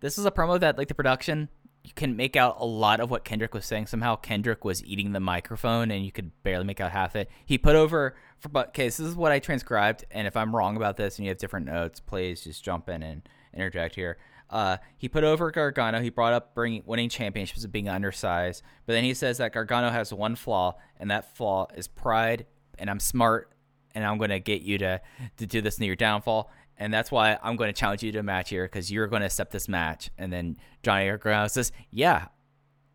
this 0.00 0.16
was 0.16 0.26
a 0.26 0.30
promo 0.30 0.60
that, 0.60 0.78
like 0.78 0.88
the 0.88 0.94
production, 0.94 1.48
you 1.82 1.92
can 1.94 2.16
make 2.16 2.36
out 2.36 2.56
a 2.58 2.64
lot 2.64 3.00
of 3.00 3.10
what 3.10 3.24
Kendrick 3.24 3.52
was 3.52 3.66
saying. 3.66 3.86
Somehow 3.86 4.16
Kendrick 4.16 4.64
was 4.64 4.84
eating 4.84 5.12
the 5.12 5.20
microphone, 5.20 5.90
and 5.90 6.04
you 6.04 6.12
could 6.12 6.30
barely 6.42 6.64
make 6.64 6.80
out 6.80 6.92
half 6.92 7.16
it. 7.16 7.30
He 7.44 7.58
put 7.58 7.76
over. 7.76 8.16
For, 8.38 8.48
but 8.48 8.68
okay, 8.68 8.84
this 8.84 9.00
is 9.00 9.14
what 9.14 9.32
I 9.32 9.38
transcribed, 9.38 10.04
and 10.10 10.26
if 10.26 10.36
I'm 10.36 10.54
wrong 10.54 10.76
about 10.76 10.96
this, 10.96 11.18
and 11.18 11.26
you 11.26 11.30
have 11.30 11.38
different 11.38 11.66
notes, 11.66 12.00
please 12.00 12.44
just 12.44 12.64
jump 12.64 12.88
in 12.88 13.02
and 13.02 13.28
interject 13.52 13.96
here. 13.96 14.18
Uh, 14.50 14.76
he 14.96 15.08
put 15.08 15.24
over 15.24 15.50
Gargano. 15.50 16.00
He 16.00 16.10
brought 16.10 16.32
up 16.32 16.54
bringing 16.54 16.82
winning 16.86 17.08
championships 17.08 17.64
and 17.64 17.72
being 17.72 17.88
undersized, 17.88 18.62
but 18.86 18.92
then 18.92 19.02
he 19.04 19.14
says 19.14 19.38
that 19.38 19.52
Gargano 19.52 19.90
has 19.90 20.12
one 20.12 20.36
flaw, 20.36 20.76
and 20.98 21.10
that 21.10 21.36
flaw 21.36 21.66
is 21.74 21.88
pride. 21.88 22.46
And 22.78 22.90
I'm 22.90 23.00
smart, 23.00 23.52
and 23.94 24.04
I'm 24.04 24.18
going 24.18 24.30
to 24.30 24.40
get 24.40 24.62
you 24.62 24.78
to 24.78 25.00
to 25.38 25.46
do 25.46 25.60
this 25.60 25.78
in 25.78 25.84
your 25.84 25.96
downfall. 25.96 26.50
And 26.76 26.92
that's 26.92 27.10
why 27.10 27.38
I'm 27.42 27.56
going 27.56 27.72
to 27.72 27.78
challenge 27.78 28.02
you 28.02 28.10
to 28.12 28.18
a 28.18 28.22
match 28.22 28.50
here 28.50 28.64
because 28.64 28.90
you're 28.90 29.06
going 29.06 29.20
to 29.20 29.26
accept 29.26 29.52
this 29.52 29.68
match. 29.68 30.10
And 30.18 30.32
then 30.32 30.56
Johnny 30.82 31.06
Gargano 31.06 31.46
says, 31.48 31.72
"Yeah, 31.90 32.26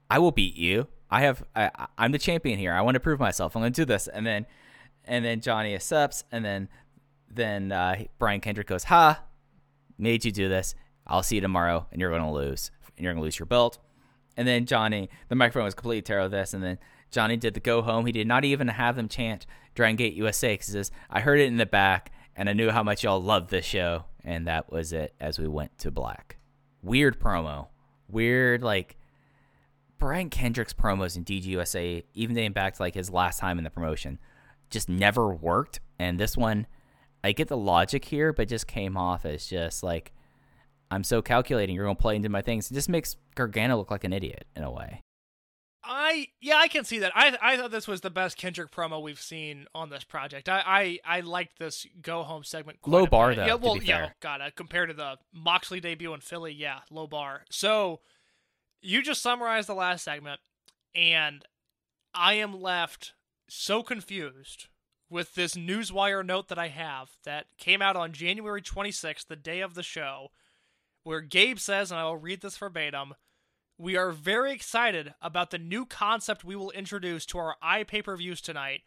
I 0.10 0.20
will 0.20 0.32
beat 0.32 0.56
you. 0.56 0.88
I 1.10 1.22
have. 1.22 1.44
I- 1.56 1.72
I'm 1.98 2.12
the 2.12 2.20
champion 2.20 2.60
here. 2.60 2.74
I 2.74 2.82
want 2.82 2.96
to 2.96 3.00
prove 3.00 3.20
myself. 3.20 3.56
I'm 3.56 3.62
going 3.62 3.74
to 3.74 3.82
do 3.82 3.86
this." 3.86 4.08
And 4.08 4.26
then, 4.26 4.46
and 5.06 5.24
then 5.26 5.40
Johnny 5.42 5.74
accepts. 5.76 6.24
And 6.32 6.44
then, 6.46 6.70
then 7.30 7.72
uh, 7.72 8.04
Brian 8.18 8.42
Kendrick 8.42 8.68
goes, 8.68 8.84
"Ha, 8.86 9.24
made 9.98 10.26
you 10.26 10.32
do 10.32 10.50
this. 10.50 10.76
I'll 11.10 11.24
see 11.24 11.36
you 11.36 11.42
tomorrow, 11.42 11.88
and 11.92 12.00
you're 12.00 12.12
going 12.12 12.24
to 12.24 12.32
lose. 12.32 12.72
And 12.96 13.04
you're 13.04 13.14
going 13.14 13.22
to 13.22 13.26
lose 13.26 13.40
your 13.40 13.46
belt." 13.46 13.80
And 14.38 14.48
then 14.48 14.66
Johnny, 14.66 15.10
the 15.28 15.36
microphone 15.36 15.66
was 15.66 15.74
completely 15.74 16.04
terrible. 16.04 16.28
of 16.28 16.32
This, 16.32 16.54
and 16.54 16.64
then 16.64 16.78
Johnny 17.12 17.36
did 17.36 17.56
the 17.56 17.60
go 17.60 17.82
home. 17.82 18.06
He 18.06 18.12
did 18.12 18.28
not 18.28 18.46
even 18.46 18.68
have 18.70 18.96
them 18.96 19.10
chant 19.10 19.46
Dragon 19.76 19.96
Gate 19.96 20.14
USA 20.14 20.54
because 20.54 20.68
he 20.68 20.74
says, 20.74 20.92
"I 21.10 21.22
heard 21.22 21.40
it 21.40 21.48
in 21.48 21.58
the 21.58 21.66
back, 21.66 22.12
and 22.36 22.50
I 22.50 22.54
knew 22.54 22.70
how 22.70 22.84
much 22.84 23.04
y'all 23.04 23.22
loved 23.22 23.50
this 23.50 23.66
show." 23.66 24.06
And 24.24 24.48
that 24.48 24.72
was 24.72 24.94
it. 24.94 25.14
As 25.20 25.40
we 25.40 25.48
went 25.48 25.78
to 25.80 25.92
black, 25.92 26.38
weird 26.82 27.20
promo, 27.20 27.68
weird 28.08 28.62
like 28.62 28.98
Brian 29.98 30.30
Kendrick's 30.30 30.74
promos 30.74 31.18
in 31.18 31.26
DGUSA, 31.26 32.04
even 32.14 32.36
dating 32.36 32.54
back 32.54 32.76
to 32.76 32.82
like 32.82 32.96
his 32.96 33.10
last 33.10 33.40
time 33.40 33.58
in 33.58 33.64
the 33.64 33.70
promotion, 33.70 34.20
just 34.70 34.88
never 34.88 35.34
worked. 35.34 35.80
And 35.98 36.20
this 36.20 36.38
one, 36.38 36.68
I 37.24 37.32
get 37.32 37.48
the 37.48 37.58
logic 37.58 38.06
here, 38.06 38.32
but 38.32 38.48
just 38.48 38.68
came 38.68 38.96
off 38.96 39.26
as 39.26 39.48
just 39.48 39.84
like 39.84 40.14
I'm 40.92 41.04
so 41.04 41.22
calculating. 41.22 41.76
You're 41.76 41.86
gonna 41.86 41.96
play 41.96 42.16
into 42.16 42.30
my 42.30 42.42
things. 42.42 42.70
It 42.72 42.74
just 42.74 42.90
makes 42.90 43.16
Gargano 43.36 43.78
look 43.78 43.92
like 43.92 44.04
an 44.04 44.14
idiot 44.14 44.46
in 44.56 44.64
a 44.64 44.72
way. 44.72 45.02
I 45.84 46.28
yeah, 46.42 46.58
I 46.58 46.68
can 46.68 46.84
see 46.84 47.00
that. 47.00 47.12
I 47.16 47.38
I 47.42 47.58
thought 47.58 47.72
this 47.72 47.88
was 47.88 48.02
the 48.02 48.10
best 48.10 48.38
Kendrick 48.38 48.70
promo 48.72 49.02
we've 49.02 49.22
seen 49.22 49.66
on 49.74 49.90
this 49.90 50.04
project. 50.04 50.50
I 50.50 51.00
I, 51.06 51.18
I 51.18 51.20
liked 51.22 51.58
this 51.58 51.86
go 52.02 52.24
home 52.24 52.44
segment. 52.44 52.82
Quite 52.82 52.92
Low 52.92 53.04
a 53.04 53.08
bar, 53.10 53.30
bit. 53.30 53.38
though, 53.38 53.46
Yeah, 53.46 53.52
to 53.52 53.58
well, 53.58 53.78
yeah. 53.84 54.08
oh, 54.10 54.14
God, 54.20 54.42
uh, 54.42 54.50
compared 54.56 54.90
to 54.90 54.96
the 54.96 55.18
Moxley 55.34 55.80
debut 55.80 56.14
in 56.14 56.20
Philly, 56.20 56.54
yeah, 56.54 56.80
low 56.92 57.08
bar. 57.08 57.44
So 57.50 58.02
you 58.82 59.02
just 59.02 59.22
summarized 59.22 59.70
the 59.70 59.74
last 59.74 60.04
segment, 60.04 60.42
and 60.94 61.46
I 62.14 62.34
am 62.36 62.60
left 62.60 63.14
so 63.48 63.82
confused 63.82 64.68
with 65.10 65.34
this 65.34 65.54
newswire 65.56 66.26
note 66.26 66.50
that 66.50 66.60
I 66.60 66.68
have 66.68 67.10
that 67.26 67.46
came 67.58 67.82
out 67.82 67.96
on 67.96 68.12
January 68.14 68.62
26th, 68.62 69.26
the 69.28 69.36
day 69.36 69.62
of 69.62 69.74
the 69.74 69.82
show, 69.84 70.28
where 71.04 71.22
Gabe 71.22 71.60
says, 71.60 71.92
and 71.92 72.00
I 72.00 72.04
will 72.04 72.18
read 72.18 72.42
this 72.42 72.58
verbatim. 72.58 73.16
We 73.78 73.96
are 73.96 74.12
very 74.12 74.52
excited 74.52 75.14
about 75.22 75.52
the 75.52 75.58
new 75.58 75.86
concept 75.86 76.44
we 76.44 76.56
will 76.56 76.72
introduce 76.72 77.26
to 77.28 77.38
our 77.38 77.56
eye 77.62 77.84
pay 77.84 78.02
per 78.02 78.16
views 78.18 78.42
tonight. 78.42 78.82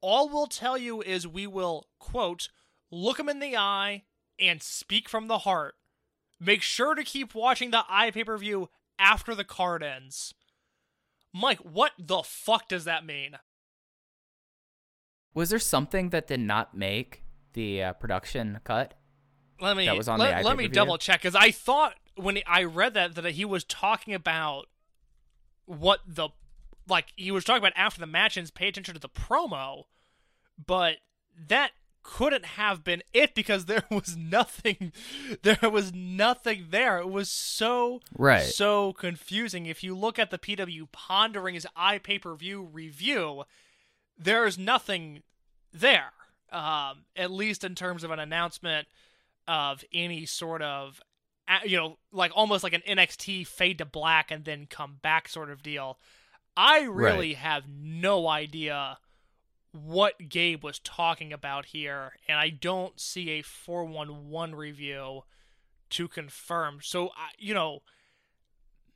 All 0.00 0.28
we'll 0.28 0.46
tell 0.46 0.78
you 0.78 1.02
is 1.02 1.26
we 1.26 1.46
will, 1.46 1.88
quote, 1.98 2.48
look 2.90 3.18
them 3.18 3.28
in 3.28 3.40
the 3.40 3.56
eye 3.56 4.04
and 4.38 4.62
speak 4.62 5.08
from 5.08 5.26
the 5.26 5.38
heart. 5.38 5.74
Make 6.40 6.62
sure 6.62 6.94
to 6.94 7.04
keep 7.04 7.34
watching 7.34 7.70
the 7.70 7.84
eye 7.88 8.10
pay 8.10 8.24
per 8.24 8.38
view 8.38 8.70
after 8.98 9.34
the 9.34 9.44
card 9.44 9.82
ends. 9.82 10.34
Mike, 11.34 11.58
what 11.58 11.92
the 11.98 12.22
fuck 12.22 12.68
does 12.68 12.84
that 12.84 13.04
mean? 13.04 13.38
Was 15.34 15.50
there 15.50 15.58
something 15.58 16.08
that 16.10 16.26
did 16.26 16.40
not 16.40 16.76
make 16.76 17.22
the 17.52 17.82
uh, 17.82 17.92
production 17.92 18.60
cut? 18.64 18.94
Let 19.60 19.76
me 19.76 19.86
That 19.86 19.96
was 19.96 20.08
on 20.08 20.18
let, 20.18 20.38
the 20.38 20.44
let 20.44 20.56
me 20.56 20.68
double 20.68 20.98
check 20.98 21.20
because 21.22 21.34
I 21.34 21.50
thought 21.50 21.94
when 22.16 22.38
I 22.46 22.64
read 22.64 22.94
that 22.94 23.14
that 23.16 23.32
he 23.32 23.44
was 23.44 23.64
talking 23.64 24.14
about 24.14 24.66
what 25.66 26.00
the 26.06 26.28
like 26.88 27.06
he 27.16 27.30
was 27.30 27.44
talking 27.44 27.62
about 27.62 27.72
after 27.76 28.00
the 28.00 28.06
match 28.06 28.36
and 28.36 28.52
pay 28.54 28.68
attention 28.68 28.94
to 28.94 29.00
the 29.00 29.08
promo, 29.08 29.84
but 30.64 30.96
that 31.48 31.72
couldn't 32.02 32.44
have 32.44 32.82
been 32.82 33.02
it 33.12 33.34
because 33.34 33.66
there 33.66 33.84
was 33.90 34.16
nothing 34.16 34.92
there 35.42 35.58
was 35.70 35.92
nothing 35.92 36.66
there. 36.70 36.98
It 36.98 37.10
was 37.10 37.30
so 37.30 38.00
Right. 38.16 38.42
so 38.42 38.92
confusing. 38.94 39.66
If 39.66 39.82
you 39.84 39.94
look 39.96 40.18
at 40.18 40.30
the 40.30 40.38
pw 40.38 40.90
pondering 40.92 41.54
his 41.54 41.66
eye 41.76 41.98
pay-per-view 41.98 42.62
review 42.72 43.44
there's 44.16 44.58
nothing 44.58 45.22
there 45.72 46.12
um 46.50 47.04
at 47.14 47.30
least 47.30 47.62
in 47.62 47.74
terms 47.74 48.02
of 48.02 48.10
an 48.10 48.18
announcement 48.18 48.88
of 49.48 49.82
any 49.92 50.26
sort 50.26 50.62
of 50.62 51.00
you 51.64 51.76
know 51.76 51.98
like 52.12 52.30
almost 52.34 52.62
like 52.62 52.74
an 52.74 52.82
NXT 52.86 53.46
fade 53.46 53.78
to 53.78 53.84
black 53.84 54.30
and 54.30 54.44
then 54.44 54.66
come 54.68 54.98
back 55.02 55.28
sort 55.28 55.50
of 55.50 55.62
deal 55.62 55.98
i 56.56 56.82
really 56.82 57.34
have 57.34 57.64
no 57.68 58.28
idea 58.28 58.98
what 59.72 60.28
Gabe 60.28 60.64
was 60.64 60.78
talking 60.78 61.32
about 61.32 61.66
here, 61.66 62.12
and 62.26 62.38
I 62.38 62.50
don't 62.50 62.98
see 62.98 63.30
a 63.30 63.42
411 63.42 64.54
review 64.54 65.22
to 65.90 66.08
confirm. 66.08 66.78
So, 66.82 67.10
you 67.38 67.54
know, 67.54 67.80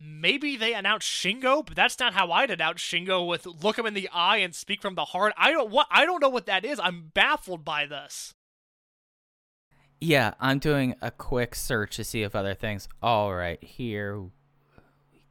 maybe 0.01 0.57
they 0.57 0.74
announced 0.74 1.09
Shingo, 1.09 1.65
but 1.65 1.77
that's 1.77 1.99
not 1.99 2.15
how 2.15 2.33
I'd 2.33 2.51
announce 2.51 2.81
Shingo 2.81 3.27
with 3.27 3.47
look 3.47 3.79
him 3.79 3.87
in 3.87 3.95
the 3.95 4.09
eye 4.12 4.39
and 4.39 4.55
speak 4.55 4.83
from 4.83 4.95
the 4.95 5.07
heart. 5.07 5.35
I 5.37 5.53
don't 5.53 5.70
what 5.70 5.87
I 5.91 6.05
don't 6.05 6.23
know 6.23 6.29
what 6.29 6.47
that 6.47 6.65
is. 6.65 6.81
I'm 6.81 7.11
baffled 7.15 7.65
by 7.65 7.87
this. 7.87 8.35
Yeah, 10.05 10.35
I'm 10.41 10.59
doing 10.59 10.97
a 11.01 11.12
quick 11.12 11.55
search 11.55 11.95
to 11.95 12.03
see 12.03 12.24
if 12.24 12.35
other 12.35 12.55
things. 12.55 12.89
All 13.01 13.33
right, 13.33 13.62
here 13.62 14.20
we 14.20 14.31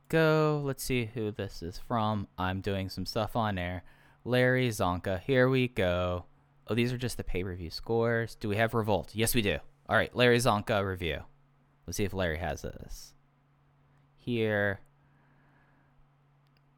go. 0.07 0.61
Let's 0.63 0.81
see 0.81 1.09
who 1.13 1.29
this 1.29 1.61
is 1.61 1.77
from. 1.77 2.29
I'm 2.37 2.61
doing 2.61 2.87
some 2.87 3.05
stuff 3.05 3.35
on 3.35 3.57
air. 3.57 3.83
Larry 4.23 4.69
Csonka. 4.69 5.19
Here 5.19 5.49
we 5.49 5.67
go. 5.67 6.23
Oh, 6.69 6.73
these 6.73 6.93
are 6.93 6.97
just 6.97 7.17
the 7.17 7.23
pay 7.25 7.43
per 7.43 7.53
view 7.53 7.69
scores. 7.69 8.35
Do 8.35 8.47
we 8.47 8.55
have 8.55 8.73
Revolt? 8.73 9.13
Yes, 9.13 9.35
we 9.35 9.41
do. 9.41 9.57
All 9.89 9.97
right, 9.97 10.15
Larry 10.15 10.37
Csonka 10.37 10.87
review. 10.87 11.19
Let's 11.85 11.97
see 11.97 12.05
if 12.05 12.13
Larry 12.13 12.37
has 12.37 12.61
this. 12.61 13.11
Here. 14.15 14.79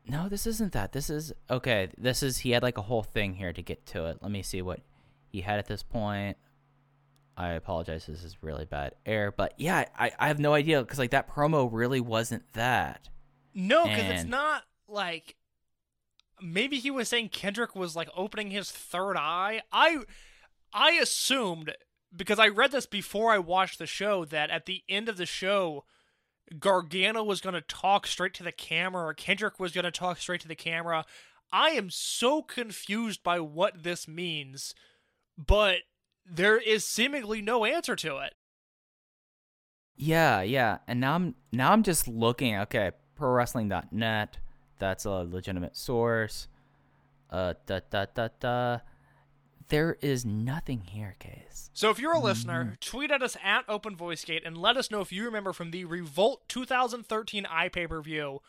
No, 0.08 0.30
this 0.30 0.48
isn't 0.48 0.74
that. 0.74 0.94
This 0.94 1.12
is 1.12 1.32
okay. 1.48 1.90
This 1.96 2.24
is 2.24 2.40
he 2.40 2.52
had 2.52 2.64
like 2.64 2.80
a 2.80 2.82
whole 2.82 3.04
thing 3.04 3.36
here 3.36 3.54
to 3.54 3.62
get 3.62 3.86
to 3.86 4.08
it. 4.08 4.18
Let 4.20 4.32
me 4.32 4.42
see 4.42 4.64
what 4.64 4.80
he 5.28 5.42
had 5.42 5.60
at 5.60 5.68
this 5.68 5.84
point. 5.84 6.38
I 7.36 7.50
apologize. 7.50 8.06
This 8.06 8.24
is 8.24 8.42
really 8.42 8.66
bad 8.66 8.94
air, 9.06 9.32
but 9.32 9.54
yeah, 9.58 9.86
I, 9.98 10.12
I 10.20 10.28
have 10.28 10.40
no 10.40 10.54
idea 10.54 10.82
because 10.82 11.00
like 11.00 11.12
that 11.12 11.30
promo 11.30 11.68
really 11.72 12.02
wasn't 12.02 12.44
that. 12.54 13.10
No, 13.54 13.86
because 13.86 14.10
it's 14.10 14.30
not 14.30 14.64
like 14.88 15.36
maybe 16.42 16.78
he 16.78 16.92
was 16.92 17.10
saying 17.10 17.30
Kendrick 17.30 17.76
was 17.76 17.96
like 17.96 18.10
opening 18.16 18.52
his 18.52 18.72
third 18.72 19.16
eye. 19.18 19.62
I 19.72 20.00
I 20.74 20.92
assumed 20.92 21.76
because 22.16 22.40
I 22.40 22.48
read 22.48 22.72
this 22.72 22.86
before 22.86 23.32
I 23.32 23.40
watched 23.40 23.80
the 23.80 23.88
show 23.88 24.26
that 24.26 24.50
at 24.50 24.66
the 24.66 24.84
end 24.88 25.10
of 25.10 25.18
the 25.18 25.26
show 25.26 25.86
Gargano 26.60 27.24
was 27.24 27.42
going 27.42 27.56
to 27.56 27.62
talk 27.62 28.06
straight 28.06 28.34
to 28.36 28.44
the 28.44 28.52
camera 28.52 29.06
or 29.06 29.14
Kendrick 29.14 29.60
was 29.60 29.72
going 29.72 29.86
to 29.86 29.92
talk 29.92 30.20
straight 30.20 30.42
to 30.42 30.48
the 30.48 30.56
camera. 30.56 31.06
I 31.52 31.70
am 31.70 31.90
so 31.90 32.42
confused 32.42 33.24
by 33.24 33.40
what 33.40 33.84
this 33.84 34.08
means, 34.08 34.74
but 35.38 35.78
there 36.26 36.58
is 36.58 36.86
seemingly 36.86 37.42
no 37.42 37.66
answer 37.66 37.96
to 37.98 38.18
it. 38.18 38.34
Yeah, 39.96 40.42
yeah. 40.42 40.80
And 40.88 41.00
now 41.00 41.16
I'm 41.16 41.36
now 41.52 41.72
I'm 41.72 41.84
just 41.84 42.08
looking. 42.08 42.58
Okay, 42.58 42.92
ProWrestling.net. 43.20 44.38
That's 44.80 45.06
a 45.06 45.12
legitimate 45.24 45.78
source. 45.78 46.48
Uh, 47.30 47.54
da 47.66 47.80
da 47.90 48.06
da 48.14 48.28
da. 48.40 48.80
There 49.70 49.98
is 50.02 50.26
nothing 50.26 50.82
here, 50.82 51.16
case. 51.20 51.70
So 51.74 51.90
if 51.90 51.98
you're 51.98 52.14
a 52.14 52.20
listener, 52.20 52.76
tweet 52.82 53.12
at 53.12 53.24
us 53.24 53.38
at 53.44 53.64
Open 53.68 53.96
Voice 53.96 54.24
Gate 54.26 54.44
and 54.46 54.58
let 54.58 54.78
us 54.78 54.92
know 54.92 55.02
if 55.02 55.12
you 55.12 55.24
remember 55.26 55.54
from 55.54 55.72
the 55.72 55.86
Revolt 55.86 56.42
2013 56.50 57.46
iPay 57.46 57.90
per 57.90 58.02
view 58.02 58.42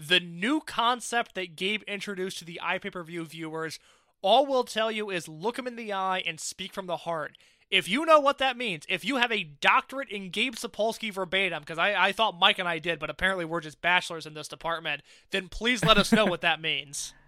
the 0.00 0.18
new 0.18 0.60
concept 0.60 1.34
that 1.34 1.56
Gabe 1.56 1.82
introduced 1.82 2.38
to 2.38 2.44
the 2.44 2.58
iPay 2.64 2.90
per 2.90 3.04
view 3.04 3.24
viewers. 3.24 3.78
All 4.22 4.46
we'll 4.46 4.64
tell 4.64 4.90
you 4.90 5.10
is 5.10 5.28
look 5.28 5.58
him 5.58 5.66
in 5.66 5.76
the 5.76 5.92
eye 5.92 6.22
and 6.26 6.38
speak 6.38 6.72
from 6.72 6.86
the 6.86 6.98
heart. 6.98 7.36
If 7.70 7.88
you 7.88 8.04
know 8.04 8.18
what 8.18 8.38
that 8.38 8.56
means, 8.56 8.84
if 8.88 9.04
you 9.04 9.16
have 9.16 9.30
a 9.30 9.44
doctorate 9.44 10.10
in 10.10 10.30
Gabe 10.30 10.56
Sapolsky 10.56 11.12
verbatim, 11.12 11.60
because 11.60 11.78
I, 11.78 12.08
I 12.08 12.12
thought 12.12 12.38
Mike 12.38 12.58
and 12.58 12.68
I 12.68 12.80
did, 12.80 12.98
but 12.98 13.10
apparently 13.10 13.44
we're 13.44 13.60
just 13.60 13.80
bachelors 13.80 14.26
in 14.26 14.34
this 14.34 14.48
department, 14.48 15.02
then 15.30 15.48
please 15.48 15.84
let 15.84 15.96
us 15.96 16.12
know 16.12 16.26
what 16.26 16.40
that 16.40 16.60
means. 16.60 17.14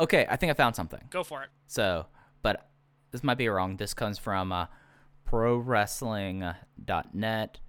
Okay, 0.00 0.26
I 0.30 0.36
think 0.36 0.48
I 0.48 0.54
found 0.54 0.76
something. 0.76 1.00
Go 1.10 1.22
for 1.22 1.42
it. 1.42 1.50
So, 1.66 2.06
but 2.40 2.70
this 3.10 3.22
might 3.22 3.36
be 3.36 3.50
wrong. 3.50 3.76
This 3.76 3.92
comes 3.92 4.18
from 4.18 4.50
uh, 4.50 4.64
ProWrestling.net. 5.28 7.60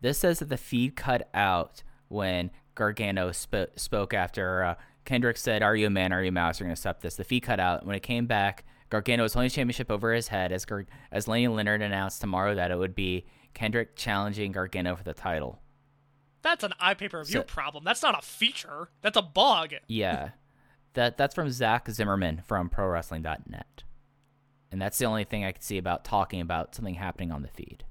This 0.00 0.18
says 0.18 0.40
that 0.40 0.48
the 0.48 0.56
feed 0.56 0.96
cut 0.96 1.28
out 1.32 1.84
when 2.08 2.50
Gargano 2.74 3.30
sp- 3.30 3.70
spoke 3.76 4.12
after 4.12 4.64
uh, 4.64 4.74
Kendrick 5.08 5.38
said, 5.38 5.62
"Are 5.62 5.74
you 5.74 5.86
a 5.86 5.90
man? 5.90 6.12
Are 6.12 6.22
you 6.22 6.28
a 6.28 6.32
mouse? 6.32 6.60
You're 6.60 6.66
going 6.66 6.76
to 6.76 6.78
accept 6.78 7.00
this." 7.00 7.16
The 7.16 7.24
feed 7.24 7.40
cut 7.40 7.58
out 7.58 7.86
when 7.86 7.96
it 7.96 8.02
came 8.02 8.26
back. 8.26 8.66
Gargano 8.90 9.22
was 9.22 9.32
holding 9.32 9.46
his 9.46 9.54
championship 9.54 9.90
over 9.90 10.12
his 10.12 10.28
head 10.28 10.52
as 10.52 10.66
Gar- 10.66 10.84
as 11.10 11.26
Lenny 11.26 11.48
Leonard 11.48 11.80
announced 11.80 12.20
tomorrow 12.20 12.54
that 12.54 12.70
it 12.70 12.76
would 12.78 12.94
be 12.94 13.24
Kendrick 13.54 13.96
challenging 13.96 14.52
Gargano 14.52 14.94
for 14.96 15.04
the 15.04 15.14
title. 15.14 15.60
That's 16.42 16.62
an 16.62 16.74
iPay 16.80 17.10
per 17.10 17.24
view 17.24 17.32
So- 17.32 17.42
problem. 17.42 17.84
That's 17.84 18.02
not 18.02 18.18
a 18.18 18.22
feature. 18.22 18.90
That's 19.00 19.16
a 19.16 19.22
bug. 19.22 19.72
Yeah, 19.86 20.32
that 20.92 21.16
that's 21.16 21.34
from 21.34 21.50
Zach 21.50 21.88
Zimmerman 21.90 22.42
from 22.46 22.68
ProWrestling.net, 22.68 23.84
and 24.70 24.80
that's 24.82 24.98
the 24.98 25.06
only 25.06 25.24
thing 25.24 25.42
I 25.42 25.52
could 25.52 25.64
see 25.64 25.78
about 25.78 26.04
talking 26.04 26.42
about 26.42 26.74
something 26.74 26.94
happening 26.96 27.32
on 27.32 27.40
the 27.40 27.48
feed. 27.48 27.84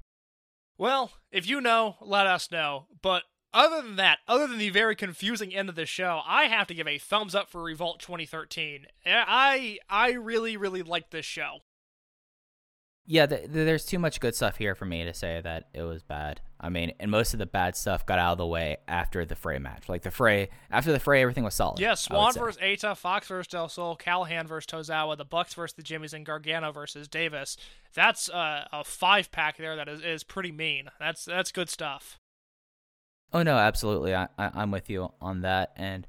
Well, 0.78 1.10
if 1.32 1.48
you 1.48 1.60
know, 1.60 1.96
let 2.00 2.28
us 2.28 2.52
know. 2.52 2.86
But 3.02 3.24
other 3.52 3.82
than 3.82 3.96
that, 3.96 4.18
other 4.26 4.46
than 4.46 4.58
the 4.58 4.70
very 4.70 4.94
confusing 4.94 5.54
end 5.54 5.68
of 5.68 5.74
the 5.74 5.86
show, 5.86 6.20
I 6.26 6.44
have 6.44 6.66
to 6.68 6.74
give 6.74 6.86
a 6.86 6.98
thumbs 6.98 7.34
up 7.34 7.48
for 7.48 7.62
Revolt 7.62 8.00
2013. 8.00 8.86
I 9.06 9.78
I 9.88 10.12
really 10.12 10.56
really 10.56 10.82
like 10.82 11.10
this 11.10 11.26
show. 11.26 11.58
Yeah, 13.10 13.24
th- 13.24 13.40
th- 13.40 13.52
there's 13.52 13.86
too 13.86 13.98
much 13.98 14.20
good 14.20 14.34
stuff 14.34 14.58
here 14.58 14.74
for 14.74 14.84
me 14.84 15.02
to 15.02 15.14
say 15.14 15.40
that 15.42 15.68
it 15.72 15.80
was 15.80 16.02
bad. 16.02 16.42
I 16.60 16.68
mean, 16.68 16.92
and 17.00 17.10
most 17.10 17.32
of 17.32 17.38
the 17.38 17.46
bad 17.46 17.74
stuff 17.74 18.04
got 18.04 18.18
out 18.18 18.32
of 18.32 18.38
the 18.38 18.46
way 18.46 18.76
after 18.86 19.24
the 19.24 19.34
Fray 19.34 19.58
match. 19.58 19.88
Like 19.88 20.02
the 20.02 20.10
Fray, 20.10 20.50
after 20.70 20.92
the 20.92 21.00
Fray, 21.00 21.22
everything 21.22 21.42
was 21.42 21.54
solid. 21.54 21.80
Yeah, 21.80 21.94
Swann 21.94 22.34
versus 22.34 22.60
Eita, 22.60 22.94
Fox 22.94 23.26
versus 23.28 23.46
Del 23.46 23.70
Sol, 23.70 23.96
Callahan 23.96 24.46
versus 24.46 24.66
Tozawa, 24.66 25.16
the 25.16 25.24
Bucks 25.24 25.54
versus 25.54 25.74
the 25.74 25.82
Jimmies, 25.82 26.12
and 26.12 26.26
Gargano 26.26 26.70
versus 26.70 27.08
Davis. 27.08 27.56
That's 27.94 28.28
uh, 28.28 28.66
a 28.70 28.84
five 28.84 29.32
pack 29.32 29.56
there 29.56 29.74
that 29.74 29.88
is, 29.88 30.02
is 30.02 30.22
pretty 30.22 30.52
mean. 30.52 30.90
That's 31.00 31.24
that's 31.24 31.50
good 31.50 31.70
stuff. 31.70 32.20
Oh 33.32 33.42
no, 33.42 33.56
absolutely. 33.56 34.14
I, 34.14 34.28
I 34.38 34.50
I'm 34.54 34.70
with 34.70 34.88
you 34.88 35.12
on 35.20 35.42
that, 35.42 35.72
and 35.76 36.06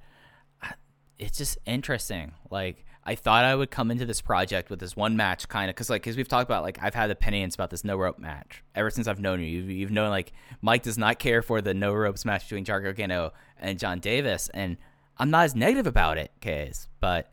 I- 0.61 0.73
it's 1.17 1.37
just 1.37 1.57
interesting. 1.65 2.33
Like 2.49 2.85
I 3.03 3.15
thought 3.15 3.43
I 3.43 3.55
would 3.55 3.71
come 3.71 3.91
into 3.91 4.05
this 4.05 4.21
project 4.21 4.69
with 4.69 4.79
this 4.79 4.95
one 4.95 5.17
match, 5.17 5.47
kind 5.47 5.69
of, 5.69 5.75
because 5.75 5.89
like, 5.89 6.01
because 6.03 6.15
we've 6.15 6.27
talked 6.27 6.47
about, 6.49 6.63
like, 6.63 6.77
I've 6.81 6.93
had 6.93 7.09
opinions 7.09 7.55
about 7.55 7.71
this 7.71 7.83
no 7.83 7.97
rope 7.97 8.19
match 8.19 8.63
ever 8.75 8.89
since 8.89 9.07
I've 9.07 9.19
known 9.19 9.39
you. 9.39 9.47
You've, 9.47 9.69
you've 9.69 9.91
known 9.91 10.09
like 10.09 10.31
Mike 10.61 10.83
does 10.83 10.97
not 10.97 11.17
care 11.19 11.41
for 11.41 11.61
the 11.61 11.73
no 11.73 11.93
ropes 11.93 12.23
match 12.23 12.43
between 12.43 12.65
Jar 12.65 12.79
Gargano 12.81 13.33
and 13.59 13.79
Jon 13.79 13.99
Davis, 13.99 14.49
and 14.53 14.77
I'm 15.17 15.29
not 15.31 15.45
as 15.45 15.55
negative 15.55 15.87
about 15.87 16.17
it, 16.17 16.31
Case, 16.39 16.87
but 16.99 17.31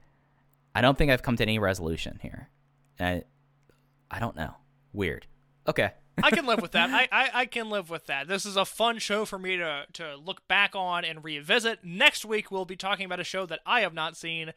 I 0.75 0.81
don't 0.81 0.99
think 0.99 1.11
I've 1.11 1.23
come 1.23 1.37
to 1.37 1.43
any 1.45 1.59
resolution 1.59 2.19
here. 2.23 2.49
And 2.99 3.23
I, 4.11 4.17
I 4.17 4.19
don't 4.19 4.35
know. 4.37 4.55
Weird. 4.93 5.27
Okay. 5.69 5.91
I 6.23 6.31
can 6.31 6.47
live 6.47 6.63
with 6.63 6.73
that. 6.73 6.91
I, 6.91 7.09
I, 7.13 7.31
I 7.35 7.47
can 7.47 7.69
live 7.69 7.91
with 7.91 8.07
that. 8.07 8.29
This 8.29 8.47
is 8.47 8.57
a 8.57 8.65
fun 8.65 8.99
show 8.99 9.25
for 9.25 9.39
me 9.39 9.57
to, 9.57 9.85
to 9.95 10.17
look 10.17 10.47
back 10.49 10.75
on 10.75 11.05
and 11.05 11.23
revisit. 11.23 11.85
Next 11.85 12.25
week, 12.25 12.51
we'll 12.51 12.65
be 12.65 12.77
talking 12.77 13.05
about 13.05 13.21
a 13.21 13.25
show 13.25 13.47
that 13.47 13.61
I 13.67 13.81
have 13.81 13.95
not 13.95 14.17
seen, 14.17 14.53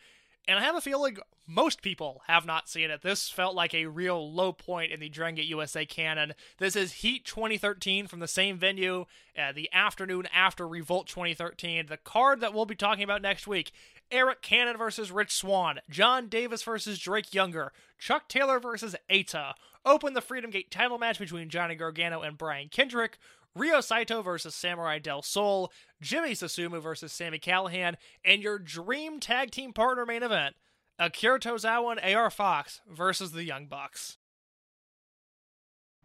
and 0.48 0.60
I 0.60 0.64
have 0.64 0.76
a 0.76 0.81
feeling 0.81 1.18
most 1.45 1.81
people 1.81 2.22
have 2.27 2.45
not 2.45 2.69
seen 2.69 2.91
it. 2.91 3.02
This 3.02 3.30
felt 3.30 3.56
like 3.56 3.73
a 3.73 3.88
real 3.88 4.31
low 4.31 4.53
point 4.53 4.91
in 4.91 4.99
the 4.99 5.10
Dragon 5.10 5.44
USA 5.45 5.86
canon. 5.86 6.34
This 6.60 6.76
is 6.76 6.94
Heat 6.94 7.26
2013 7.26 8.07
from 8.07 8.19
the 8.19 8.27
same 8.27 8.57
venue, 8.57 9.06
uh, 9.38 9.52
the 9.52 9.69
afternoon 9.73 10.27
after 10.34 10.68
Revolt 10.68 11.07
2013. 11.07 11.88
The 11.88 11.98
card 11.98 12.40
that 12.41 12.53
we'll 12.53 12.65
be 12.65 12.76
talking 12.76 13.03
about 13.03 13.22
next 13.22 13.48
week 13.48 13.72
Eric 14.11 14.41
Cannon 14.41 14.77
versus 14.77 15.11
Rich 15.11 15.36
Swann, 15.36 15.80
Jon 15.90 16.27
Davis 16.27 16.64
versus 16.64 16.99
Drake 16.99 17.34
Younger, 17.34 17.72
Chuck 17.98 18.27
Taylor 18.27 18.60
versus 18.60 18.95
Eita. 19.10 19.53
Open 19.90 20.14
the 20.14 20.22
Freedom 20.22 20.52
Gate 20.52 20.70
title 20.70 20.99
match 20.99 21.18
between 21.18 21.49
Johnny 21.49 21.74
Gargano 21.74 22.22
and 22.22 22.38
Brian 22.38 22.70
Kendrick. 22.70 23.18
Ryo 23.56 23.82
Saito 23.82 24.22
versus 24.22 24.53
Samurai 24.53 24.99
Del 24.99 25.24
Sol, 25.24 25.72
Jimmy 25.99 26.34
Susumu 26.34 26.80
versus 26.80 27.11
Sami 27.11 27.40
Callahan, 27.40 27.98
and 28.24 28.44
your 28.44 28.60
dream 28.60 29.20
tag 29.20 29.49
team 29.49 29.74
partner 29.74 30.06
main 30.06 30.22
event, 30.22 30.56
Akira 30.99 31.40
Tozawa 31.40 31.98
and 31.98 32.16
AR 32.16 32.30
Fox 32.30 32.82
versus 32.88 33.32
the 33.32 33.44
Young 33.44 33.66
Bucks. 33.66 34.18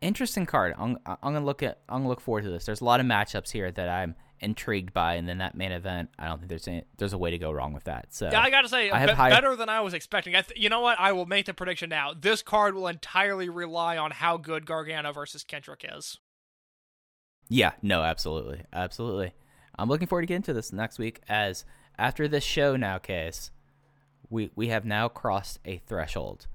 interesting 0.00 0.46
card. 0.46 0.74
I'm, 0.78 0.98
I'm 1.04 1.34
gonna 1.34 1.44
look 1.44 1.62
at. 1.62 1.80
I'm 1.86 1.98
gonna 1.98 2.08
look 2.08 2.22
forward 2.22 2.44
to 2.44 2.50
this. 2.50 2.64
There's 2.64 2.80
a 2.80 2.84
lot 2.84 3.00
of 3.00 3.06
matchups 3.06 3.50
here 3.50 3.70
that 3.70 3.88
I'm 3.90 4.14
intrigued 4.44 4.92
by, 4.92 5.14
and 5.14 5.28
then 5.28 5.38
that 5.38 5.54
main 5.56 5.72
event. 5.72 6.10
I 6.18 6.26
don't 6.28 6.38
think 6.38 6.48
there's 6.48 6.68
any, 6.68 6.84
there's 6.98 7.12
a 7.12 7.18
way 7.18 7.30
to 7.30 7.38
go 7.38 7.50
wrong 7.50 7.72
with 7.72 7.84
that. 7.84 8.14
So 8.14 8.28
Yeah, 8.30 8.40
I 8.40 8.50
gotta 8.50 8.68
say, 8.68 8.90
I 8.90 8.98
have 8.98 9.08
be- 9.10 9.14
high- 9.14 9.30
better 9.30 9.56
than 9.56 9.68
I 9.68 9.80
was 9.80 9.94
expecting. 9.94 10.36
I 10.36 10.42
th- 10.42 10.58
you 10.60 10.68
know 10.68 10.80
what? 10.80 10.98
I 11.00 11.12
will 11.12 11.26
make 11.26 11.46
the 11.46 11.54
prediction 11.54 11.88
now. 11.90 12.12
This 12.18 12.42
card 12.42 12.74
will 12.74 12.86
entirely 12.86 13.48
rely 13.48 13.96
on 13.96 14.10
how 14.12 14.36
good 14.36 14.66
Gargano 14.66 15.12
versus 15.12 15.42
Kendrick 15.44 15.84
is. 15.90 16.18
yeah, 17.48 17.72
no, 17.82 18.02
absolutely, 18.02 18.62
absolutely. 18.72 19.32
I'm 19.78 19.88
looking 19.88 20.06
forward 20.06 20.22
to 20.22 20.26
getting 20.26 20.42
to 20.42 20.52
this 20.52 20.72
next 20.72 20.98
week. 20.98 21.20
As 21.28 21.64
after 21.98 22.28
this 22.28 22.44
show 22.44 22.76
now, 22.76 22.98
case, 22.98 23.50
we 24.30 24.50
we 24.54 24.68
have 24.68 24.84
now 24.84 25.08
crossed 25.08 25.58
a 25.64 25.78
threshold. 25.78 26.46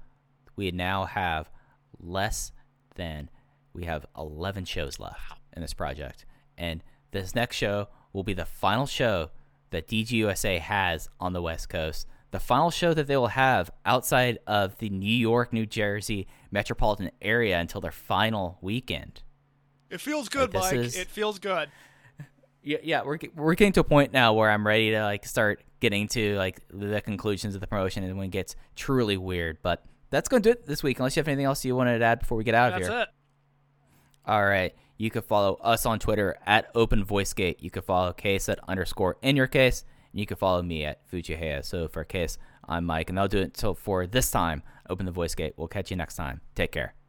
We 0.56 0.70
now 0.70 1.04
have 1.04 1.50
less 1.98 2.52
than 2.96 3.28
we 3.72 3.84
have 3.84 4.04
11 4.18 4.64
shows 4.64 4.98
left 4.98 5.20
in 5.54 5.62
this 5.62 5.74
project, 5.74 6.24
and 6.58 6.82
this 7.12 7.34
next 7.34 7.56
show 7.56 7.88
will 8.12 8.22
be 8.24 8.34
the 8.34 8.44
final 8.44 8.86
show 8.86 9.30
that 9.70 9.88
DGUSA 9.88 10.58
has 10.60 11.08
on 11.20 11.32
the 11.32 11.42
West 11.42 11.68
Coast. 11.68 12.06
The 12.32 12.40
final 12.40 12.70
show 12.70 12.94
that 12.94 13.06
they 13.06 13.16
will 13.16 13.28
have 13.28 13.70
outside 13.84 14.38
of 14.46 14.78
the 14.78 14.88
New 14.88 15.06
York, 15.12 15.52
New 15.52 15.66
Jersey 15.66 16.26
metropolitan 16.50 17.10
area 17.20 17.58
until 17.58 17.80
their 17.80 17.90
final 17.90 18.58
weekend. 18.60 19.22
It 19.90 20.00
feels 20.00 20.28
good, 20.28 20.54
Like, 20.54 20.62
Mike. 20.72 20.74
is- 20.74 20.96
It 20.96 21.08
feels 21.08 21.38
good. 21.38 21.68
Yeah, 22.62 22.78
yeah, 22.82 23.02
we're 23.02 23.18
we're 23.34 23.54
getting 23.54 23.72
to 23.72 23.80
a 23.80 23.84
point 23.84 24.12
now 24.12 24.34
where 24.34 24.50
I'm 24.50 24.66
ready 24.66 24.90
to 24.90 25.02
like 25.02 25.24
start 25.24 25.62
getting 25.80 26.08
to 26.08 26.36
like 26.36 26.60
the 26.68 27.00
conclusions 27.00 27.54
of 27.54 27.62
the 27.62 27.66
promotion 27.66 28.04
and 28.04 28.18
when 28.18 28.26
it 28.26 28.32
gets 28.32 28.54
truly 28.76 29.16
weird. 29.16 29.58
But 29.62 29.82
that's 30.10 30.28
going 30.28 30.42
to 30.42 30.48
do 30.48 30.52
it 30.52 30.66
this 30.66 30.82
week. 30.82 30.98
Unless 30.98 31.16
you 31.16 31.20
have 31.20 31.28
anything 31.28 31.46
else 31.46 31.64
you 31.64 31.74
wanted 31.74 31.98
to 32.00 32.04
add 32.04 32.20
before 32.20 32.36
we 32.36 32.44
get 32.44 32.54
out 32.54 32.74
of 32.74 32.80
That's 32.80 32.88
here. 32.88 32.98
That's 32.98 33.08
it. 33.10 34.30
All 34.30 34.44
right. 34.44 34.74
You 35.00 35.10
could 35.10 35.24
follow 35.24 35.54
us 35.62 35.86
on 35.86 35.98
Twitter 35.98 36.36
at 36.44 36.70
Open 36.74 37.06
VoiceGate. 37.06 37.56
You 37.60 37.70
could 37.70 37.84
follow 37.84 38.12
Case 38.12 38.50
at 38.50 38.60
underscore 38.68 39.16
in 39.22 39.34
your 39.34 39.46
case. 39.46 39.86
And 40.12 40.20
you 40.20 40.26
can 40.26 40.36
follow 40.36 40.60
me 40.60 40.84
at 40.84 41.10
fujiiheya. 41.10 41.64
So 41.64 41.88
for 41.88 42.04
Case, 42.04 42.36
I'm 42.68 42.84
Mike, 42.84 43.08
and 43.08 43.16
that'll 43.16 43.28
do 43.28 43.38
it 43.38 43.44
until 43.44 43.72
for 43.72 44.06
this 44.06 44.30
time. 44.30 44.62
Open 44.90 45.06
the 45.06 45.12
Voice 45.12 45.34
Gate. 45.34 45.54
We'll 45.56 45.68
catch 45.68 45.90
you 45.90 45.96
next 45.96 46.16
time. 46.16 46.42
Take 46.54 46.72
care. 46.72 46.99